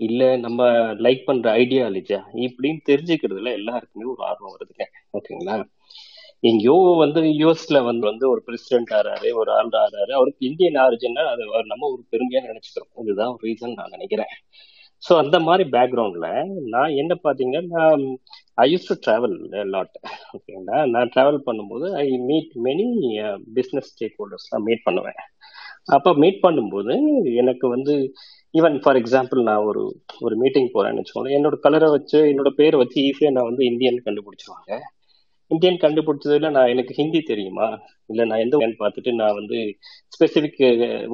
இல்லை 0.00 0.28
நம்ம 0.36 0.60
லைக் 1.04 1.22
பண்ற 1.24 1.52
ஐடியாலஜியா 1.56 2.20
இப்படின்னு 2.46 2.80
தெரிஞ்சுக்கிறதுல 2.86 3.52
எல்லாருக்குமே 3.52 4.04
ஒரு 4.04 4.22
ஆர்வம் 4.24 4.54
வருதுங்க. 4.54 4.86
ஓகேங்களா? 5.12 5.56
எங்கேயோ 6.42 6.76
வந்து 7.04 7.20
யூஎஸ்ல 7.42 7.78
வந்து 7.88 8.04
வந்து 8.10 8.24
ஒரு 8.32 8.40
பிரசிடென்ட் 8.46 8.92
ஆறாரு 8.98 9.28
ஒரு 9.40 9.50
ஆண்டு 9.58 9.76
ஆறாரு. 9.84 10.12
அவருக்கு 10.18 10.48
இந்தியன் 10.50 10.78
ஆரிஜின்னா 10.84 11.24
அது 11.32 11.44
நம்ம 11.72 11.88
ஒரு 11.94 12.02
பெருமையா 12.12 12.42
நினைச்சுக்கிறோம். 12.50 12.92
இதுதான் 13.02 13.34
ரீசன் 13.44 13.78
நான் 13.80 13.94
நினைக்கிறேன். 13.96 14.32
ஸோ 15.02 15.12
அந்த 15.22 15.36
மாதிரி 15.46 15.64
பேக்ரவுண்ட்ல 15.74 16.28
நான் 16.74 16.92
என்ன 17.00 17.12
பாத்தீங்கன்னா 17.24 17.82
I 18.62 18.66
use 18.72 18.88
to 18.90 18.94
travel 19.06 19.34
lot 19.74 19.96
ஓகேங்களா 20.36 20.78
நான் 20.94 21.10
ட்ராவல் 21.14 21.40
பண்ணும்போது 21.48 21.88
ஐ 22.04 22.06
மீட் 22.30 22.52
மெனி 22.66 22.86
பிஸ்னஸ் 23.56 23.90
ஸ்டேக் 23.92 24.16
ஹோல்டர்ஸ்லாம் 24.20 24.66
மீட் 24.68 24.82
பண்ணுவேன். 24.84 25.20
அப்போ 25.96 26.10
மீட் 26.22 26.40
பண்ணும்போது 26.46 26.94
எனக்கு 27.42 27.66
வந்து 27.68 27.94
ஈவன் 28.54 28.78
ஃபார் 28.82 28.98
எக்ஸாம்பிள் 29.02 29.40
நான் 29.42 29.66
ஒரு 29.70 29.82
ஒரு 30.20 30.36
மீட்டிங் 30.42 30.70
போகிறேன்னு 30.74 31.02
வச்சுக்கோங்களேன். 31.02 31.38
என்னோட 31.38 31.58
கலரை 31.66 31.88
வச்சு 31.96 32.18
என்னோட 32.32 32.50
பேரை 32.60 32.78
வச்சு 32.82 32.98
ஈஸியாக 33.08 33.36
நான் 33.38 33.50
வந்து 33.50 33.64
இந்தியன் 33.64 34.04
கண்டுபிடிச்சிருவாங்க. 34.06 34.80
இந்தியன் 35.50 35.80
கண்டுபிடிச்சதுல 35.82 36.50
நான் 36.50 36.72
எனக்கு 36.74 36.92
ஹிந்தி 36.94 37.20
தெரியுமா? 37.22 37.66
இல்லை 38.10 38.24
நான் 38.30 38.42
எந்த 38.44 38.56
பார்த்துட்டு 38.82 39.12
நான் 39.20 39.38
வந்து 39.40 39.58
ஸ்பெசிஃபிக் 40.12 40.62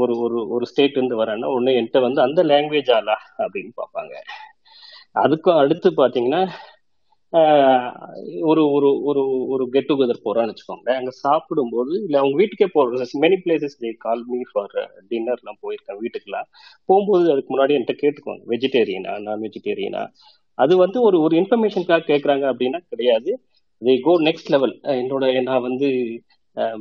ஒரு 0.02 0.14
ஒரு 0.26 0.38
ஒரு 0.54 0.66
ஸ்டேட் 0.70 0.96
இருந்து 0.98 1.16
வரேன்னா 1.22 1.50
ஒன்று 1.56 1.76
என்கிட்ட 1.78 2.00
வந்து 2.06 2.20
அந்த 2.22 2.42
லாங்குவேஜ் 2.52 2.92
ஆளா 2.98 3.16
அப்படின்னு 3.44 3.72
பார்ப்பாங்க. 3.82 4.14
அதுக்கும் 5.16 5.60
அடுத்து 5.62 5.88
பார்த்தீங்கன்னா 5.92 6.42
ஒரு 8.50 8.62
ஒரு 8.76 8.88
ஒரு 9.10 9.20
ஒரு 9.54 9.64
கெட் 9.74 9.88
டுகெதர் 9.90 10.24
போறான்னு 10.24 10.52
வச்சுக்கோங்களேன். 10.52 10.98
அங்க 11.00 11.12
சாப்பிடும்போது 11.24 11.92
இல்ல 12.06 12.16
அவங்க 12.18 12.36
வீட்டுக்கே 12.40 12.68
போறது 12.74 13.06
many 13.24 13.36
places 13.44 13.78
they 13.82 13.90
call 13.98 14.22
me 14.32 14.40
for 14.50 14.74
டின்னர்லாம் 15.10 15.60
போயிருக்கேன் 15.64 16.00
வீட்டுக்குலாம் 16.02 16.48
போகும்போது 16.88 17.24
அதுக்கு 17.34 17.52
முன்னாடி 17.54 17.76
என்கிட்ட 17.76 17.96
கேட்டுக்குவாங்க. 18.04 18.44
வெஜிடேரியனா 18.54 19.14
நான் 19.26 19.42
வெஜிடேரியனா 19.46 20.04
அது 20.58 20.74
வந்து 20.76 20.98
ஒரு 21.02 21.16
ஒரு 21.20 21.34
இன்ஃபர்மேஷனுக்காக 21.40 22.04
கேட்குறாங்க 22.10 22.44
அப்படின்னா 22.52 22.80
கிடையாது. 22.92 23.30
தே 23.82 23.94
கோ 24.00 24.12
நெக்ஸ்ட் 24.28 24.52
லெவல் 24.54 24.74
என்னோட 24.94 25.24
நான் 25.48 25.66
வந்து 25.68 25.88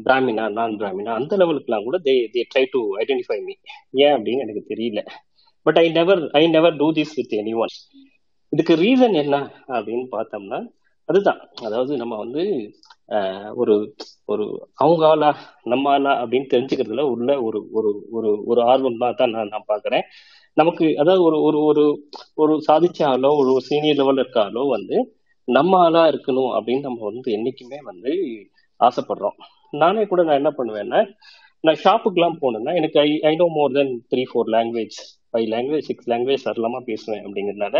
பிராமினா 0.06 0.46
நான் 0.58 0.74
பிராமினா 0.80 1.12
அந்த 1.20 1.34
லெவலுக்குலாம் 1.38 1.86
கூட 1.88 1.98
they 2.08 2.14
they 2.34 2.42
try 2.52 2.64
to 2.74 2.80
identify 3.04 3.38
me 3.46 3.54
ஏன் 4.04 4.14
அப்படின்னு 4.16 4.44
எனக்கு 4.46 4.64
தெரியல. 4.72 5.02
But 5.66 5.78
I 5.78 5.88
never 5.92 6.22
I 6.40 6.44
never 6.48 6.76
do 6.78 6.88
this 6.98 7.16
with 7.20 7.36
anyone 7.64 7.74
இதுக்கு 8.54 8.74
ரீசன் 8.84 9.16
என்ன 9.24 9.36
அப்படின்னு 9.76 10.06
பார்த்தோம்னா 10.16 10.60
அதுதான். 11.10 11.40
அதாவது 11.68 11.94
நம்ம 11.98 12.14
வந்து 12.18 12.42
ஒரு 13.62 13.74
ஒரு 14.26 14.44
அவங்க 14.76 15.04
ஆளா 15.08 15.30
நம்ம 15.64 15.86
ஆளா 15.92 16.12
அப்படின்னு 16.22 16.52
தெரிஞ்சுக்கிறதுல 16.54 17.06
உள்ள 17.14 17.30
ஒரு 17.48 17.60
ஒரு 17.78 17.90
ஒரு 18.12 18.30
ஒரு 18.52 18.62
ஆர்வம் 18.64 19.02
தான் 19.04 19.18
தான் 19.20 19.34
நான் 19.36 19.52
நான் 19.54 19.70
பார்க்குறேன். 19.72 20.06
நமக்கு 20.58 20.86
அதாவது 21.02 21.22
ஒரு 21.28 21.38
ஒரு 21.48 21.60
ஒரு 21.70 21.84
ஒரு 22.36 22.54
சாதிச்சாலோ 22.68 23.32
ஒரு 23.42 23.52
சீனியர் 23.70 24.00
லெவலில் 24.02 24.24
இருக்காலோ 24.24 24.64
வந்து 24.76 24.98
நம்ம 25.48 25.78
ஆளா 25.86 26.04
இருக்கணும் 26.12 26.52
அப்படின்னு 26.58 26.88
நம்ம 26.88 27.00
வந்து 27.12 27.30
என்னைக்குமே 27.38 27.80
வந்து 27.92 28.12
ஆசைப்படுறோம். 28.80 29.38
நானே 29.84 30.04
கூட 30.12 30.22
நான் 30.28 30.40
என்ன 30.42 30.52
பண்ணுவேன்னா 30.58 31.00
நான் 31.64 31.80
ஷாப்புக்கெல்லாம் 31.84 32.38
போனேன்னா 32.44 32.72
எனக்கு 32.80 32.98
I 33.00 33.10
I 33.30 33.34
know 33.36 33.48
more 33.58 33.74
then 33.78 33.92
three 34.12 34.24
four 34.30 34.50
language 34.56 34.98
five 35.32 35.48
language 35.56 35.88
six 35.90 36.10
language 36.12 36.46
சரளமா 36.48 36.80
பேசுவேன் 36.90 37.24
அப்படிங்கிறதுனால 37.26 37.78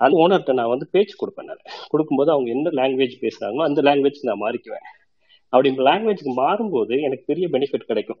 அந்த 0.00 0.14
ஓனர்கிட்ட 0.22 0.52
நான் 0.60 0.72
வந்து 0.74 0.86
பேச்சு 0.94 1.14
கொடுப்பேன் 1.20 1.48
நான். 1.50 1.62
கொடுக்கும்போது 1.92 2.30
அவங்க 2.34 2.48
என்ன 2.50 2.72
லாங்குவேஜ் 2.80 3.16
பேசுறாங்களோ 3.24 3.64
அந்த 3.68 3.82
லாங்குவேஜ் 3.88 4.18
நான் 4.30 4.42
மாறிக்குவேன். 4.44 4.86
அப்படி 5.52 5.70
லாங்குவேஜ்க்கு 5.88 6.32
மாறும்போது 6.42 6.94
எனக்கு 7.06 7.24
பெரிய 7.30 7.46
பெனிஃபிட் 7.54 7.90
கிடைக்கும். 7.90 8.20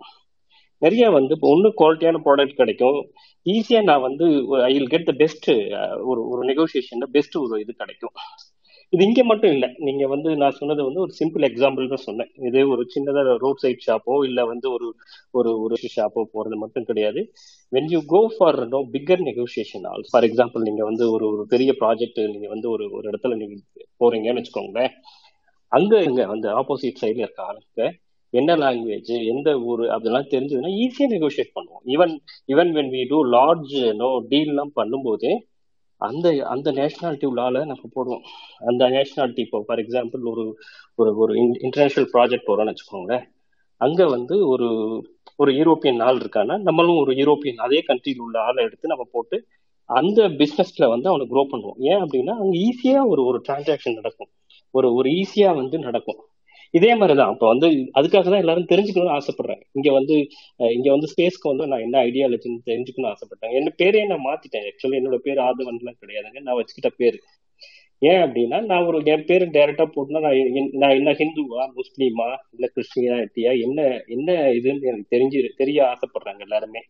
நிறைய 0.82 1.04
வந்து 1.10 1.34
இப்போ 1.36 1.48
ஒன்றும் 1.54 1.76
குவாலிட்டியான 1.80 2.20
ப்ராடக்ட் 2.26 2.60
கிடைக்கும். 2.60 2.98
ஈஸியாக 3.46 3.88
நான் 3.90 4.04
வந்து 4.08 4.26
I 4.68 4.72
will 4.76 4.92
get 4.94 5.08
the 5.10 5.12
best 5.22 5.48
ஒரு 6.10 6.20
ஒரு 6.32 6.42
நெகோசியேஷன்ல 6.50 7.08
பெஸ்ட் 7.16 7.36
ஒரு 7.44 7.60
இது 7.60 7.72
கிடைக்கும். 7.82 8.14
இது 8.92 9.02
இங்க 9.08 9.22
மட்டும் 9.24 9.52
இல்ல. 9.54 9.66
நீங்க 9.78 10.04
வந்து 10.06 10.30
நான் 10.40 10.56
சொன்னது 10.58 10.82
வந்து 10.86 11.00
ஒரு 11.00 11.12
சிம்பிள் 11.18 11.44
எக்ஸாம்பிள் 11.48 11.90
தான் 11.92 12.02
சொன்னேன். 12.06 12.30
இது 12.48 12.60
ஒரு 12.72 12.82
சின்னதா 12.94 13.22
ரோட் 13.44 13.62
சைட் 13.62 13.84
ஷாப்போ 13.86 14.14
இல்ல 14.28 14.40
வந்து 14.44 14.66
ஒரு 14.76 14.88
ஒரு 15.38 15.50
ஒரு 15.64 15.76
ஷாப்போ 15.94 16.22
போறது 16.34 16.56
மட்டும் 16.62 16.86
கிடையாது. 16.90 17.20
When 17.72 17.88
you 17.94 18.00
go 18.12 18.20
for 18.34 18.58
no 18.74 18.80
bigger 18.94 19.22
negotiation 19.28 19.86
all 19.92 20.04
for 20.10 20.26
example 20.28 20.66
நீங்க 20.68 20.82
வந்து 20.90 21.06
ஒரு 21.14 21.26
ஒரு 21.34 21.44
பெரிய 21.54 21.72
ப்ராஜெக்ட் 21.82 22.20
நீங்க 22.34 22.48
வந்து 22.48 22.68
ஒரு 22.74 22.86
ஒரு 22.98 23.06
இடத்துல 23.12 23.36
நீங்க 23.42 23.56
போறீங்கன்னு 24.02 24.42
வச்சுக்கோங்களேன். 24.42 24.92
அங்க 25.72 26.02
இங்க 26.02 26.22
வந்து 26.26 26.48
ஆப்போசிட் 26.60 27.00
சைடில் 27.02 27.24
இருக்க 27.24 27.42
ஆளுங்க 27.50 27.84
என்ன 28.34 28.50
லாங்குவேஜ் 28.56 29.14
எந்த 29.32 29.48
ஊர் 29.70 29.82
அதெல்லாம் 29.96 30.28
தெரிஞ்சதுன்னா 30.34 30.70
ஈஸியாக 30.82 31.12
நெகோஷியேட் 31.14 31.56
பண்ணுவோம். 31.56 31.82
Even 31.94 32.12
even 32.48 32.70
when 32.76 32.92
we 32.94 33.02
do 33.10 33.18
large 33.36 33.72
no 34.02 34.10
டீல்லாம் 34.30 34.72
பண்ணும்போது 34.80 35.30
அந்த 36.08 36.26
அந்த 36.54 36.68
நேஷனாலிட்டி 36.72 37.26
உள்ளால 37.30 37.64
நம்ம 37.70 37.84
போடுவோம். 37.96 38.24
அந்த 38.70 38.82
நேஷனாலிட்டி 38.96 39.42
இப்போ 39.46 39.60
ஃபார் 39.66 39.82
எக்ஸாம்பிள் 39.84 40.24
ஒரு 40.32 40.44
ஒரு 40.94 41.10
ஒரு 41.16 41.34
இன்டர்நேஷனல் 41.66 42.10
ப்ராஜெக்ட் 42.14 42.50
வரும்னு 42.52 42.72
வச்சுக்கோங்களேன் 42.72 43.24
அங்க 43.80 44.02
வந்து 44.06 44.34
ஒரு 44.52 44.68
ஒரு 45.36 45.50
யூரோப்பியன் 45.52 46.00
ஆள் 46.08 46.20
இருக்கான்னா 46.22 46.56
நம்மளும் 46.68 47.00
ஒரு 47.04 47.12
யூரோப்பியன் 47.12 47.62
அதே 47.66 47.80
கண்ட்ரியில் 47.88 48.24
உள்ள 48.26 48.36
ஆளை 48.40 48.60
எடுத்து 48.64 48.92
நம்ம 48.92 49.06
போட்டு 49.12 49.36
அந்த 49.90 50.20
பிஸ்னஸ்ல 50.40 50.84
வந்து 50.94 51.08
அவனை 51.10 51.24
க்ரோ 51.30 51.42
பண்ணுவோம். 51.52 51.78
ஏன் 51.90 52.02
அப்படின்னா 52.04 52.34
அங்கே 52.42 52.58
ஈஸியா 52.68 53.00
ஒரு 53.12 53.22
ஒரு 53.30 53.38
டிரான்சாக்ஷன் 53.48 53.98
நடக்கும். 54.00 54.30
ஒரு 54.74 54.88
ஒரு 54.94 55.08
ஈஸியா 55.20 55.50
வந்து 55.60 55.76
நடக்கும். 55.78 56.20
இதே 56.74 56.90
மாதிரிதான். 56.94 57.32
இப்போ 57.32 57.46
வந்து 57.46 57.66
அதுக்காக 57.98 58.24
தான் 58.24 58.42
எல்லாரும் 58.44 58.68
தெரிஞ்சுக்கணும்னு 58.70 59.16
ஆசைப்படுறேன். 59.18 59.62
இங்க 59.72 59.88
வந்து 59.92 60.14
இங்க 60.76 60.88
வந்து 60.90 61.08
ஸ்பேஸ்க்கு 61.12 61.50
வந்து 61.52 61.66
நான் 61.66 61.84
என்ன 61.86 61.96
ஐடியா 61.98 62.26
ஐடியாலஜின்னு 62.26 62.60
தெரிஞ்சுக்கணும்னு 62.70 63.12
ஆசைப்பட்டேன். 63.14 63.54
என்ன 63.58 63.72
பேரே 63.82 64.02
நான் 64.06 64.26
மாத்திட்டேன். 64.28 64.66
ஆக்சுவலி 64.70 64.98
என்னோட 65.00 65.18
பேர் 65.26 65.40
ஆதவன்லாம் 65.48 66.00
கிடையாதுங்க. 66.02 66.40
நான் 66.40 66.58
வச்சுக்கிட்ட 66.60 66.90
பேரு. 66.96 67.18
ஏன் 68.02 68.20
அப்படின்னா 68.24 68.58
நான் 68.70 68.86
ஒரு 68.88 68.98
என் 69.12 69.26
பேரு 69.28 69.44
டைரக்டா 69.56 69.84
போட்டுனா 69.94 70.20
நான் 70.20 70.38
நான் 70.82 70.96
என்ன 70.98 71.10
ஹிந்துவா 71.20 71.64
முஸ்லீமா 71.78 72.26
இல்ல 72.54 72.66
கிறிஸ்டியானிட்டியா 72.74 73.52
என்ன 73.66 73.80
என்ன 74.16 74.28
இதுன்னு 74.58 74.88
எனக்கு 74.90 75.12
தெரிஞ்சு 75.14 75.40
தெரிய 75.60 75.78
ஆசைப்படுறாங்க 75.92 76.42
எல்லாருமே. 76.46 76.82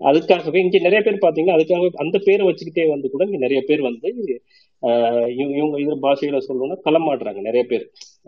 அதுக்காகவே 0.00 0.58
இங்க 0.64 0.78
நிறைய 0.86 1.00
பேர் 1.06 1.24
பாத்தீங்கன்னா 1.24 1.56
அதுக்காக 1.56 1.88
அந்த 2.04 2.16
பேரை 2.26 2.44
வச்சுக்கிட்டே 2.48 2.84
வந்து 2.92 3.08
கூட 3.10 3.22
இங்க 3.28 3.40
நிறைய 3.44 3.60
பேர் 3.68 3.82
வந்து 3.88 4.08
இவங்க 5.34 5.52
இவங்க 5.58 5.76
இது 5.80 5.94
பாஷையில 6.04 6.38
சொல்லணும்னா 6.46 6.78
களமாடுறாங்க 6.86 7.40
நிறைய 7.48 7.64
பேர். 7.72 7.84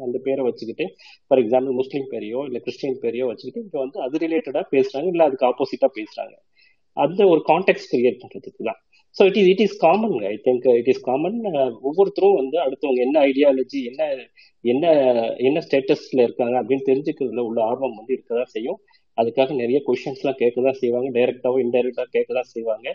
அந்த 0.06 0.18
பேரை 0.26 0.42
வச்சுக்கிட்டு 0.48 0.84
ஃபார் 1.26 1.40
எக்ஸாம்பிள் 1.42 1.78
முஸ்லீம் 1.80 2.08
பேரையோ 2.12 2.40
இல்ல 2.48 2.58
கிறிஸ்டியன் 2.66 3.00
பேரையோ 3.04 3.26
வச்சுக்கிட்டு 3.30 3.64
இங்க 3.66 3.78
வந்து 3.84 3.98
அது 4.06 4.22
ரிலேட்டடா 4.24 4.62
பேசுறாங்க 4.74 5.08
இல்ல 5.14 5.28
அதுக்கு 5.28 5.48
ஆப்போசிட்டா 5.50 5.90
பேசுறாங்க. 5.98 6.34
அந்த 6.96 7.20
ஒரு 7.32 7.40
கான்டெக்ட் 7.50 7.88
கிரியேட் 7.92 8.20
பண்றதுக்கு 8.22 8.62
தான் 8.68 8.80
so 9.18 9.22
it 9.24 9.36
is 9.40 9.48
it 9.48 9.62
is 9.64 9.76
common 9.76 10.14
I 10.30 10.34
think 10.44 10.64
it 10.78 10.88
is 10.92 11.00
common 11.00 11.36
ஒவ்வொருத்தரும் 11.88 12.38
வந்து 12.40 12.56
அடுத்தவங்க 12.64 13.00
என்ன 13.06 13.16
ஐடியாலஜி 13.30 13.80
என்ன 13.90 14.02
என்ன 14.64 14.84
என்ன 15.48 15.58
ஸ்டேட்டஸ்ல 15.66 16.24
இருக்காங்க 16.26 16.56
அப்படின்னு 16.62 16.88
தெரிஞ்சுக்கிறதுல 16.90 17.44
உள்ள 17.48 17.58
ஆர்வம் 17.62 17.96
வந்து 17.96 18.14
இருக்கதான் 18.16 18.52
செய்யும். 18.56 18.78
அதுக்காக 19.18 19.54
நிறைய 19.54 19.78
கொஷின்ஸ்லாம் 19.86 20.38
கேட்க 20.40 20.42
கேட்கதான் 20.44 20.80
செய்வாங்க. 20.80 21.08
டைரெக்டாகவும் 21.18 21.62
இன்டைரக்டாக 21.64 22.08
கேட்க 22.10 22.18
கேட்கதான் 22.18 22.50
செய்வாங்க. 22.54 22.88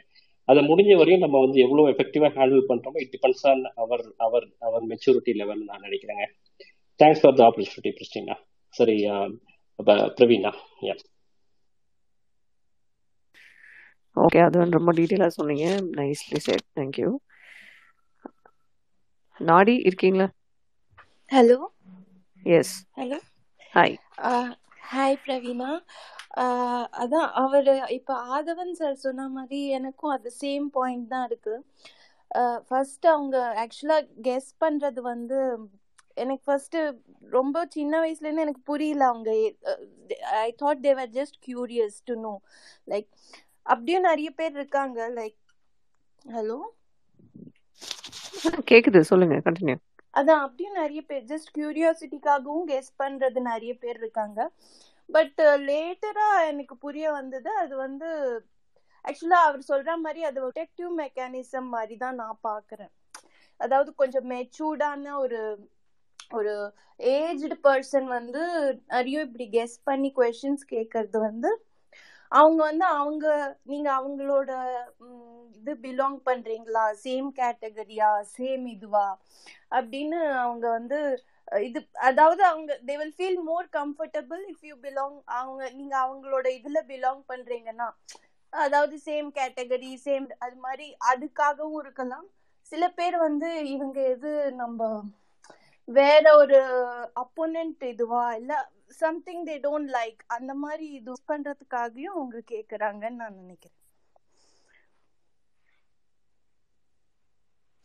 அதை 0.47 0.61
முடிஞ்ச 0.65 0.91
வரையும் 0.97 1.19
நம்ம 1.19 1.39
வந்து 1.39 1.59
எவ்வளோ 1.59 1.83
எஃபெக்டிவாக 1.91 2.31
ஹேண்டில் 2.39 2.63
பண்ணுறோமோ 2.69 2.99
it 3.03 3.13
depends 3.15 3.45
on 3.51 3.63
our 3.75 4.03
our 4.17 4.47
our 4.59 4.85
maturity 4.87 5.33
level 5.33 5.63
நான் 5.63 5.85
நினைக்கிறேங்க. 5.87 6.25
Thanks 6.99 7.21
for 7.21 7.37
the 7.39 7.43
opportunity 7.49 7.91
Christina 7.97 8.35
சரி 8.73 8.95
பிரவீனா 10.17 10.51
யா 10.81 10.95
ஓகே 14.17 14.39
அது 14.45 14.57
வந்து 14.61 14.77
ரொம்ப 14.77 14.91
டீட்டெயிலாக 14.97 15.31
சொன்னீங்க. 15.37 15.65
நைஸ்லி 15.97 16.39
செட் 16.47 16.65
தேங்க்யூ 16.77 17.09
நாடி 19.39 19.75
இருக்கீங்களா? 19.89 20.27
Hello 21.31 21.57
yes 22.43 22.75
hello 22.97 23.19
hi 23.73 23.95
hi 24.91 25.17
Praveena. 25.25 25.69
அதான் 27.03 27.27
அவர் 27.41 27.69
இப்போ 27.97 28.13
ஆதவன் 28.35 28.73
சார் 28.79 28.95
சொன்ன 29.05 29.27
மாதிரி 29.35 29.59
எனக்கும் 29.77 30.13
அது 30.15 30.29
சேம் 30.41 30.67
பாயிண்ட் 30.77 31.07
தான் 31.13 31.25
இருக்கு. 31.29 31.55
ஃபர்ஸ்ட் 32.67 33.05
அவங்க 33.13 33.37
ஆக்சுவலாக 33.63 34.09
கெஸ் 34.27 34.49
பண்றது 34.63 35.01
வந்து 35.11 35.39
எனக்கு 36.17 36.43
ஃபர்ஸ்ட் 36.47 36.77
ரொம்ப 37.37 37.57
சின்ன 37.75 37.93
வயசுலேருந்து 38.03 38.45
எனக்கு 38.45 38.63
புரியல 38.71 39.03
அவங்க 39.11 39.29
I 40.45 40.49
thought 40.61 40.83
they're 40.87 41.11
just 41.19 41.37
curious 41.47 41.97
to 42.09 42.15
know 42.25 42.33
like 42.87 43.09
அப்படியும் 43.69 44.01
நிறைய 44.01 44.29
பேர் 44.31 44.51
இருக்காங்க 44.51 45.09
லைக் 45.09 45.37
ஹலோ 46.25 46.57
கேக்குது 48.67 48.99
சொல்லுங்க 48.99 49.35
கண்டினியூ 49.35 49.77
அதான் 50.13 50.41
அப்படியும் 50.41 50.73
நிறைய 50.73 51.01
பேர் 51.01 51.23
ஜஸ்ட் 51.23 51.51
கியூரியாசிட்டிக்காகவும் 51.57 52.67
கெஸ் 52.69 52.91
பண்றது 52.99 53.41
நிறைய 53.41 53.73
பேர் 53.73 53.97
இருக்காங்க. 53.97 54.49
பட் 55.09 55.41
லேட்டரா 55.59 56.47
எனக்கு 56.47 56.77
புரிய 56.77 57.11
வந்தது 57.11 57.49
அது 57.53 57.75
வந்து 57.75 58.09
ஆக்சுவலா 59.05 59.39
அவர் 59.43 59.69
சொல்ற 59.69 59.97
மாதிரி 59.97 60.23
அது 60.23 60.39
ப்ரொடெக்டிவ் 60.41 60.89
மெக்கானிசம் 60.99 61.69
மாதிரி 61.69 61.95
தான் 61.97 62.15
நான் 62.15 62.39
பாக்குறேன் 62.47 62.91
அதாவது 63.59 63.95
கொஞ்சம் 63.95 64.27
மெச்சூர்டான 64.31 65.15
ஒரு 65.15 65.39
ஒரு 66.33 66.53
ஏஜ்டு 66.99 67.55
பர்சன் 67.63 68.07
வந்து 68.07 68.41
நிறைய 68.87 69.21
இப்படி 69.21 69.49
கெஸ் 69.49 69.83
பண்ணி 69.83 70.13
கொஸ்டின்ஸ் 70.15 70.65
கேட்கறது 70.71 71.17
வந்து 71.19 71.49
அவங்க 72.31 72.59
வந்து 72.63 72.85
அவங்க 72.95 73.25
நீங்க 73.65 73.87
அவங்களோட 73.95 74.49
இது 75.55 75.73
பிலாங் 75.83 76.19
பண்றீங்களா? 76.25 76.83
சேம் 77.03 77.29
கேட்டகரியா 77.35 78.07
சேம் 78.33 78.65
இதுவா? 78.73 79.07
அப்படின்னு 79.71 80.19
அவங்க 80.43 80.65
வந்து 80.77 80.99
இது 81.65 81.79
அதாவது 82.09 82.41
அவங்க 82.47 82.71
they 82.83 82.95
will 82.97 83.15
feel 83.15 83.39
more 83.45 83.67
comfortable 83.73 84.41
if 84.51 84.63
you 84.63 84.75
belong 84.81 85.17
அவங்க 85.37 85.61
நீங்க 85.77 85.95
அவங்களோட 86.03 86.47
இதுல 86.57 86.79
பிலாங் 86.89 87.21
பண்றீங்கன்னா 87.29 87.87
அதாவது 88.53 88.95
சேம் 89.03 89.29
கேட்டகரி 89.33 89.91
சேம் 90.03 90.27
அது 90.39 90.55
மாதிரி 90.59 90.87
அதுக்காகவும் 91.11 91.79
இருக்கலாம். 91.81 92.27
சில 92.67 92.83
பேர் 92.91 93.17
வந்து 93.19 93.39
இவங்க 93.73 93.99
எது 94.13 94.31
நம்ம 94.57 94.79
வேற 95.87 96.23
ஒரு 96.39 96.57
அப்போனன்ட் 97.23 97.83
இதுவா? 97.91 98.23
இல்ல 98.35 98.53
சம்திங் 98.89 99.43
தே 99.47 99.55
டோன்ட் 99.65 99.91
லைக் 99.95 100.21
அந்த 100.35 100.51
மாதிரி 100.63 100.85
இது 100.99 101.13
பண்றதுக்காகவும் 101.31 102.15
அவங்க 102.15 102.39
கேக்குறாங்கன்னு 102.53 103.21
நான் 103.23 103.39
நினைக்கிறேன். 103.43 103.77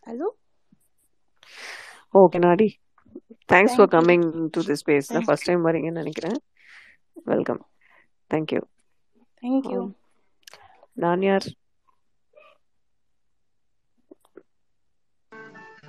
Hello 0.03 0.29
okay 2.15 2.39
Nadi 2.47 2.69
thanks 3.53 3.77
for 3.77 3.91
coming 3.95 4.27
to 4.55 4.63
the 4.69 4.77
space 4.83 5.11
thank 5.13 5.27
first 5.29 5.49
time 5.49 5.67
வரீங்கன்னு 5.69 6.03
நினைக்கிறேன். 6.03 6.39
வெல்கம் 7.33 7.63
தேங்க்யூ 8.31 8.63
தேங்க்யூ 9.43 9.81
நான் 11.05 11.25
யார் 11.29 11.47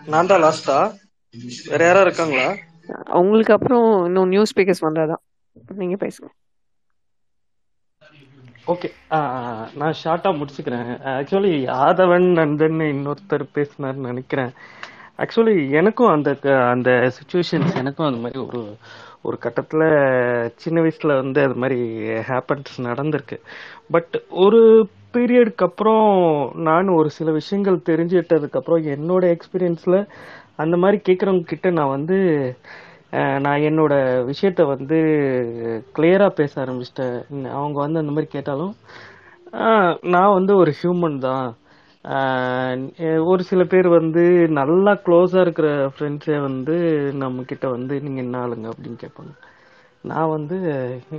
நான் 0.04 0.30
தான் 0.32 0.44
லாஸ்டா 0.44 0.78
வேற 1.70 1.82
யாரா 1.88 2.02
இருக்காங்களா? 2.06 2.48
அவங்களுக்கு 2.88 3.54
அப்புறம் 3.54 4.06
இன்னும் 4.06 4.28
நியூ 4.28 4.44
ஸ்பீக்கர்ஸ் 4.56 4.82
வந்தாதான். 4.82 5.44
நீங்க 5.68 6.08
பேசுங்க. 6.08 6.30
ஓகே 8.68 8.92
நான் 9.76 9.94
ஷார்ட்டாக 10.04 10.42
முடிச்சுக்கிறேன். 10.42 11.00
ஆக்சுவலி 11.02 11.66
ஆதவன் 11.66 12.34
நந்தன் 12.34 12.84
இன்னொருத்தர் 12.84 13.48
பேசினார்னு 13.56 13.94
நினைக்கிறேன். 13.94 14.52
ஆக்சுவலி 15.18 15.70
எனக்கும் 15.70 16.08
அந்த 16.08 16.34
க- 16.34 16.70
அந்த 16.70 16.92
சுச்சுவேஷன்ஸ் 16.92 17.76
எனக்கும் 17.76 18.06
அந்த 18.06 18.20
மாதிரி 18.20 18.40
ஒரு 18.40 18.78
ஒரு 19.22 19.38
கட்டத்தில் 19.38 20.54
சின்ன 20.56 20.80
வயசில் 20.80 21.14
வந்து 21.14 21.42
அது 21.42 21.56
மாதிரி 21.56 21.98
ஹேப்பன்ஸ் 22.00 22.80
நடந்திருக்கு. 22.80 23.40
பட் 23.92 24.24
ஒரு 24.30 24.88
பீரியடுக்கு 25.14 25.56
அப்புறம் 25.56 26.52
நான் 26.56 26.88
ஒரு 26.88 27.10
சில 27.10 27.32
விஷயங்கள் 27.32 27.78
தெரிஞ்சுக்கிட்டதுக்கப்புறம் 27.78 28.96
என்னோட 28.96 29.36
எக்ஸ்பீரியன்ஸில் 29.36 30.08
அந்த 30.64 30.76
மாதிரி 30.82 30.98
கேட்குறவங்க 31.08 31.46
கிட்ட 31.52 31.70
நான் 31.78 31.96
வந்து 31.98 32.18
நான் 33.46 33.66
என்னோட 33.70 33.94
விஷயத்த 34.30 34.62
வந்து 34.72 34.98
கிளியராக 35.98 36.38
பேச 36.40 36.54
ஆரம்பிச்சிட்டேன். 36.64 37.18
அவங்க 37.58 37.78
வந்து 37.86 38.02
அந்த 38.02 38.14
மாதிரி 38.16 38.30
கேட்டாலும் 38.36 38.74
நான் 40.14 40.36
வந்து 40.38 40.54
ஒரு 40.62 40.72
ஹியூமன் 40.80 41.18
தான். 41.28 41.48
ஒரு 43.32 43.44
சில 43.50 43.62
பேர் 43.74 43.88
வந்து 43.98 44.24
நல்லா 44.60 44.94
க்ளோஸாக 45.06 45.46
இருக்கிற 45.46 45.70
ஃப்ரெண்ட்ஸே 45.96 46.38
வந்து 46.48 46.76
நம்ம 47.24 47.44
கிட்ட 47.52 47.66
வந்து 47.76 47.96
நீங்கள் 48.06 48.26
என்ன 48.26 48.42
ஆளுங்க? 48.46 48.68
அப்படின்னு 48.74 49.00
கேட்பாங்க. 49.04 49.34
நான் 50.12 50.34
வந்து 50.36 50.58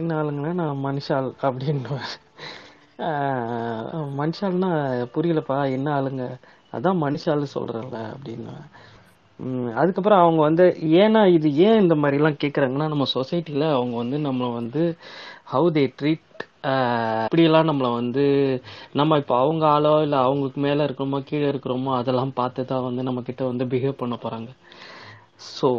என்ன 0.00 0.10
ஆளுங்கன்னா 0.20 0.52
நான் 0.60 0.82
மனுஷால் 0.88 1.30
அப்படின்னு 1.46 1.96
மனுஷால்னா 4.20 4.70
புரியலப்பா 5.14 5.58
என்ன 5.76 5.88
ஆளுங்க? 6.00 6.26
அதான் 6.72 7.02
மனுஷால் 7.06 7.54
சொல்கிறேன்ல 7.56 7.98
அப்படின்னு 8.14 8.54
அதுக்கப்புறம் 9.74 10.22
அவங்க 10.24 10.40
வந்து 10.42 10.64
ஏன்னா 11.02 11.22
இது 11.36 11.48
ஏன் 11.66 11.80
இந்த 11.80 11.94
மாதிரிலாம் 11.94 12.40
கேட்குறாங்கன்னா 12.42 12.88
நம்ம 12.92 13.06
சொசைட்டியில் 13.14 13.66
அவங்க 13.76 13.94
வந்து 13.96 14.18
நம்மளை 14.26 14.48
வந்து 14.52 14.82
ஹவு 15.52 15.68
தே 15.76 15.84
ட்ரீட் 15.98 16.22
இப்படியெல்லாம் 17.24 17.68
நம்மளை 17.70 17.90
வந்து 17.92 18.24
நம்ம 18.92 19.18
இப்போ 19.18 19.34
அவங்க 19.38 19.64
ஆளோ 19.66 19.92
இல்லை 20.06 20.18
அவங்களுக்கு 20.18 20.60
மேலே 20.60 20.84
இருக்கிறோமோ 20.86 21.18
கீழே 21.28 21.46
இருக்கிறோமோ 21.52 21.90
அதெல்லாம் 21.98 22.32
பார்த்து 22.40 22.64
தான் 22.72 22.86
வந்து 22.88 23.02
நம்மக்கிட்ட 23.08 23.42
வந்து 23.50 23.66
பிஹேவ் 23.74 24.00
பண்ண 24.02 24.14
போகிறாங்க 24.24 24.50
ஸோ 25.50 25.70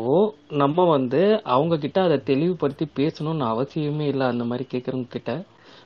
நம்ம 0.61 0.85
வந்து 0.95 1.21
அவங்கக்கிட்ட 1.55 1.99
அதை 2.07 2.17
தெளிவுபடுத்தி 2.29 2.85
பேசணும்னு 2.99 3.45
அவசியமே 3.53 4.07
இல்லை 4.13 4.25
அந்த 4.33 4.43
மாதிரி 4.49 4.65
கேட்குறவங்க 4.73 5.09
கிட்ட. 5.15 5.31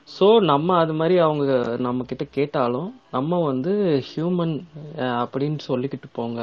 ஸோ 0.09 0.25
நம்ம 0.51 0.75
அது 0.83 0.93
மாதிரி 0.99 1.15
அவங்க 1.27 1.45
நம்ம 1.85 2.03
கிட்ட 2.03 2.23
கேட்டாலும் 2.37 2.89
நம்ம 3.11 3.39
வந்து 3.49 3.73
ஹியூமன் 4.09 4.55
அப்படின்னு 5.21 5.59
சொல்லிக்கிட்டு 5.69 6.09
போங்க. 6.19 6.39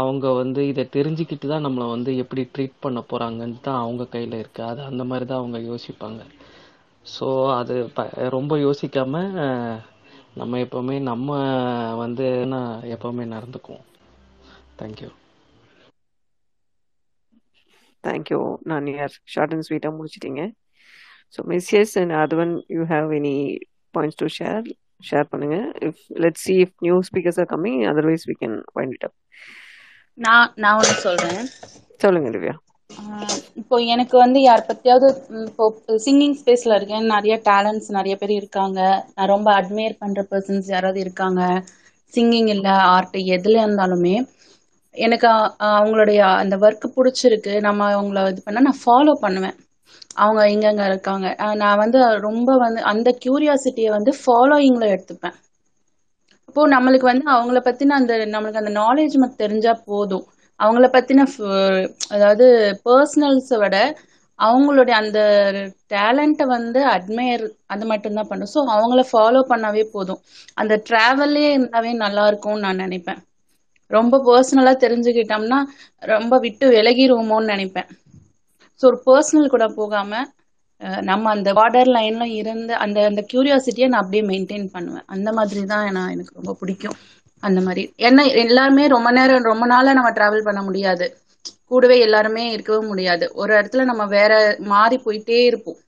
அவங்க 0.00 0.32
வந்து 0.32 0.68
இதை 0.68 0.84
தெரிஞ்சுக்கிட்டு 0.92 1.46
தான் 1.46 1.64
நம்மளை 1.66 1.90
வந்து 1.90 2.16
எப்படி 2.16 2.42
ட்ரீட் 2.54 2.76
பண்ண 2.80 3.00
போகிறாங்கன்னு 3.10 3.60
தான் 3.60 3.80
அவங்க 3.80 4.06
கையில் 4.06 4.32
இருக்கு. 4.32 4.62
அது 4.62 4.82
அந்த 4.82 5.04
மாதிரி 5.04 5.26
தான் 5.26 5.38
அவங்க 5.38 5.58
யோசிப்பாங்க. 5.70 6.22
ஸோ 7.06 7.26
அது 7.56 7.74
ப- 7.96 8.12
ரொம்ப 8.36 8.56
யோசிக்காம 8.58 9.14
நம்ம 10.34 10.58
எப்போவுமே 10.58 11.00
நம்ம 11.02 11.28
வந்து 11.96 12.46
நான் 12.46 12.82
எப்போவுமே 12.94 13.24
நடந்துக்குவோம். 13.36 13.86
தேங்க்யூ 14.80 15.10
தேங்க்யூ 18.04 18.40
நான் 18.62 18.86
யார் 18.86 19.14
ஷார்ட் 19.24 19.52
அண்ட் 19.52 19.66
ஸ்வீட்டாக 19.68 19.96
முடிச்சிட்டிங்க. 19.98 20.42
So 21.34 21.42
miss 21.52 21.70
S 21.74 21.98
and 21.98 22.12
Athavan 22.12 22.52
you 22.68 22.82
have 22.84 23.08
any 23.20 23.36
points 23.94 24.20
to 24.22 24.26
share 24.38 24.66
share 25.00 25.30
பண்ணுங்க. 25.32 25.56
If 25.88 26.02
let 26.24 26.40
see 26.44 26.54
if 26.64 26.76
new 26.86 26.96
speakers 27.08 27.40
are 27.42 27.50
coming 27.54 27.80
otherwise 27.92 28.26
we 28.30 28.36
can 28.42 28.56
wind 28.78 28.94
it 28.96 29.06
up 29.08 29.16
நான் 30.18 30.52
நான் 30.62 30.78
ஒன்று 30.80 30.94
சொல்றேன். 31.06 31.42
சொல்லுங்க 32.04 32.30
திவ்யா. 32.36 32.54
இப்போ 33.60 33.76
எனக்கு 33.94 34.16
வந்து 34.18 34.38
யார் 34.40 34.62
பத்தியாவது 34.68 35.06
இப்போ 35.48 35.64
சிங்கிங் 36.04 36.36
ஸ்பேஸ்ல 36.40 36.76
இருக்கேன். 36.78 37.10
நிறைய 37.14 37.34
டேலண்ட்ஸ் 37.48 37.90
நிறைய 37.98 38.14
பேர் 38.20 38.32
இருக்காங்க. 38.40 38.80
நான் 39.16 39.32
ரொம்ப 39.34 39.48
அட்மையர் 39.60 40.00
பண்ற 40.02 40.22
பர்சன்ஸ் 40.30 40.70
யாராவது 40.74 41.00
இருக்காங்க? 41.00 41.42
சிங்கிங் 42.14 42.50
இல்ல 42.54 42.68
ஆர்ட் 42.94 43.16
எதுல 43.36 43.56
இருந்தாலுமே 43.66 44.16
எனக்கு 44.94 45.28
அவங்களுடைய 45.70 46.20
அந்த 46.42 46.54
ஒர்க் 46.56 46.86
பிடிச்சிருக்கு. 46.96 47.54
நம்ம 47.60 47.88
அவங்கள 47.96 48.20
இது 48.32 48.42
பண்ணா 48.44 48.60
நான் 48.68 48.82
ஃபாலோ 48.84 49.14
பண்ணுவேன். 49.24 49.56
அவங்க 50.16 50.42
எங்கெங்க 50.46 50.86
இருக்காங்க. 50.86 51.54
நான் 51.54 51.78
வந்து 51.78 51.98
ரொம்ப 52.20 52.56
வந்து 52.56 52.82
அந்த 52.82 53.18
கியூரியாசிட்டியை 53.24 53.88
வந்து 53.88 54.12
ஃபாலோயிங்ல 54.26 54.86
எடுத்துப்பேன். 54.86 55.34
அப்போ 56.44 56.68
நம்மளுக்கு 56.68 57.06
வந்து 57.10 57.32
அவங்கள 57.32 57.56
பத்தின 57.56 57.86
அந்த 57.86 58.16
நம்மளுக்கு 58.16 58.62
அந்த 58.64 58.80
நாலேஜ் 58.80 59.14
மட்டும் 59.14 59.36
தெரிஞ்சா 59.36 59.72
போதும். 59.84 60.26
அவங்கள 60.58 60.86
பத்தின 60.88 61.26
ஃப- 61.32 61.88
அதாவது 62.08 62.46
பர்சனல்ஸை 62.84 63.58
விட 63.58 63.76
அவங்களுடைய 64.38 64.90
அந்த 64.90 65.20
டேலண்ட்டை 65.88 66.46
வந்து 66.46 66.86
அட்மையர் 66.86 67.50
அது 67.66 67.86
மட்டும்தான் 67.86 68.26
பண்ணும். 68.28 68.48
ஸோ 68.54 68.58
அவங்கள 68.58 69.04
ஃபாலோ 69.12 69.42
பண்ணாவே 69.48 69.84
போதும். 69.92 70.20
அந்த 70.54 70.82
ட்ராவல்லே 70.90 71.46
இருந்தாவே 71.56 71.94
நல்லா 71.94 72.26
இருக்கும்னு 72.26 72.60
நான் 72.60 72.76
நினைப்பேன். 72.76 73.18
ரொம்ப 73.86 74.16
பர்சனலாக 74.26 74.84
தெரிஞ்சுக்கிட்டோம்னா 74.84 75.56
ரொம்ப 75.98 76.38
விட்டு 76.38 76.70
விலகிடுவோமோன்னு 76.70 77.52
நினைப்பேன். 77.54 77.88
ஸோ 78.80 78.86
ஒரு 78.86 78.98
பர்சனல் 79.06 79.52
கூட 79.52 79.66
போகாம 79.76 80.12
நம்ம 81.06 81.30
அந்த 81.30 81.50
பார்டர் 81.58 81.90
லைன்ல 81.92 82.24
இருந்து 82.38 82.72
அந்த 82.84 82.98
அந்த 83.08 83.20
கியூரியாசிட்டியை 83.30 83.86
நான் 83.88 84.02
அப்படியே 84.02 84.22
மெயின்டைன் 84.26 84.66
பண்ணுவேன். 84.72 85.06
அந்த 85.14 85.28
மாதிரி 85.32 85.62
தான் 85.66 85.86
நான் 85.96 86.12
எனக்கு 86.12 86.32
ரொம்ப 86.34 86.52
பிடிக்கும். 86.60 86.96
அந்த 87.42 87.60
மாதிரி. 87.62 87.82
ஏன்னா 88.06 88.22
எல்லாருமே 88.42 88.84
ரொம்ப 88.94 89.08
நேரம் 89.12 89.48
ரொம்ப 89.48 89.64
நாளா 89.66 89.90
நம்ம 89.94 90.10
டிராவல் 90.16 90.46
பண்ண 90.46 90.60
முடியாது. 90.62 91.06
கூடவே 91.70 91.96
எல்லாருமே 92.00 92.44
இருக்கவும் 92.54 92.90
முடியாது. 92.90 93.24
ஒரு 93.34 93.52
இடத்துல 93.54 93.84
நம்ம 93.84 94.04
வேற 94.12 94.32
மாறி 94.70 94.96
போயிட்டே 95.04 95.40
இருப்போம். 95.46 95.80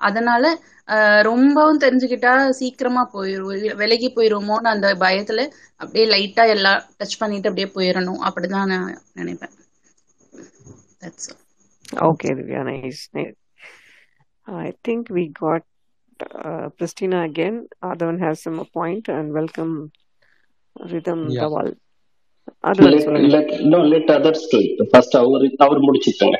அதனால 0.00 0.44
அஹ், 0.88 1.22
ரொம்பவும் 1.26 1.82
தெரிஞ்சுக்கிட்டா 1.82 2.30
சீக்கிரமா 2.58 3.02
போயிரும் 3.12 3.50
விலகி 3.80 4.08
போயிருவோமோன்னு 4.12 4.72
அந்த 4.72 4.88
பயத்துல 5.02 5.40
அப்படியே 5.80 6.06
லைட்டா 6.12 6.44
எல்லாம் 6.54 6.80
டச் 6.98 7.20
பண்ணிட்டு 7.20 7.50
அப்படியே 7.50 7.68
போயிடணும் 7.76 8.22
அப்படிதான் 8.28 8.72
நான் 8.72 8.88
நினைப்பேன். 9.20 9.54
Okay, 12.09 12.29
Divya, 12.37 12.61
nice. 12.65 13.09
nice. 13.13 13.35
I 14.47 14.73
think 14.83 15.09
we 15.09 15.23
got 15.29 15.63
uh, 16.43 16.69
Christina 16.77 17.23
again. 17.23 17.55
Adhavan 17.83 18.19
has 18.19 18.41
some 18.43 18.59
point 18.73 19.07
and 19.09 19.33
welcome 19.33 19.73
Rhythm 20.91 21.21
Yeah. 21.29 21.43
Dawal. 21.43 21.69
Adhavan, 22.69 22.91
let 22.93 23.03
சொல்லுங்க 23.05 23.29
let 23.35 23.47
no 23.73 23.79
let 23.93 24.07
others 24.17 24.41
do 24.51 24.57
it 24.65 24.81
first 24.93 25.13
அவர் 25.21 25.45
அவர் 25.65 25.79
முடிச்சிட்டாங்க 25.87 26.37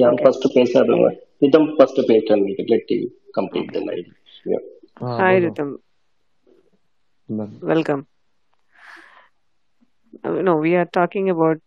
யார் 0.00 0.14
Okay. 0.14 0.22
ஃபர்ஸ்ட் 0.24 0.46
பேசாதவங்க 0.56 1.10
இதம் 1.48 1.68
first 1.78 2.00
பேசுறாங்க 2.10 2.66
let 2.72 2.90
him 2.94 3.04
complete 3.38 3.70
the 3.76 3.82
line 3.88 4.08
yeah 4.52 4.62
Ah, 5.04 5.12
Hi, 5.20 5.30
no, 5.34 5.38
no. 5.38 5.44
Rhythm. 5.44 5.70
No. 7.36 7.44
Welcome. 7.70 8.02
Uh, 10.24 10.40
no, 10.48 10.52
we 10.64 10.72
are 10.80 10.88
talking 10.98 11.26
about 11.34 11.58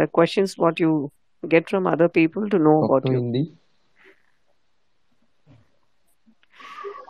the 0.00 0.06
questions 0.18 0.50
what 0.62 0.78
you 0.84 0.92
get 1.47 1.69
from 1.69 1.87
other 1.87 2.09
people 2.09 2.49
to 2.49 2.59
know 2.59 2.83
about 2.83 3.07
you. 3.07 3.13
Hindi. 3.13 3.53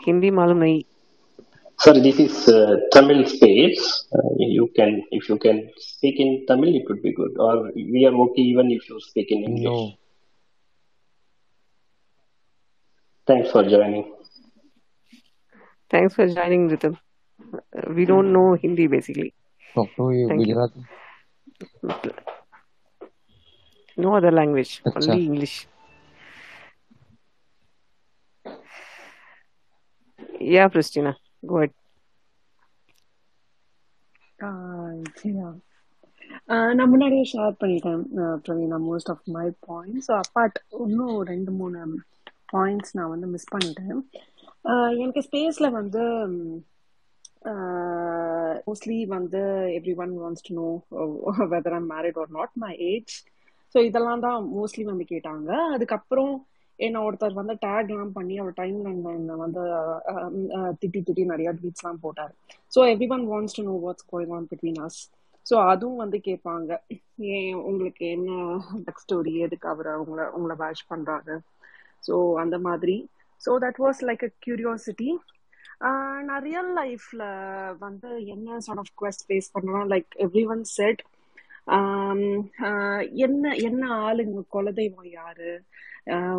Hindi 0.06 0.32
malum 0.32 0.60
nahi. 0.60 0.86
Sir 1.80 1.94
this 1.94 2.20
is 2.20 2.48
uh, 2.50 2.76
tamil 2.94 3.26
space. 3.26 4.08
Uh, 4.14 4.30
you 4.38 4.68
can 4.76 5.02
if 5.12 5.30
you 5.30 5.38
can 5.38 5.70
speak 5.78 6.20
in 6.20 6.46
tamil 6.48 6.76
it 6.76 6.86
would 6.90 7.02
be 7.02 7.14
good. 7.14 7.34
Or 7.40 7.72
we 7.74 8.06
are 8.06 8.16
okay 8.26 8.42
even 8.54 8.72
if 8.72 8.90
you 8.90 9.00
speak 9.00 9.32
in 9.32 9.44
english. 9.44 9.64
No. 9.64 9.80
thanks 13.30 13.52
for 13.52 13.64
joining. 13.64 14.06
Thanks 15.92 16.16
for 16.16 16.28
joining 16.28 16.70
ritam. 16.70 16.98
We 17.96 18.06
don't 18.06 18.28
hmm. 18.28 18.34
know 18.34 18.48
hindi 18.64 18.88
basically. 18.88 19.34
Talk 19.76 19.90
to 19.98 20.12
you. 20.12 20.28
Gujarati 20.42 22.39
no 24.00 24.10
other 24.16 24.32
language 24.32 24.72
Achha. 24.88 24.98
only 25.02 25.26
english. 25.26 25.56
Yeah 30.50 30.68
pristina 30.70 31.12
go 31.44 31.58
uh, 34.40 34.92
uh, 36.48 36.70
நான் 36.78 36.92
முன்னாடியே 36.92 37.24
share 37.32 37.60
பண்ணிட்டேன் 37.62 38.04
uh, 38.22 38.36
Praveena 38.46 38.78
most 38.90 39.12
of 39.14 39.24
my 39.36 39.48
points 39.68 40.08
so 40.10 40.14
apart 40.22 40.58
இன்னும் 40.86 41.18
ரெண்டு 41.32 41.52
மூணு 41.60 41.80
points 42.54 42.94
நான் 42.98 43.14
வந்து 43.14 43.28
miss 43.28 43.52
பண்ணிட்டேன். 43.54 44.00
எனக்கு 45.04 45.22
ஸ்பேஸில் 45.28 45.76
வந்து 45.80 46.04
மோஸ்ட்லி 48.68 48.98
வந்து 49.16 49.42
everyone 50.04 50.14
wants 50.22 50.46
to 50.48 50.54
know 50.60 50.70
whether 51.54 51.76
I'm 51.80 51.90
married 51.94 52.18
or 52.24 52.32
not 52.38 52.56
my 52.64 52.72
age 52.90 53.14
so 53.74 53.78
இதெல்லாம் 53.90 54.24
தான் 54.28 54.40
மோஸ்ட்லி 54.56 54.84
வந்து 54.92 55.06
கேட்டாங்க. 55.14 55.50
அதுக்கப்புறம் 55.76 56.34
என்ன 56.80 56.98
ஒருத்தர் 57.06 57.40
வந்து 57.40 57.54
டேக்லாம் 57.66 58.14
பண்ணி 58.18 58.36
அவர் 58.42 58.58
டைம் 58.60 58.78
என்ன 59.20 59.36
வந்து 59.44 59.62
திட்டி 60.82 61.00
திட்டி 61.08 61.24
நிறைய 61.32 61.50
ட்வீட்ஸ்லாம் 61.60 62.04
போட்டார். 62.06 62.34
So 62.74 62.82
everyone 63.16 63.26
wants 63.32 63.58
to 63.58 63.64
know 63.70 63.76
what's 63.86 64.08
going 64.14 64.34
on 64.38 64.48
between 64.52 64.80
us 64.86 65.00
so 65.46 65.56
அதுவும் 65.72 66.02
வந்து 66.04 66.18
கேட்பாங்க. 66.28 66.72
ஏன் 67.36 67.54
உங்களுக்கு 67.70 68.04
என்ன 68.16 68.32
பேக் 68.86 69.04
ஸ்டோரி 69.04 69.34
எதுக்கு 69.46 69.68
அவர் 69.74 69.90
உங்களை 70.02 70.26
உங்களை 70.38 70.56
வாஷ் 70.64 70.90
பண்ணுறாரு 70.92 71.36
ஸோ 72.08 72.16
அந்த 72.44 72.58
மாதிரி. 72.68 72.98
So 73.42 73.52
that 73.66 73.80
was 73.86 74.02
like 74.10 74.26
a 74.30 74.32
curiosity 74.46 75.10
நான் 76.28 76.44
ரியல் 76.48 76.72
லைஃப்பில் 76.80 77.26
வந்து 77.86 78.10
என்ன 78.34 78.58
சார்ட் 78.66 78.82
ஆஃப் 78.84 78.94
கொஸ்ட் 79.02 79.26
ஃபேஸ் 79.28 79.54
பண்ணலாம்? 79.56 79.88
லைக் 79.94 80.10
எவ்ரி 80.26 80.44
ஒன் 80.54 80.64
செட் 80.78 81.02
என்ன 83.26 83.54
என்ன 83.70 83.84
ஆளுங்க 84.06 84.40
குலதெய்வம் 84.56 85.10
யாரு? 85.12 85.52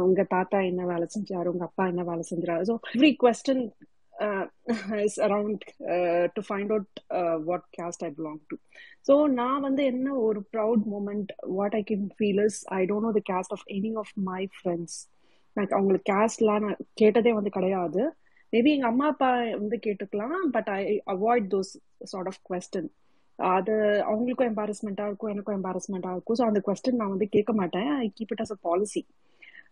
உங்க 0.06 0.22
தாத்தா 0.34 0.58
என்ன 0.70 0.82
வேலை 0.86 1.06
செஞ்சாரு? 1.16 1.46
உங்க 1.46 1.64
அப்பா 1.64 1.84
என்ன 1.86 2.02
வேலை 2.02 2.24
செஞ்சாரு? 2.30 2.62
So 2.70 2.76
every 2.96 3.12
question 3.24 3.64
is 5.04 5.18
around 5.26 5.62
to 6.34 6.40
find 6.48 6.72
out 6.74 7.00
what 7.48 7.66
caste 7.78 8.04
I 8.04 8.10
belong 8.18 8.40
to 8.50 8.56
so 9.08 9.14
நான் 9.38 9.64
வந்து 9.66 9.82
என்ன 9.92 10.08
ஒரு 10.26 10.40
proud 10.54 10.84
moment 10.94 11.30
what 11.58 11.76
I 11.78 11.82
can 11.90 12.08
feel 12.18 12.42
is 12.46 12.58
I 12.78 12.80
don't 12.90 13.06
know 13.08 13.12
the 13.18 13.22
caste 13.32 13.54
of 13.56 13.66
any 13.76 13.92
of 14.02 14.12
my 14.30 14.42
friends 14.56 14.98
நான் 15.56 15.74
அவங்களுக்கு 15.76 16.08
கேஸ்ட்லாம் 16.12 16.64
நான் 16.64 16.80
கேட்டதே 16.94 17.32
வந்து 17.32 17.50
கிடையாது. 17.50 18.02
மேபி 18.52 18.70
எங்கள் 18.74 18.90
அம்மா 18.90 19.06
அப்பா 19.06 19.30
வந்து 19.62 19.76
கேட்டுக்கலாம் 19.86 20.38
but 20.50 20.70
I 20.76 20.80
avoid 21.14 21.48
those 21.54 21.72
sort 22.04 22.30
of 22.32 22.40
question 22.48 22.90
அது 23.56 23.74
அவங்களுக்கும் 24.10 24.50
எம்பாரஸ்மெண்ட்டாக 24.52 25.10
இருக்கும் 25.10 25.32
எனக்கும் 25.34 25.56
எம்பாரஸ்மெண்ட்டாக 25.58 26.14
இருக்கும். 26.16 26.38
ஸோ 26.40 26.44
அந்த 26.46 26.60
கொஸ்டின் 26.68 27.00
நான் 27.00 27.14
வந்து 27.14 27.28
கேட்க 27.34 27.52
மாட்டேன். 27.52 27.90
I 28.04 28.06
keep 28.18 28.32
it 28.34 28.42
as 28.44 28.54
a 28.56 28.58
policy 28.68 29.02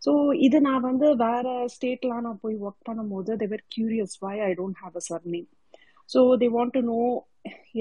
so 0.02 0.12
இது 0.46 0.58
நான் 0.60 0.84
வந்து 0.90 1.06
வேற 1.24 1.46
ஸ்டேட்லாம் 1.74 2.26
நான் 2.26 2.42
போய் 2.42 2.56
ஒர்க் 2.66 2.86
பண்ணும்போது 2.88 3.30
they're 3.42 3.64
curious 3.74 4.16
why 4.24 4.34
I 4.48 4.50
don't 4.54 4.80
have 4.84 4.96
a 4.96 5.04
surname 5.10 5.48
so 6.10 6.20
they 6.42 6.48
want 6.56 6.74
to 6.76 6.82
know 6.92 7.00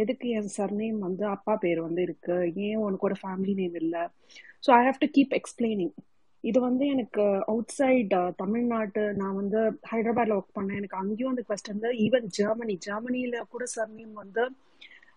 எதுக்கு 0.03 0.27
என் 0.39 0.51
சர்நேம் 0.57 0.99
வந்து 0.99 1.23
அப்பா 1.35 1.53
பேர் 1.64 1.80
வந்து 1.88 2.01
இருக்கு? 2.07 2.35
ஏன் 2.65 2.81
உனக்கு 2.85 3.07
ஒரு 3.09 3.18
ஃபேமிலி 3.22 3.53
நேம் 3.61 3.76
இல்லை? 3.84 4.03
So 4.64 4.69
I 4.77 4.81
have 4.88 5.01
to 5.03 5.09
keep 5.18 5.35
explaining 5.39 5.93
இது 6.43 6.59
வந்து 6.59 6.84
எனக்கு 6.93 7.23
அவுட் 7.51 7.73
சைட் 7.77 8.14
uh, 8.14 8.30
தமிழ்நாட்டு 8.41 9.03
நான் 9.22 9.38
வந்து 9.41 9.59
ஹைதராபாத்ல 9.91 10.38
ஒர்க் 10.39 10.57
பண்ணேன். 10.57 10.80
எனக்கு 10.81 10.99
அங்கேயும் 11.01 11.31
அந்த 11.34 11.43
கொஸ்டின் 11.49 11.81
ஈவன் 12.05 12.27
ஜெர்மனி 12.38 12.76
ஜெர்மனியில 12.88 13.41
கூட 13.53 13.64
சர்நேம் 13.76 14.14
வந்து 14.14 14.43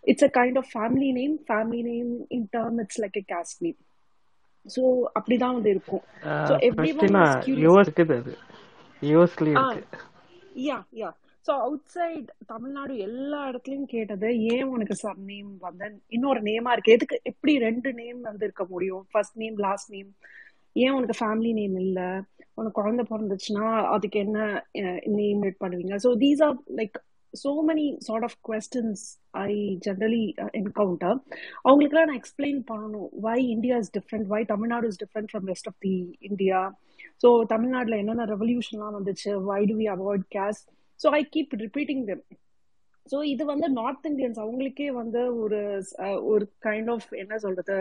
it's 0.04 0.26
a 0.28 0.30
kind 0.38 0.58
of 0.58 0.70
family 0.74 1.10
name 1.12 1.36
family 1.48 1.82
name 1.82 2.12
in 2.28 2.48
term 2.56 2.78
it's 2.80 3.00
like 3.00 3.18
a 3.22 3.24
caste 3.34 3.62
name 3.62 3.78
so 4.66 4.82
அப்படிதான் 5.18 5.56
வந்து 5.58 5.70
இருக்கும். 5.70 6.04
இருக்குது 7.80 8.14
இருக்கு. 8.16 9.82
Yeah 10.68 10.78
yeah 11.00 11.10
so 11.46 11.52
outside 11.86 12.30
Tamil Nadu 12.46 12.94
எல்லா 12.98 13.38
இடத்துலயும் 13.50 13.90
கேட்டது 13.94 14.28
ஏன் 14.54 14.68
உனக்கு 14.68 14.94
சர் 14.94 15.20
நேம் 15.30 15.50
வந்து? 15.58 15.86
இன்னொரு 16.08 16.40
நேமா 16.42 16.72
இருக்கு. 16.72 16.92
எதுக்கு 16.92 17.20
எப்படி 17.22 17.58
ரெண்டு 17.58 17.92
நேம் 17.92 18.20
வந்து 18.20 18.44
இருக்க 18.44 18.64
முடியும்? 18.64 19.04
ஃபர்ஸ்ட் 19.12 19.38
நேம் 19.38 19.56
லாஸ்ட் 19.58 19.90
நேம் 19.90 20.10
ஏன் 20.76 20.92
உனக்கு 20.92 21.16
ஃபேமிலி 21.20 21.52
நேம் 21.52 21.76
இல்ல? 21.76 22.00
உனக்கு 22.54 22.80
குழந்தை 22.80 23.04
பிறந்துச்சுன்னா 23.10 23.66
அதுக்கு 23.94 24.18
என்ன 24.18 24.38
நேம் 25.20 25.42
ரேட் 25.42 25.62
பண்ணுவீங்க? 25.64 25.96
So 26.04 26.10
these 26.16 26.42
are 26.42 26.56
like 26.76 26.98
so 27.32 27.62
many 27.62 27.86
sort 28.00 28.24
of 28.24 28.32
questions 28.42 29.18
I 29.32 29.78
generally 29.86 30.26
uh, 30.42 30.50
encounter. 30.60 31.12
அவங்களுக்குலாம் 31.66 32.08
நான் 32.10 32.20
எக்ஸ்பிளைன் 32.20 32.60
பண்ணணும். 32.70 33.10
Why 33.26 33.38
India 33.54 33.76
is 33.82 33.92
different 33.96 34.28
why 34.32 34.40
Tamil Nadu 34.52 34.88
is 34.92 35.00
different 35.02 35.30
from 35.32 35.46
rest 35.52 35.68
of 35.70 35.80
the 35.86 35.94
India 36.28 36.60
so 37.22 37.30
தமிழ்நாட்டில் 37.54 38.00
என்னென்ன 38.02 38.26
ரெவல்யூஷன்லாம் 38.34 38.96
வந்துச்சு? 38.98 39.32
Why 39.48 39.60
do 39.70 39.76
we 39.80 39.86
avoid 39.96 40.26
caste 40.36 40.60
so 41.00 41.08
I 41.18 41.22
keep 41.34 41.52
repeating 41.64 42.04
them 42.10 42.24
so 43.12 43.18
இது 43.32 43.44
வந்து 43.52 43.68
north 43.80 44.08
Indians 44.10 44.40
அவங்களுக்கே 44.44 44.88
வந்து 45.00 45.20
ஒரு 45.42 45.60
ஒரு 46.32 46.46
கைண்ட் 46.66 46.90
ஆஃப் 46.94 47.10
என்ன 47.22 47.38
சொல்றது? 47.44 47.76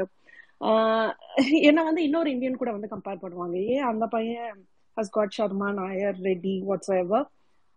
என்ன 1.69 1.79
வந்து 1.87 2.01
இன்னொரு 2.07 2.29
இந்தியன் 2.35 2.59
கூட 2.61 2.71
வந்து 2.75 2.91
கம்பேர் 2.93 3.23
பண்ணுவாங்க. 3.23 3.57
ஏன் 3.75 3.87
அந்த 3.91 4.05
பையன் 4.15 4.59
has 4.97 5.13
got 5.17 5.35
Sharma 5.37 5.69
Nair 5.81 6.17
Reddy 6.29 6.55
whatsoever 7.01 7.25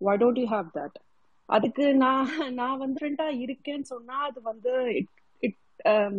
why 0.00 0.14
don't 0.22 0.40
you 0.42 0.46
have 0.54 0.68
that 0.78 0.96
அதுக்கு 1.56 1.84
நான் 2.04 2.28
நான் 2.60 2.80
வந்து 2.82 2.98
ஃப்ரெண்டா 3.00 3.26
இருக்கேன்னு 3.44 3.86
சொன்னா 3.92 4.16
அது 4.28 4.40
வந்து 4.50 4.72
இட் 5.00 5.12
இட் 5.42 5.60
um, 5.90 6.16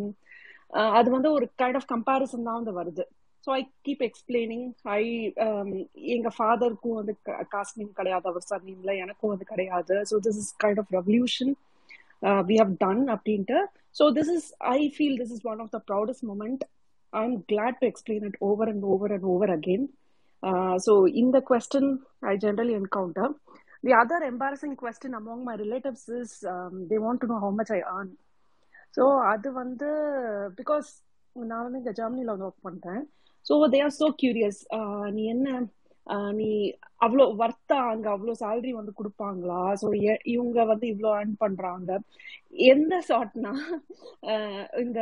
அது 0.98 1.08
வந்து 1.16 1.30
ஒரு 1.38 1.46
கைண்ட் 1.62 1.78
ஆஃப் 1.80 1.90
கம்பேரிசன் 1.92 2.48
தான் 2.48 2.60
வந்து 2.60 2.74
வருது. 2.78 3.04
So 3.44 3.50
I 3.56 3.62
keep 3.86 4.04
explaining 4.08 4.66
I 4.94 5.02
எங்க 6.16 6.30
ஃபாதருக்கும் 6.36 7.00
வந்து 7.00 7.14
காஸ்ட் 7.54 7.78
நேம் 7.80 7.98
கிடையாது 8.00 8.28
அவர் 8.32 8.48
சர் 8.50 8.66
நேம்ல 8.68 8.94
எனக்கும் 9.04 9.32
வந்து 9.34 9.48
கிடையாது. 9.52 9.96
So 10.12 10.18
this 10.28 10.40
is 10.44 10.52
kind 10.64 10.82
of 10.84 10.94
revolution 10.98 11.52
we 12.50 12.58
have 12.62 12.74
done 12.86 13.04
அப்படின்ட்டு. 13.16 13.60
So 13.96 14.06
this 14.18 14.32
is 14.38 14.48
I 14.76 14.80
feel 14.96 15.18
this 15.22 15.34
is 15.38 15.46
one 15.54 15.62
of 15.66 15.74
the 15.76 15.82
proudest 15.90 16.26
moment 16.32 16.64
I 17.14 17.24
am 17.24 17.38
glad 17.52 17.80
to 17.82 17.88
explain 17.92 18.26
it 18.30 18.40
over 18.50 18.72
and 18.74 18.86
over 18.94 19.14
and 19.18 19.28
over 19.34 19.54
again 19.58 19.86
so 20.86 20.94
இந்த 21.22 21.38
question 21.50 21.92
I 22.30 22.34
generally 22.38 22.74
encounter 22.80 23.34
The 23.84 23.94
other 23.94 24.20
embarrassing 24.24 24.76
question 24.76 25.14
among 25.14 25.44
my 25.44 25.56
relatives 25.56 26.04
is 26.10 26.32
um, 26.48 26.88
they 26.90 27.00
want 27.06 27.20
to 27.22 27.28
know 27.28 27.40
how 27.40 27.52
much 27.60 27.72
I 27.72 27.84
earn. 27.96 28.12
So 28.98 29.04
அது 29.32 29.50
வந்து 29.62 29.88
because 30.58 30.90
நான் 31.36 31.64
வந்து 31.66 31.80
இந்த 31.82 31.92
ஜெர்மனியில் 32.00 32.32
வந்து 32.32 32.46
work 32.48 32.66
பண்ணுறேன் 32.68 33.02
so 33.46 33.54
they 33.74 33.80
are 33.86 33.96
so 34.00 34.08
curious 34.22 34.60
நீ 35.16 35.24
என்ன? 35.34 35.48
நீ 36.40 36.50
அவ்வளோ 37.06 37.26
ஒர்த்தா 37.44 37.78
அங்கே 37.94 38.10
அவ்வளோ 38.16 38.34
சேலரி 38.44 38.72
வந்து 38.80 38.94
கொடுப்பாங்களா? 39.00 39.62
ஸோ 39.82 39.88
இவங்க 40.34 40.66
வந்து 40.72 40.86
இவ்வளோ 40.94 41.12
ஏர்ன் 41.22 41.34
பண்ணுறாங்க 41.44 41.92
எந்த 42.72 42.94
ஷார்ட்னா 43.10 43.54
இந்த 44.84 45.00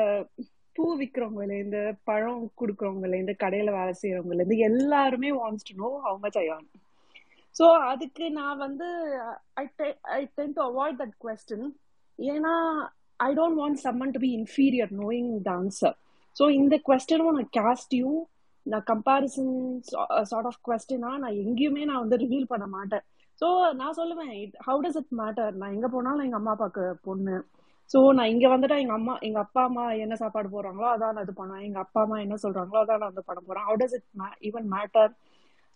பூ 0.76 0.86
விற்கிறவங்கள 1.02 1.58
இந்த 1.66 1.80
பழம் 2.10 2.46
கொடுக்குறவங்கள 2.62 3.20
இந்த 3.24 3.36
கடையில் 3.44 3.76
வேலை 3.80 3.96
செய்கிறவங்கள 4.04 4.46
இந்த 4.48 4.58
எல்லாருமே 4.72 5.32
wants 5.42 5.68
to 5.70 5.76
know 5.84 5.92
how 6.08 6.18
much 6.26 6.40
I 6.44 6.46
earn 6.54 6.70
so 7.56 7.66
அதுக்கு 7.92 8.26
நான் 8.40 8.62
வந்து 8.66 8.88
I 9.62 9.66
I 10.18 10.22
tend 10.38 10.56
to 10.58 10.64
avoid 10.70 11.00
that 11.02 11.16
question 11.26 11.68
ஏன்னா 12.20 12.54
I 13.20 13.30
don't 13.40 13.60
want 13.62 13.82
someone 13.86 14.14
to 14.16 14.22
be 14.26 14.32
inferior 14.40 14.92
knowing 15.04 15.32
the 15.48 15.52
answer 15.62 15.96
so 16.36 16.44
இந்த 16.60 16.76
கொஸ்டினும் 16.90 17.38
நான் 17.38 17.54
கேஸ்டையும் 17.58 18.20
நான் 18.66 18.86
கம்பேரிசன் 18.90 19.54
சார்ட் 20.32 20.50
ஆஃப் 20.50 20.62
கொஸ்டினா 20.68 21.12
நான் 21.24 21.40
எங்கேயுமே 21.44 21.84
நான் 21.90 22.04
வந்து 22.04 22.18
ரிவீல் 22.24 22.52
பண்ண 22.52 22.66
மாட்டேன். 22.76 23.04
ஸோ 23.42 23.48
நான் 23.80 23.98
சொல்லுவேன் 24.00 24.32
ஹவு 24.68 24.82
டஸ் 24.86 25.00
இட் 25.02 25.14
மேட்டர் 25.22 25.54
நான் 25.62 25.74
எங்கே 25.76 25.90
போனாலும் 25.96 26.26
எங்கள் 26.26 26.40
அம்மா 26.40 26.54
அப்பாவுக்கு 26.56 26.84
பொண்ணு. 27.08 27.38
ஸோ 27.92 28.00
நான் 28.18 28.32
இங்கே 28.34 28.50
வந்துட்டா 28.54 28.78
எங்கள் 28.84 28.98
அம்மா 29.00 29.14
எங்கள் 29.28 29.44
அப்பா 29.46 29.62
அம்மா 29.70 29.86
என்ன 30.04 30.16
சாப்பாடு 30.22 30.50
போடுறாங்களோ 30.54 30.88
அதான் 30.94 31.16
நான் 31.16 31.26
இது 31.28 31.36
பண்ணுவேன். 31.40 31.66
எங்கள் 31.68 31.84
அப்பா 31.86 32.02
அம்மா 32.06 32.18
என்ன 32.26 32.36
சொல்கிறாங்களோ 32.44 32.82
அதான் 32.84 33.02
நான் 33.02 33.12
வந்து 33.14 33.28
பண்ண 33.30 33.40
போகிறேன் 33.48 33.66
how 33.70 33.80
does 33.82 33.96
it 33.98 34.08
even 34.50 34.70
matter 34.76 35.12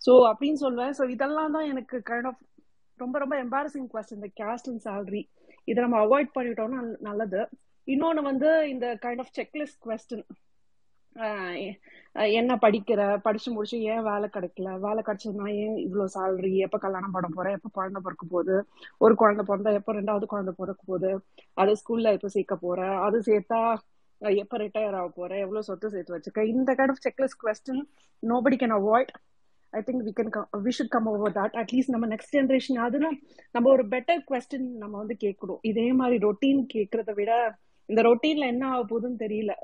so 0.06 0.14
அப்படின்னு 0.30 0.60
சொல்லுவேன் 0.64 0.96
ஸோ 1.00 1.04
இதெல்லாம் 1.10 1.56
தான் 1.56 1.70
எனக்கு 1.72 1.98
கைண்ட் 2.10 2.30
ஆஃப் 2.32 2.42
ரொம்ப 3.00 3.16
ரொம்ப 3.20 3.36
எம்பாரசிங் 3.46 3.88
கொஸ்டின் 3.94 4.20
இந்த 4.20 4.30
கேஸ்ட் 4.42 4.70
அண்ட் 4.72 4.84
சேலரி 4.88 5.22
இதை 5.68 5.80
நம்ம 5.84 6.00
அவாய்ட் 6.06 6.36
பண்ணிட்டோம்னா 6.38 6.80
நல்லது. 7.10 7.40
இன்னொன்று 7.88 8.22
வந்து 8.30 8.50
இந்த 8.74 8.86
கைண்ட் 9.04 9.22
ஆஃப் 9.24 9.34
செக்லிஸ்ட் 9.40 9.80
கொஸ்டின் 9.86 10.26
என்ன 12.36 12.54
படிக்கிற? 12.64 13.02
படிச்சு 13.26 13.50
முடிச்சு 13.52 13.78
ஏன் 13.92 14.06
வேலை 14.10 14.28
கிடைக்கல? 14.36 14.70
வேலை 14.86 15.02
கிடைச்சதுனா 15.08 15.48
ஏன் 15.66 15.78
இவ்வளோ 15.86 16.06
சேலரி 16.16 16.52
எப்போ 16.66 16.78
கல்யாணம் 16.86 17.16
பண்ண 17.16 17.28
போறேன் 17.36 17.56
எப்போ 17.58 17.70
குழந்தை 17.78 18.00
பிறக்க 18.06 18.26
போகுது? 18.34 18.56
ஒரு 19.04 19.14
குழந்தை 19.22 19.44
பிறந்தா 19.50 19.74
எப்போ 19.80 19.94
ரெண்டாவது 20.00 20.28
குழந்தை 20.34 20.54
பிறக்க 20.60 20.82
போகுது? 20.92 21.12
அது 21.58 21.74
ஸ்கூல்ல 21.82 22.14
எப்போ 22.18 22.32
சேர்க்க 22.36 22.58
போற? 22.66 22.80
அது 23.08 23.20
சேர்த்தா 23.30 23.62
எப்போ 24.42 24.56
ரிட்டையர் 24.58 24.98
ஆக 25.00 25.08
போறேன் 25.16 25.42
எவ்வளோ 25.46 25.62
சொத்து 25.70 25.88
சேர்த்து 25.94 26.16
வச்சுக்க 26.16 26.44
இந்த 26.54 26.70
kind 26.78 26.94
of 26.94 27.04
checklist 27.08 27.42
question 27.44 27.82
nobody 28.24 28.58
can 28.62 28.76
avoid 28.80 29.12
I 29.78 29.82
think 29.88 30.04
we 30.08 30.14
can 30.18 30.32
we 30.66 30.72
should 30.78 30.92
come 30.96 31.08
over 31.12 31.36
that 31.40 31.56
at least 31.62 31.94
நம்ம 31.96 32.08
நெக்ஸ்ட் 32.14 32.36
ஜென்ரேஷன் 32.38 32.80
அதுனா 32.86 33.10
நம்ம 33.56 33.70
ஒரு 33.76 33.86
பெட்டர் 33.94 34.22
கொஸ்டின் 34.30 34.68
நம்ம 34.84 34.94
வந்து 35.02 35.18
கேட்கணும். 35.26 35.62
இதே 35.72 35.88
மாதிரி 36.02 36.18
ரொட்டீன் 36.28 36.62
கேட்கறத 36.76 37.14
விட 37.20 37.32
இந்த 37.90 38.02
ரொட்டீன்ல 38.10 38.46
என்ன 38.54 38.66
ஆக 38.76 38.84
போகுதுன்னு 38.92 39.20
தெரியல. 39.26 39.56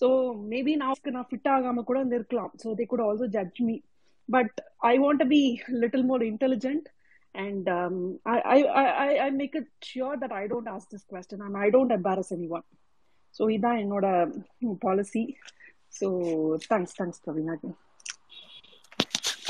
ஸோ 0.00 0.08
மேபி 0.52 0.74
நான் 0.82 1.14
நான் 1.18 1.28
ஃபிட் 1.30 1.50
ஆகாம 1.56 1.84
கூட 1.90 1.98
வந்து 2.04 2.18
இருக்கலாம். 2.20 2.52
So 2.62 2.74
they 2.80 2.86
could 2.92 3.06
also 3.08 3.28
judge 3.36 3.60
me 3.68 3.76
but 4.28 4.56
I 4.92 4.94
want 5.04 5.24
be 5.34 5.42
little 5.82 6.08
more 6.12 6.24
intelligent 6.32 6.88
and 7.34 7.68
um, 7.68 8.18
I, 8.26 8.38
I, 8.54 8.60
I, 9.02 9.10
I 9.24 9.30
make 9.30 9.54
it 9.54 9.68
sure 9.80 10.16
that 10.16 10.32
I 10.32 10.46
don't 10.48 10.66
ask 10.66 10.88
this 10.90 11.04
question 11.04 11.40
and 11.42 11.56
I 11.56 11.70
don't 11.70 11.92
embarrass 11.98 12.30
anyone. 12.38 12.66
So 13.34 13.42
இதுதான் 13.54 13.80
என்னோட 13.82 14.06
policy 14.84 15.22
so 15.98 16.06
thanks 16.70 16.96
thanks 16.98 17.20
Praveena 17.24 17.54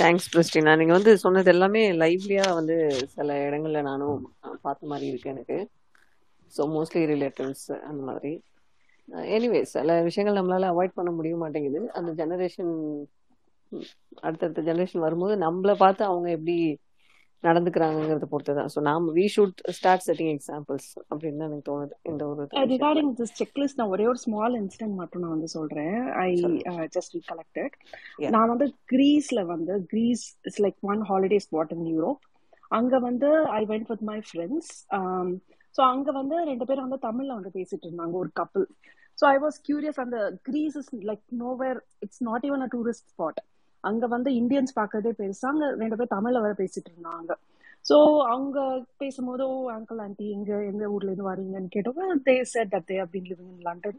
thanks 0.01 0.29
Christina 0.33 0.73
நீங்கள் 0.77 0.97
வந்து 0.97 1.13
சொன்னது 1.19 1.51
எல்லாமே 1.53 1.83
லைவ்லியா 2.03 2.47
வந்து 2.55 2.77
சில 3.15 3.37
இடங்கள்ல 3.47 3.81
நானும் 3.83 4.19
பார்த்த 4.63 4.91
மாதிரி 4.93 5.07
இருக்கு 5.11 5.31
எனக்கு. 5.31 5.59
ஸோ 6.53 6.63
மோஸ்ட்லி 6.75 7.03
ரிலேட்டிவ்ஸ் 7.07 7.69
அந்த 7.89 8.01
மாதிரி. 8.03 8.33
எனிவே 9.31 9.61
சில 9.73 9.97
விஷயங்கள் 10.03 10.39
நம்மளால 10.39 10.71
அவாய்ட் 10.73 10.99
பண்ண 10.99 11.11
முடிய 11.11 11.37
மாட்டேங்குது. 11.37 11.81
அந்த 11.99 12.11
ஜெனரேஷன் 12.21 12.75
அடுத்தடுத்த 14.23 14.61
ஜெனரேஷன் 14.63 15.05
வரும்போது 15.07 15.35
நம்மளை 15.45 15.75
பார்த்து 15.77 16.03
அவங்க 16.05 16.29
எப்படி 16.31 16.57
நடந்துக்கிறாங்கிறத 17.45 18.27
பொறுத்து 18.31 18.57
தான் 18.57 18.71
ஸோ 18.73 18.81
நாம் 18.89 19.05
we 19.17 19.25
should 19.35 19.61
start 19.77 20.05
setting 20.07 20.33
examples 20.35 20.89
அப்படின்னு 21.11 21.41
தான் 21.41 21.49
எனக்கு 21.51 21.67
தோணுது. 21.71 21.95
இந்த 22.11 22.23
ஒரு 22.31 22.43
ரிகார்டிங் 22.73 23.13
திஸ் 23.21 23.35
செக்லிஸ்ட் 23.41 23.79
நான் 23.81 23.93
ஒரே 23.95 24.07
ஒரு 24.13 24.21
ஸ்மால் 24.25 24.57
இன்சிடென்ட் 24.61 24.97
மட்டும் 25.03 25.23
நான் 25.25 25.35
வந்து 25.37 25.51
சொல்றேன். 25.57 25.97
ஐ 26.25 26.29
ஜஸ்ட் 26.97 27.15
ரீகலெக்டட் 27.19 27.75
நான் 28.37 28.53
வந்து 28.53 28.69
கிரீஸ்ல 28.93 29.43
வந்து 29.55 29.77
Greece 29.93 30.25
it's 30.47 30.63
like 30.67 30.79
one 30.93 31.03
holiday 31.11 31.41
spot 31.47 31.75
in 31.77 31.87
Europe 31.95 32.21
அங்க 32.71 32.95
வந்து 33.09 33.29
I 33.59 33.63
went 33.71 33.89
with 33.93 34.05
my 34.11 34.19
friends 34.29 34.71
so 35.75 35.81
அங்க 35.93 36.11
வந்து 36.21 36.37
ரெண்டு 36.51 36.65
பேரும் 36.69 36.87
வந்து 36.87 37.01
தமிழ்ல 37.09 37.37
வந்து 37.39 37.53
பேசிட்டு 37.57 37.87
இருந்தாங்க 37.89 38.17
ஒரு 38.23 38.31
கப்பல் 38.41 38.67
ஸோ 39.19 39.25
ஐ 39.31 39.37
வாஸ் 39.45 39.59
கியூரியஸ் 39.67 40.01
அந்த 40.05 40.19
Greece 40.49 40.77
is 40.81 40.91
like 41.11 41.25
nowhere 41.43 41.81
it's 42.05 42.23
not 42.29 42.47
even 42.49 42.65
a 42.67 42.69
tourist 42.75 43.09
spot 43.13 43.41
அங்க 43.89 44.07
வந்து 44.15 44.31
இந்தியன்ஸ் 44.41 44.77
பாக்குறதே 44.81 45.13
பெருசா 45.21 45.47
அங்க 45.53 45.67
ரெண்டு 45.83 45.97
பேர் 46.01 46.15
தமிழ்ல 46.17 46.43
வர 46.45 46.53
பேசிட்டு 46.61 46.91
இருந்தாங்க. 46.93 47.33
ஸோ 47.85 47.97
அவங்க 48.33 48.59
பேசும்போது 49.03 49.43
ஓ 49.53 49.57
அங்கிள் 49.77 50.01
ஆண்டி 50.05 50.27
எங்க 50.37 50.51
எங்க 50.71 50.85
ஊர்ல 50.95 51.11
இருந்து 51.11 51.29
வரீங்கன்னு 51.31 51.75
கேட்டோம் 51.77 52.23
தே 52.29 52.35
செட் 52.53 52.73
தட் 52.75 52.89
தே 52.91 52.97
அப்படின்னு 53.05 53.31
living 53.33 53.53
in 53.55 53.67
London 53.69 53.99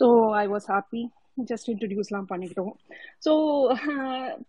so 0.00 0.06
I 0.42 0.44
was 0.54 0.68
happy 0.74 1.02
just 1.50 1.70
இன்ட்ரடியூஸ்லாம் 1.72 2.30
பண்ணிக்கிட்டோம். 2.32 2.74
ஸோ 3.26 3.32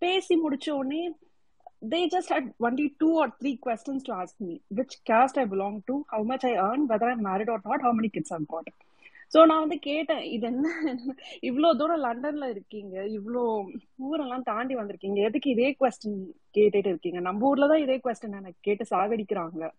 பேசி 0.03 0.35
முடிச்ச 0.45 0.67
உடனே 0.79 1.03
they 1.93 2.01
just 2.13 2.33
had 2.35 2.49
only 2.67 2.87
two 3.01 3.09
or 3.21 3.31
three 3.41 3.51
questions 3.67 4.05
to 4.09 4.13
ask 4.21 4.41
me 4.47 4.53
which 4.79 4.95
caste 5.11 5.39
I 5.43 5.45
belong 5.53 5.77
to 5.91 5.95
how 6.13 6.25
much 6.31 6.45
I 6.51 6.53
earn 6.67 6.83
whether 6.91 7.11
I 7.13 7.17
married 7.29 7.51
or 7.55 7.63
not 7.69 7.85
how 7.87 7.95
many 7.99 8.11
kids 8.17 8.33
I've 8.37 8.47
got. 8.53 8.67
So 9.33 9.39
நான் 9.49 9.61
வந்து 9.63 9.77
கேட்டேன் 9.87 10.23
இது 10.35 10.45
என்ன? 10.49 10.67
இவ்வளோ 11.49 11.69
தூரம் 11.79 12.03
லண்டன்ல 12.05 12.47
இருக்கீங்க. 12.53 12.95
இவ்வளோ 13.17 13.43
ஊரெல்லாம் 14.07 14.45
தாண்டி 14.49 14.73
வந்திருக்கீங்க. 14.79 15.19
எதுக்கு 15.27 15.47
இதே 15.55 15.69
கொஸ்டின் 15.79 16.19
கேட்டுட்டு 16.57 16.89
இருக்கீங்க? 16.91 17.19
நம்ம 17.27 17.47
ஊர்ல 17.49 17.69
தான் 17.71 17.83
இதே 17.85 17.97
கொஸ்டின் 18.05 18.37
எனக்கு 18.41 18.59
கேட்டு 18.67 18.85
சாகடிக்கிறாங்க. 18.91 19.69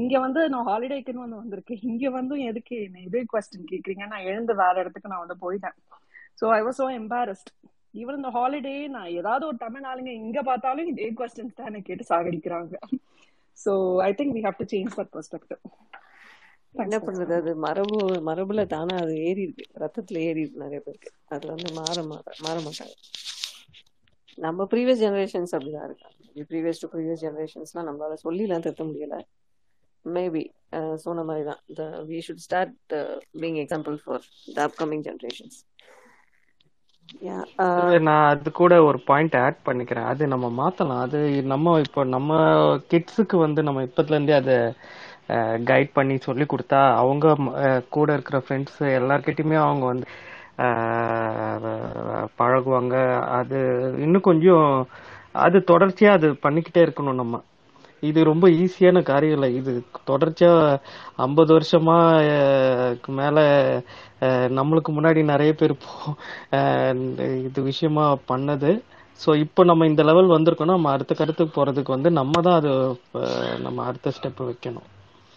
இங்க 0.00 0.14
வந்து 0.26 0.42
நான் 0.54 0.68
ஹாலிடேக்குன்னு 0.70 1.24
வந்து 1.24 1.40
வந்திருக்கேன். 1.42 1.82
இங்க 1.90 2.10
வந்து 2.18 2.36
எதுக்கு 2.50 2.76
என்ன 2.86 3.02
இதே 3.08 3.22
கொஸ்டின் 3.34 3.70
கேக்குறீங்க? 3.72 4.06
நான் 4.12 4.28
எழுந்து 4.30 4.54
வேற 4.62 4.74
இடத்துக்கு 4.84 5.12
நான் 5.14 5.24
வந்து 5.24 5.38
போயிட்டேன். 5.44 5.76
So 6.40 6.46
I 6.58 6.60
was 6.68 6.80
so 6.82 6.88
embarrassed 7.00 7.52
even 8.00 8.18
இந்த 8.18 8.30
ஹாலிடே 8.38 8.74
நான் 8.96 9.12
ஏதாவது 9.20 9.44
ஒரு 9.50 9.58
தமிழ் 9.66 9.86
ஆளுங்க 9.92 10.10
இங்க 10.24 10.38
பார்த்தாலும் 10.48 10.90
இதே 10.92 11.08
கொஸ்டின்ஸ் 11.20 11.56
தான் 11.58 11.70
எனக்கு 11.70 11.88
கேட்டு 11.90 12.04
சாகடிக்கிறாங்க. 12.10 12.74
So 13.58 13.72
I 14.08 14.10
think 14.18 14.34
we 14.36 14.42
have 14.46 14.60
to 14.62 14.66
change 14.74 14.92
that 14.98 15.12
perspective 15.16 15.60
என்ன 16.74 16.96
பண்றது? 17.04 17.32
அது 17.38 17.50
மரபு 17.64 17.96
மரபுல 18.28 18.64
தானே 18.68 18.94
அது 19.02 19.14
ஏறி 19.26 19.42
இருக்கு 19.46 19.64
ரத்தத்துல 19.82 20.22
ஏறி 20.28 20.42
இருக்கு 20.42 20.64
நிறைய 20.64 20.80
பேருக்கு. 20.84 21.10
அது 21.34 21.44
வந்து 21.52 21.68
மாற 21.78 21.96
மாற 22.10 22.24
மாற 22.44 22.56
மாட்டாங்க. 22.66 22.94
நம்ம 24.38 24.66
ப்ரீவியஸ் 24.72 25.02
ஜெனரேஷன்ஸ் 25.02 25.54
அப்படிதான் 25.56 25.88
இருக்காங்க. 25.88 26.16
ப்ரீவியஸ் 26.50 26.82
டு 26.82 26.88
ப்ரீவியஸ் 26.92 27.24
ஜெனரேஷன்ஸ்லாம் 27.24 27.88
நம்மளால 27.88 28.16
சொல்லிலாம் 28.24 28.64
திருத்த 28.66 28.84
முடியல. 28.90 29.16
மேபி 30.04 30.42
சொன்ன 31.04 31.24
மாதிரி 31.28 31.44
தான் 31.48 31.60
the 31.78 31.86
we 32.08 32.18
should 32.26 32.44
start 32.46 32.74
being 33.40 33.58
example 33.62 33.96
for 34.02 34.24
the 34.56 34.60
upcoming 34.66 35.04
generations 35.08 35.58
நான் 38.06 38.26
அது 38.30 38.48
கூட 38.52 38.74
ஒரு 38.86 38.98
பாயிண்ட் 39.06 39.36
ஆட் 39.38 39.58
பண்ணிக்கிறேன். 39.66 40.08
அது 40.12 40.22
நம்ம 40.28 40.46
மாத்தலாம். 40.58 41.00
அது 41.00 41.18
நம்ம 41.52 41.74
இப்போ 41.84 42.02
நம்ம 42.14 42.30
கிட்ஸுக்கு 42.90 43.36
வந்து 43.44 43.60
நம்ம 43.68 43.82
இப்பத்துல 43.88 44.16
இருந்தே 44.16 44.36
அதை 44.40 44.56
கைட் 45.70 45.90
பண்ணி 45.98 46.16
சொல்லி 46.28 46.44
கொடுத்தா 46.52 46.80
அவங்க 47.02 47.26
கூட 47.96 48.08
இருக்கிற 48.16 48.38
ஃப்ரெண்ட்ஸ் 48.44 48.80
எல்லார்கிட்டயுமே 48.98 49.58
அவங்க 49.66 49.84
வந்து 49.92 50.06
பழகுவாங்க. 52.40 52.96
அது 53.38 53.58
இன்னும் 54.06 54.28
கொஞ்சம் 54.30 54.66
அது 55.44 55.58
தொடர்ச்சியா 55.72 56.10
அது 56.18 56.28
பண்ணிக்கிட்டே 56.44 56.82
இருக்கணும் 56.86 57.20
நம்ம. 57.22 57.36
இது 58.02 58.20
ரொம்ப 58.30 58.46
ஈஸியான 58.62 58.98
காரியம் 59.10 59.36
இல்லை. 59.36 59.48
இது 59.60 59.72
தொடர்ச்சியா 60.10 60.52
ஐம்பது 61.26 61.50
வருஷமா 61.56 61.96
மேல 63.20 63.38
நம்மளுக்கு 64.58 64.90
முன்னாடி 64.98 65.20
நிறைய 65.32 65.52
பேர் 65.60 65.74
இது 67.48 67.60
விஷயமா 67.70 68.06
பண்ணது. 68.32 68.70
ஸோ 69.20 69.30
இப்போ 69.44 69.62
நம்ம 69.70 69.86
இந்த 69.90 70.02
லெவல் 70.10 70.34
வந்திருக்கோம்னா 70.36 70.76
நம்ம 70.78 70.92
அடுத்த 70.96 71.12
கருத்துக்கு 71.20 71.52
போறதுக்கு 71.58 71.96
வந்து 71.96 72.10
நம்ம 72.20 72.40
தான் 72.46 72.58
அது 72.60 72.72
நம்ம 73.66 73.84
அடுத்த 73.90 74.12
ஸ்டெப் 74.18 74.42
வைக்கணும். 74.50 74.88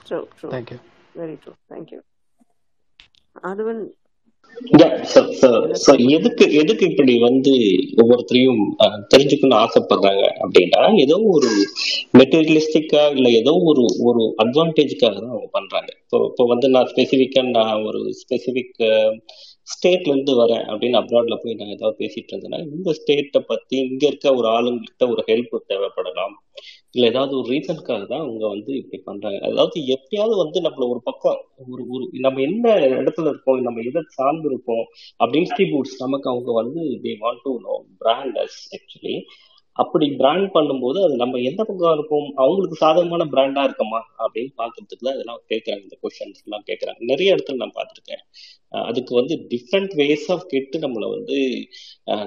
True 0.06 0.20
true 0.38 0.50
thank you 0.54 0.80
very 1.16 1.36
true 1.44 1.54
Athavan 3.52 3.84
எதுக்கு 6.16 6.46
எதுக்கு 6.60 6.84
இப்படி 6.90 7.14
வந்து 7.20 7.54
ஒவ்வொருத்தரையும் 8.02 8.62
தெரிஞ்சுக்கணும்னு 9.12 9.58
ஆசைப்படுறாங்க 9.62 10.24
அப்படின்னா 10.44 10.82
ஏதோ 11.06 11.16
ஒரு 11.34 11.50
மெட்டீரியலிஸ்டிக்கா 12.20 13.02
இல்ல 13.16 13.30
ஏதோ 13.42 13.54
ஒரு 13.72 13.84
ஒரு 14.08 14.22
அட்வான்டேஜுக்காக 14.44 15.16
தான் 15.16 15.34
அவங்க 15.34 15.50
பண்றாங்க. 15.58 15.90
இப்போ 16.04 16.20
இப்போ 16.30 16.46
வந்து 16.46 16.70
நான் 16.76 16.90
ஸ்பெசிஃபிக்கா 16.92 17.44
நான் 17.50 17.84
ஒரு 17.90 18.02
ஸ்பெசிபிக் 18.22 18.80
ஸ்டேட்ல 19.68 20.14
இருந்து 20.14 20.34
வரேன் 20.42 20.64
அப்படின்னு 20.70 21.00
அப்ராட்ல 21.02 21.36
போய் 21.42 21.60
நான் 21.60 21.76
ஏதாவது 21.76 22.00
பேசிட்டு 22.02 22.32
இருந்தேன்னா 22.34 22.60
இந்த 22.70 22.94
ஸ்டேட்டை 23.00 23.42
பத்தி 23.52 23.76
இங்க 23.90 24.04
இருக்க 24.08 24.36
ஒரு 24.40 24.48
ஆளுங்கிட்ட 24.56 25.06
ஒரு 25.14 25.24
ஹெல்ப் 25.30 25.56
தேவைப்படலாம். 25.72 26.36
இல்ல 26.96 27.06
ஏதாவது 27.12 27.34
ஒரு 27.40 27.48
ரீசனுக்காக 27.52 28.04
தான் 28.06 28.24
அவங்க 28.24 28.44
வந்து 28.48 28.72
இப்படி 28.80 29.00
பண்றாங்க. 29.08 29.40
அதாவது 29.48 29.78
எப்பயாவது 29.96 30.36
வந்து 30.42 30.60
நம்மள 30.66 30.86
ஒரு 30.94 31.02
பக்கம் 31.04 31.40
ஒரு 31.66 31.84
ஒரு 31.94 32.06
நம்ம 32.26 32.42
என்ன 32.42 32.66
இடத்துல 32.98 33.32
இருக்கோம் 33.32 33.66
நம்ம 33.68 33.84
எதை 33.90 34.04
சார்ந்து 34.18 34.50
இருக்கோம் 34.52 34.86
அப்படின்னு 35.20 35.42
இன்ஸ்டிடியூட்ஸ் 35.42 35.98
நமக்கு 36.04 36.30
அவங்க 36.32 36.52
வந்து 36.62 36.84
they 37.06 37.14
want 37.24 37.44
to 37.46 37.54
know 37.66 37.74
brand 38.02 38.38
us 38.44 38.60
actually 38.78 39.16
அப்படி 39.78 40.08
பிராண்ட் 40.20 40.48
பண்ணும்போது 40.56 41.00
அது 41.06 41.16
நம்ம 41.22 41.40
எந்த 41.50 41.62
பக்கம் 41.64 41.94
இருக்கும் 41.94 42.28
அவங்களுக்கு 42.42 42.76
சாதகமான 42.82 43.24
பிராண்டா 43.32 43.62
இருக்குமா 43.64 44.00
அப்படின்னு 44.24 44.52
பாக்குறதுக்கு 44.60 45.06
தான் 45.08 45.16
இதெல்லாம் 45.18 45.42
கேட்கறாங்க 45.52 45.84
இந்த 45.88 45.98
கொஸ்டின்ஸ் 46.04 46.44
எல்லாம் 46.46 46.66
கேட்கறாங்க 46.70 47.02
நிறைய 47.12 47.36
இடத்துல 47.36 47.62
நான் 47.62 47.78
பார்த்துருக்கேன். 47.80 48.24
அதுக்கு 48.90 49.14
வந்து 49.20 49.36
டிஃப்ரெண்ட் 49.52 49.94
வேஸ் 50.00 50.26
ஆஃப் 50.34 50.46
கேட்டு 50.54 50.78
நம்மளை 50.84 51.08
வந்து 51.16 51.38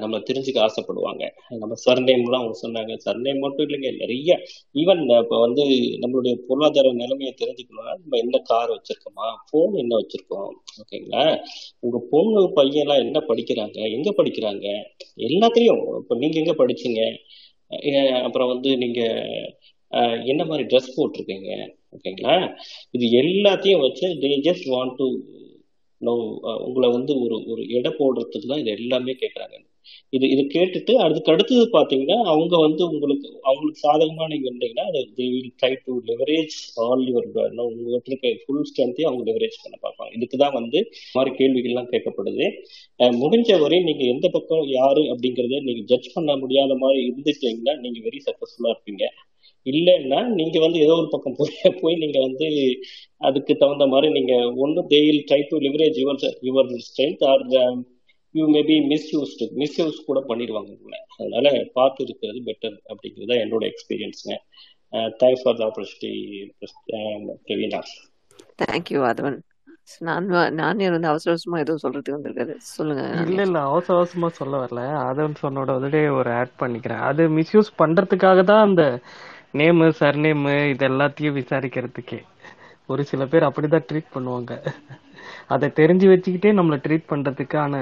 நம்மளை 0.03 0.21
தெரிஞ்சுக்க 0.29 0.59
ஆசைப்படுவாங்க. 0.67 1.25
நம்ம 1.63 1.77
சர்நேம்லாம் 1.87 2.43
அவங்க 2.43 2.57
சொன்னாங்க. 2.63 2.93
சர்நேம் 3.07 3.43
மட்டும் 3.45 3.65
இல்லைங்க 3.67 3.91
நிறைய 4.03 4.37
ஈவன் 4.83 5.03
இப்போ 5.23 5.39
வந்து 5.47 5.65
நம்மளுடைய 6.03 6.35
பொருளாதார 6.49 6.93
நிலைமையை 7.03 7.33
தெரிஞ்சுக்கணும்னா 7.43 7.95
நம்ம 8.03 8.19
என்ன 8.25 8.41
கார் 8.51 8.75
வச்சிருக்கோமா 8.77 9.29
ஃபோன் 9.49 9.75
என்ன 9.83 9.93
வச்சிருக்கோம் 10.01 10.51
ஓகேங்களா 10.83 11.25
உங்க 11.87 11.99
பொண்ணு 12.13 12.43
பையன்லாம் 12.59 13.05
என்ன 13.07 13.19
படிக்கிறாங்க 13.31 13.79
எங்க 13.97 14.11
படிக்கிறாங்க? 14.19 14.67
எல்லாத்துலேயும் 15.29 15.83
இப்போ 16.01 16.17
நீங்க 16.23 16.39
எங்க 16.43 16.55
படிச்சீங்க? 16.63 17.03
அப்புறம் 18.27 18.51
வந்து 18.55 18.71
நீங்க 18.83 19.01
என்ன 20.33 20.43
மாதிரி 20.45 20.65
ட்ரெஸ் 20.71 20.95
போட்டிருக்கீங்க 20.97 21.51
ஓகேங்களா 21.97 22.35
இது 22.97 23.07
எல்லாத்தையும் 23.23 23.85
வச்சு 23.85 24.07
தே 24.23 24.31
ஜஸ்ட் 24.49 24.67
வாண்ட் 24.75 24.97
டு 25.01 25.07
உங்களை 26.67 26.89
வந்து 26.97 27.13
ஒரு 27.25 27.37
ஒரு 27.53 27.63
எடை 27.79 27.91
போடுறதுக்கு 28.01 28.51
தான் 28.53 28.63
இது 28.63 28.77
எல்லாமே 28.81 29.15
கேட்குறாங்க 29.23 29.57
இது 30.17 30.27
இது 30.35 30.43
கேட்டுட்டு 30.55 30.93
அதுக்கு 31.05 31.33
அடுத்தது 31.33 31.65
பார்த்தீங்கன்னா 31.75 32.17
அவங்க 32.33 32.55
வந்து 32.65 32.83
உங்களுக்கு 32.93 33.29
அவங்களுக்கு 33.49 33.83
சாதகமாக 33.85 34.29
நீங்கள் 34.33 34.49
இருந்தீங்கன்னா 34.51 34.87
அது 34.91 35.01
they 35.19 35.27
will 35.35 35.53
try 35.61 35.71
to 35.85 35.93
leverage 36.11 36.57
all 36.87 37.05
your 37.09 37.29
உங்களுக்கு 37.67 38.11
இருக்க 38.13 38.33
ஃபுல் 38.43 38.67
ஸ்ட்ரென்த்தையும் 38.71 39.11
அவங்க 39.11 39.25
லெவரேஜ் 39.31 39.57
பண்ண 39.65 39.77
பார்ப்பாங்க. 39.85 40.11
இதுக்கு 40.19 40.39
தான் 40.45 40.57
வந்து 40.59 40.81
மாதிரி 41.17 41.33
கேள்விகள்லாம் 41.41 41.91
கேட்கப்படுது. 41.95 42.47
முடிஞ்ச 43.23 43.59
வரை 43.65 43.79
நீங்கள் 43.89 44.13
எந்த 44.15 44.29
பக்கம் 44.37 44.65
யாரு 44.79 45.05
அப்படிங்கிறத 45.15 45.63
நீங்கள் 45.69 45.89
ஜட்ஜ் 45.93 46.15
பண்ண 46.17 46.37
முடியாத 46.43 46.75
மாதிரி 46.85 47.01
இருந்துட்டீங்கன்னா 47.09 47.75
நீங்கள் 47.85 48.07
வெரி 48.09 48.21
சக்ஸஸ்ஃபுல்லாக 48.29 48.75
இருப்பீங்க. 48.77 49.05
இல்லைன்னா 49.67 50.21
நீங்க 50.39 50.57
வந்து 50.61 50.79
ஏதோ 50.79 50.95
ஒரு 50.95 51.09
பக்கம் 51.11 51.37
போய் 51.39 51.55
போய் 51.81 51.97
நீங்க 51.97 52.19
வந்து 52.19 52.49
அதுக்கு 53.21 53.53
தகுந்த 53.57 53.87
மாதிரி 53.87 54.09
நீங்க 54.13 54.35
ஒன்று 54.57 54.83
they 54.93 55.01
will 55.07 55.27
try 55.31 55.41
to 55.49 55.59
leverage 55.67 55.99
your 56.03 56.21
your 56.43 56.71
strength 56.89 57.25
or 57.25 57.45
you 58.35 58.45
maybe 58.55 58.77
misused 58.91 59.45
misuse 59.61 59.99
கூட 60.07 60.21
பண்ணிடுவாங்க 60.29 60.71
உங்களை. 60.77 60.99
அதனால 61.17 61.47
பார்த்து 61.73 62.01
இருக்கிறது 62.05 62.41
பெட்டர் 62.49 62.77
அப்படிங்கிறது 62.91 63.31
தான் 63.33 63.43
என்னோட 63.45 63.65
எக்ஸ்பீரியன்ஸுங்க 63.73 64.37
thanks 65.21 65.45
for 65.45 65.59
the 65.61 65.65
opportunity 65.69 66.13
Praveena 67.47 67.81
thank you 68.63 69.01
அதவன் 69.11 69.39
நான் 70.07 70.25
நான் 70.59 70.81
வந்து 70.95 71.09
அவசர 71.11 71.33
அவசரமா 71.33 71.59
எதுவும் 71.63 71.83
சொல்றதுக்கு 71.83 72.15
வந்திருக்காரு. 72.15 72.55
சொல்லுங்க 72.77 73.03
இல்ல 73.25 73.41
இல்ல. 73.49 73.59
அவசர 73.71 73.95
அவசரமா 73.99 74.29
சொல்ல 74.39 74.55
வரல. 74.63 74.81
அதன் 75.09 75.37
சொன்னோட 75.43 75.69
உடனே 75.79 76.03
ஒரு 76.19 76.31
ஆட் 76.39 76.55
பண்ணிக்கிறேன். 76.63 77.03
அது 77.11 77.23
மிஸ்யூஸ் 77.39 77.71
பண்றதுக்காக 77.83 78.43
தான் 78.45 78.65
அந்த 78.69 78.85
நேமு 79.59 79.87
சர்நேமு 80.01 80.55
இது 80.69 80.85
எல்லாத்தையும் 80.89 81.39
விசாரிக்கிறதுக்கே. 81.39 82.19
ஒரு 82.89 83.05
சில 83.05 83.27
பேர் 83.27 83.49
அப்படிதான் 83.49 83.87
ட்ரீட் 83.89 84.15
பண்ணுவாங்க. 84.15 84.53
அதை 85.49 85.69
தெரிஞ்சு 85.77 86.07
வச்சுக்கிட்டே 86.13 86.53
நம்மளை 86.59 86.79
ட்ரீட் 86.87 87.11
பண்றதுக்கான 87.11 87.75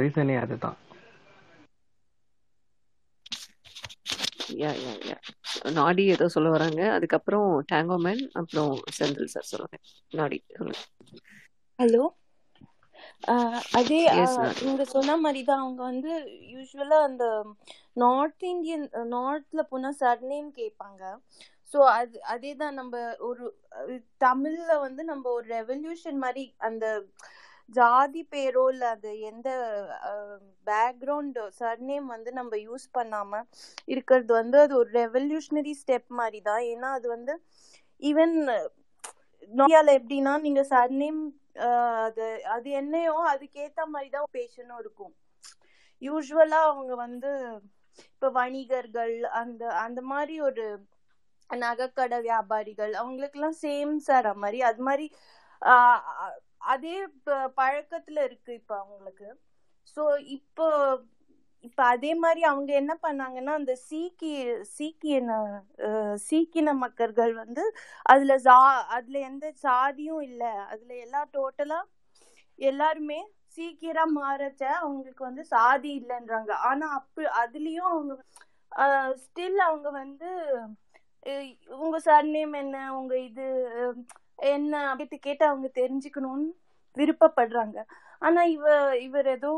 ரீசனே 0.00 0.36
அதுதான். 0.38 0.78
யா 4.60 4.70
யா 4.80 4.92
யா 5.08 5.16
நாடி 5.72 6.04
ஏதோ 6.06 6.26
சொல்ல 6.28 6.48
வராங்க. 6.50 6.80
அதுக்கப்புறம் 6.92 7.48
டேங்கோமேன் 7.72 8.22
அப்புறம் 8.40 8.72
செந்தில் 8.98 9.32
சார் 9.34 9.50
சொல்லுங்க. 9.52 9.76
நாடி 10.12 10.38
சொல்லுங்க. 10.52 10.80
ஹலோ 11.78 12.02
அதே 13.72 13.98
நீங்க 14.62 14.84
சொன்ன 14.86 15.16
மாதிரி 15.16 15.40
தான் 15.44 15.62
அவங்க 15.62 15.82
வந்து 15.82 16.12
யூஸ்வலா 16.52 16.98
அந்த 17.02 17.24
நார்த் 17.94 18.44
இந்தியன் 18.44 18.86
நார்த்ல 19.12 19.62
போனா 19.70 19.90
சர்நேம் 20.00 20.48
கேட்பாங்க 20.56 21.02
ஸோ 21.70 21.80
அது 21.90 22.16
அதே 22.32 22.52
தான் 22.54 22.74
நம்ம 22.74 22.94
ஒரு 23.20 23.44
தமிழ்ல 24.20 24.72
வந்து 24.80 25.02
நம்ம 25.04 25.24
ஒரு 25.30 25.46
ரெவல்யூஷன் 25.50 26.18
மாதிரி 26.18 26.44
அந்த 26.60 26.86
ஜாதி 27.74 28.22
பேரோ 28.32 28.64
இல்ல 28.72 28.84
அது 28.90 29.10
எந்த 29.28 29.48
பேக்ரவுண்ட் 30.66 31.38
சர்நேம் 31.60 32.06
வந்து 32.06 32.30
நம்ம 32.32 32.56
யூஸ் 32.58 32.86
பண்ணாம 32.94 33.40
இருக்கிறது 33.88 34.32
வந்து 34.32 34.58
அது 34.60 34.74
ஒரு 34.76 34.90
ரெவல்யூஷனரி 34.98 35.74
ஸ்டெப் 35.82 36.10
மாதிரி 36.12 36.40
தான் 36.40 36.64
ஏன்னா 36.72 36.90
அது 36.90 37.08
வந்து 37.08 37.34
ஈவன் 38.02 38.34
இந்தியால 39.52 39.94
எப்படின்னா 39.98 40.34
நீங்க 40.40 40.62
சர்நேம் 40.70 41.22
அது 41.56 42.26
அது 42.54 42.68
என்னையோ 42.80 43.14
அதுக்கேத்த 43.32 43.80
மாதிரி 43.88 44.10
தான் 44.10 44.32
பேஷனும் 44.34 44.78
இருக்கும். 44.78 45.14
யூஸ்வலா 46.02 46.60
அவங்க 46.68 46.92
வந்து 47.04 47.30
இப்ப 48.04 48.28
வணிகர்கள் 48.36 49.14
அந்த 49.40 49.62
அந்த 49.84 50.00
மாதிரி 50.10 50.34
ஒரு 50.48 50.64
நகைக்கடை 51.50 52.18
வியாபாரிகள் 52.22 52.92
அவங்களுக்கெல்லாம் 52.94 53.58
சேம் 53.62 53.94
சார் 54.06 54.28
மாதிரி 54.36 54.60
அது 54.70 54.82
மாதிரி 54.82 55.06
அதே 56.72 56.96
பழக்கத்துல 57.58 58.24
இருக்கு 58.24 58.52
இப்ப 58.60 58.72
அவங்களுக்கு. 58.78 59.28
சோ 59.96 60.02
இப்போ 60.36 60.66
இப்ப 61.64 61.80
அதே 61.92 62.10
மாதிரி 62.22 62.42
அவங்க 62.44 62.70
என்ன 62.80 62.92
பண்ணாங்கன்னா 63.02 63.52
அந்த 63.58 63.74
சீக்கிய 63.88 64.36
சீக்கியன 64.72 65.36
சீக்கின 66.26 66.74
மக்கள்கள் 66.82 67.32
வந்து 67.36 67.64
அதுல 68.06 68.36
ஜா 68.40 68.58
அதுல 68.96 69.18
எந்த 69.28 69.46
சாதியும் 69.62 70.22
இல்ல. 70.22 70.42
அதுல 70.72 70.92
எல்லாம் 71.04 71.28
டோட்டலா 71.34 71.80
எல்லாருமே 72.58 73.20
சீக்கியரா 73.56 74.04
மாறச்ச 74.16 74.62
அவங்களுக்கு 74.80 75.22
வந்து 75.24 75.42
சாதி 75.50 75.90
இல்லைன்றாங்க. 76.00 76.52
ஆனா 76.68 76.86
அப்ப 76.98 77.10
அதுலயும் 77.42 77.90
அவங்க 77.90 78.14
ஸ்டில் 79.24 79.60
அவங்க 79.66 79.88
வந்து 79.98 80.28
உங்க 81.80 81.96
சர்நேம் 82.06 82.54
என்ன 82.60 82.76
உங்க 82.98 83.14
இது 83.20 83.46
என்ன 84.52 84.74
கேட்டு 85.00 85.16
கேட்டு 85.20 85.44
அவங்க 85.46 85.68
தெரிஞ்சுக்கணும்னு 85.74 86.48
விருப்பப்படுறாங்க. 86.96 87.78
ஆனா 88.22 88.40
இவ 88.54 88.64
இவர் 89.06 89.28
ஏதோ 89.34 89.50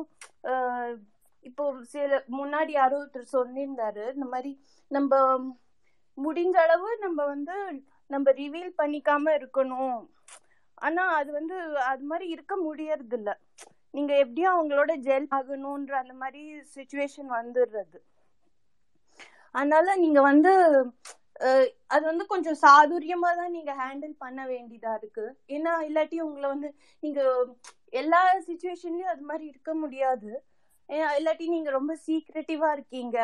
இப்போ 1.44 1.64
சில 1.92 2.18
முன்னாடி 2.38 2.72
யாரோ 2.76 2.96
ஒருத்தர் 3.00 3.34
சொல்லியிருந்தாரு 3.36 4.04
இந்த 4.16 4.26
மாதிரி 4.32 4.52
நம்ம 4.90 5.12
முடிஞ்ச 6.18 6.56
அளவு 6.64 6.88
நம்ம 7.04 7.20
வந்து 7.32 7.56
நம்ம 8.10 8.32
ரிவீல் 8.40 8.72
பண்ணிக்காம 8.80 9.32
இருக்கணும். 9.38 10.00
ஆனா 10.86 11.02
அது 11.18 11.30
வந்து 11.38 11.56
அது 11.90 12.04
மாதிரி 12.10 12.26
இருக்க 12.34 12.54
முடியறது 12.66 13.16
இல்ல 13.18 13.30
நீங்க 13.94 14.12
எப்படியும் 14.24 14.54
அவங்களோட 14.54 14.92
ஜெல் 15.06 15.28
ஆகணும்ன்ற 15.38 15.94
அந்த 16.02 16.14
மாதிரி 16.22 16.42
சுச்சுவேஷன் 16.74 17.30
வந்துடுறது 17.38 17.98
அதனால 19.54 19.88
நீங்க 20.04 20.20
வந்து 20.30 20.52
அது 21.94 22.04
வந்து 22.10 22.24
கொஞ்சம் 22.32 22.58
சாதுரியமா 22.62 23.30
தான் 23.40 23.54
நீங்க 23.56 23.72
ஹேண்டில் 23.80 24.14
பண்ண 24.24 24.40
வேண்டியதா 24.50 24.92
இருக்கு. 25.00 25.24
ஏன்னா 25.56 25.72
இல்லாட்டி 25.88 26.18
உங்களை 26.26 26.46
வந்து 26.54 26.68
நீங்க 27.02 27.20
எல்லா 27.92 28.20
சுச்சுவேஷன்லயும் 28.48 29.12
அது 29.14 29.24
மாதிரி 29.30 29.44
இருக்க 29.52 29.72
முடியாது. 29.82 30.30
இல்லாட்டி 31.14 31.46
நீங்க 31.50 31.70
ரொம்ப 31.72 31.92
சீக்ரெட்டிவா 32.04 32.68
இருக்கீங்க. 32.74 33.18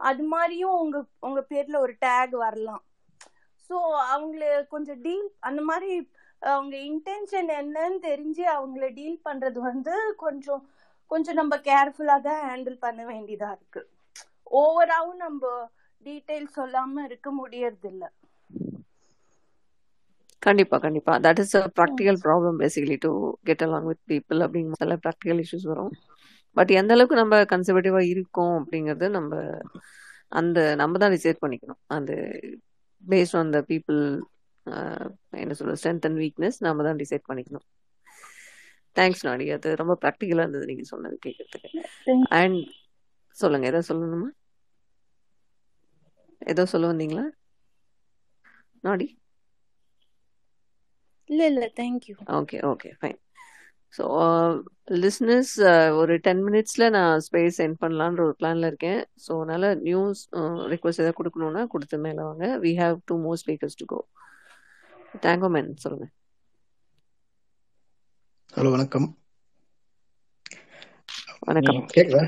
அது 0.00 0.22
மாதிரியும் 0.28 0.76
உங்க 0.78 0.96
உங்க 1.26 1.40
பேர்ல 1.48 1.76
ஒரு 1.80 1.94
டேக் 2.02 2.34
வரலாம். 2.42 2.82
ஸோ 3.70 3.76
அவங்கள 4.08 4.42
கொஞ்சம் 4.70 5.00
டீல் 5.02 5.26
அந்த 5.48 5.60
மாதிரி 5.64 5.90
அவங்க 6.42 6.74
இன்டென்ஷன் 6.88 7.50
என்னன்னு 7.56 7.98
தெரிஞ்சு 8.04 8.44
அவங்கள 8.54 8.86
டீல் 8.94 9.18
பண்றது 9.24 9.58
வந்து 9.68 9.94
கொஞ்சம் 10.22 10.62
கொஞ்சம் 11.10 11.38
நம்ம 11.38 11.54
கேர்ஃபுல்லா 11.64 12.16
தான் 12.22 12.42
ஹேண்டில் 12.44 12.78
பண்ண 12.80 13.00
வேண்டியதா 13.08 13.50
இருக்கு. 13.56 13.82
ஓவராவும் 14.60 15.20
நம்ம 15.22 15.42
டீடைல் 16.06 16.48
சொல்லாம 16.54 17.04
இருக்க 17.08 17.28
முடியறது 17.38 17.88
இல்ல 17.88 18.04
கண்டிப்பா. 20.42 20.76
கண்டிப்பா 20.78 21.12
that 21.24 21.40
is 21.42 21.54
a 21.56 21.62
practical 21.76 22.18
problem 22.22 22.60
basically 22.60 22.96
to 23.02 23.10
get 23.46 23.64
along 23.64 23.88
with 23.90 24.02
people 24.06 24.44
அப்படிங்கிற 24.44 24.78
சில 24.78 24.96
ப்ராக்டிக்கல் 25.04 25.42
இஷ்யூஸ் 25.44 25.68
வரும். 25.72 25.92
பட் 26.58 26.70
எந்த 26.80 26.92
அளவுக்கு 26.94 27.20
நம்ம 27.20 27.40
கன்சர்வேட்டிவா 27.52 28.00
இருக்கோம் 28.12 28.54
அப்படிங்கறது 28.60 29.06
நம்ம 29.16 29.32
அந்த 30.32 30.58
நம்ம 30.76 30.98
தான் 30.98 31.14
டிசைட் 31.16 31.42
பண்ணிக்கணும். 31.42 31.80
அந்த 31.88 32.12
பேஸ்ட் 33.04 33.36
ஆன் 33.36 33.52
த 33.52 33.60
பீப்புள் 33.70 34.00
என்ன 35.42 35.54
சொல்ற 35.58 35.74
ஸ்ட்ரென்த் 35.80 36.06
அண்ட் 36.08 36.20
வீக்னஸ் 36.22 36.58
நம்ம 36.66 36.84
தான் 36.88 37.00
டிசைட் 37.02 37.28
பண்ணிக்கணும். 37.28 37.66
தேங்க்ஸ் 38.96 39.24
நாடி 39.26 39.44
அது 39.50 39.68
ரொம்ப 39.76 39.94
ப்ராக்டிக்கலா 40.02 40.44
இருந்தது 40.44 40.68
நீங்க 40.70 40.84
சொன்னது 40.92 41.16
கேட்கறதுக்கு. 41.26 41.70
அண்ட் 42.38 42.60
சொல்லுங்க 43.38 43.66
ஏதோ 43.66 43.80
சொல்லணுமா? 43.88 44.28
ஏதோ 46.42 46.64
சொல்ல 46.72 46.90
வந்தீங்களா? 46.90 47.24
நாடி 48.84 49.08
இல்ல 51.28 51.42
இல்ல. 51.50 51.64
Thank you 51.76 52.14
okay 52.38 52.58
okay 52.70 52.90
fine 52.98 53.18
so 53.96 54.04
listeners 55.02 55.52
ஒரு 56.00 56.14
டென் 56.26 56.42
மினிட்ஸில் 56.46 56.86
நான் 56.96 57.22
ஸ்பேஸ் 57.26 57.58
சென்ட் 57.60 57.78
பண்ணலான்ற 57.82 58.20
ஒரு 58.26 58.34
பிளானில் 58.40 58.68
இருக்கேன். 58.70 59.00
ஸோ 59.24 59.30
அதனால் 59.38 59.68
நியூஸ் 59.88 60.20
ரிக்வஸ்ட் 60.72 61.02
எதாவது 61.02 61.18
கொடுக்கணுன்னா 61.20 61.62
கொடுத்து 61.74 61.98
மேலே 62.06 62.20
வாங்க. 62.28 62.46
We 62.64 62.72
have 62.82 62.96
two 63.10 63.16
more 63.26 63.40
speakers 63.42 63.78
to 63.82 63.86
go 63.94 64.00
Thangaman 65.56 65.70
சொல்லுங்கள் 65.84 66.12
ஹலோ 68.56 68.70
வணக்கம். 68.74 69.08
வணக்கம் 71.48 71.80
கேக்குதா 71.94 72.22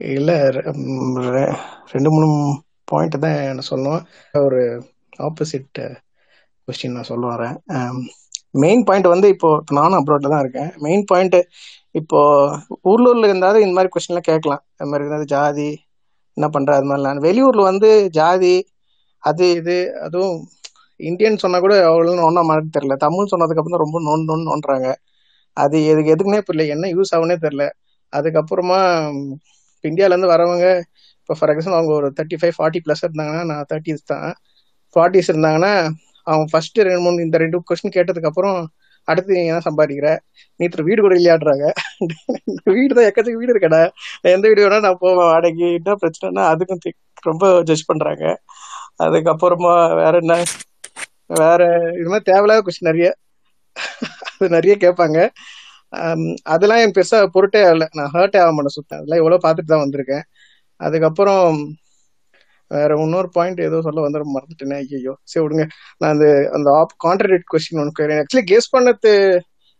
இல்ல 0.00 0.30
ரெண்டு 1.92 2.08
மூணு 2.14 2.28
பாயிண்ட் 2.90 3.16
தான் 3.24 3.36
நான் 3.56 3.68
சொல்லணும் 3.70 4.02
ஒரு 4.46 4.60
ஆப்போசிட் 5.26 5.80
கொஸ்டின் 6.68 6.96
நான் 6.96 7.10
சொல்ல 7.10 7.26
வரேன். 7.34 7.56
மெயின் 8.56 8.82
பாயிண்ட் 8.88 9.08
வந்து 9.14 9.28
இப்போ 9.34 9.48
நானும் 9.70 9.98
அப்ராட்ல 10.00 10.32
தான் 10.34 10.44
இருக்கேன். 10.44 10.70
மெயின் 10.84 11.04
பாயிண்ட் 11.10 11.36
இப்போ 12.00 12.20
உள்ளூர்ல 12.90 13.28
இருந்தாலும் 13.28 13.64
இந்த 13.64 13.74
மாதிரி 13.76 13.92
கொஸ்டின்லாம் 13.94 14.28
கேட்கலாம். 14.30 14.62
இந்த 14.72 14.86
மாதிரி 14.88 15.04
இருந்தாலும் 15.04 15.32
ஜாதி 15.34 15.68
என்ன 16.36 16.46
பண்ற 16.54 16.70
அது 16.78 16.88
மாதிரிலாம். 16.88 17.20
வெளியூர்ல 17.26 17.62
வந்து 17.70 17.88
ஜாதி 18.18 18.54
அது 19.24 19.44
இது 19.58 19.76
அதுவும் 20.06 20.36
இந்தியன் 21.00 21.42
சொன்னா 21.42 21.58
கூட 21.58 21.74
அவ்வளோ 21.88 22.12
ஒன்றா 22.28 22.42
மாதிரி 22.42 22.68
தெரியல. 22.76 22.94
தமிழ் 23.04 23.30
சொன்னதுக்கு 23.32 23.62
அப்புறம் 23.62 23.82
ரொம்ப 23.84 23.98
நோன் 24.06 24.26
நோன் 24.26 24.46
நோன்றாங்க 24.48 24.88
அது 25.56 25.76
எதுக்கு 25.90 26.12
எதுக்குன்னே 26.14 26.40
புரியல. 26.46 26.66
என்ன 26.74 26.86
யூஸ் 26.94 27.14
ஆகுனே 27.16 27.36
தெரியல. 27.44 27.64
அதுக்கப்புறமா 28.12 28.78
ம், 29.14 29.34
வரவங்க 30.32 30.66
இப்போ 31.20 31.34
ஃபார் 31.38 31.52
எக்ஸாம்பிள் 31.52 31.78
அவங்க 31.78 31.92
ஒரு 31.94 32.08
தேர்ட்டி 32.16 32.36
ஃபைவ் 32.40 32.54
ஃபார்ட்டி 32.56 32.80
ப்ளஸ் 32.84 33.02
இருந்தாங்கன்னா 33.04 33.44
நான் 33.50 33.68
தேர்ட்டிஸ் 33.70 34.04
தான். 34.06 34.28
ஃபார்ட்டிஸ் 34.96 35.30
இருந்தாங்கன்னா 35.32 35.72
அவன் 36.30 36.48
ஃபர்ஸ்ட் 36.52 36.78
ரெண்டு 36.88 37.02
மூணு 37.04 37.24
இந்த 37.26 37.36
ரெண்டு 37.44 37.58
கொஸ்டின் 37.70 37.96
கேட்டதுக்கு 37.96 38.30
அப்புறம் 38.30 38.58
அடுத்து 39.08 39.34
நீ 39.36 39.42
என்ன 39.50 39.64
சம்பாதிக்கிற? 39.66 40.08
நீ 40.60 40.66
வீடு 40.88 41.00
கூட 41.04 41.14
இல்லையாடுறாங்க 41.18 41.66
வீடு 42.76 42.92
தான் 42.96 43.08
எக்கச்சக்க 43.08 43.36
வீடு 43.42 43.52
இருக்கடா. 43.54 43.82
எந்த 44.34 44.44
வீடு 44.50 44.64
வேணா 44.64 44.78
நான் 44.86 45.02
போவேன் 45.04 45.28
வாடகைக்கு. 45.32 45.68
என்ன 45.78 45.96
பிரச்சனைனா 46.02 46.44
அதுக்கும் 46.52 46.82
ரொம்ப 47.28 47.44
ஜட்ஜ் 47.68 47.88
பண்றாங்க. 47.90 48.24
அதுக்கப்புறமா 49.04 49.74
வேற 50.00 50.14
என்ன? 50.22 50.34
வேற 51.42 51.62
இது 52.00 52.08
மாதிரி 52.12 52.28
தேவையில்லாத 52.30 52.62
கொஸ்டின் 52.66 52.90
நிறைய. 52.90 53.08
அது 54.32 54.48
நிறைய 54.56 54.74
கேட்பாங்க. 54.84 55.18
அதெல்லாம் 56.54 56.82
என் 56.84 56.94
பெருசா 56.96 57.18
பொருட்டே 57.34 57.60
ஆகல. 57.68 57.86
நான் 57.98 58.12
ஹர்ட்டே 58.14 58.38
ஆக 58.44 58.52
மாட்டேன் 58.56 58.76
சுத்தம் 58.76 58.98
அதெல்லாம் 59.00 59.20
எவ்வளவு 59.22 59.44
பார்த்துட்டு 59.44 59.72
தான் 59.72 59.84
வந்திருக்கேன். 59.84 60.24
அதுக்கப்புறம் 60.80 61.58
வேற 62.70 62.92
இன்னொரு 63.04 63.28
பாயிண்ட் 63.36 63.60
ஏதோ 63.68 63.78
சொல்ல 63.86 64.04
வந்து 64.06 64.20
மறந்துட்டேனே 64.36 64.78
ஐயோ 64.96 65.12
சரி 65.30 65.42
விடுங்க. 65.44 65.64
நான் 66.00 66.12
அந்த 66.14 66.26
அந்த 66.56 66.68
ஆப் 66.80 66.94
கான்ட்ரடிக்ட் 67.06 67.50
கொஸ்டின் 67.52 67.80
ஒன்று 67.82 67.96
கேட்குறேன் 67.98 68.20
ஆக்சுவலி 68.22 68.46
கெஸ் 68.52 68.72
பண்ணது 68.76 69.12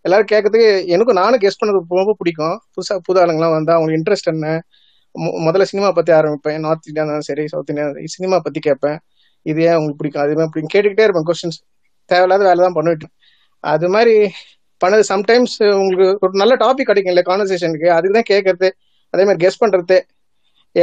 எல்லாரும் 0.05 0.31
கேட்கறதுக்கு 0.33 0.69
எனக்கும் 0.95 1.19
நானும் 1.21 1.43
கெஸ் 1.45 1.61
பண்ணது 1.61 1.79
ரொம்ப 2.01 2.15
பிடிக்கும். 2.21 2.57
புதுசாக 2.75 3.01
புது 3.09 3.19
ஆளுங்கலாம் 3.23 3.55
வந்தால் 3.57 3.77
அவங்களுக்கு 3.77 4.01
இன்ட்ரெஸ்ட் 4.01 4.31
என்ன? 4.35 4.49
முதல்ல 5.47 5.65
சினிமா 5.73 5.89
பத்தி 5.99 6.13
ஆரம்பிப்பேன். 6.13 6.61
நார்த் 6.67 6.89
இந்தியா 6.91 7.03
இருந்தாலும் 7.03 7.29
சரி 7.31 7.45
சவுத் 7.53 7.71
இந்தியா 7.73 7.87
சினிமா 8.17 8.37
பத்தி 8.47 8.61
கேட்பேன். 8.61 8.99
இது 9.47 9.61
ஏன் 9.69 9.77
உங்களுக்கு 9.79 10.01
பிடிக்கும்? 10.01 10.23
அது 10.25 10.37
மாதிரி 10.39 10.53
பிடிக்கும்? 10.55 10.75
கேட்டுக்கிட்டே 10.75 11.07
இருப்பேன் 11.07 11.29
கொஸ்டின்ஸ் 11.31 11.59
தேவையில்லாத 12.11 12.45
வேலை 12.49 12.61
தான் 12.67 12.77
பண்ணிவிட்டேன் 12.79 13.13
அது 13.65 13.87
மாதிரி 13.95 14.15
பண்ணது 14.81 15.05
சம்டைம்ஸ் 15.13 15.57
உங்களுக்கு 15.81 16.07
ஒரு 16.27 16.41
நல்ல 16.43 16.55
டாபிக் 16.65 16.89
கிடைக்கும்ல 16.91 17.23
கான்வர்சேஷனுக்கு 17.31 17.89
அதுக்கு 17.97 18.17
தான் 18.19 18.31
கேட்கறது. 18.33 18.69
அதே 19.15 19.25
மாதிரி 19.25 19.41
கெஸ் 19.45 19.63
பண்றது. 19.63 19.97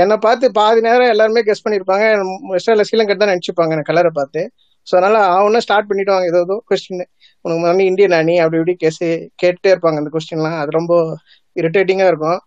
என்னை 0.02 0.16
பார்த்து 0.26 0.46
பாதி 0.60 0.80
நேரம் 0.88 1.12
எல்லாருமே 1.14 1.42
கெஸ் 1.48 1.64
பண்ணியிருப்பாங்க. 1.66 2.06
வெஸ்டர்ல 2.54 2.86
ஸ்ரீலங்கா 2.90 3.16
தான் 3.22 3.32
நினச்சிப்பாங்க 3.34 3.76
எனக்கு 3.76 3.92
கலரை 3.92 4.12
பார்த்து. 4.20 4.42
ஸோ 4.88 4.94
அதனால 4.98 5.18
அவனா 5.36 5.60
ஸ்டார்ட் 5.66 5.90
பண்ணிடுவாங்க 5.90 6.28
ஏதோ 6.32 6.40
ஏதோ 6.48 6.56
கொஸ்டின் 6.70 7.04
உனக்கு 7.46 7.68
வந்து 7.72 7.86
இந்தியன் 7.90 8.16
அணி 8.20 8.36
அப்படி 8.44 8.60
இப்படி 8.62 8.76
கேசி 8.84 9.08
கேட்டுட்டே 9.42 9.72
இருப்பாங்க 9.74 10.00
அந்த 10.02 10.12
கொஸ்டின்லாம் 10.16 10.58
அது 10.62 10.72
ரொம்ப 10.80 10.94
இரிட்டேட்டிங்காக 11.56 12.12
இருக்கும். 12.14 12.40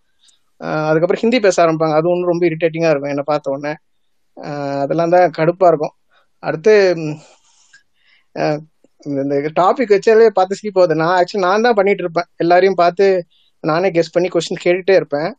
அதுக்கப்புறம் 0.89 1.21
ஹிந்தி 1.23 1.39
பேச 1.45 1.57
ஆரம்பிப்பாங்க. 1.63 1.95
அது 1.99 2.07
ஒன்றும் 2.13 2.31
ரொம்ப 2.33 2.43
இரிட்டேட்டிங்காக 2.49 2.93
இருக்கும் 2.93 3.13
என்னை 3.13 3.25
பார்த்த 3.31 3.53
உடனே. 3.55 3.73
அதெல்லாம் 4.83 5.13
தான் 5.15 5.35
கடுப்பாக 5.39 5.71
இருக்கும். 5.71 5.93
அடுத்து 6.43 6.73
இந்த 9.05 9.35
டாபிக் 9.61 9.93
வச்சாலே 9.95 10.29
பார்த்து 10.37 10.59
சிரிப்பு 10.59 10.79
போகுது 10.79 11.01
நான் 11.01 11.15
ஆக்சுவலி 11.19 11.45
நான் 11.47 11.65
தான் 11.65 11.77
பண்ணிட்டு 11.79 12.03
இருப்பேன். 12.05 12.27
எல்லாரையும் 12.43 12.79
பார்த்து 12.83 13.05
நானே 13.63 13.89
கெஸ் 13.97 14.15
பண்ணி 14.15 14.29
கொஸ்டின் 14.35 14.63
கேட்டுட்டே 14.65 14.95
இருப்பேன். 14.99 15.29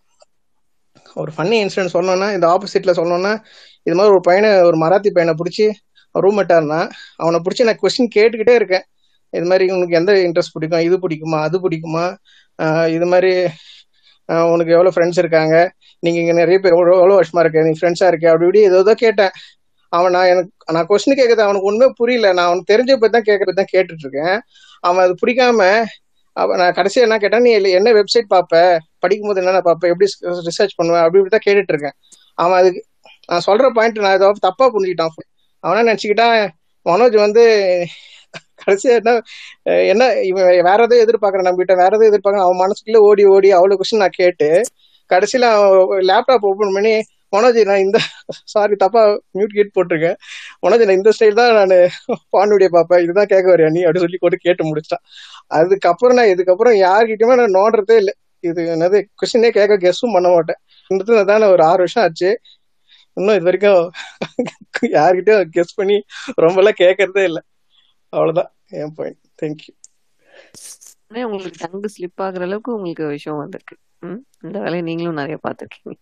ஒரு 1.22 1.30
ஃபன்னி 1.36 1.56
இன்சிடென்ட் 1.64 1.94
சொல்லணும்னா 1.96 2.28
இந்த 2.36 2.46
ஆப்போசிட்ல 2.54 2.92
சொல்லணும்னா 3.00 3.32
இது 3.86 3.96
மாதிரி 3.98 4.14
ஒரு 4.16 4.24
பையனை 4.28 4.50
ஒரு 4.68 4.78
மராத்தி 4.84 5.10
பையனை 5.16 5.34
பிடிச்சி 5.40 5.66
ரூம்மேட்டா 6.24 6.56
இருந்தான். 6.60 6.88
அவனை 7.22 7.38
பிடிச்சி 7.46 7.66
நான் 7.68 7.80
கொஸ்டின் 7.82 8.14
கேட்டுக்கிட்டே 8.16 8.54
இருக்கேன். 8.60 8.84
இது 9.32 9.46
மாதிரி 9.50 9.64
உனக்கு 9.76 9.98
எந்த 10.00 10.12
இன்ட்ரெஸ்ட் 10.26 10.54
பிடிக்கும்? 10.56 10.84
இது 10.88 10.96
பிடிக்குமா? 11.04 11.38
அது 11.46 11.56
பிடிக்குமா? 11.64 12.04
இது 12.96 13.06
மாதிரி 13.12 13.32
உனக்கு 14.54 14.74
எவ்வளோ 14.76 14.92
ஃப்ரெண்ட்ஸ் 14.94 15.20
இருக்காங்க? 15.22 15.56
நீங்கள் 16.02 16.22
இங்கே 16.22 16.34
நிறைய 16.40 16.56
பேர் 16.62 16.74
எவ்வளோ 16.76 16.96
எவ்வளோ 17.02 17.18
வருஷமாக 17.20 17.42
இருக்கு? 17.44 17.64
நீ 17.68 17.72
ஃப்ரெண்ட்ஸாக 17.80 18.10
இருக்கே 18.12 18.30
அப்படி 18.32 18.46
இப்படி 18.48 18.62
ஏதோ 18.70 18.94
கேட்டேன். 19.04 19.32
அவன் 19.92 20.14
நான் 20.16 20.30
எனக்கு 20.32 20.50
நான் 20.76 20.88
கொஸ்டின் 20.90 21.18
கேட்குறது 21.20 21.44
அவனுக்கு 21.46 21.68
ஒன்றுமே 21.70 21.88
புரியல. 22.00 22.32
நான் 22.38 22.48
அவனுக்கு 22.48 22.72
தெரிஞ்ச 22.72 22.96
போய் 23.02 23.14
தான் 23.16 23.28
கேட்கறது 23.28 23.58
தான் 23.60 23.72
கேட்டுட்ருக்கேன் 23.74 24.36
அவன் 24.84 25.04
அது 25.06 25.14
பிடிக்காம 25.22 25.60
அவன் 26.36 26.60
நான் 26.62 26.76
கடைசியாக 26.78 27.06
என்ன 27.08 27.18
கேட்டேன்? 27.22 27.44
நீ 27.46 27.70
என்ன 27.80 27.92
வெப்சைட் 28.00 28.28
பார்ப்ப? 28.34 28.56
படிக்கும்போது 29.02 29.40
என்னென்ன 29.42 29.62
பார்ப்பேன் 29.68 29.92
எப்படி 29.94 30.08
ரிசர்ச் 30.48 30.78
பண்ணுவேன் 30.78 31.02
அப்படி 31.04 31.20
இப்படி 31.20 31.34
தான் 31.36 31.46
கேட்டுட்டு 31.46 31.74
இருக்கேன் 31.74 31.96
அவன் 32.42 32.58
அதுக்கு 32.60 32.80
நான் 33.28 33.44
சொல்ற 33.48 33.66
பாயிண்ட் 33.76 34.04
நான் 34.04 34.16
ஏதாவது 34.18 34.46
தப்பா 34.48 34.66
புரிஞ்சுக்கிட்டான். 34.74 35.14
அவனா 35.64 35.80
நினைச்சுக்கிட்டான்? 35.88 36.36
மனோஜ் 36.86 37.16
வந்து 37.26 37.42
கடைசியா 38.62 38.94
என்ன 39.00 39.10
என்ன 39.92 40.04
இவன் 40.28 40.48
வேற 40.68 40.78
எதோ 40.86 40.96
எதிர்பார்க்கறேன் 41.04 41.46
நம்ம 41.48 41.60
கிட்ட 41.62 41.74
வேற 41.82 41.92
எதோ 41.98 42.08
எதிர்பார்க்கறேன் 42.10 42.46
அவன் 42.46 42.62
மனசுக்குள்ள 42.64 43.00
ஓடி 43.08 43.24
ஓடி 43.34 43.48
அவ்வளவு 43.58 43.78
கொஸ்டின் 43.80 44.04
நான் 44.04 44.18
கேட்டு 44.20 44.48
கடைசியில 45.10 45.46
லேப்டாப் 46.10 46.46
ஓபன் 46.50 46.74
பண்ணி 46.76 46.94
மனோஜ் 47.34 47.58
நான் 47.70 47.84
இந்த 47.86 47.98
சாரி 48.52 48.74
தப்பா 48.82 49.00
மியூட் 49.38 49.56
கேட் 49.56 49.74
போட்டிருக்கேன். 49.76 50.16
மனோஜ் 50.64 50.84
நான் 50.88 50.98
இந்த 51.00 51.10
ஸ்டைல் 51.16 51.38
தான் 51.40 51.52
நான் 51.58 51.74
பான் 52.34 52.52
வீடியோ 52.54 52.70
இதுதான் 53.04 53.30
கேட்க 53.32 53.46
வரையா 53.52 53.70
நீ? 53.76 53.80
அப்படின்னு 53.86 54.04
சொல்லி 54.06 54.20
போட்டு 54.22 54.38
கேட்டு 54.46 54.68
முடிச்சிட்டான். 54.70 55.04
அதுக்கப்புறம் 55.58 56.18
நான் 56.20 56.32
இதுக்கப்புறம் 56.34 56.76
யார்கிட்டயுமே 56.86 57.36
நான் 57.42 57.56
நோடுறதே 57.58 57.96
இல்லை. 58.02 58.14
இது 58.44 58.62
என்னது? 58.74 58.98
கொஸ்டினே 59.18 59.50
கேட்க 59.50 59.74
கெஸ்ஸும் 59.76 60.14
பண்ண 60.16 60.28
மாட்டேன். 60.28 60.60
இந்த 60.90 61.24
தானே 61.24 61.46
ஒரு 61.46 61.62
ஆறு 61.64 61.80
வருஷம் 61.84 62.04
ஆச்சு. 62.04 62.30
இன்னும் 63.16 63.36
இது 63.36 63.46
வரைக்கும் 63.48 63.82
யார்கிட்டயும் 64.96 65.50
கெஸ் 65.56 65.78
பண்ணி 65.78 65.96
ரொம்பலாம் 66.44 66.80
கேட்கறதே 66.82 67.24
இல்லை. 67.30 67.42
அவ்வளவுதான். 68.12 68.50
என் 68.78 68.94
பாயிண்ட் 68.94 69.20
தேங்க்யூ 69.42 69.72
உங்களுக்கு 71.26 71.60
டங்கு 71.64 71.88
ஸ்லிப் 71.94 72.22
ஆகுற 72.24 72.42
அளவுக்கு 72.42 72.70
உங்களுக்கு 72.74 73.04
விஷயம் 73.08 73.40
வந்திருக்கு. 73.42 73.76
ம்? 74.02 74.20
இந்த 74.44 74.56
வேலையை 74.58 74.82
நீங்களும் 74.82 75.20
நிறைய 75.20 75.36
பார்த்துருக்கீங்க. 75.46 75.96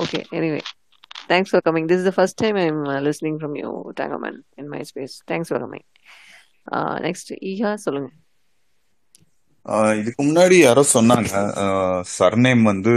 Okay 0.00 0.18
anyway 0.30 0.60
thanks 1.30 1.52
for 1.52 1.64
coming 1.66 1.88
this 1.90 2.00
is 2.00 2.08
the 2.08 2.12
first 2.16 2.40
time 2.42 2.56
I 2.56 2.64
am 2.66 2.82
listening 3.06 3.38
from 3.40 3.54
you 3.58 3.70
Thangaman 4.00 4.38
in 4.56 4.68
my 4.68 4.80
space 4.90 5.14
thanks 5.30 5.50
for 5.50 5.62
coming 5.64 5.86
next 7.06 7.30
ஈஹா 7.50 7.70
சொல்லுங்கள் 7.84 8.16
இதுக்கு 10.00 10.22
முன்னாடி 10.22 10.56
யாரோ 10.60 10.82
சொன்னாங்க 10.92 11.32
சர்நேம் 12.16 12.62
வந்து 12.70 12.92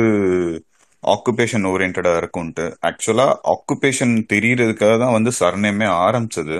ஆக்குபேஷன் 1.03 1.65
ஓரியன்டா 1.71 2.11
இருக்கும்ட்டு 2.21 2.65
ஆக்சுவலா 2.89 3.25
ஆக்குபேஷன் 3.53 4.13
தெரியறதுக்காக 4.33 4.93
தான் 5.03 5.15
வந்து 5.17 5.31
சர்நேமே 5.41 5.87
ஆரம்பிச்சது. 6.03 6.57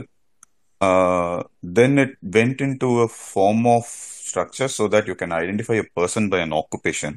Then 1.78 1.98
it 2.04 2.16
went 2.36 2.62
into 2.78 2.90
a 3.00 3.08
form 3.18 3.64
of 3.76 3.92
structure 4.24 4.72
so 4.76 4.86
that 4.94 5.10
you 5.12 5.16
can 5.22 5.36
identify 5.40 5.78
a 5.80 5.88
person 5.98 6.28
by 6.30 6.40
an 6.46 6.56
occupation 6.62 7.16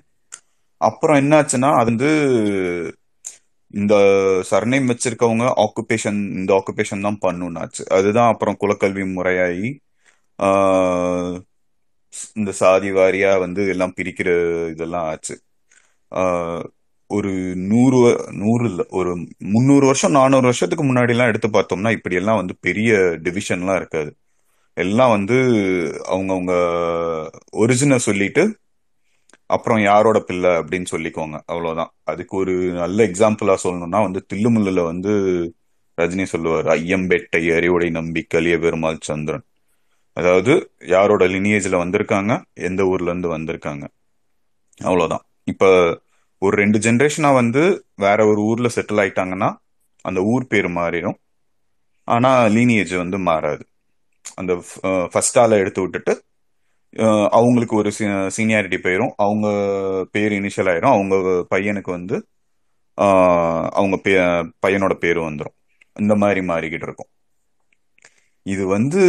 அப்புறம் 0.81 1.19
என்னாச்சுன்னா 1.23 1.71
அது 1.77 1.91
வந்து 1.93 2.11
இந்த 3.75 3.95
சர்நேம் 4.51 4.89
வச்சிருக்கவங்க 4.91 5.47
ஆக்குபேஷன் 5.65 6.21
இந்த 6.39 6.51
ஆக்குபேஷன் 6.59 7.05
தான் 7.07 7.19
பண்ணுனாச்சு. 7.23 7.83
அதுதான் 7.97 8.31
அப்புறம் 8.33 8.59
குலக்கல்வி 8.63 9.05
முறையாகி 9.13 9.69
இந்த 12.34 12.52
சாதி 12.52 12.90
வாரியா 12.90 13.38
வந்து 13.38 13.68
எல்லாம் 13.68 13.94
பிரிக்கிற 13.97 14.28
இதெல்லாம் 14.70 15.05
ஆச்சு. 15.05 15.40
ஆஹ் 16.10 16.64
ஒரு 17.06 17.30
நூறு 17.56 18.24
நூறு 18.32 18.64
இல்ல 18.68 18.84
ஒரு 18.88 19.26
முந்நூறு 19.38 19.86
வருஷம் 19.86 20.10
நானூறு 20.10 20.43
வருஷத்துக்கு 20.43 20.84
முன்னாடி 20.84 21.09
எல்லாம் 21.09 21.26
எடுத்து 21.26 21.48
பார்த்தோம்னா 21.48 21.90
இப்படி 21.90 22.14
எல்லாம் 22.14 22.36
வந்து 22.36 22.56
பெரிய 22.60 22.93
டிவிஷன்லாம் 22.94 23.76
இருக்காது. 23.76 24.16
எல்லாம் 24.74 25.10
வந்து 25.10 25.34
அவங்கவுங்க 26.09 26.52
ஒரிஜினல் 27.51 27.98
சொல்லிட்டு 27.98 28.59
அப்புறம் 29.47 29.82
யாரோட 29.82 30.20
பிள்ளை 30.20 30.51
அப்படின்னு 30.51 30.86
சொல்லிக்கோங்க 30.90 31.40
அவ்வளவுதான். 31.47 31.94
அதுக்கு 32.05 32.36
ஒரு 32.36 32.52
நல்ல 32.52 33.06
எக்ஸாம்பிளா 33.06 33.56
சொல்லணும்னா 33.64 34.02
வந்து 34.02 34.26
தில்லுமுல்லுல 34.34 34.84
வந்து 34.84 35.10
ரஜினி 36.01 36.22
சொல்லுவார் 36.22 36.66
ஐயம்பேட்டை 36.66 37.36
அறிவுடை 37.36 37.90
நம்பி 37.90 38.22
கலிய 38.22 38.59
பெருமாள் 38.59 38.98
சந்திரன். 39.01 39.43
அதாவது 40.16 40.70
யாரோட 40.78 41.26
லினியேஜில் 41.26 41.80
வந்திருக்காங்க 41.80 42.43
எந்த 42.55 42.82
ஊர்லேருந்து 42.82 43.28
வந்திருக்காங்க. 43.38 43.88
அவ்வளோதான் 44.82 45.24
இப்போ 45.44 46.01
ஒரு 46.38 46.56
ரெண்டு 46.56 46.78
ஜென்ரேஷனாக 46.78 47.34
வந்து 47.34 47.84
வேற 47.97 48.26
ஒரு 48.26 48.40
ஊரில் 48.40 48.70
செட்டில் 48.74 48.97
ஆயிட்டாங்கன்னா 48.97 49.55
அந்த 50.01 50.20
ஊர் 50.20 50.47
பேர் 50.47 50.66
மாறிடும். 50.66 51.14
ஆனால் 52.05 52.52
லீனியேஜ் 52.52 52.97
வந்து 52.97 53.18
மாறாது. 53.18 53.66
அந்த 54.34 54.64
ஃபர்ஸ்ட் 55.10 55.38
ஆளை 55.38 55.59
எடுத்து 55.59 55.80
விட்டுட்டு 55.80 56.22
அவங்களுக்கு 57.30 57.76
ஒரு 57.76 57.93
சீனியாரிட்டி 57.98 58.78
போயிரும். 58.78 59.12
அவங்க 59.16 59.48
பேர் 60.10 60.32
இனிஷியல் 60.32 60.70
ஆயிரும். 60.72 60.93
அவங்க 60.93 61.47
பையனுக்கு 61.55 61.90
வந்து 61.90 62.26
அவங்க 62.94 64.01
பே- 64.05 64.51
பையனோட 64.66 64.94
பேர் 64.94 65.18
வந்துடும் 65.18 65.55
இந்த 66.01 66.14
மாதிரி 66.14 66.47
மாறிக்கிட்டு 66.47 66.82
இருக்கும். 66.82 67.09
இது 68.43 68.66
வந்து 68.66 69.01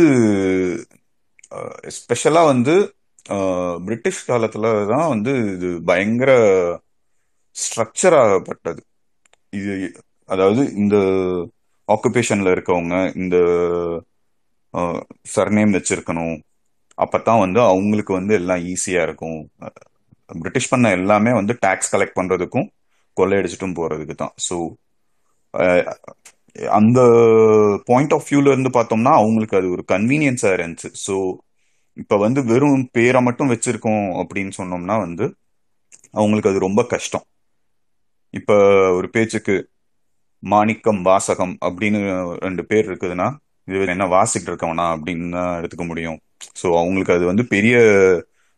ஸ்பெஷலாக 1.98 2.52
வந்து 2.54 2.76
பிரிட்டிஷ் 3.88 4.22
காலத்தில் 4.30 4.68
தான் 4.92 5.08
வந்து 5.14 5.32
இது 5.56 5.70
பயங்கர 5.90 6.32
ஸ்ட்ரக்சர் 7.56 8.16
ஆகப்பட்டது 8.24 8.82
இது 9.60 9.74
அதாவது 10.30 10.62
இந்த 10.82 10.96
ஆக்குபேஷனில் 11.88 12.54
இருக்கவங்க 12.56 12.96
இந்த 13.22 13.38
சர்நேம் 15.36 15.76
வச்சிருக்கணும். 15.78 16.38
அப்பதான் 16.98 17.44
வந்து 17.46 17.60
அவங்களுக்கு 17.72 18.14
வந்து 18.20 18.34
எல்லாம் 18.40 18.64
ஈஸியா 18.74 19.02
இருக்கும். 19.08 19.40
பிரிட்டிஷ் 20.30 20.72
பண்ண 20.72 20.88
எல்லாமே 21.00 21.32
வந்து 21.40 21.54
டேக்ஸ் 21.66 21.92
கலெக்ட் 21.94 22.18
பண்றதுக்கும் 22.20 22.68
கொள்ளையடிச்சிட்டும் 23.18 23.78
போறதுக்கு 23.80 24.16
தான் 24.24 24.34
ஸோ 24.48 24.56
அந்த 26.58 27.00
பாயிண்ட் 27.86 28.14
ஆஃப் 28.14 28.28
வியூல 28.32 28.52
இருந்து 28.54 28.70
பார்த்தோம்னா 28.70 29.12
அவங்களுக்கு 29.14 29.58
அது 29.58 29.72
ஒரு 29.72 29.84
கன்வீனியன்ஸா 29.88 30.52
இருந்துச்சு. 30.58 30.90
ஸோ 31.06 31.16
இப்ப 31.98 32.18
வந்து 32.18 32.44
வெறும் 32.44 32.90
பேரை 32.92 33.22
மட்டும் 33.22 33.52
வச்சிருக்கோம் 33.54 34.06
அப்படின்னு 34.22 34.54
சொன்னோம்னா 34.60 35.00
வந்து 35.00 35.26
அவங்களுக்கு 36.14 36.50
அது 36.50 36.60
ரொம்ப 36.60 36.84
கஷ்டம். 36.84 37.26
இப்ப 38.34 38.52
ஒரு 38.90 39.08
பேச்சுக்கு 39.10 39.56
மாணிக்கம் 40.44 41.02
வாசகம் 41.02 41.58
அப்படின்னு 41.62 42.00
ரெண்டு 42.46 42.64
பேர் 42.66 42.86
இருக்குதுன்னா 42.90 43.28
இது 43.68 43.86
என்ன 43.88 44.06
வாசிட்டு 44.08 44.50
இருக்கவனா 44.52 44.86
அப்படின்னு 44.96 45.32
தான் 45.32 45.58
எடுத்துக்க 45.60 45.86
முடியும். 45.86 46.20
ஸோ 46.62 46.68
அவங்களுக்கு 46.82 47.14
அது 47.14 47.26
வந்து 47.26 47.46
பெரிய 47.48 47.76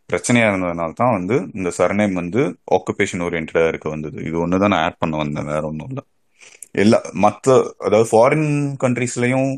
பிரச்சனையா 0.09 0.45
இருந்ததுனால 0.51 0.93
தான் 0.93 1.15
வந்து 1.17 1.35
இந்த 1.53 1.69
சரணேம் 1.77 2.13
வந்து 2.13 2.41
ஆக்குபேஷன் 2.77 3.23
ஓரியன்டா 3.27 3.67
இருக்க 3.67 3.89
வந்தது. 3.89 4.17
இது 4.23 4.39
ஒன்று 4.39 4.59
தான் 4.59 4.69
நான் 4.69 4.83
ஆட் 4.83 4.97
பண்ண 4.97 5.17
வந்தேன் 5.17 5.45
வேற 5.45 5.61
ஒன்றும் 5.67 5.89
இல்லை. 5.89 6.03
எல்லா 6.75 6.97
மற்ற 7.23 7.45
அதாவது 7.85 8.07
ஃபாரின் 8.11 8.49
கண்ட்ரீஸ்லயும் 8.83 9.49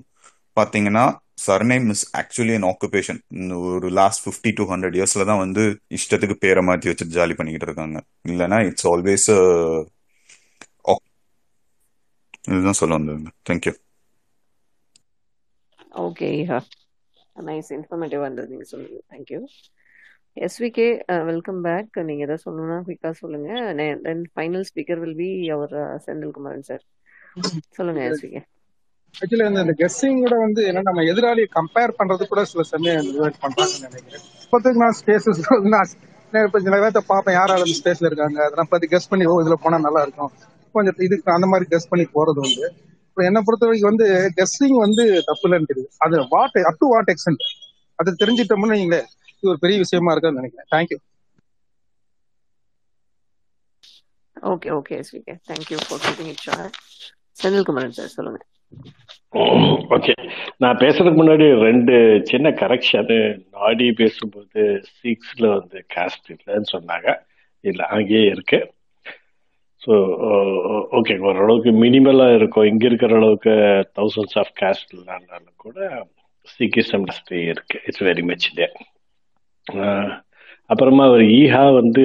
பார்த்தீங்கன்னா 0.58 1.04
surname 1.46 1.88
is 1.94 2.06
actually 2.22 2.56
an 2.58 2.68
occupation 2.72 3.20
ஒரு 3.72 3.88
லாஸ்ட் 4.00 4.24
ஃபிஃப்டி 4.26 4.52
டு 4.60 4.64
ஹண்ட்ரட் 4.72 4.98
இயர்ஸ்ல 5.00 5.26
தான் 5.30 5.42
வந்து 5.44 5.64
இஷ்டத்துக்கு 5.98 6.36
பேரை 6.44 6.64
மாற்றி 6.70 6.90
வச்சுட்டு 6.92 7.18
ஜாலி 7.18 7.36
பண்ணிக்கிட்டு 7.38 7.70
இருக்காங்க. 7.70 7.98
இல்லைன்னா 8.32 8.60
இட்ஸ் 8.70 8.90
ஆல்வேஸ் 8.94 9.28
இதுதான் 12.52 12.80
சொல்ல 12.82 12.94
வந்தாங்க. 12.98 13.30
தேங்க்யூ 13.50 13.74
ஓகே 16.06 16.30
நைஸ் 17.36 17.70
இன்ஃபர்மேட்டிவ் 17.78 18.22
வந்தது 18.28 18.52
நீங்க 18.54 18.66
சொல்லுங்க 18.72 19.00
தேங்க்யூ 19.12 19.40
எஸ்விகே 20.38 20.88
வெல்கம் 21.30 21.62
பேக் 21.68 21.98
நீங்க 22.10 22.24
எதாவது 22.26 22.44
சொல்லணும்னா 22.46 22.78
குயிக்கா 22.88 23.10
சொல்லுங்க. 23.22 23.50
Then 24.06 24.24
final 24.36 24.66
speaker 24.70 25.02
will 25.04 25.20
be 25.22 25.30
our 25.56 25.76
Senthilkumaran 26.08 26.68
sir 26.70 26.84
சொல்லுங்க 27.78 28.02
எஸ்விகே 28.10 28.42
ஆக்சுவலி 29.16 29.46
அந்த 29.48 29.62
இந்த 29.66 29.74
கெஸ்ஸிங்கோட 29.80 30.36
வந்து 30.46 30.62
என்ன 30.70 30.84
நம்ம 30.88 31.04
எதிராளியை 31.12 31.48
கம்பேர் 31.58 31.98
பண்றது 32.00 32.28
கூட 32.32 32.42
சில 32.52 32.64
சமயம் 32.72 33.10
பண்றாங்கன்னு 33.44 33.88
நினைக்கிறேன். 33.88 34.24
இப்போதைக்கு 34.44 34.82
நான் 34.84 34.98
ஸ்பேசஸ் 35.00 35.42
நான் 35.74 36.46
இப்ப 36.48 36.60
சில 36.66 36.76
நேரத்தை 36.76 37.04
பார்ப்பேன் 37.12 37.36
யார் 37.38 37.54
அந்த 37.56 37.76
ஸ்பேஸ்ல 37.80 38.10
இருக்காங்க. 38.10 38.38
அதெல்லாம் 38.46 38.70
பார்த்து 38.72 38.92
கெஸ் 38.94 39.10
பண்ணி 39.12 39.26
ஓ 39.32 39.34
இதுல 39.44 39.58
போனா 39.64 39.80
நல்லா 39.88 40.02
இருக்கும். 40.06 40.32
கொஞ்சம் 40.76 41.00
இதுக்கு 41.08 41.36
அந்த 41.38 41.48
மாதிரி 41.52 41.66
கெஸ் 41.74 41.90
பண்ணி 41.92 42.06
போறது 42.16 42.42
உண்டு. 42.46 42.68
இப்போ 43.08 43.22
என்னை 43.30 43.40
பொறுத்த 43.48 43.68
வரைக்கும் 43.68 43.92
வந்து 43.92 44.08
கெஸ்ஸிங் 44.38 44.78
வந்து 44.86 45.04
தப்பு 45.30 45.46
இல்லைன்னு 45.48 45.70
தெரியுது. 45.72 45.90
அது 46.06 46.24
what 46.34 46.60
up 46.70 46.80
to 46.84 46.90
what 46.94 47.12
extent 47.14 47.44
அது 48.00 48.12
தெரிஞ்சிட்டோம்னு 48.22 48.78
நீங்களே 48.78 49.02
இது 49.38 49.52
ஒரு 49.54 49.60
பெரிய 49.64 49.78
விஷயமா 49.84 50.14
இருக்குன்னு 50.14 50.42
நினைக்கிறேன். 50.42 50.70
Thank you 50.76 51.00
okay 54.52 54.70
okay 54.78 54.94
SVK 55.02 55.36
thank you 55.50 55.80
for 55.88 56.02
keeping 56.06 56.32
it 56.34 56.44
short 56.48 56.78
Senthilkumaran 57.44 57.98
sir 57.98 58.16
சொல்லுங்க. 58.18 58.40
ஓகே 59.96 60.14
நான் 60.64 60.82
பேசுறதுக்கு 60.84 61.20
முன்னாடி 61.22 61.46
ரெண்டு 61.68 61.96
சின்ன 62.30 62.48
கரெக்ஷன் 62.62 63.12
நாடி 63.58 63.88
பேசும்போது 64.02 64.62
சிக்ஸ்ல 65.00 65.46
வந்து 65.58 65.80
காஸ்ட் 65.96 66.30
இல்லைன்னு 66.36 66.72
சொன்னாங்க. 66.76 67.10
இல்லை 67.64 67.86
அங்கேயே 67.96 68.24
இருக்கு. 68.36 68.60
ஸோ 69.82 69.94
ஓகே 70.98 71.14
ஓரளவுக்கு 71.28 71.72
மினிமலாக 71.84 72.38
இருக்கும். 72.40 72.70
இங்கே 72.72 72.88
இருக்கிற 72.90 73.14
அளவுக்கு 73.20 73.54
தௌசண்ட்ஸ் 74.00 74.38
ஆஃப் 74.42 74.54
காஸ்ட் 74.62 74.92
இல்லைனாலும் 74.98 75.62
கூட 75.66 75.80
சிக்கிசம் 76.58 77.08
இருக்கு. 77.50 77.78
இட்ஸ் 77.88 78.06
வெரி 78.10 78.26
மச் 78.32 78.48
டே 78.60 78.68
அப்புறமா 80.70 81.04
அவர் 81.10 81.24
ஈஹா 81.40 81.64
வந்து 81.80 82.04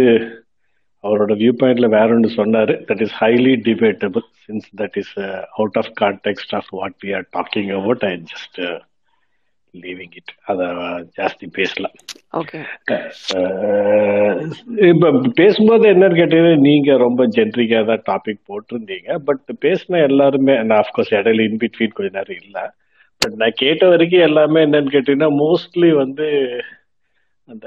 அவரோட 1.07 1.35
வியூ 1.43 1.53
பாயிண்ட்ல 1.63 1.89
வேற 1.97 2.09
ஒன்று 2.17 2.31
சொன்னாரு 2.41 2.77
that 2.91 3.05
is 3.07 3.17
highly 3.23 3.55
debatable 3.69 4.27
since 4.47 4.69
that 4.83 4.99
is 5.03 5.15
out 5.59 5.79
of 5.83 5.91
context 6.03 6.55
of 6.61 6.71
what 6.81 6.99
we 7.05 7.13
are 7.19 7.27
talking 7.39 7.73
about 7.79 8.05
I 8.11 8.13
just 8.33 8.61
leaving 9.75 10.15
it 10.19 10.33
அதை 10.51 10.67
ஜாஸ்தி 11.19 11.47
பேசலாம். 11.59 11.97
ஓகே 12.41 12.59
இப்போ 14.91 15.09
பேசும்போது 15.41 15.85
என்னன்னு 15.93 16.19
கேட்டீங்கன்னா 16.21 16.55
நீங்க 16.69 16.97
ரொம்ப 17.05 17.25
ஜென்ரிக்கா 17.37 17.81
தான் 17.91 18.05
டாபிக் 18.11 18.41
போட்டிருந்தீங்க. 18.51 19.19
பட் 19.29 19.47
பேசின 19.67 20.01
எல்லாருமே 20.09 20.57
நான் 20.69 20.83
அஃப்கோர்ஸ் 20.83 21.15
இடையில 21.19 21.47
இன்பிட்வீன் 21.51 21.97
கொஞ்ச 21.99 22.11
நேரம் 22.19 22.41
இல்லை. 22.45 22.65
பட் 23.23 23.37
நான் 23.43 23.61
கேட்ட 23.63 23.83
வரைக்கும் 23.93 24.27
எல்லாமே 24.29 24.65
என்னன்னு 24.67 24.95
கேட்டீங்கன்னா 24.97 25.31
மோஸ்ட்லி 25.45 25.91
வந்து 26.03 26.27
அந்த 27.49 27.67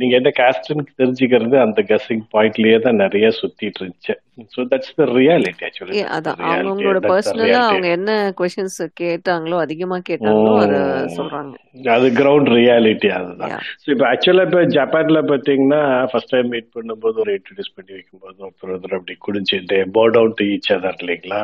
நீங்க 0.00 0.14
என்ன 0.18 0.30
காஸ்ட்னு 0.38 0.82
தெரிஞ்சுக்கிறது 1.00 1.56
அந்த 1.62 1.80
கெஸ்ஸிங் 1.88 2.22
பாயிண்ட்லயே 2.34 2.76
தான் 2.84 3.00
நிறைய 3.02 3.26
சுத்திட்டு 3.38 3.80
இருந்துச்சு. 3.80 4.14
So 4.54 4.60
that's 4.72 4.92
the 5.00 5.06
reality 5.16 5.64
actually 5.68 6.02
அதான். 6.16 6.38
அவங்களோட 6.50 7.00
பர்சனலா 7.10 7.62
அவங்க 7.70 7.88
என்ன 7.96 8.12
கொஸ்டின்ஸ் 8.40 8.78
கேட்டாங்களோ 9.02 9.58
அதிகமா 9.64 9.98
கேட்டாங்களோ 10.10 10.54
அத 10.66 10.76
சொல்றாங்க. 11.16 11.52
அது 11.96 12.06
கிரவுண்ட் 12.20 12.52
ரியாலிட்டி 12.58 13.10
அதுதான். 13.18 13.56
ஸோ 13.82 13.90
இப்போ 13.96 14.06
ஆக்சுவலா 14.12 14.46
இப்போ 14.48 14.62
ஜப்பான்ல 14.78 15.22
பாத்தீங்கன்னா 15.32 15.82
ஃபர்ஸ்ட் 16.12 16.34
டைம் 16.36 16.50
மீட் 16.54 16.70
பண்ணும்போது 16.78 17.18
ஒரு 17.26 17.34
இன்ட்ரடியூஸ் 17.38 17.74
பண்ணி 17.76 17.92
வைக்கும்போது 17.98 18.38
ஒருத்தர் 18.48 18.98
அப்படி 19.00 19.16
குடிச்சிட்டு 19.28 19.78
போ 19.98 20.04
டவுன் 20.16 20.38
டு 20.40 20.50
ஈச் 20.54 20.72
அதர் 20.78 21.00
இல்லைங்களா? 21.02 21.42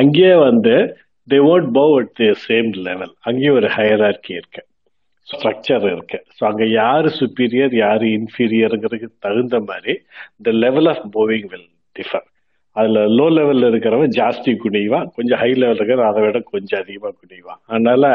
அங்கேயே 0.00 0.34
வந்து 0.48 0.76
they 1.28 1.38
ought 1.52 1.70
bow 1.78 1.94
at 2.00 2.14
the 2.20 2.30
same 2.48 2.70
level 2.88 3.14
அங்கேயும் 3.28 3.58
ஒரு 3.60 3.70
ஹையரார்கி 3.78 4.32
இருக்கு. 4.40 4.62
ஸ்ட்ரக்சர் 5.28 5.84
இருக்கு. 5.94 6.18
ஸோ 6.36 6.42
அங்கே 6.50 6.66
யார் 6.80 7.06
சுப்பீரியர் 7.20 7.74
யார் 7.84 8.04
இன்ஃபீரியருங்கிறதுக்கு 8.16 9.08
தகுந்த 9.26 9.56
மாதிரி 9.70 9.94
the 10.46 10.52
level 10.64 10.90
of 10.92 11.04
moving 11.16 11.48
will 11.52 11.70
differ 11.96 12.26
அதில் 12.76 13.00
லோ 13.16 13.24
லெவலில் 13.36 13.66
இருக்கிறவன் 13.70 14.12
ஜாஸ்தி 14.18 14.52
குனிவான் 14.62 15.08
கொஞ்சம் 15.16 15.40
ஹை 15.40 15.48
லெவலில் 15.62 15.80
இருக்கிற 15.80 16.04
அதை 16.10 16.20
விட 16.24 16.38
கொஞ்சம் 16.52 16.80
அதிகமாக 16.82 17.12
குனிவான். 17.22 17.60
அதனால் 17.72 18.06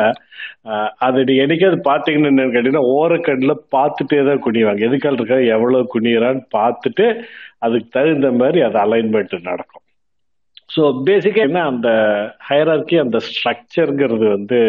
அதை 1.07 1.19
நீங்கள் 1.27 1.43
என்னைக்காவது 1.45 1.77
பார்த்தீங்கன்னு 1.89 2.31
என்னன்னு 2.31 2.55
கேட்டீங்கன்னா 2.55 2.87
ஓரக்கண்ணில் 2.95 3.63
பார்த்துட்டே 3.75 4.21
தான் 4.29 4.41
குனிவாங்க. 4.45 4.81
எதுக்கால் 4.89 5.19
இருக்க 5.19 5.37
எவ்வளோ 5.57 5.81
குனிகிறான்னு 5.95 6.41
பார்த்துட்டு 6.57 7.05
அதுக்கு 7.67 7.89
தகுந்த 7.97 8.31
மாதிரி 8.41 8.61
அது 8.69 8.79
அலைன்மெண்ட் 8.85 9.35
நடக்கும். 9.51 9.85
ஸோ 10.75 10.81
பேசிக்காக 11.09 11.47
என்ன 11.49 11.59
அந்த 11.73 11.89
ஹையரார்க்கி 12.49 12.97
அந்த 13.05 13.17
ஸ்ட்ரக்சருங்கிறது 13.29 14.25
வந்து 14.35 14.59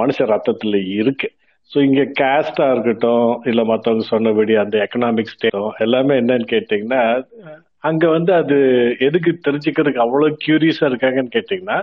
மனுஷ 0.00 0.26
ரத்தத்துல 0.26 0.78
இருக்கு. 0.94 1.28
ஸோ 1.70 1.78
இங்க 1.82 2.02
காஸ்டா 2.20 2.64
இருக்கட்டும் 2.72 3.42
இல்ல 3.44 3.60
மற்றவங்க 3.64 4.04
சொன்னபடி 4.06 4.52
அந்த 4.54 4.76
எக்கனாமிக் 4.78 5.32
ஸ்டேட்டும் 5.34 5.72
எல்லாமே 5.78 6.14
என்னன்னு 6.20 6.46
கேட்டீங்கன்னா 6.50 7.02
அங்க 7.80 8.04
வந்து 8.08 8.32
அது 8.34 8.56
எதுக்கு 8.98 9.30
தெரிஞ்சுக்கிறதுக்கு 9.46 10.04
அவ்வளவு 10.04 10.36
கியூரியஸா 10.44 10.86
இருக்காங்கன்னு 10.88 11.34
கேட்டீங்கன்னா 11.36 11.78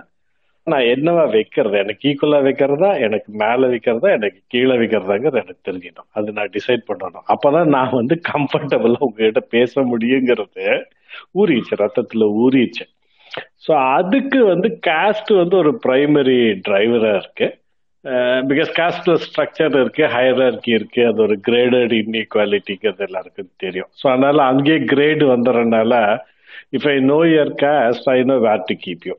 நான் 0.66 0.88
என்னவா 0.88 1.22
வைக்கிறது? 1.30 1.76
எனக்கு 1.78 2.08
ஈக்குவலா 2.08 2.38
வைக்கிறதா? 2.42 2.90
எனக்கு 3.00 3.30
மேல 3.42 3.60
வைக்கிறதா? 3.66 4.08
எனக்கு 4.10 4.40
கீழே 4.48 4.74
வைக்கிறதாங்கிறது 4.74 5.40
எனக்கு 5.42 5.62
தெரிஞ்சிடும் 5.64 6.08
அது 6.12 6.32
நான் 6.32 6.52
டிசைட் 6.52 6.82
பண்ணணும். 6.88 7.26
அப்பதான் 7.34 7.72
நான் 7.76 7.98
வந்து 8.00 8.16
கம்ஃபர்டபுளா 8.30 8.98
உங்ககிட்ட 8.98 9.42
பேச 9.50 9.82
முடியுங்கிறது 9.92 10.66
ஊறிச்சு 11.34 11.74
ரத்தத்துல 11.76 12.26
ஊறிச்சு 12.42 12.84
ஸோ 13.66 13.72
அதுக்கு 13.96 14.40
வந்து 14.44 14.68
காஸ்ட் 14.86 15.30
வந்து 15.36 15.56
ஒரு 15.56 15.72
பிரைமரி 15.86 16.36
டிரைவரா 16.66 17.10
இருக்கு. 17.14 17.48
பிகாஸ் 18.50 18.70
காஸ்ட்ல 18.76 19.14
ஸ்ட்ரக்சர் 19.24 19.76
இருக்கு 19.80 20.04
ஹையரார்கி 20.14 20.72
இருக்கு 20.78 21.00
அது 21.06 21.20
ஒரு 21.22 21.36
கிரேடட் 21.48 21.94
இன்இக்வாலிட்டிங்கிறது 22.00 23.06
எல்லாருக்கும் 23.08 23.54
தெரியும். 23.64 23.90
ஸோ 24.00 24.04
அதனால 24.12 24.42
அங்கேயே 24.52 24.78
grade 24.92 25.24
வந்துடுறதுனால 25.32 25.94
if 26.76 26.88
I 26.88 26.96
know 27.10 27.18
your 27.32 27.52
caste 27.64 28.08
I 28.14 28.18
know 28.30 28.36
where 28.46 28.68
to 28.70 28.76
keep 28.84 29.06
you 29.10 29.16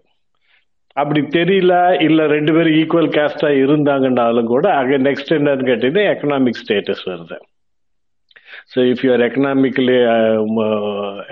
அப்படி 0.97 1.21
தெரியல 1.35 1.73
இல்ல 2.07 2.21
ரெண்டு 2.35 2.51
பேரும் 2.55 2.77
ஈக்குவல் 2.79 3.13
காஸ்டா 3.17 3.49
இருந்தாங்கன்னாலும் 3.63 4.49
கூட 4.53 4.65
அங்கே 4.79 4.97
நெக்ஸ்ட் 5.07 5.35
என்னன்னு 5.37 5.69
கேட்டீங்கன்னா 5.69 6.05
எக்கனாமிக் 6.13 6.61
ஸ்டேட்டஸ் 6.61 7.03
வருது. 7.11 7.37
So 8.71 8.79
if 8.91 9.03
you're 9.05 9.23
economically 9.27 9.97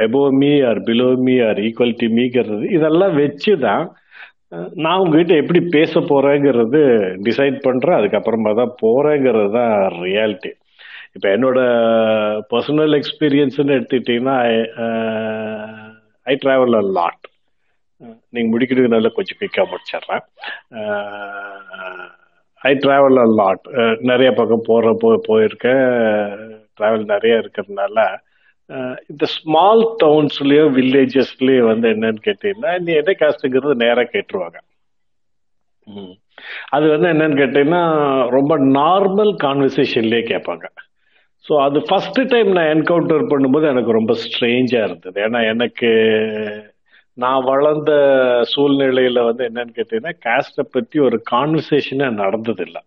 above 0.06 0.22
me 0.42 0.52
or 0.70 0.80
below 0.90 1.10
me 1.26 1.36
or 1.50 1.60
equal 1.68 1.98
to 2.02 2.10
மீங்கிறது 2.18 2.68
இதெல்லாம் 2.78 3.16
வச்சு 3.22 3.54
தான் 3.68 3.86
நான் 4.78 5.02
உங்ககிட்ட 5.04 5.34
எப்படி 5.42 5.60
பேச 5.76 6.00
போறேங்கிறது 6.12 6.82
டிசைட் 7.28 7.58
பண்றேன். 7.66 7.98
அதுக்கப்புறமா 8.00 8.52
தான் 8.60 8.74
போறேங்கிறது 8.84 9.50
தான் 9.58 9.74
ரியாலிட்டி 10.04 10.52
இப்போ 11.16 11.28
என்னோட 11.36 11.60
பர்சனல் 12.52 12.96
எக்ஸ்பீரியன்ஸ்னு 13.00 13.76
எடுத்துக்கிட்டீங்கன்னா 13.78 14.36
ஐ 16.28 16.36
ட்ராவல் 16.44 16.78
அ 16.80 16.84
லாட் 16.98 17.26
நீங்கள் 18.34 18.52
முடிக்கிறதுனால 18.54 19.10
கொஞ்சம் 19.14 19.38
குயிக்காக 19.40 19.68
முடிச்சிடுறேன். 19.72 20.24
ஐ 22.62 22.72
ட்ராவல் 22.84 23.20
அ 23.24 23.28
லாட் 23.40 23.66
நிறைய 24.12 24.30
பக்கம் 24.34 24.68
போகிற 24.70 24.94
போ 25.02 25.10
போயிருக்கேன். 25.30 25.86
ட்ராவல் 26.78 27.06
நிறைய 27.14 27.42
இருக்கிறதுனால 27.42 27.98
இந்த 29.08 29.26
ஸ்மால் 29.26 29.84
டவுன்ஸ்லயோ 30.04 30.64
வில்லேஜஸ்லயோ 30.78 31.66
வந்து 31.66 31.88
என்னன்னு 31.90 32.22
கேட்டீங்கன்னா 32.26 32.80
நீ 32.80 32.94
எதை 32.94 33.16
காஸ்ட்டுங்கிறது 33.20 33.76
நேராக 33.76 34.10
கேட்டுருவாங்க. 34.14 34.58
அது 36.70 36.86
வந்து 36.90 37.08
என்னன்னு 37.08 37.40
கேட்டீங்கன்னா 37.42 37.84
ரொம்ப 38.30 38.54
நார்மல் 38.58 39.32
கான்வர்சேஷன்லயே 39.44 40.24
கேட்பாங்க. 40.34 40.66
ஸோ 41.46 41.54
அது 41.62 41.80
ஃபர்ஸ்ட் 41.82 42.20
டைம் 42.28 42.50
நான் 42.52 42.72
என்கவுண்டர் 42.76 43.24
பண்ணும்போது 43.32 43.66
எனக்கு 43.68 43.92
ரொம்ப 43.92 44.14
ஸ்ட்ரேஞ்சா 44.14 44.84
இருந்தது. 44.84 45.18
ஏன்னா 45.22 45.40
எனக்கு 45.48 45.90
நான் 47.18 47.44
வளர்ந்த 47.44 47.92
சூழ்நிலையில 48.56 49.24
வந்து 49.24 49.44
என்னன்னு 49.50 49.78
கேட்டீங்கன்னா 49.78 50.14
காஸ்ட்டை 50.26 50.66
பத்தி 50.72 51.00
ஒரு 51.00 51.24
கான்வர்சேஷனே 51.32 52.10
நடந்ததில்லை. 52.24 52.82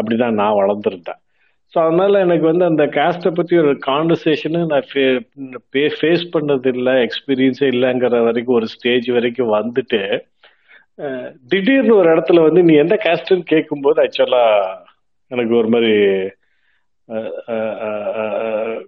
அப்படிதான் 0.00 0.38
நான் 0.40 0.58
வளர்ந்துருந்தேன். 0.62 1.21
ஸோ 1.74 1.78
அதனால 1.78 2.20
எனக்கு 2.20 2.46
வந்து 2.46 2.64
அந்த 2.64 2.86
காஸ்ட்டை 2.86 3.30
பற்றி 3.30 3.56
ஒரு 3.56 3.70
கான்வர்சேஷனு 3.86 4.60
நான் 4.66 4.88
ஃபேஸ் 6.00 6.24
பண்ணது 6.32 6.66
இல்லை 6.66 6.94
எக்ஸ்பீரியன்ஸே 7.06 7.68
இல்லைங்கிற 7.74 8.24
வரைக்கும் 8.24 8.54
ஒரு 8.54 8.66
ஸ்டேஜ் 8.66 9.08
வரைக்கும் 9.10 9.54
வந்துட்டு 9.54 10.00
திடீர்னு 11.48 11.94
ஒரு 11.96 12.08
இடத்துல 12.14 12.42
வந்து 12.42 12.62
நீ 12.62 12.74
எந்த 12.74 12.98
காஸ்ட்னு 13.04 13.44
கேட்கும்போது 13.44 14.02
ஆக்சுவலாக 14.02 14.76
எனக்கு 15.30 15.54
ஒரு 15.56 15.68
மாதிரி 15.68 15.94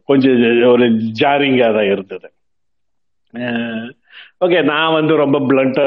கொஞ்சம் 0.05 0.36
ஒரு 0.69 0.85
ஜாரிங்காக 1.20 1.73
தான் 1.73 1.90
இருந்தது. 1.90 2.28
ஓகே 4.44 4.65
நான் 4.65 4.93
வந்து 4.93 5.15
ரொம்ப 5.16 5.39
பிளண்டா 5.40 5.86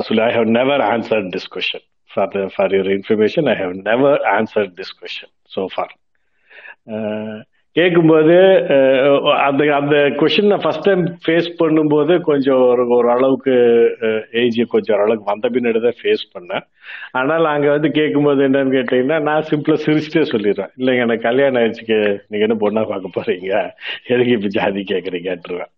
சொல்லி 0.00 0.22
I 0.22 0.32
have 0.32 0.50
never 0.50 0.80
answered 0.80 1.28
this 1.36 1.50
question 1.54 1.84
for 2.10 2.36
for 2.56 2.72
your 2.72 2.92
information 2.96 3.48
I 3.48 3.56
have 3.56 3.74
never 3.82 4.20
answered 4.36 4.72
this 4.80 4.94
question 5.00 5.32
so 5.54 5.66
for 5.74 5.92
கேட்கும்போது 7.76 8.34
அந்த 9.44 9.62
அந்த 9.76 9.96
கொஷின் 10.20 10.50
நான் 10.50 10.62
ஃபர்ஸ்ட் 10.64 10.86
டைம் 10.88 11.04
ஃபேஸ் 11.24 11.48
பண்ணும்போது 11.60 12.14
கொஞ்சம் 12.26 12.62
ஒரு 12.64 12.84
ஒரு 12.96 13.08
அளவுக்கு 13.10 13.54
ஏஜ் 14.40 14.58
கொஞ்சம் 14.74 14.94
ஓரளவுக்கு 14.96 15.30
வந்த 15.30 15.48
பின்னாடி 15.54 15.80
தான் 15.86 15.98
ஃபேஸ் 16.00 16.24
பண்ணேன். 16.34 16.64
ஆனால் 17.18 17.46
அங்கே 17.52 17.68
வந்து 17.68 17.90
கேட்கும்போது 17.98 18.42
என்னன்னு 18.48 18.74
கேட்டிங்கன்னா 18.76 19.18
நான் 19.28 19.48
சிம்பிளாக 19.50 19.82
சிரிச்சிட்டே 19.84 20.24
சொல்லிடுறேன் 20.32 20.72
இல்லைங்க 20.80 21.06
எனக்கு 21.06 21.26
கல்யாணம் 21.28 21.60
ஆயிடுச்சுக்கு 21.60 21.98
நீங்கள் 22.30 22.46
என்ன 22.48 22.58
பொண்ணா 22.64 22.82
பார்க்க 22.90 23.16
போறீங்க? 23.16 23.52
எதுக்கு 24.12 24.34
இப்போ 24.36 24.50
ஜாதி 24.58 24.82
கேட்குறீங்கன்றுவேன் 24.92 25.72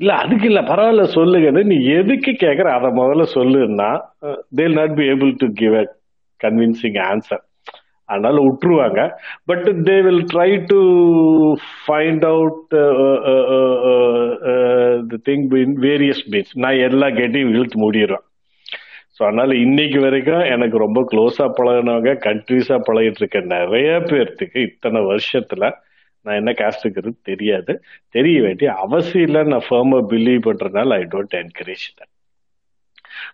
இல்ல 0.00 0.12
அதுக்கு 0.22 0.46
இல்ல 0.50 0.60
பரவாயில்ல 0.62 1.04
சொல்லுங்கன்னு 1.16 1.62
நீ 1.64 1.76
எதுக்கு 1.98 2.32
கேட்கற 2.44 2.70
அதை 2.78 2.90
முதல்ல 2.98 3.26
சொல்லுன்னா 3.36 3.90
they'll 4.58 4.78
not 4.80 4.96
be 4.98 5.06
able 5.12 5.32
to 5.42 5.48
give 5.60 5.76
a 5.76 5.84
convincing 6.40 6.98
answer 7.08 7.42
அதனால 8.08 8.36
விட்டுருவாங்க 8.46 9.00
but 9.50 9.66
they 9.88 9.96
will 10.06 10.24
try 10.32 10.50
to 10.70 10.78
find 11.80 12.24
out 12.32 12.60
the 15.10 15.18
thing 15.28 15.44
in 15.64 15.76
various 15.86 16.22
means 16.32 16.52
நான் 16.64 16.84
எல்லா 16.88 17.08
கேட்டையும் 17.18 17.52
இழுத்து 17.54 17.78
மூடிடுறேன். 17.84 18.24
ஸோ 19.16 19.22
அதனால 19.28 19.50
இன்னைக்கு 19.64 19.98
வரைக்கும் 20.00 20.44
எனக்கு 20.54 20.78
ரொம்ப 20.84 21.00
க்ளோஸாக 21.12 21.50
பழகினவங்க 21.58 22.12
கண்ட்ரீஸாக 22.28 22.86
பழகிட்டு 22.88 23.20
இருக்க 23.22 23.40
நிறைய 23.54 23.90
பேர்த்துக்கு 24.10 24.58
இத்தனை 24.70 25.00
வருஷத்தில் 25.12 25.66
நான் 26.26 26.38
என்ன 26.40 26.52
காஸ்ட்டுங்கிறது 26.60 27.16
தெரியாது. 27.30 27.72
தெரிய 28.16 28.36
வேண்டிய 28.42 28.68
அவசியம் 28.84 29.26
இல்லை 29.26 29.42
நான் 29.52 29.66
ஃபேமாக 29.68 30.08
பிலீவ் 30.12 30.42
பண்ணுறதுனால 30.48 30.98
I 31.02 31.06
don't 31.14 31.36
encourage 31.42 31.86
that 31.98 32.12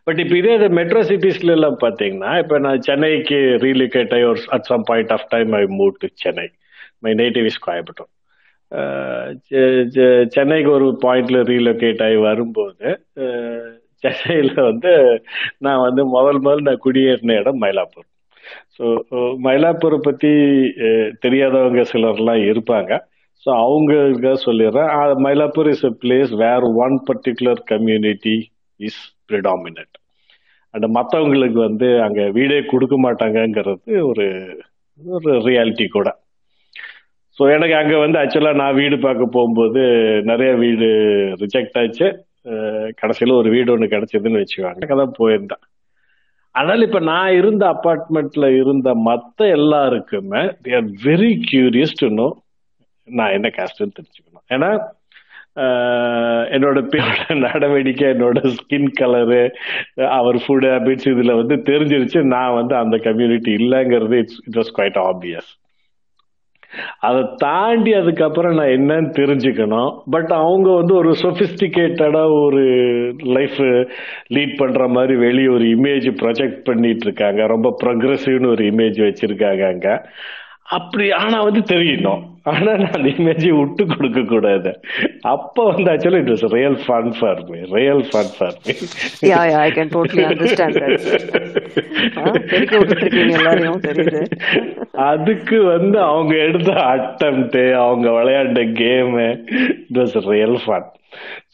but 0.04 0.18
இப்போ 0.18 0.36
இதே 0.36 0.54
இது 0.54 0.68
மெட்ரோ 0.70 1.02
சிட்டிஸ்ல 1.02 1.50
எல்லாம் 1.50 1.78
பார்த்தீங்கன்னா 1.80 2.38
இப்போ 2.38 2.58
நான் 2.58 2.80
சென்னைக்கு 2.80 3.38
ரீலோகேட் 3.64 4.14
ஆகி 4.14 4.24
ஒரு 4.24 4.42
at 4.48 4.62
some 4.62 4.84
point 4.86 5.12
of 5.12 5.28
time 5.28 5.52
I 5.52 5.64
move 5.78 5.94
to 5.98 6.08
Chennai 6.14 6.46
my 7.00 7.14
native 7.14 7.44
is 7.44 7.60
Coimbatore 7.66 8.10
செ- 9.90 10.24
சென்னைக்கு 10.28 10.70
ஒரு 10.70 10.86
பாயிண்ட்ல 11.02 11.40
ரீலோகேட் 11.48 12.02
ஆகி 12.02 12.16
வரும்போது 12.20 12.88
சென்னையில் 14.04 14.48
சென்னையில 14.48 14.62
வந்து 14.62 14.92
நான் 15.58 15.80
வந்து 15.80 16.02
முதல் 16.06 16.40
முதல் 16.40 16.60
நான் 16.60 16.82
குடியேறின 16.84 17.36
இடம் 17.38 17.60
மயிலாப்பூர். 17.62 18.06
ஸோ 18.76 18.84
மயிலாப்பூரை 19.44 19.98
பத்தி 19.98 20.30
தெரியாதவங்க 21.20 21.82
சிலர்லாம் 21.92 22.42
இருப்பாங்க. 22.50 22.90
ஸோ 23.46 23.50
அவங்களுக்கு 23.60 24.32
சொல்லிடுறேன். 24.44 24.90
Mylapore 25.24 25.68
is 25.68 25.84
a 25.84 25.92
place 26.02 26.32
where 26.36 26.66
one 26.78 26.96
particular 27.08 27.60
community 27.64 28.36
is 28.80 29.00
predominant 29.32 29.94
and 30.74 30.86
மற்றவங்களுக்கு 30.98 31.58
வந்து 31.68 31.88
அங்கே 32.06 32.26
வீடே 32.38 32.58
கொடுக்க 32.72 32.96
மாட்டாங்கங்கிறது 33.06 33.94
ஒரு 34.10 34.26
ஒரு 34.98 35.32
ரியாலிட்டி 35.48 35.86
கூட. 35.96 36.08
ஸோ 37.38 37.42
எனக்கு 37.56 37.74
அங்கே 37.80 37.96
வந்து 38.04 38.18
ஆக்சுவலாக 38.20 38.60
நான் 38.60 38.78
வீடு 38.80 38.96
பார்க்க 39.04 39.34
போகும்போது 39.36 39.82
நிறைய 40.30 40.50
வீடு 40.62 40.88
ரிஜெக்ட் 41.42 41.76
ஆச்சு. 41.82 42.08
கடைசியில் 43.00 43.38
ஒரு 43.40 43.48
வீடு 43.54 43.72
ஒன்று 43.74 43.92
கிடச்சிதுன்னு 43.92 44.40
வச்சுக்கோங்க. 44.42 44.82
அங்கே 44.82 44.96
தான் 45.00 45.14
போயிருந்தேன். 45.20 45.62
ஆனால் 46.54 46.84
இப்போ 46.86 47.00
நான் 47.10 47.36
இருந்த 47.40 47.64
அப்பார்ட்மெண்ட்டில் 47.74 48.48
இருந்த 48.60 48.88
மற்ற 49.08 49.46
எல்லாருக்குமே 49.58 50.42
they 50.64 50.72
are 50.78 50.88
very 51.06 51.32
curious 51.50 51.94
to 52.00 52.08
know 52.20 52.26
நான் 53.18 53.34
என்ன 53.36 53.50
காஸ்ட்னு 53.58 53.96
தெரிஞ்சுக்கணும். 53.98 54.44
ஏன்னா 54.54 54.70
என்னோட 56.52 56.78
பேரோட 56.92 57.24
நடவடிக்கை 57.46 58.06
என்னோட 58.08 58.38
skin 58.54 58.92
colour 59.00 59.42
our 60.12 60.38
food 60.44 60.68
habits 60.70 61.10
இதுல 61.12 61.34
வந்து 61.36 61.56
தெரிஞ்சிருச்சு. 61.70 62.20
நான் 62.34 62.54
வந்து 62.54 62.74
அந்த 62.76 62.98
கம்யூனிட்டி 62.98 63.52
இல்லைங்கிறது 63.54 64.18
it's 64.22 64.40
it 64.46 64.58
was 64.60 64.72
quite 64.78 65.00
obvious 65.04 65.50
அதை 67.00 67.22
தாண்டி 67.36 67.92
அதுக்கப்புறம் 67.92 68.54
நான் 68.54 68.74
என்னன்னு 68.74 69.10
தெரிஞ்சுக்கணும். 69.18 69.90
பட் 70.10 70.30
அவங்க 70.36 70.68
வந்து 70.70 70.94
ஒரு 70.94 71.10
சொபிஸ்டிகேட்டடா 71.22 72.22
ஒரு 72.38 72.62
லைஃப் 73.32 73.58
லீட் 74.34 74.54
பண்ற 74.56 74.88
மாதிரி 74.88 75.14
வெளியே 75.16 75.48
ஒரு 75.48 75.66
இமேஜ் 75.74 76.08
ப்ரொஜெக்ட் 76.22 76.62
பண்ணிட்டு 76.64 77.06
இருக்காங்க. 77.06 77.46
ரொம்ப 77.46 77.70
ப்ரொக்ரெசிவ்னு 77.82 78.52
ஒரு 78.54 78.64
இமேஜ் 78.70 79.00
வச்சிருக்காங்க 79.02 79.64
அங்க. 79.68 79.88
அப்படி 80.66 81.06
ஆனா 81.14 81.38
வந்து 81.42 81.60
தெரியணும் 81.68 82.20
ஆனா 82.44 82.70
நான் 82.72 82.94
அந்த 82.94 83.08
இமேஜை 83.12 83.50
விட்டு 83.56 83.82
கொடுக்க 83.86 84.20
கூடாது. 84.22 84.70
அப்ப 85.30 85.64
வந்து 85.64 85.88
actually 85.90 86.20
it 86.22 86.30
was 86.30 86.44
real 86.54 86.78
fun 86.84 87.10
for 87.18 87.40
me 87.50 87.58
real 87.72 88.02
fun 88.08 88.32
for 88.36 88.56
me 88.60 88.74
that. 90.74 90.94
ஆ, 92.18 92.22
பெருக்கி 92.48 92.76
விட்டுருக்கீங்க 92.78 93.32
எல்லாரையும் 93.32 93.84
தெரியுது. 93.86 94.22
அதுக்கு 95.06 95.58
வந்து 95.68 95.98
அவங்க 96.08 96.34
எடுத்த 96.46 96.72
அட்டம்ப்ட் 96.94 97.60
அவங்க 97.82 98.08
விளையாண்ட 98.10 98.64
game 98.74 99.14
it 99.26 99.98
was 99.98 100.16
real 100.28 100.58
fun 100.64 100.88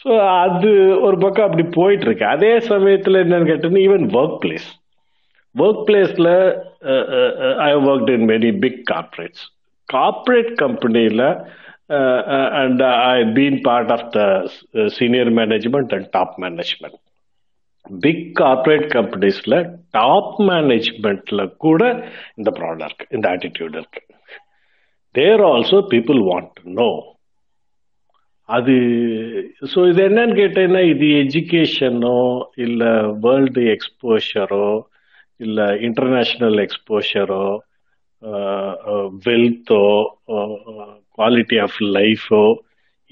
so 0.03 0.11
அது 0.41 0.71
ஒரு 1.01 1.17
பக்கம் 1.19 1.47
அப்படி 1.47 1.65
போயிட்டு 1.75 2.05
இருக்கு. 2.05 2.27
அதே 2.27 2.53
சமயத்துல 2.69 3.23
என்னன்னு 3.25 3.51
கேட்டீங்கன்னா 3.51 3.87
ஈவன் 3.89 4.07
ஒர்க் 4.15 4.39
பிளேஸ் 4.43 4.69
ஒர்க் 5.59 5.83
பிளேஸ்ல 5.89 6.29
I 7.67 7.71
work 7.89 8.11
in 8.11 8.27
many 8.29 8.51
big 8.59 8.81
corporates 8.85 9.45
corporate 9.89 10.53
கம்பெனியில் 10.55 11.25
and 12.61 12.83
I 13.11 13.19
been 13.37 13.61
part 13.63 13.93
of 13.93 14.09
the 14.11 14.21
senior 14.89 15.31
management 15.41 15.95
and 15.95 16.09
top 16.11 16.35
management 16.39 16.99
big 18.01 18.25
corporate 18.41 18.87
கம்பெனிஸ்ல 18.95 19.55
top 19.91 20.35
மேனேஜ்மெண்ட்ல 20.49 21.45
கூட 21.57 21.83
இந்த 22.37 22.51
ப்ராப்ளம் 22.51 22.85
இருக்கு 22.85 23.07
இந்த 23.11 23.27
ஆட்டிடியூட் 23.29 23.77
இருக்கு. 23.77 24.03
There 25.15 25.43
also 25.45 25.79
people 25.95 26.19
want 26.31 26.51
to 26.55 26.65
know 26.73 26.91
அது 28.49 28.75
so 29.73 29.79
இது 29.91 30.01
என்னன்னு 30.09 30.35
கேட்டீங்கன்னா 30.35 30.83
இது 30.91 31.07
எஜுகேஷனோ 31.23 32.19
இல்லை 32.57 32.93
வேர்ல்டு 33.25 33.63
எக்ஸ்போஷரோ 33.75 34.69
இல்லை 35.41 35.67
இன்டர்நேஷ்னல் 35.89 36.59
எக்ஸ்போஷரோ 36.65 37.45
வெல்த்தோ 39.27 39.83
குவாலிட்டி 41.19 41.59
ஆஃப் 41.63 41.79
லைஃபோ 41.97 42.43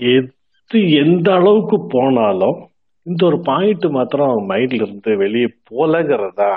எது 0.00 0.78
எந்த 0.98 1.28
அளவுக்கு 1.34 1.76
போனாலும் 1.90 2.58
இந்த 3.06 3.22
ஒரு 3.24 3.38
பாயிண்ட் 3.44 3.86
மாத்திரம் 3.90 4.28
அவங்க 4.28 4.46
மைண்ட்ல 4.52 4.82
இருந்து 4.82 5.10
வெளியே 5.16 5.48
போலங்கிறதா 5.70 6.52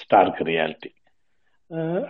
ஸ்டார்க் 0.00 0.40
ரியாலிட்டி 0.44 0.90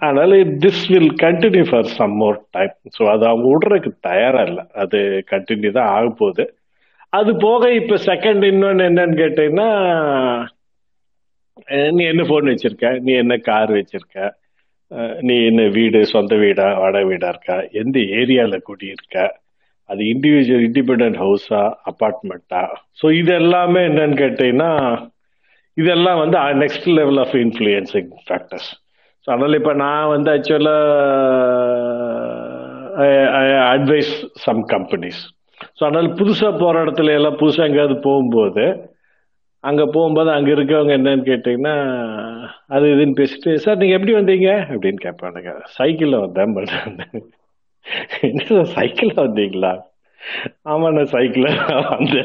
அதனால 0.00 0.34
this 0.62 0.84
will 0.90 1.12
continue 1.22 1.64
for 1.70 1.90
some 1.96 2.14
more 2.16 2.38
time 2.50 2.74
so 2.96 3.02
அது 3.10 3.24
அவங்க 3.26 3.46
விடுறதுக்கு 3.48 3.90
தயாரா 4.08 4.42
இல்லை. 4.42 4.64
அது 4.74 4.98
கண்டினியூ 5.30 5.70
தான் 5.70 5.90
ஆக 5.90 6.08
போகுது 6.20 6.44
அது 7.12 7.30
போக 7.38 7.72
இப்ப 7.72 7.96
செகண்ட் 8.04 8.44
இன்னொன்று 8.44 8.84
என்னன்னு 8.88 9.16
கேட்டீங்கன்னா 9.16 9.68
நீ 11.92 12.04
என்ன 12.04 12.22
ஃபோன் 12.22 12.50
வச்சிருக்க? 12.50 13.00
நீ 13.00 13.14
என்ன 13.14 13.40
கார் 13.48 13.72
வச்சிருக்க? 13.72 14.30
நீ 15.20 15.44
என்ன 15.44 15.74
வீடு 15.74 16.06
சொந்த 16.06 16.36
வீடா 16.36 16.78
வாடகை 16.78 17.04
வீடா 17.04 17.28
இருக்கா? 17.28 17.62
எந்த 17.72 17.98
ஏரியால 18.20 18.60
குடியிருக்க? 18.68 19.40
அது 19.88 20.12
இண்டிவிஜுவல் 20.12 20.66
இண்டிபெண்ட் 20.66 21.16
ஹவுஸா 21.16 21.74
அப்பார்ட்மெண்ட்டா 21.90 22.68
ஸோ 23.00 23.12
இது 23.12 23.34
எல்லாமே 23.34 23.88
என்னன்னு 23.88 24.16
கேட்டீங்கன்னா 24.16 25.08
இதெல்லாம் 25.76 26.20
வந்து 26.20 26.62
next 26.62 26.98
level 26.98 27.18
of 27.18 27.34
influencing 27.42 28.10
factors 28.26 28.76
so 29.26 29.26
அதனால 29.26 29.56
இப்போ 29.56 29.76
நான் 29.76 30.08
வந்து 30.08 30.30
ஆக்சுவலாக 30.30 30.80
அட்வைஸ் 33.72 34.42
சம் 34.44 34.66
கம்பெனிஸ் 34.66 35.32
ஸோ 35.78 35.86
அதனால 35.86 36.14
புதுசாக 36.20 36.58
போகிற 36.58 36.84
இடத்துல 36.84 37.12
எல்லாம் 37.12 37.34
புதுசாக 37.34 37.68
எங்கேயாவது 37.68 38.00
போகும்போது 38.00 38.89
அங்கே 39.64 39.84
போகும்போது 39.92 40.30
அங்கே 40.30 40.52
இருக்கவங்க 40.52 40.92
என்னன்னு 40.98 41.24
கேட்டிங்கன்னா 41.26 41.74
அது 42.66 42.86
இதுன்னு 42.86 43.18
பேசிட்டு 43.20 43.54
சார் 43.54 43.76
நீங்கள் 43.76 43.98
எப்படி 43.98 44.14
வந்தீங்க? 44.14 44.50
அப்படின்னு 44.70 45.00
கேட்பானுங்க. 45.02 45.50
சைக்கிளில் 45.78 46.20
வந்தேன் 46.20 46.52
பட் 46.52 46.72
என்ன 48.22 48.42
சார் 48.48 48.64
சைக்கிளில் 48.76 49.20
வந்தீங்களா? 49.20 49.72
ஆமா 50.64 50.92
நான் 50.92 51.04
சைக்கிள் 51.04 51.46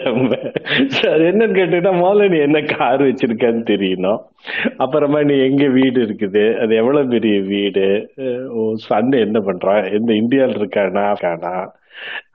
வந்தேன். 0.08 0.48
சார் 0.88 1.22
என்னன்னு 1.22 1.58
கேட்டீங்கன்னா 1.58 1.94
முதல்ல 2.02 2.30
நீ 2.30 2.38
என்ன 2.38 2.62
கார் 2.72 3.02
வச்சிருக்கன்னு 3.04 3.64
தெரியணும். 3.70 4.22
அப்புறமா 4.78 5.24
நீ 5.24 5.38
எங்க 5.40 5.68
வீடு 5.68 6.06
இருக்குது? 6.06 6.60
அது 6.60 6.76
எவ்வளவு 6.76 7.08
பெரிய 7.08 7.40
வீடு? 7.42 7.86
அஹ் 8.18 8.74
சன் 8.88 9.12
என்ன 9.20 9.40
பண்றான் 9.40 9.92
எந்த 9.94 10.14
இந்தியாவில் 10.14 10.58
இருக்கானா? 10.58 11.06
இருக்கானா. 11.14 11.56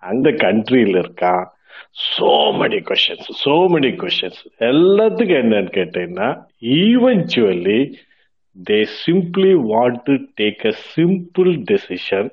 அந்த 0.00 0.30
கண்ட்ரியில் 0.42 0.96
இருக்கான். 0.96 1.44
So 1.96 2.30
many 2.60 2.80
questions 2.88 3.30
so 3.42 3.54
many 3.72 3.90
questions 4.02 4.42
எல்லாத்துக்கும் 4.70 5.40
என்னன்னு 5.44 5.72
கேட்டீங்கன்னா 5.78 6.28
eventually 6.80 7.80
they 8.56 8.78
simply 9.02 9.52
want 9.72 10.00
to 10.08 10.14
take 10.40 10.64
a 10.72 10.74
simple 10.94 11.52
decision 11.70 12.30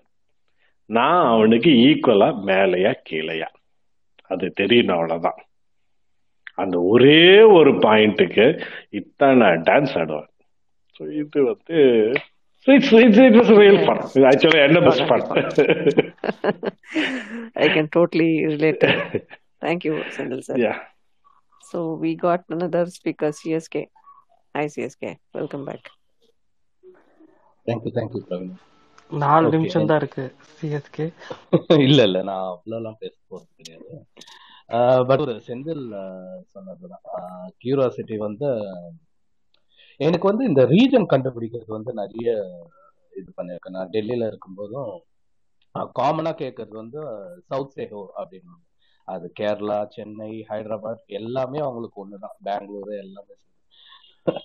நான் 0.89 1.25
அவனுக்கு 1.33 1.71
ஈக்குவலா 1.87 2.29
மேலையா 2.49 2.91
கீழையா. 3.07 3.49
அது 4.31 4.45
தெரியணும் 4.59 4.97
அவ்வளவுதான். 4.97 5.39
அந்த 6.61 6.75
ஒரே 6.93 7.21
ஒரு 7.57 7.71
பாயிண்ட்டுக்கு 7.85 8.45
இத்தான் 8.99 9.37
நான் 9.43 9.65
டான்ஸ் 9.69 9.95
ஆடுவேன். 10.01 10.29
ஸோ 10.95 11.01
இது 11.21 11.39
வந்து 11.51 11.77
it's 12.67 12.93
it's 13.03 13.21
it 13.25 13.37
was 13.39 13.51
real 13.61 13.81
fun 13.85 14.01
ஆக்சுவலா 14.31 14.63
என்ன 14.67 14.79
best 14.87 15.05
fun 15.09 15.25
I 17.63 17.67
can 17.75 17.91
totally 17.97 18.29
relate. 18.53 18.85
Thank 19.61 19.85
you, 19.85 19.95
Sendil 20.09 20.43
sir. 20.43 20.57
Yeah. 20.57 20.79
So 21.63 21.93
we 21.95 22.15
got 22.17 22.43
another 22.49 22.85
speaker, 22.87 23.29
CSK. 23.31 23.77
Hi, 24.55 24.65
CSK. 24.67 25.03
Welcome 25.33 25.65
back. 25.65 25.83
Thank you 27.65 27.91
thank you 27.95 28.19
Praveen 28.27 28.51
நாலு. 29.11 29.47
நிமிஷம் 29.55 29.87
தான் 29.89 29.99
இருக்கு 30.01 30.23
CSK 30.51 31.05
இல்ல 31.87 31.99
இல்ல 32.07 32.17
நான் 32.29 32.45
அவ்வளோலாம் 32.51 32.99
பேச 33.01 33.15
போறது 33.31 33.49
கிடையாது 33.59 33.97
பட் 35.09 35.23
ஒரு 35.25 35.33
செந்தில் 35.47 35.83
சொன்னதுதான் 36.53 37.03
கியூரியாசிட்டி 37.63 38.15
வந்து 38.23 38.49
எனக்கு 39.99 40.29
வந்து 40.31 40.45
இந்த 40.51 40.63
ரீஜன் 40.73 41.11
கண்டுபிடிக்கிறது 41.13 41.71
வந்து 41.77 41.93
நிறைய 42.01 42.27
இது 43.13 43.29
பண்ணியிருக்கேன் 43.37 43.77
நான் 43.77 43.93
டெல்லியில 43.95 44.29
இருக்கும்போதும் 44.31 44.91
காமனா 45.99 46.33
கேட்கறது 46.43 46.75
வந்து 46.83 47.01
சவுத் 47.51 47.75
சைடு 47.77 48.01
அப்படின்னு 48.19 48.55
அது 49.07 49.25
கேரளா 49.39 49.79
சென்னை 49.95 50.31
ஹைதராபாத் 50.49 51.03
எல்லாமே 51.19 51.59
அவங்களுக்கு 51.65 52.01
ஒண்ணுதான். 52.03 52.37
பெங்களூரு 52.47 52.93
எல்லாமே 53.05 53.35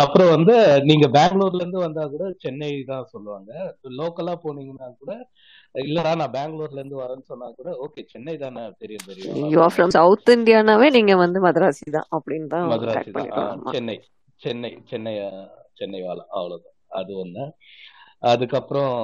அப்புறம் 0.00 0.30
வந்து 0.34 0.54
நீங்க 0.88 1.06
பெங்களூர்ல 1.16 1.60
இருந்து 1.62 1.80
வந்தா 1.82 2.02
கூட 2.12 2.24
சென்னை 2.42 2.68
தான் 2.90 3.08
சொல்லுவாங்க. 3.12 3.50
லோக்கலா 3.98 4.34
போனீங்கன்னா 4.44 4.88
கூட 5.00 5.12
இல்லடா 5.84 6.12
நான் 6.20 6.34
பெங்களூர்ல 6.36 6.80
இருந்து 6.80 7.00
வரேன்னு 7.00 7.26
சொன்னா 7.30 7.48
கூட 7.58 7.70
ஓகே 7.84 8.02
சென்னை 8.12 8.34
தானே 8.44 8.62
தெரியும் 8.82 9.08
தெரியும். 9.08 9.34
யூ 9.44 9.58
ஆர் 9.58 9.66
அப்படின்னு 9.66 9.74
ஃப்ரம் 9.76 9.94
சவுத் 9.96 10.32
இந்தியானாவே 10.36 10.88
நீங்க 10.96 11.16
வந்து 11.24 11.40
மதராசி 11.46 11.86
தான் 11.96 12.08
அப்படின்னு 12.18 12.48
தான் 12.54 12.70
மதராசி 12.72 13.12
தான். 13.18 13.64
சென்னை 13.74 13.96
சென்னை 14.40 14.72
சென்னை 14.90 15.14
சென்னை 15.80 16.00
வாழை 16.06 16.24
அவ்வளவுதான். 16.38 16.76
அது 17.00 17.12
ஒண்ணு. 17.22 17.44
அதுக்கப்புறம் 18.22 18.94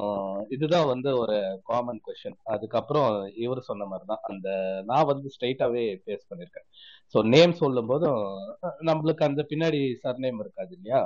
இதுதான் 0.48 0.88
வந்து 0.92 1.10
ஒரு 1.18 1.36
காமன் 1.64 2.00
கொஸ்டின் 2.06 2.38
அதுக்கப்புறம் 2.54 3.10
இவர் 3.44 3.60
சொன்ன 3.68 3.86
மாதிரி 3.90 4.06
தான் 4.12 4.24
அந்த 4.30 4.48
நான் 4.90 5.08
வந்து 5.12 5.28
ஸ்ட்ரைட்டாவே 5.34 5.84
பேஸ் 6.06 6.28
பண்ணிருக்கேன். 6.30 6.66
ஸோ 7.14 7.20
நேம் 7.34 7.54
சொல்லும் 7.62 7.90
போதும் 7.92 8.22
நம்மளுக்கு 8.90 9.28
அந்த 9.28 9.42
பின்னாடி 9.52 9.80
சர்நேம் 10.04 10.40
இருக்காது 10.44 10.72
இல்லையா? 10.78 11.02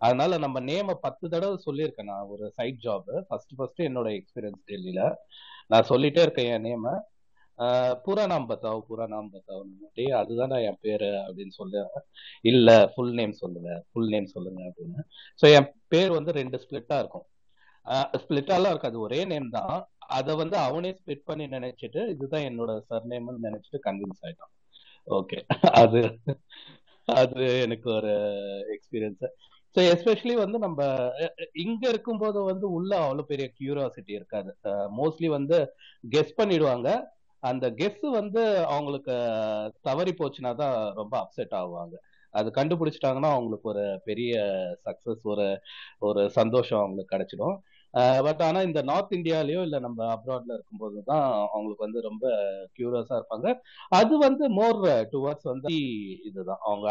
அதனால 0.00 0.38
நம்ம 0.38 0.60
நேமை 0.70 0.94
பத்து 1.06 1.24
தடவை 1.28 1.56
சொல்லியிருக்கேன் 1.66 2.10
நான். 2.12 2.28
ஒரு 2.34 2.44
சைட் 2.58 2.80
ஜாப் 2.86 3.10
ஃபர்ஸ்ட் 3.28 3.54
ஃபர்ஸ்ட் 3.58 3.82
என்னோட 3.88 4.08
எக்ஸ்பீரியன்ஸ் 4.18 4.62
டெல்லியில. 4.72 5.02
நான் 5.70 5.88
சொல்லிட்டே 5.92 6.22
இருக்கேன் 6.26 6.50
என் 6.54 6.66
நேம 6.68 6.94
பூரா 8.04 8.22
நாம் 8.26 8.46
பத்தாவ் 8.50 8.78
பூரா 8.88 9.04
நாம் 9.06 9.28
பத்தாவ் 9.34 9.64
அதுதான் 10.20 10.52
நான் 10.52 10.66
என் 10.68 10.80
பேரு 10.80 11.10
அப்படின்னு 11.26 11.54
சொல்ல. 11.60 11.82
இல்ல 12.42 12.68
ஃபுல் 12.94 13.12
நேம் 13.14 13.34
சொல்லுங்க 13.42 13.70
ஃபுல் 13.90 14.10
நேம் 14.14 14.26
சொல்லுங்க 14.26 14.60
அப்படின்னு. 14.70 15.02
ஸோ 15.42 15.46
என் 15.58 15.68
பேர் 15.88 16.12
வந்து 16.18 16.32
ரெண்டு 16.40 16.58
ஸ்பிளிட்டா 16.64 16.98
இருக்கும். 16.98 17.26
ஸ்பிளிட்டாலாம் 18.18 18.72
இருக்காது. 18.72 18.96
ஒரே 19.00 19.20
நேம் 19.24 19.48
தான். 19.50 19.74
அதை 20.12 20.32
வந்து 20.36 20.56
அவனே 20.62 20.90
ஸ்பிளிட் 20.98 21.28
பண்ணி 21.28 21.44
நினைச்சிட்டு 21.54 22.00
இதுதான் 22.12 22.46
என்னோட 22.48 22.72
சர்நேம்னு 22.90 23.46
நினைச்சிட்டு 23.46 23.80
கன்வின்ஸ் 23.86 24.22
ஆயிட்டான். 24.24 24.52
ஓகே 25.08 25.38
அது 25.80 26.00
அது 27.08 27.44
எனக்கு 27.64 27.88
ஒரு 27.92 28.12
எக்ஸ்பீரியன்ஸ் 28.74 29.24
ஸோ 29.76 29.82
எஸ்பெஷலி 29.92 30.34
வந்து 30.38 30.58
நம்ம 30.58 30.80
அஹ், 31.22 31.32
இங்க 31.62 31.82
இருக்கும்போது 31.88 32.38
வந்து 32.48 32.66
உள்ள 32.72 32.92
அவ்வளவு 33.02 33.30
பெரிய 33.30 33.46
கியூரியாசிட்டி 33.56 34.12
இருக்காது. 34.16 34.50
மோஸ்ட்லி 34.98 35.28
வந்து 35.30 35.58
கெஸ் 36.04 36.38
பண்ணிடுவாங்க. 36.38 36.88
அந்த 37.42 37.66
கெஸ் 37.78 38.04
வந்து 38.16 38.42
அவங்களுக்கு 38.68 39.14
தவறி 39.82 40.12
போச்சுன்னா 40.18 40.52
தான் 40.56 40.76
ரொம்ப 40.94 41.14
அப்செட் 41.22 41.54
ஆகுவாங்க 41.58 41.94
அது 42.34 42.48
கண்டுபிடிச்சிட்டாங்கன்னா 42.50 43.30
அவங்களுக்கு 43.32 43.66
ஒரு 43.68 43.84
பெரிய 44.04 44.34
சக்சஸ் 44.86 45.22
ஒரு 45.32 45.46
ஒரு 46.02 46.20
சந்தோஷம் 46.36 46.80
அவங்களுக்கு 46.80 47.14
கிடைச்சிடும். 47.14 47.56
பட் 48.26 48.42
ஆனா 48.42 48.60
இந்த 48.62 48.80
நார்த் 48.82 49.12
இந்தியாலயோ 49.12 49.60
இல்ல 49.62 49.78
நம்ம 49.78 50.00
அப்ராட்ல 50.14 50.52
இருக்கும்போது 50.54 50.98
தான் 51.10 51.24
அவங்களுக்கு 51.48 51.86
வந்து 51.86 52.00
ரொம்ப 52.00 52.24
கியூரியஸா 52.76 53.14
இருப்பாங்க. 53.20 53.48
அது 53.92 54.14
வந்து 54.18 54.44
மோர் 54.50 54.80
டுவர்ட்ஸ் 55.12 55.50
வந்து 55.52 55.72
இதுதான். 56.28 56.62
அவங்க 56.66 56.86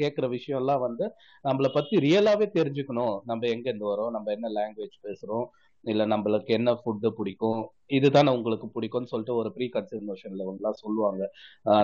கேட்குற 0.00 0.10
கேக்குற 0.10 0.28
விஷயம் 0.28 0.60
எல்லாம் 0.60 0.80
வந்து 0.80 1.04
நம்மளை 1.44 1.68
பத்தி 1.72 1.96
ரியலாவே 2.00 2.46
தெரிஞ்சுக்கணும். 2.56 3.16
நம்ம 3.24 3.46
எங்க 3.46 3.66
இருந்து 3.70 3.90
வரோம்? 3.92 4.10
நம்ம 4.10 4.30
என்ன 4.32 4.48
லாங்குவேஜ் 4.56 4.96
பேசுறோம்? 5.06 5.46
இல்ல 5.84 6.02
நம்மளுக்கு 6.06 6.50
என்ன 6.50 6.70
ஃபுட்டு 6.80 7.08
பிடிக்கும்? 7.18 7.60
இதுதானே 7.98 8.30
உங்களுக்கு 8.30 8.66
பிடிக்கும்னு 8.74 9.10
சொல்லிட்டு 9.12 9.34
ஒரு 9.34 9.50
ப்ரீ 9.52 9.66
கன்செப்ட் 9.68 10.08
நோஷன்ல 10.08 10.44
எல்லாம் 10.50 10.80
சொல்லுவாங்க. 10.82 11.22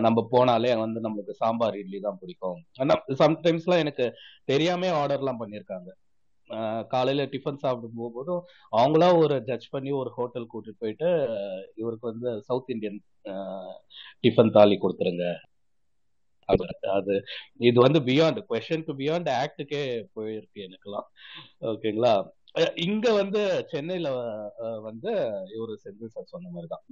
நம்ம 0.00 0.24
போனாலே 0.32 0.72
வந்து 0.78 1.00
நம்மளுக்கு 1.00 1.34
சாம்பார் 1.42 1.78
இட்லி 1.82 2.00
தான் 2.00 2.18
பிடிக்கும். 2.20 2.58
ஆனா 2.78 2.94
சம்டைம்ஸ்லாம் 3.22 3.82
எனக்கு 3.84 4.06
தெரியாம 4.44 4.90
ஆர்டர்லாம் 5.00 5.40
பண்ணியிருக்காங்க 5.42 5.88
காலையில 6.92 7.24
டிஃபன் 7.32 7.62
சாப்பிடும் 7.64 7.98
போகும்போதும் 7.98 8.42
அவங்களா 8.78 9.08
ஒரு 9.22 9.36
ஜட்ஜ் 9.48 9.68
பண்ணி 9.74 9.90
ஒரு 10.00 10.10
ஹோட்டல் 10.18 10.50
கூட்டிட்டு 10.52 10.82
போயிட்டு 10.84 11.08
இவருக்கு 11.80 12.10
வந்து 12.12 12.30
சவுத் 12.48 12.72
இந்தியன் 12.74 13.00
டிஃபன் 14.24 14.54
தாலி 14.56 14.76
கொடுத்துருங்க. 14.84 15.26
அது 16.96 17.14
இது 17.68 17.78
வந்து 17.86 18.00
பியாண்ட் 18.08 18.40
கொஸ்டின் 18.50 18.86
டு 18.88 18.92
பியாண்ட் 19.00 19.30
ஆக்டுக்கே 19.40 19.80
போயிருக்கு 20.16 20.58
எனக்குலாம் 20.66 21.08
ஓகேங்களா? 21.70 22.12
இங்க 22.86 23.06
வந்து 23.20 23.40
சென்னையில 23.72 24.10
வந்து 24.88 25.10
இவர் 25.54 25.72
செந்தில் 25.84 26.12
சார் 26.14 26.32
சொன்ன 26.34 26.50
மாதிரி 26.52 26.68
தான் 26.74 26.84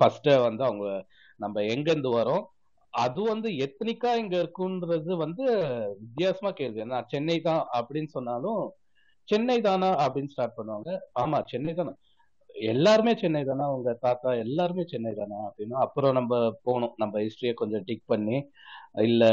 ஃபர்ஸ்ட் 0.00 0.28
வந்து 0.48 0.62
அவங்க 0.68 0.88
நம்ம 1.40 1.62
எங்கேருந்து 1.74 2.10
வரோம்? 2.20 2.44
அது 2.94 3.20
வந்து 3.30 3.48
எத்தனிக்கா 3.64 4.10
இங்க 4.22 4.34
இருக்குன்றது 4.42 5.12
வந்து 5.24 5.44
வித்தியாசமா 6.02 6.50
கேள்வி. 6.60 6.78
ஏன்னா 6.86 6.98
சென்னை 7.12 7.36
தான் 7.48 7.62
அப்படின்னு 7.78 8.10
சொன்னாலும் 8.16 8.62
சென்னை 9.24 9.60
தானா 9.60 9.88
அப்படின்னு 9.96 10.26
ஸ்டார்ட் 10.26 10.56
பண்ணுவாங்க. 10.56 10.98
ஆமா 11.20 11.42
சென்னை 11.44 11.74
தானே 11.74 11.90
எல்லாருமே 12.54 13.14
சென்னை 13.16 13.44
தானா 13.44 13.70
உங்க 13.70 13.92
தாத்தா 14.00 14.34
எல்லாருமே 14.34 14.84
சென்னை 14.86 15.14
தானா 15.14 15.36
அப்படின்னா 15.48 15.76
அப்புறம் 15.78 16.12
நம்ம 16.12 16.38
போனோம் 16.64 16.92
நம்ம 16.96 17.20
ஹிஸ்டரியை 17.20 17.54
கொஞ்சம் 17.54 17.82
டிக் 17.84 18.02
பண்ணி 18.06 18.48
இல்ல 18.92 19.24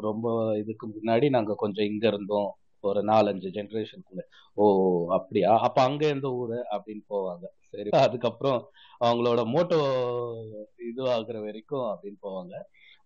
ரொம்ப 0.00 0.56
இதுக்கு 0.58 0.86
முன்னாடி 0.88 1.28
நாங்க 1.30 1.54
கொஞ்சம் 1.54 1.84
இங்க 1.84 2.06
இருந்தோம். 2.06 2.54
ஒரு 2.80 3.00
நாலஞ்சு 3.04 3.48
ஜென்ரேஷனுக்குள்ள 3.56 4.22
ஓ 4.54 4.64
அப்படியா? 5.08 5.58
அப்ப 5.58 5.82
அங்க 5.82 6.06
எந்த 6.06 6.28
ஊரு? 6.30 6.64
அப்படின்னு 6.70 7.02
போவாங்க. 7.08 7.44
சரி 7.60 7.90
அதுக்கப்புறம் 7.90 8.70
அவங்களோட 9.04 9.40
மோட்டோ 9.46 9.80
இது 10.90 11.02
ஆகுற 11.06 11.42
வரைக்கும் 11.44 11.86
அப்படின்னு 11.90 12.18
போவாங்க. 12.22 12.54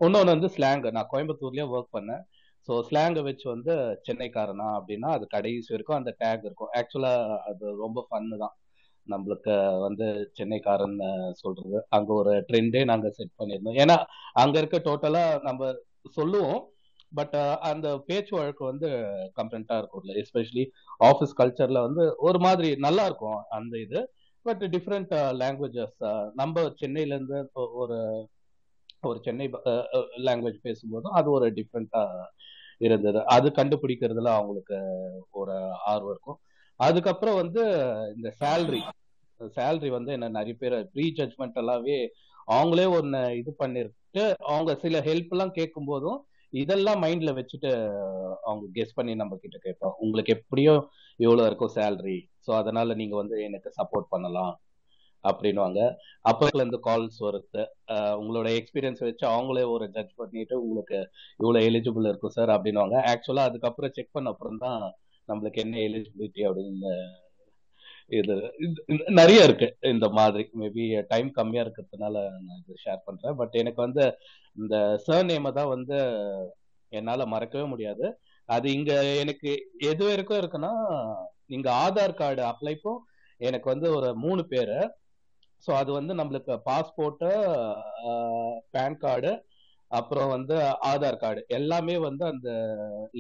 இன்னொன்னு 0.01 0.27
வந்து 0.27 0.47
ஸ்லாங் 0.47 0.90
நான் 0.90 1.09
கோயம்புத்தூர்லயே 1.12 1.66
ஒர்க் 1.74 1.97
பண்ணேன். 1.97 2.23
ஸோ 2.69 2.73
ஸ்லாங்கை 2.89 3.23
வச்சு 3.23 3.47
வந்து 3.49 3.73
சென்னைக்காரனா 4.07 4.69
அப்படின்னா 4.78 5.09
அது 5.16 5.24
கடைசி 5.27 5.73
வரைக்கும் 5.74 5.99
அந்த 5.99 6.12
டேக் 6.23 6.45
இருக்கும். 6.49 6.70
ஆக்சுவலா 6.81 7.12
அது 7.51 7.65
ரொம்ப 7.85 7.99
ஃபன்னு 8.09 8.36
தான். 8.45 8.55
நம்மளுக்கு 9.07 9.55
வந்து 9.86 10.07
சென்னைக்காரன் 10.39 10.99
சொல்றது. 11.43 11.78
அங்க 11.89 12.11
ஒரு 12.12 12.32
ட்ரெண்டே 12.49 12.82
நாங்க 12.85 13.09
செட் 13.11 13.39
பண்ணியிருந்தோம். 13.41 13.78
ஏன்னா 13.85 13.97
அங்க 14.43 14.55
இருக்க 14.59 14.78
டோட்டலா 14.89 15.24
நம்ம 15.43 15.73
சொல்லுவோம். 16.11 16.62
பட் 17.12 17.36
அந்த 17.70 17.89
பேச்சு 18.07 18.32
வழக்கு 18.36 18.62
வந்து 18.65 18.89
கம்ப்ளண்டா 19.36 19.74
இருக்கும்ல 19.81 20.15
எஸ்பெஷலி 20.23 20.65
ஆஃபீஸ் 21.01 21.39
கல்ச்சர்ல 21.39 21.81
வந்து 21.82 22.05
ஒரு 22.19 22.39
மாதிரி 22.39 22.70
நல்லா 22.77 23.05
இருக்கும் 23.05 23.41
அந்த 23.49 23.74
இது. 23.78 24.01
பட் 24.47 24.62
டிஃப்ரெண்ட் 24.73 25.12
லாங்குவேஜஸ் 25.43 25.99
நம்ம 26.35 26.65
சென்னையில 26.81 27.15
இருந்து 27.15 27.36
இப்போ 27.39 27.62
ஒரு 27.82 27.99
ஒரு 29.03 29.19
சென்னை 29.23 29.47
லாங்குவேஜ் 30.27 30.59
பேசும்போதும் 30.62 31.16
அது 31.19 31.28
ஒரு 31.31 31.47
டிஃப்ரெண்டா 31.53 32.03
இருந்தது. 32.81 33.21
அது 33.27 33.49
கண்டுபிடிக்கிறதுல 33.51 34.31
அவங்களுக்கு 34.35 34.77
ஒரு 35.33 35.55
ஆர்வம் 35.85 36.11
இருக்கும். 36.11 36.39
அதுக்கப்புறம் 36.81 37.37
வந்து 37.37 37.63
இந்த 38.17 38.29
சேல்ரி 38.41 38.83
சேல்ரி 39.41 39.89
வந்து 39.91 40.11
என்ன 40.13 40.29
நிறைய 40.29 40.55
பேர் 40.55 40.77
ப்ரீ 40.93 41.07
ஜட்மெண்ட் 41.13 41.55
எல்லாமே 41.55 41.97
அவங்களே 42.49 42.87
ஒன்று 42.97 43.21
இது 43.37 43.51
பண்ணிட்டு 43.55 44.23
அவங்க 44.47 44.71
சில 44.75 45.01
ஹெல்ப் 45.01 45.33
எல்லாம் 45.33 45.53
கேட்கும் 45.53 45.85
போதும் 45.85 46.19
இதெல்லாம் 46.53 47.03
மைண்ட்ல 47.03 47.31
வச்சுட்டு 47.35 47.71
அவங்க 48.43 48.65
கெஸ் 48.73 48.95
பண்ணி 48.95 49.15
நம்ம 49.15 49.37
கிட்ட 49.37 49.59
கேட்போம் 49.59 49.97
உங்களுக்கு 49.99 50.33
எப்படியோ 50.33 50.75
இவ்வளோ 51.21 51.47
இருக்கும் 51.47 51.75
சேல்ரி 51.77 52.17
ஸோ 52.47 52.53
அதனால 52.53 52.95
நீங்க 52.95 53.17
வந்து 53.17 53.37
எனக்கு 53.45 53.71
சப்போர்ட் 53.79 54.09
பண்ணலாம். 54.11 54.53
அப்படின்வாங்க 55.31 55.81
அப்போல 56.31 56.61
இருந்து 56.63 56.81
கால்ஸ் 56.89 57.19
வருது. 57.27 57.63
உங்களோட 58.21 58.49
எக்ஸ்பீரியன்ஸ் 58.59 59.03
வச்சு 59.09 59.25
அவங்களே 59.35 59.65
ஒரு 59.75 59.87
ஜட்ஜ் 59.97 60.15
பண்ணிட்டு 60.21 60.55
உங்களுக்கு 60.65 60.99
இவ்வளவு 61.43 61.67
எலிஜிபிள் 61.71 62.09
இருக்கும் 62.11 62.37
சார் 62.39 62.55
அப்படின்வாங்க 62.57 62.97
ஆக்சுவலா 63.13 63.49
அதுக்கப்புறம் 63.51 63.95
செக் 63.99 64.15
பண்ண 64.17 64.33
அப்புறம் 64.35 64.63
தான் 64.67 64.81
நம்மளுக்கு 65.29 65.63
என்ன 65.65 65.77
எலிஜிபிலிட்டி 65.89 66.43
அப்படின்னு 66.49 66.95
இது 68.17 68.35
இது 68.65 68.75
நிறைய 69.19 69.47
இருக்கு. 69.47 69.69
இந்த 69.93 70.07
மாதிரி 70.17 70.45
மேபி 70.61 70.85
டைம் 71.13 71.29
கம்மியா 71.39 71.63
இருக்கிறதுனால 71.65 72.17
நான் 72.47 72.59
இது 72.63 72.75
ஷேர் 72.85 73.07
பண்றேன். 73.07 73.37
பட் 73.41 73.55
எனக்கு 73.61 73.81
வந்து 73.87 74.05
இந்த 74.57 74.75
சர் 75.07 75.29
நேமை 75.31 75.51
தான் 75.59 75.73
வந்து 75.75 75.99
என்னால 76.93 77.25
மறக்கவே 77.35 77.67
முடியாது. 77.73 78.07
அது 78.49 78.67
இங்க 78.79 78.93
எனக்கு 79.23 79.51
எது 79.93 80.03
வரைக்கும் 80.09 80.41
இருக்குன்னா 80.43 80.73
இங்க 81.57 81.69
ஆதார் 81.85 82.19
கார்டு 82.21 82.43
அப்ளைப்போ 82.51 82.93
எனக்கு 83.41 83.67
வந்து 83.73 83.89
ஒரு 83.97 84.11
மூணு 84.25 84.43
பேரு. 84.53 84.79
ஸோ 85.66 85.70
அது 85.81 85.91
வந்து 85.93 86.12
நம்மளுக்கு 86.15 86.55
பாஸ்போர்ட்டு 86.69 87.28
பேன் 88.74 89.01
கார்டு 89.05 89.32
அப்புறம் 89.91 90.31
வந்து 90.35 90.55
ஆதார் 90.91 91.19
கார்டு 91.19 91.41
எல்லாமே 91.57 91.95
வந்து 92.07 92.24
அந்த 92.31 92.49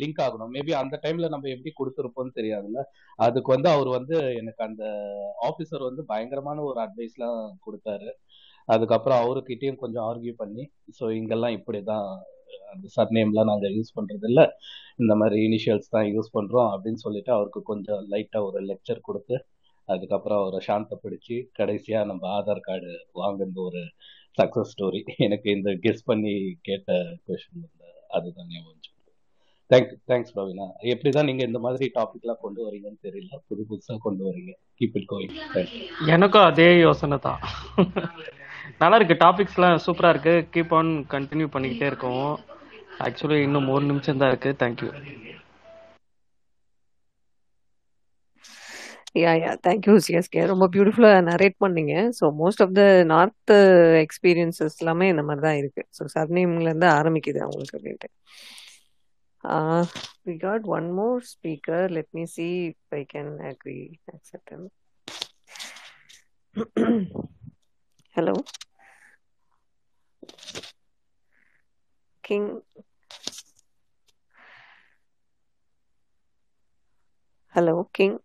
லிங்க் 0.00 0.20
ஆகணும். 0.24 0.52
மேபி 0.54 0.72
அந்த 0.80 0.94
டைம்ல 1.02 1.26
நம்ம 1.28 1.48
எப்படி 1.48 1.72
கொடுத்துருப்போம்னு 1.74 2.38
தெரியாதுல்ல. 2.38 2.80
அதுக்கு 3.18 3.50
வந்து 3.54 3.68
அவர் 3.68 3.90
வந்து 3.98 4.16
எனக்கு 4.40 4.62
அந்த 4.64 4.84
ஆபீசர் 5.48 5.88
வந்து 5.88 6.04
பயங்கரமான 6.04 6.64
ஒரு 6.70 6.80
அட்வைஸ்லாம் 6.86 7.38
கொடுத்தாரு. 7.66 8.10
அதுக்கப்புறம் 8.68 9.22
அவருக்கிட்டையும் 9.22 9.80
கொஞ்சம் 9.82 10.04
ஆர்கியூ 10.10 10.34
பண்ணி 10.42 10.64
ஸோ 10.98 11.06
இங்கெல்லாம் 11.18 11.56
இப்படிதான் 11.58 12.06
அந்த 12.72 12.86
சர்நேம்லாம் 12.96 13.50
நாங்கள் 13.50 13.74
யூஸ் 13.78 13.96
பண்றது 13.98 14.26
இல்லை 14.30 14.44
இந்த 15.02 15.12
மாதிரி 15.14 15.38
இனிஷியல்ஸ் 15.48 15.92
தான் 15.94 16.06
யூஸ் 16.14 16.34
பண்றோம் 16.36 16.70
அப்படின்னு 16.74 17.00
சொல்லிட்டு 17.06 17.30
அவருக்கு 17.32 17.60
கொஞ்சம் 17.72 18.02
லைட்டா 18.12 18.40
ஒரு 18.48 18.60
லெக்சர் 18.70 19.06
கொடுத்து 19.08 19.36
அதுக்கப்புறம் 19.84 20.40
அவரை 20.42 20.60
சாந்தப்படுத்தி 20.66 21.36
கடைசியாக 21.52 22.06
நம்ம 22.06 22.28
ஆதார் 22.38 22.66
கார்டு 22.68 22.92
வாங்குறது 23.14 23.62
ஒரு 23.68 23.82
சக்ஸஸ் 24.38 24.72
ஸ்டோரி 24.72 25.02
எனக்கு 25.16 25.50
இந்த 25.50 25.70
கெஸ் 25.84 26.02
பண்ணி 26.04 26.34
கேட்ட 26.62 26.92
கொஷின் 27.26 27.68
அதுதான் 28.08 28.50
ஞாபகம் 28.50 28.92
தேங்க் 29.70 29.92
தேங்க்ஸ் 30.10 30.34
பவினா 30.36 30.64
எப்படி 30.92 31.10
தான் 31.10 31.24
நீங்க 31.24 31.42
இந்த 31.44 31.58
மாதிரி 31.58 31.90
டாபிக்லாம் 31.94 32.40
கொண்டு 32.40 32.60
வரீங்கன்னு 32.66 32.98
தெரியல. 33.06 33.38
புது 33.48 33.62
புதுசா 33.70 33.94
கொண்டு 33.98 34.22
வரீங்க. 34.24 34.52
கீப் 34.78 34.96
இட் 34.98 35.08
கோயிங் 35.12 35.36
எனக்கும் 36.14 36.42
அதே 36.42 36.68
யோசனை 36.78 37.18
தான். 37.18 37.40
நல்லா 38.78 38.96
இருக்கு. 38.96 39.16
டாபிக்ஸ்லாம் 39.24 39.82
சூப்பரா 39.86 40.08
இருக்கு. 40.08 40.34
கீப் 40.54 40.74
ஆன் 40.74 40.92
கண்டினியூ 41.14 41.48
பண்ணிக்கிட்டே 41.54 41.88
இருக்கோம். 41.92 42.38
ஆக்சுவலி 42.98 43.38
இன்னும் 43.42 43.68
ஒரு 43.68 43.84
நிமிஷம் 43.84 44.20
தான் 44.22 44.30
இருக்கு. 44.32 44.52
Thank you 44.64 44.90
yeah 49.14 49.32
yeah 49.40 49.50
thank you 49.66 49.94
CSK 50.06 50.42
ரொம்ப 50.50 50.66
பியூட்டிஃபுல்லாக 50.74 51.18
நரேட் 51.28 51.56
பண்ணீங்க. 51.64 51.94
So 52.18 52.24
most 52.40 52.62
of 52.64 52.74
the 52.78 52.82
north 53.12 53.52
experiences 54.04 54.78
எல்லாமே 54.82 55.08
இந்த 55.12 55.24
மாதிரி 55.28 55.44
தான் 55.46 55.58
இருக்கு. 55.62 55.82
ஸோ 55.98 56.04
சர்நேம்லேருந்து 56.16 56.88
ஆரம்பிக்குது 56.98 57.40
அவங்களுக்கு 57.44 57.78
அப்படின்ட்டு. 57.78 58.10
We 60.28 60.34
got 60.44 60.66
one 60.76 60.88
more 60.98 61.20
speaker 61.32 61.86
let 61.96 62.12
me 62.18 62.24
see 62.36 62.48
I 62.92 63.02
can 63.14 63.32
agree 63.50 63.78
accept 64.14 64.52
hello 68.16 68.34
king 72.24 72.48
hello 77.54 77.74
king 77.96 78.16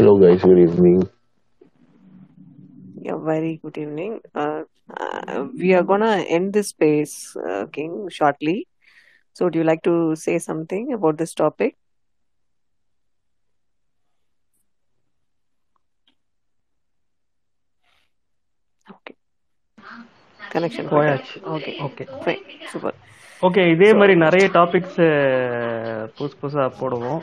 Hello, 0.00 0.16
guys. 0.18 0.40
Good 0.42 0.58
evening. 0.58 1.06
Yeah, 2.94 3.18
very 3.18 3.60
good 3.62 3.76
evening. 3.76 4.20
Uh, 4.34 4.62
uh, 4.96 5.44
we 5.54 5.74
are 5.74 5.82
gonna 5.82 6.24
end 6.36 6.54
this 6.54 6.68
space, 6.68 7.36
uh, 7.36 7.66
King, 7.66 8.08
shortly. 8.10 8.66
So, 9.34 9.44
would 9.44 9.54
you 9.54 9.62
like 9.62 9.82
to 9.82 10.16
say 10.16 10.38
something 10.38 10.94
about 10.94 11.18
this 11.18 11.34
topic? 11.34 11.76
Okay, 18.90 19.16
connection. 20.48 20.88
got. 20.88 21.20
Okay, 21.44 21.76
Okay. 21.78 22.06
fine, 22.24 22.40
super. 22.72 22.94
Okay 23.46 23.62
இதே 23.72 23.90
மாதிரி 23.98 24.14
நிறைய 24.22 24.46
topics 24.56 24.98
புதுசு 26.16 26.34
புதுசா 26.40 26.64
போடுவோம். 26.80 27.20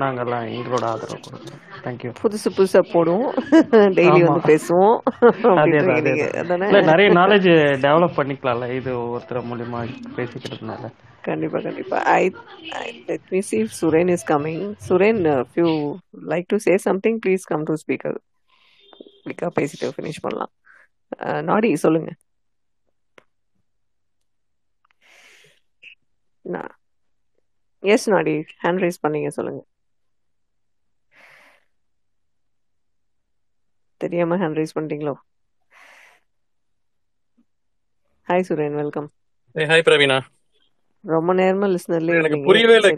நாங்கெல்லாம் 0.00 0.44
எங்களோட 0.56 0.84
ஆதரவு 0.90 1.18
கொடுக்குறோம். 1.24 1.62
தேங்க்யூ 1.84 2.10
புதுசு 2.20 2.48
புதுசா 2.56 2.80
போடுவோம். 2.92 3.32
டெய்லி 3.96 4.20
வந்து 4.26 4.42
பேசுவோம். 4.50 4.96
நிறைய 6.90 7.08
நாலேஜ் 7.20 7.48
டெவலப் 7.86 8.18
பண்ணிக்கலாம்ல. 8.18 8.68
இது 8.80 8.92
ஒருத்தர் 9.14 9.48
மூலியமா 9.50 9.80
பேசிக்கிறதுனால. 10.18 10.90
கண்டிப்பா 11.28 11.58
கண்டிப்பா. 11.66 11.96
I 12.18 12.22
let 13.08 13.26
me 13.32 13.40
if 13.58 13.72
Suren 13.80 14.12
is 14.14 14.26
coming 14.30 14.64
Suren 14.88 15.20
you 15.60 15.70
like 16.32 16.48
to 16.52 16.58
say 16.66 16.74
something 16.86 17.18
please 17.26 17.44
come 17.50 17.66
to 17.70 17.74
speaker 17.82 18.18
குயிக்கா 19.26 19.48
பேசிட்டு 19.58 19.92
ஃபினிஷ் 19.96 20.22
பண்ணலாம். 20.26 20.52
நாடி 21.50 21.70
சொல்லுங்க 26.44 26.60
எஸ் 27.92 28.08
நாடி. 28.10 28.34
ஹேண்ட் 28.62 28.82
ரைஸ் 28.84 29.02
பண்ணீங்க 29.06 29.30
சொல்லுங்க. 29.36 29.60
தெரியாம 34.02 34.36
hand 34.36 34.58
rice 34.60 34.76
பண்ணிட்டீங்களோ? 34.78 35.14
Hi 38.28 38.46
Suren 38.48 38.78
welcome 38.80 39.08
hi 39.54 39.86
Praveena 39.88 40.18
ரொம்ப 41.04 41.34
நேரமா 41.34 41.66
லிஸ்னர்லயே 41.74 42.18
எனக்கு 42.18 42.38
புரியவே 42.48 42.74
இல்லை. 42.74 42.90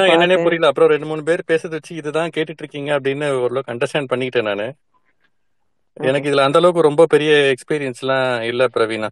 நான் 0.00 0.12
என்னன்னே 0.14 0.42
புரியல. 0.42 0.66
அப்புறம் 0.66 0.90
ரெண்டு 0.94 1.06
மூணு 1.06 1.22
பேர் 1.28 1.48
பேசுறது 1.50 1.76
வச்சு 1.76 1.92
இதுதான் 2.00 2.32
கேட்டுட்டு 2.36 2.62
இருக்கீங்க 2.64 2.90
அப்படின்னு 2.98 3.28
ஓரளவுக்கு 3.42 3.72
அண்டர்ஸ்டாண்ட் 3.74 4.10
பண்ணிக்கிட்டேன் 4.12 4.48
நானு. 4.50 4.66
எனக்கு 5.96 6.28
இதுல 6.28 6.44
அந்த 6.46 6.58
அளவுக்கு 6.58 6.80
ரொம்ப 6.82 7.02
பெரிய 7.06 7.32
எக்ஸ்பீரியன்ஸ் 7.50 8.00
எல்லாம் 8.02 8.28
இல்ல 8.42 8.62
பிரவீனா. 8.74 9.08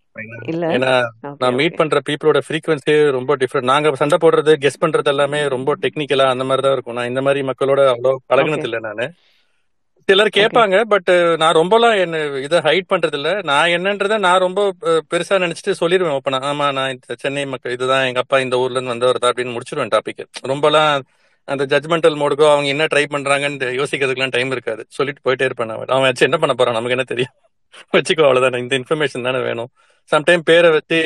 இல்ல? 0.47 0.65
ஏன்னா 0.77 0.93
நான் 1.41 1.59
மீட் 1.59 1.77
பண்ற 1.77 1.99
பீப்புளோட 2.09 2.39
ஃப்ரீக்வன்சி 2.47 2.95
ரொம்ப 3.11 3.37
டிஃப்ரெண்ட் 3.37 3.71
நாங்க 3.71 3.93
சண்டை 4.01 4.19
போடுறது 4.19 4.55
கெஸ் 4.65 4.83
பண்றது 4.83 5.11
எல்லாமே 5.11 5.43
ரொம்ப 5.49 5.77
டெக்னிக்கலா 5.85 6.27
அந்த 6.29 6.45
மாதிரி 6.45 6.65
தான் 6.67 6.75
இருக்கும். 6.75 6.95
நான் 6.95 7.11
இந்த 7.13 7.23
மாதிரி 7.23 7.43
மக்களோட 7.51 7.83
அவ்வளோ 7.93 8.15
ஓகே. 8.15 8.25
பழகுனது 8.33 8.69
இல்லை 8.71 8.81
நானு. 8.81 9.07
சிலர் 10.09 10.37
கேட்பாங்க 10.37 10.77
பட் 10.93 11.11
நான் 11.39 11.57
ரொம்பலாம் 11.59 11.97
என்ன 11.97 12.17
இதை 12.47 12.59
ஹைட் 12.65 12.89
பண்றது 12.89 13.17
இல்ல. 13.19 13.33
நான் 13.43 13.73
என்னன்றத 13.77 14.19
நான் 14.19 14.45
ரொம்ப 14.47 14.61
பெருசா 15.11 15.39
நினைச்சிட்டு 15.39 15.81
சொல்லிடுவேன் 15.81 16.17
ஓப்பனா 16.17 16.41
ஆமா 16.49 16.67
நான் 16.73 16.95
சென்னை 17.19 17.45
மக்கள் 17.47 17.73
இதுதான் 17.73 18.07
எங்க 18.09 18.21
அப்பா 18.21 18.39
இந்த 18.41 18.59
ஊர்ல 18.59 18.79
இருந்து 18.79 18.95
வந்தவர் 18.95 19.23
தான் 19.23 19.33
அப்படின்னு 19.33 19.55
முடிச்சிருவேன் 19.55 19.95
டாபிக் 19.95 20.23
ரொம்பலாம் 20.45 21.05
அந்த 21.49 21.65
ஜட்மெண்டல் 21.73 22.19
மோடுக்கோ 22.21 22.47
அவங்க 22.53 22.69
என்ன 22.75 22.85
ட்ரை 22.93 23.05
பண்றாங்கன்னு 23.15 23.69
யோசிக்கிறதுக்குலாம் 23.81 24.35
டைம் 24.37 24.51
இருக்காது. 24.51 24.83
சொல்லிட்டு 24.97 25.23
போயிட்டே 25.27 25.47
இருப்பேன் 25.49 25.71
நான். 25.71 25.93
அவன் 25.95 26.09
வச்சு 26.09 26.27
என்ன 26.29 26.39
பண்ண 26.43 26.55
போறான்? 26.55 26.77
நமக்கு 26.79 26.97
என்ன 26.97 27.07
தெரியும்? 27.13 27.33
வச்சுக்கோ 27.97 28.25
அவ்வளவுதானே. 28.29 28.59
இந்த 28.65 28.75
இன்ஃபர்மேஷன் 28.81 29.27
தானே 29.27 29.41
வேணும். 29.49 29.71
சம்டைம் 30.11 30.45
பேரை 30.51 30.71
வச்சு 30.77 30.99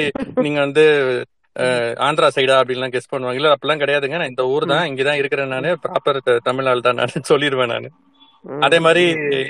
நீங்க 0.44 0.58
வந்து 0.66 0.84
ஆந்திரா 2.06 2.28
சைடா 2.36 2.54
அப்படின்லாம் 2.60 2.94
கெஸ் 2.94 3.12
பண்ணுவாங்க. 3.12 3.38
இல்ல 3.38 3.52
அப்படிலாம் 3.54 3.82
கிடையாதுங்க. 3.82 4.16
நான் 4.22 4.32
இந்த 4.32 4.44
ஊர் 4.54 4.64
தான் 4.72 4.86
இங்கதான் 4.90 5.20
இருக்கிறேன் 5.20 5.54
நானு. 5.54 5.70
ப்ராப்பர் 5.84 6.18
தமிழ்நாள் 6.48 6.86
தான் 6.88 6.98
நான். 7.00 7.14
சொல்லிடுவேன் 7.30 7.72
நான். 7.74 7.88
அதே 8.66 8.78
மாதிரி 8.86 9.04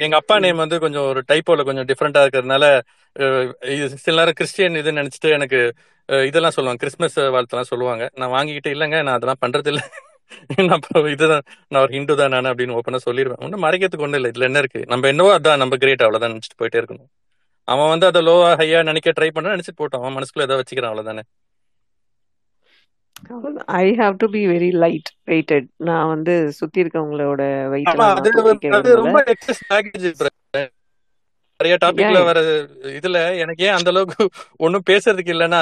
எங்க 0.05 0.17
அப்பா 0.21 0.37
நேம் 0.45 0.63
வந்து 0.65 0.77
கொஞ்சம் 0.85 1.07
ஒரு 1.11 1.21
டைப்போல 1.31 1.65
கொஞ்சம் 1.69 1.89
டிஃப்ரெண்டா 1.91 2.21
இருக்கிறதுனால 2.25 2.65
சில 4.05 4.17
நேரம் 4.21 4.39
கிறிஸ்டியன் 4.39 4.79
இது 4.81 4.99
நினைச்சிட்டு 5.01 5.31
எனக்கு 5.39 5.61
இதெல்லாம் 6.29 6.55
சொல்லுவாங்க. 6.57 6.81
கிறிஸ்மஸ் 6.85 7.19
வாழ்த்தெல்லாம் 7.35 7.71
சொல்லுவாங்க. 7.73 8.05
நான் 8.15 8.35
வாங்கிக்கிட்டு 8.37 8.71
இல்லைங்க. 8.77 8.99
நான் 9.07 9.17
அதெல்லாம் 9.19 9.43
பண்றது 9.45 9.71
இல்ல 9.73 9.83
அப்ப 10.77 11.03
இதுதான் 11.15 11.45
நான் 11.69 11.83
ஒரு 11.83 11.93
ஹிந்து 11.97 12.17
தான் 12.21 12.33
நான் 12.35 12.51
அப்படின்னு 12.53 12.77
ஓப்பனா 12.79 13.01
சொல்லிடுவேன் 13.07 13.43
ஒன்றும் 13.45 13.65
மறைக்கிறதுக்கு 13.67 14.07
ஒன்றும் 14.07 14.21
இல்லை. 14.21 14.31
இதுல 14.33 14.49
என்ன 14.51 14.59
இருக்கு? 14.59 14.83
நம்ம 14.93 15.09
என்னவோ 15.13 15.33
அதான் 15.39 15.63
நம்ம 15.63 15.77
கிரேட் 15.77 16.05
அவ்வளவுதான் 16.07 16.33
நினைச்சிட்டு 16.35 16.61
போயிட்டே 16.63 16.81
இருக்கணும். 16.83 17.09
அவன் 17.69 17.89
வந்து 17.89 18.07
அதை 18.07 18.21
லோவா 18.23 18.51
ஹையா 18.61 18.81
நினைக்க 18.83 19.13
ட்ரை 19.19 19.29
பண்ண 19.29 19.55
நினைச்சிட்டு 19.57 19.81
போட்டான். 19.83 20.03
அவன் 20.03 20.17
மனசுக்குள்ள 20.17 20.49
ஏதோ 20.49 20.59
வச்சுக்கிறான் 20.61 20.93
அவ்வளவுதானே. 20.93 21.25
I 23.83 23.87
have 24.01 24.17
to 24.23 24.27
be 24.29 24.41
very 24.47 24.71
light 24.83 25.11
weighted 25.31 25.67
நான் 25.89 26.11
வந்து 26.15 26.33
சுத்தி 26.53 26.83
இருக்கவங்களோட 26.85 27.43
வெயிட் 27.69 28.75
அது 28.79 28.95
ரொம்ப 29.03 29.21
எக்ஸஸ் 29.35 29.63
பேக்கேஜ் 29.73 30.07
நிறைய 31.61 31.75
டாபிக்ல 31.83 32.19
வர 32.25 32.39
இதுல 32.97 33.19
எனக்கு 33.43 33.63
ஏன் 33.65 33.77
அந்த 33.77 33.91
அளவுக்கு 33.91 34.25
ஒன்றும் 34.59 34.87
பேசுறதுக்கு 34.91 35.33
இல்லைன்னா 35.35 35.61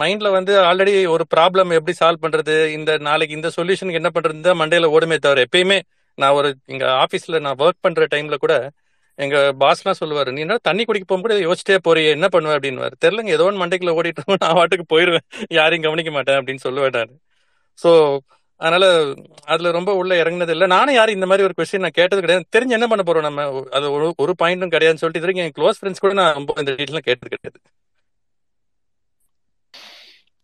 மைண்ட்ல 0.00 0.28
வந்து 0.30 0.52
ஆல்ரெடி 0.68 0.92
ஒரு 1.06 1.24
ப்ராப்ளம் 1.34 1.74
எப்படி 1.78 1.94
சால்வ் 1.98 2.22
பண்றது 2.22 2.54
இந்த 2.76 2.92
நாளைக்கு 3.08 3.36
இந்த 3.36 3.50
சொல்யூஷனுக்கு 3.56 4.00
என்ன 4.02 4.10
பண்றது 4.14 4.54
மண்டையில 4.62 4.90
ஓடுமே 4.94 5.18
தவிர 5.18 5.44
எப்பயுமே 5.46 5.78
நான் 6.18 6.36
ஒரு 6.38 6.50
இங்க 6.66 6.84
ஆபீஸ்ல 7.02 7.40
நான் 7.40 7.60
ஒர்க் 7.62 7.84
பண்ற 7.86 8.06
டைம்ல 8.10 8.36
கூட 8.36 8.54
எங்க 9.18 9.36
பாஸ்லாம் 9.60 10.00
சொல்லுவாரு 10.00 10.30
நீ 10.34 10.40
என்ன 10.40 10.56
தண்ணி 10.68 10.82
குடிக்க 10.84 11.06
போகும்போது 11.06 11.34
யோசிச்சிட்டே 11.46 11.76
போறியே 11.86 12.10
என்ன 12.16 12.26
பண்ணுவ? 12.34 12.54
அப்படின்னு 12.56 12.88
தெரியலங்க 13.04 13.32
ஏதோ 13.36 13.44
ஒன்று 13.48 13.62
மண்டைக்குள்ள 13.62 13.92
ஓடிட்டு 13.98 14.38
நான் 14.42 14.56
வாட்டுக்கு 14.58 14.86
போயிருவேன். 14.94 15.24
யாரையும் 15.58 15.86
கவனிக்க 15.86 16.10
மாட்டேன் 16.10 16.38
அப்படின்னு 16.40 16.64
சொல்லுவேன் 16.66 16.96
நான். 16.98 17.12
ஸோ 17.78 17.90
அதனால 18.60 18.84
அதுல 19.52 19.70
ரொம்ப 19.76 19.90
உள்ள 20.00 20.12
இறங்கினது 20.22 20.52
இல்லை. 20.54 20.66
நானும் 20.74 20.96
யாரும் 20.98 21.16
இந்த 21.18 21.26
மாதிரி 21.30 21.46
ஒரு 21.48 21.56
கொஸ்டின் 21.58 21.84
நான் 21.86 21.98
கேட்டது 22.00 22.20
கிடையாது. 22.24 22.44
தெரிஞ்சு 22.56 22.76
என்ன 22.78 22.86
பண்ண 22.92 23.02
போறோம் 23.08 23.26
நம்ம? 23.28 23.42
அது 23.76 23.86
ஒரு 23.96 24.06
ஒரு 24.24 24.34
பாயிண்ட்டும் 24.42 24.74
கிடையாதுன்னு 24.74 25.02
சொல்லிட்டு 25.02 25.20
இது 25.22 25.28
வரைக்கும் 25.28 25.46
என் 25.46 25.56
க்ளோஸ் 25.58 25.80
ஃப்ரெண்ட்ஸ் 25.80 26.04
கூட 26.04 26.14
நான் 26.20 26.36
ரொம்ப 26.38 26.54
இந்த 26.62 26.72
டீட்டெயிலாம் 26.78 27.08
கேட்டது 27.08 27.32
கிடையாது. 27.34 27.58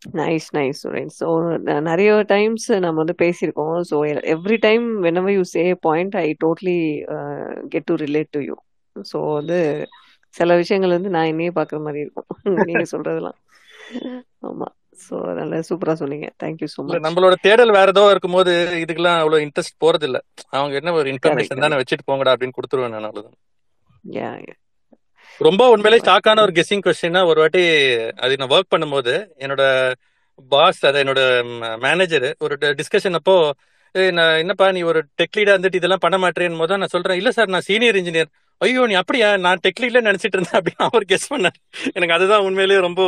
நைஸ் 0.02 0.48
நைஸ் 0.56 0.78
சுரேன் 0.84 1.10
ஸோ 1.18 1.26
நிறைய 1.88 2.10
டைம்ஸ் 2.34 2.66
நம்ம 2.84 2.96
வந்து 3.02 3.16
பேசியிருக்கோம். 3.22 3.76
So 3.90 3.96
every 4.34 4.58
time 4.66 4.84
whenever 5.06 5.32
you 5.36 5.42
say 5.54 5.64
point 5.86 6.14
I 6.24 6.28
totally 6.44 6.78
get 7.74 7.88
to 7.90 7.96
relate 8.04 8.32
to 8.36 8.42
you 8.48 8.56
so 8.96 9.18
வந்து 9.38 9.58
சில 10.34 10.56
விஷயங்கள் 10.62 10.96
வந்து 10.96 11.14
நான் 11.16 11.30
என்னையே 11.32 11.52
பார்க்குற 11.58 11.80
மாதிரி 11.86 12.02
இருக்கும். 12.04 12.30
நீங்கள் 12.68 12.90
சொல்கிறதெல்லாம் 12.94 13.38
ஆமாம் 14.48 14.74
ஸோ 15.00 15.14
அதனால 15.24 15.60
சூப்பரா 15.68 15.94
சொன்னீங்க. 15.98 16.26
தேங்க்யூ 16.42 16.68
ஸோ 16.70 16.80
மச் 16.84 17.04
நம்மளோட 17.06 17.34
தேடல் 17.42 17.72
வேற 17.76 17.88
ஏதோ 17.90 18.02
இருக்கும்போது 18.10 18.52
இதுக்கெல்லாம் 18.80 19.18
அவ்வளவு 19.20 19.44
இன்ட்ரெஸ்ட் 19.44 19.80
போறது 19.80 20.06
இல்ல 20.08 20.18
அவங்க 20.54 20.74
என்ன 20.80 20.94
ஒரு 20.94 21.08
இன்ஃபர்மேஷன் 21.12 21.64
தானே 21.64 21.78
வச்சுட்டு 21.80 22.08
போங்கடா 22.08 22.34
அப்படின்னு 22.34 22.56
கொடுத்துருவேன் 22.56 22.96
நான் 22.96 23.08
ரொம்ப 25.40 25.62
உண்மையிலே 25.72 25.98
ஷாக்கான 26.06 26.42
ஒரு 26.42 26.52
கெஸ்ஸிங் 26.56 26.84
கொஸ்டின்னா 26.84 27.20
ஒரு 27.28 27.40
வாட்டி 27.40 27.62
அது 28.20 28.38
நான் 28.38 28.52
ஒர்க் 28.54 28.72
பண்ணும்போது 28.72 29.12
என்னோட 29.44 29.64
பாஸ் 30.50 30.80
அதை 30.84 30.98
என்னோட 31.02 31.22
மேனேஜர் 31.84 32.26
ஒரு 32.40 32.54
டிஸ்கஷன் 32.78 33.18
அப்போ 33.18 33.34
"ஏய், 33.94 34.12
நான் 34.12 34.38
என்னப்பா 34.38 34.66
நீ 34.70 34.82
ஒரு 34.84 35.00
டெக் 35.18 35.36
லீடா 35.36 35.52
இருந்துட்டு 35.54 35.80
இதெல்லாம் 35.80 36.04
பண்ண 36.04 36.16
மாட்டேன்னு 36.22 36.60
போது 36.60 36.78
நான் 36.78 36.94
சொல்றேன் 36.94 37.18
இல்ல 37.20 37.30
சார் 37.36 37.52
நான் 37.54 37.66
சீனியர் 37.68 37.98
இன்ஜினியர் 38.00 38.30
ஐயோ 38.60 38.82
நீ 38.90 38.94
அப்படியா? 39.00 39.28
நான் 39.44 39.60
டெக் 39.64 39.80
லீட்ல 39.82 40.00
நினைச்சிட்டு 40.06 40.36
இருந்தேன் 40.36 40.58
அப்படின்னு 40.58 40.84
அவர் 40.86 41.04
கெஸ் 41.12 41.28
பண்ணார். 41.32 41.54
எனக்கு 41.96 42.14
அதுதான் 42.16 42.44
உண்மையிலேயே 42.46 42.80
ரொம்ப 42.86 43.00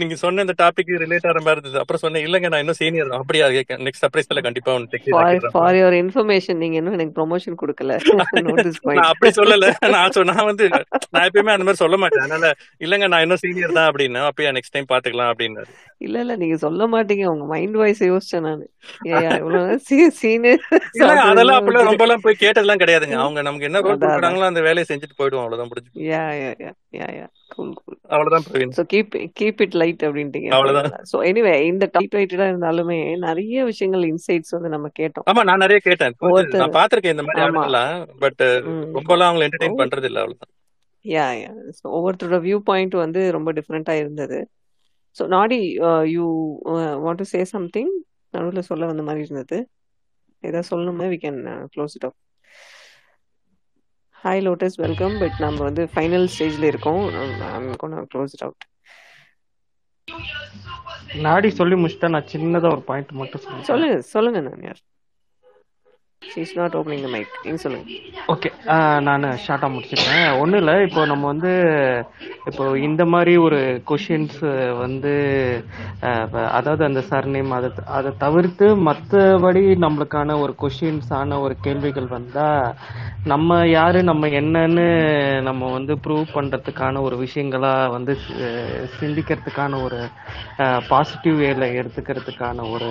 நீங்க 0.00 0.14
சொன்ன 0.22 0.42
இந்த 0.46 0.54
டாபிக் 0.62 0.90
ரிலேட் 1.04 1.26
ஆகிற 1.28 1.40
மாதிரி 1.46 1.56
இருந்தது. 1.56 1.80
அப்புறம் 1.82 2.02
சொன்னேன் 2.04 2.24
இல்லங்க 2.26 2.48
நான் 2.52 2.62
இன்னும் 2.64 2.78
சீனியர் 2.80 3.10
தான். 3.12 3.22
அப்படியா? 3.22 3.46
நெக்ஸ்ட் 3.86 4.04
சர்ப்ரைஸ்ல 4.04 4.42
கண்டிப்பா 4.48 4.72
ஃபார் 5.56 5.78
யுவர் 5.78 5.96
இன்ஃபர்மேஷன் 6.02 6.60
நீங்க 6.62 6.76
இன்னும் 6.80 6.96
எனக்கு 6.98 7.14
ப்ரொமோஷன் 7.18 7.56
கொடுக்கல. 7.62 7.96
நான் 8.98 9.10
அப்படி 9.12 9.32
சொல்லல. 9.40 9.66
நான் 9.94 10.28
நான் 10.32 10.48
வந்து 10.50 10.66
நான் 11.14 11.24
எப்பயுமே 11.28 11.54
அந்த 11.54 11.66
மாதிரி 11.68 11.82
சொல்ல 11.84 11.96
மாட்டேன். 12.02 12.24
அதனால 12.26 12.50
இல்லங்க 12.84 13.08
நான் 13.14 13.24
இன்னும் 13.26 13.42
சீனியர் 13.44 13.78
தான் 13.78 13.88
அப்படின்னு. 13.90 14.20
அப்பயா 14.30 14.52
நெக்ஸ்ட் 14.58 14.74
டைம் 14.76 14.90
பாத்துக்கலாம் 14.92 15.32
அப்படின்னு. 15.32 15.64
இல்ல 16.00 16.16
இல்ல 16.24 16.34
நீங்க 16.36 16.56
சொல்ல 16.64 16.82
மாட்டீங்க. 16.94 17.24
உங்க 17.32 17.44
மைண்ட் 17.52 17.76
வாய்ஸ் 17.80 18.04
யோசிச்சேன் 18.12 18.46
நானு. 18.48 18.64
சீனியர் 20.20 20.62
அதெல்லாம் 21.30 21.58
அப்பெல்லாம் 21.58 21.88
ரொம்ப 21.90 22.04
எல்லாம் 22.06 22.24
போய் 22.24 22.40
கேட்டதெல்லாம் 22.44 22.82
கிடையாதுங்க. 22.82 23.18
அவங்க 23.24 23.42
நமக்கு 23.48 23.68
என்ன 23.68 23.82
ரோல் 23.84 23.98
கொடுக்குறாங்களோ 23.98 24.46
அந்த 24.50 24.62
வேலையை 24.68 24.81
நாங்களே 24.82 24.90
செஞ்சுட்டு 24.90 25.18
போயிடுவோம் 25.18 25.42
அவ்வளவுதான் 25.44 25.70
முடிஞ்சு 25.70 26.06
யா 26.10 26.22
யா 26.40 26.50
யா 26.64 26.70
யா 26.98 27.06
யா 27.18 27.26
கூல் 27.54 27.72
கூல் 27.78 27.98
அவ்வளவுதான் 28.14 28.44
Praveen. 28.46 28.74
So 28.78 28.82
keep 28.92 29.14
keep 29.38 29.60
it 29.64 29.76
light 29.82 30.02
அப்படின்ட்டீங்க. 30.08 30.48
அவ்வளவுதான். 30.56 31.06
ஸோ 31.10 31.18
எனிவே 31.30 31.52
இந்த 31.70 31.84
டாப் 31.94 32.16
ரைட்டடா 32.18 32.46
இருந்தாலுமே 32.52 32.98
நிறைய 33.26 33.64
விஷயங்கள் 33.70 34.06
இன்சைட்ஸ் 34.12 34.54
வந்து 34.56 34.72
நம்ம 34.74 34.90
கேட்டோம். 35.00 35.26
ஆமா 35.32 35.44
நான் 35.50 35.62
நிறைய 35.64 35.80
கேட்டேன். 35.88 36.16
நான் 36.62 36.76
பாத்திருக்கேன் 36.78 37.14
இந்த 37.16 37.26
மாதிரி 37.28 37.42
ஆமா. 37.42 37.50
ஆளுங்கெல்லாம் 37.50 37.94
பட் 38.24 38.42
ரொம்பலாம் 38.98 39.28
அவங்களை 39.28 39.46
என்டர்டைன் 39.48 39.70
ஒவ்வொரு 39.70 39.82
பண்றது 39.84 40.08
இல்ல 40.10 40.22
அவ்வளவுதான். 40.24 40.52
யா 41.04 41.26
யா 41.42 41.52
ஸோ 41.78 41.84
ஒவ்வொருத்தரோட 41.96 42.38
வியூ 42.48 42.58
பாயிண்ட் 42.70 42.96
வந்து 43.04 43.20
ரொம்ப 43.36 43.52
டிஃப்ரெண்டா 43.58 43.94
இருந்தது. 44.02 44.40
So 45.16 45.22
Nadi 45.36 45.60
you 46.16 46.26
want 47.04 47.22
to 47.22 47.28
say 47.34 47.40
something 47.54 47.92
நடுவில் 48.34 48.68
சொல்ல 48.70 48.84
வந்த 48.90 49.02
மாதிரி 49.08 49.24
இருந்தது. 49.26 49.56
ஏதாவது 50.44 50.68
சொல்லணுமா 50.70 51.06
we 51.12 51.18
can 51.24 51.40
close 51.72 51.96
it 51.96 52.06
off 52.08 52.16
hi 54.22 54.42
lotus 54.42 54.76
welcome 54.76 55.14
but 55.18 55.38
நம்ம 55.38 55.62
வந்து 55.62 55.82
ஃபைனல் 55.94 56.26
ஸ்டேஜ்ல 56.32 56.64
இருக்கோம். 56.64 57.02
க்ளோஸ் 58.10 58.34
இட் 58.34 58.42
அவுட் 58.42 58.64
நாடி 61.22 61.50
சொல்லி 61.50 61.76
முடிச்சுட்டா 61.76 62.08
நான் 62.08 62.30
சின்னதா 62.32 62.70
ஒரு 62.70 62.82
பாயிண்ட் 62.82 63.12
மட்டும் 63.12 63.44
சொல்லுங்க 63.62 64.00
சொல்லுங்க 64.12 64.40
நான் 64.40 64.62
யார் 64.62 64.80
she's 66.22 66.52
not 66.58 66.74
opening 66.78 67.02
the 67.04 67.08
mic 67.12 67.32
நீங்கள் 67.44 67.62
சொல்லுங்க. 67.62 67.86
ஓகே 68.32 68.48
நான் 69.06 69.24
ஷார்ட்டாக 69.44 69.70
முடிச்சிடுறேன் 69.72 70.26
ஒன்றும் 70.40 70.60
இல்லை 70.62 70.74
இப்போ 70.86 71.00
நம்ம 71.06 71.24
வந்து 71.26 71.52
இப்போ 72.46 72.64
இந்த 72.78 73.02
மாதிரி 73.04 73.32
ஒரு 73.36 73.58
கொஷின்ஸ் 73.90 74.38
வந்து 74.82 75.12
அதாவது 76.58 76.82
அந்த 76.84 77.00
சர்நேம் 77.10 77.52
அதை 77.56 77.70
அதை 77.90 78.12
தவிர்த்து 78.18 78.68
மற்றபடி 78.88 79.62
நம்மளுக்கான 79.84 80.38
ஒரு 80.40 80.54
கொஷின்ஸான 80.62 81.40
ஒரு 81.40 81.56
கேள்விகள் 81.60 82.08
வந்தால் 82.08 82.68
நம்ம 83.24 83.58
யார் 83.68 83.98
நம்ம 84.02 84.28
என்னன்னு 84.40 84.86
நம்ம 85.42 85.70
வந்து 85.72 85.94
ப்ரூவ் 86.06 86.26
பண்ணுறதுக்கான 86.34 87.02
ஒரு 87.02 87.18
விஷயங்களா 87.24 87.74
வந்து 87.90 88.14
சிந்திக்கிறதுக்கான 88.96 89.82
ஒரு 89.82 90.00
பாசிட்டிவ் 90.88 91.38
வேல 91.42 91.68
எடுத்துக்கிறதுக்கான 91.80 92.68
ஒரு 92.70 92.90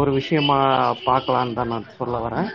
ஒரு 0.00 0.10
விஷயமா 0.20 0.58
பார்க்கலான்னு 1.06 1.58
தான் 1.60 1.72
நான் 1.74 1.94
சொல்ல 2.00 2.16
வரேன். 2.26 2.48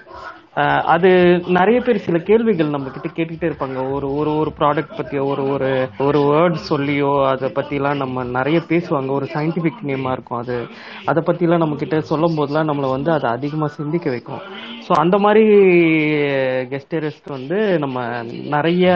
அது 0.93 1.09
நிறைய 1.57 1.77
பேர் 1.81 1.97
சில 2.05 2.17
கேள்விகள் 2.29 2.71
நம்ம 2.75 2.89
கிட்ட 2.93 3.09
கேட்டுக்கிட்டே 3.09 3.49
இருப்பாங்க. 3.49 3.79
ஒரு 3.95 4.07
ஒரு 4.19 4.31
ஒரு 4.41 4.51
ப்ராடக்ட் 4.59 4.95
பத்தியோ 4.97 5.23
ஒரு 5.33 5.43
ஒரு 5.53 5.69
ஒரு 6.07 6.19
வேர்ட் 6.29 6.57
சொல்லியோ 6.69 7.11
அதை 7.31 7.49
பத்திலாம் 7.57 8.01
நம்ம 8.03 8.23
நிறைய 8.37 8.59
பேசுவாங்க. 8.71 9.11
ஒரு 9.19 9.27
சயின்டிபிக் 9.35 9.85
நேமா 9.89 10.13
இருக்கும் 10.15 10.41
அது. 10.41 10.57
அதை 11.11 11.23
பத்திலாம் 11.29 11.63
நம்ம 11.63 11.77
கிட்ட 11.83 11.99
சொல்லும் 12.11 12.37
போதெல்லாம் 12.39 12.69
நம்மளை 12.71 12.89
வந்து 12.95 13.11
அதை 13.17 13.29
அதிகமா 13.37 13.69
சிந்திக்க 13.77 14.09
வைக்கும். 14.15 14.43
ஸோ 14.87 14.91
அந்த 15.03 15.17
மாதிரி 15.25 15.45
கெஸ்டரிஸ்ட் 16.73 17.29
வந்து 17.37 17.59
நம்ம 17.85 17.97
நிறைய 18.55 18.87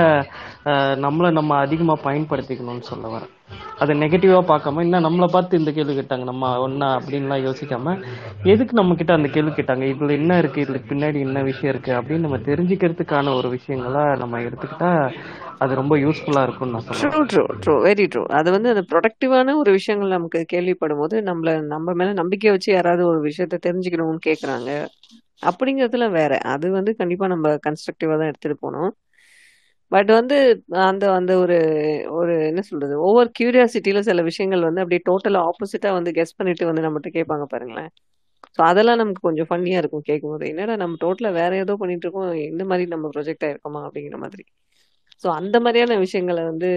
நம்மளை 1.05 1.31
நம்ம 1.31 1.57
அதிகமாக 1.68 2.05
பயன்படுத்திக்கணும்னு 2.10 2.89
சொல்ல 2.91 3.07
வரேன். 3.15 3.32
அதை 3.80 3.94
நெகட்டிவா 4.02 4.40
பார்க்காம 4.48 4.82
என்ன 4.82 4.99
நம்மளை 5.06 5.28
பார்த்து 5.30 5.60
இந்த 5.60 5.72
கேள்வி 5.72 5.94
கேட்டாங்க 5.94 6.26
நம்ம 6.26 6.49
ஒன்னா 6.65 6.88
அப்படின்லாம் 6.98 7.45
யோசிக்காம 7.45 7.95
எதுக்கு 8.45 8.74
நம்ம 8.74 8.95
கிட்ட 8.95 9.14
அந்த 9.14 9.30
கேள்வி 9.30 9.52
கேட்டாங்க? 9.52 9.86
இதுல 9.91 10.18
என்ன 10.20 10.38
இருக்கு? 10.38 10.64
இதுல 10.65 10.80
பின்னாடி 10.90 11.20
என்ன 11.28 11.41
விஷயம் 11.49 11.72
இருக்கு? 11.74 11.91
அப்படின்னு 11.99 12.26
நம்ம 12.28 12.40
தெரிஞ்சுக்கிறதுக்கான 12.48 13.34
ஒரு 13.40 13.49
விஷயங்களா 13.56 14.03
நம்ம 14.24 14.41
எடுத்துக்கிட்டா 14.48 14.91
அது 15.61 15.74
ரொம்ப 15.76 15.95
யூஸ்ஃபுல்லா 15.98 16.44
இருக்கும்னு 16.44 16.76
நான் 16.78 16.88
true 16.91 17.11
true 17.32 17.44
true 17.64 17.74
very 17.86 18.06
true 18.07 18.22
அது 18.38 18.49
வந்து 18.56 18.72
அந்த 18.72 18.84
ப்ரொடக்டிவான 18.90 19.56
ஒரு 19.61 19.72
விஷயங்கள் 19.78 20.15
நமக்கு 20.15 20.40
கேள்விப்படும் 20.49 21.02
போது 21.02 21.15
நம்மள 21.30 21.52
நம்ம 21.74 21.94
மேல 21.99 22.14
நம்பிக்கை 22.20 22.52
வச்சு 22.52 22.70
யாராவது 22.72 23.03
ஒரு 23.11 23.20
விஷயத்த 23.28 23.60
தெரிஞ்சுக்கணும்னு 23.65 24.22
கேக்குறாங்க 24.28 24.70
அப்படிங்கறதுல 25.44 26.06
வேற. 26.11 26.34
அது 26.53 26.68
வந்து 26.72 26.91
கண்டிப்பா 26.99 27.26
நம்ம 27.28 27.48
கன்ஸ்ட்ரக்டிவா 27.65 28.15
தான் 28.20 28.30
எடுத்துட்டு 28.32 28.57
போனோம் 28.61 28.91
பட் 29.91 30.11
வந்து 30.11 30.38
அந்த 30.85 31.05
அந்த 31.18 31.31
ஒரு 31.39 31.57
ஒரு 32.18 32.34
என்ன 32.49 32.61
சொல்றது 32.69 32.95
ஒவ்வொரு 33.07 33.30
கியூரியாசிட்டியில 33.39 33.99
சில 34.01 34.22
விஷயங்கள் 34.30 34.68
வந்து 34.68 34.84
அப்படியே 34.84 35.01
டோட்டலா 35.10 35.41
ஆப்போசிட்டா 35.49 35.89
வந்து 35.97 36.11
கெஸ் 36.18 36.38
பண்ணிட்டு 36.39 36.69
வந்து 36.69 36.85
நம்மகிட்ட 36.85 37.11
கேட்பாங்க 37.18 37.45
பாருங்களேன். 37.53 37.91
ஸோ 38.57 38.61
அதெல்லாம் 38.69 38.99
நமக்கு 39.01 39.22
கொஞ்சம் 39.22 39.49
ஃபன்னியா 39.49 39.77
இருக்கும் 39.81 40.07
கேட்கும்போது. 40.10 40.45
என்னடா 40.51 40.76
நம்ம 40.76 40.97
டோட்டலா 41.03 41.31
வேற 41.39 41.53
ஏதோ 41.64 41.76
பண்ணிட்டு 41.81 42.05
இருக்கோம். 42.07 42.31
இந்த 42.51 42.64
மாதிரி 42.72 42.85
நம்ம 42.93 43.10
ப்ரொஜெக்ட் 43.15 43.45
ஆயிருக்கோமா 43.47 43.81
அப்படிங்கிற 43.88 44.18
மாதிரி. 44.26 44.43
ஸோ 45.23 45.27
அந்த 45.39 45.57
மாதிரியான 45.65 45.97
விஷயங்களை 46.03 46.41
வந்து 46.51 46.69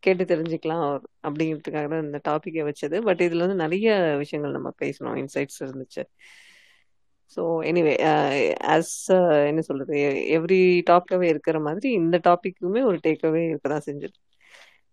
கேட்டு 0.00 0.24
தெரிஞ்சுக்கலாம் 0.24 0.84
அப்படிங்கிறதுக்காக 1.28 1.86
தான் 1.92 2.04
இந்த 2.06 2.18
டாப்பிக்கை 2.28 2.62
வச்சது. 2.70 2.96
பட் 3.08 3.22
இதுல 3.26 3.44
வந்து 3.46 3.62
நிறைய 3.64 3.88
விஷயங்கள் 4.22 4.56
நம்ம 4.58 4.72
பேசணும் 4.82 5.18
இன்சைட்ஸ் 5.22 5.60
இருந்துச்சு. 5.66 6.02
ஸோ 7.30 7.42
எனிவே 7.70 7.94
ஆஸ் 8.74 8.94
என்ன 9.48 9.62
சொல்றது 9.68 9.96
எவ்ரி 10.36 10.60
டாப்லவே 10.90 11.26
இருக்கிற 11.28 11.58
மாதிரி 11.60 11.88
இந்த 12.00 12.16
டாபிக்குமே 12.28 12.82
ஒரு 12.90 12.98
டேக்அவே 13.06 13.42
இருக்க 13.48 13.68
தான் 13.68 13.86
செஞ்சது 13.88 14.16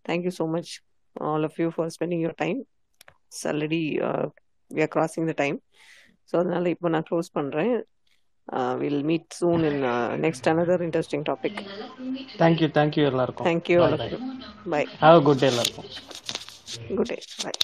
thank you 0.04 0.32
so 0.38 0.46
much 0.54 0.72
all 1.16 1.46
of 1.48 1.58
you 1.62 1.68
for 1.76 1.92
spending 1.96 2.24
your 2.24 2.40
time 2.44 2.60
already 3.50 3.82
we 4.70 4.82
are 4.82 4.92
crossing 4.94 5.28
the 5.30 5.36
time 5.42 5.58
so 6.30 6.34
அதனால 6.40 6.68
இப்போ 6.68 6.88
நான் 6.88 7.08
க்ளோஸ் 7.10 7.30
பண்ணுறேன் 7.38 7.74
will 8.80 9.02
meet 9.04 9.30
soon 9.38 9.64
in 9.70 9.80
next 10.24 10.48
another 10.52 10.78
interesting 10.86 11.24
topic 11.30 11.60
thank you 12.42 12.68
thank you 12.76 13.04
எல்லாருக்கும். 13.12 13.46
Thank you 13.48 13.78
all 13.84 13.96
of 13.98 14.12
you 14.12 14.18
bye 14.74 14.82
have 15.04 15.18
good 15.28 15.40
day 15.42 15.48
எல்லாருக்கும். 15.52 15.88
Good 16.98 17.10
day 17.12 17.18
by 17.44 17.54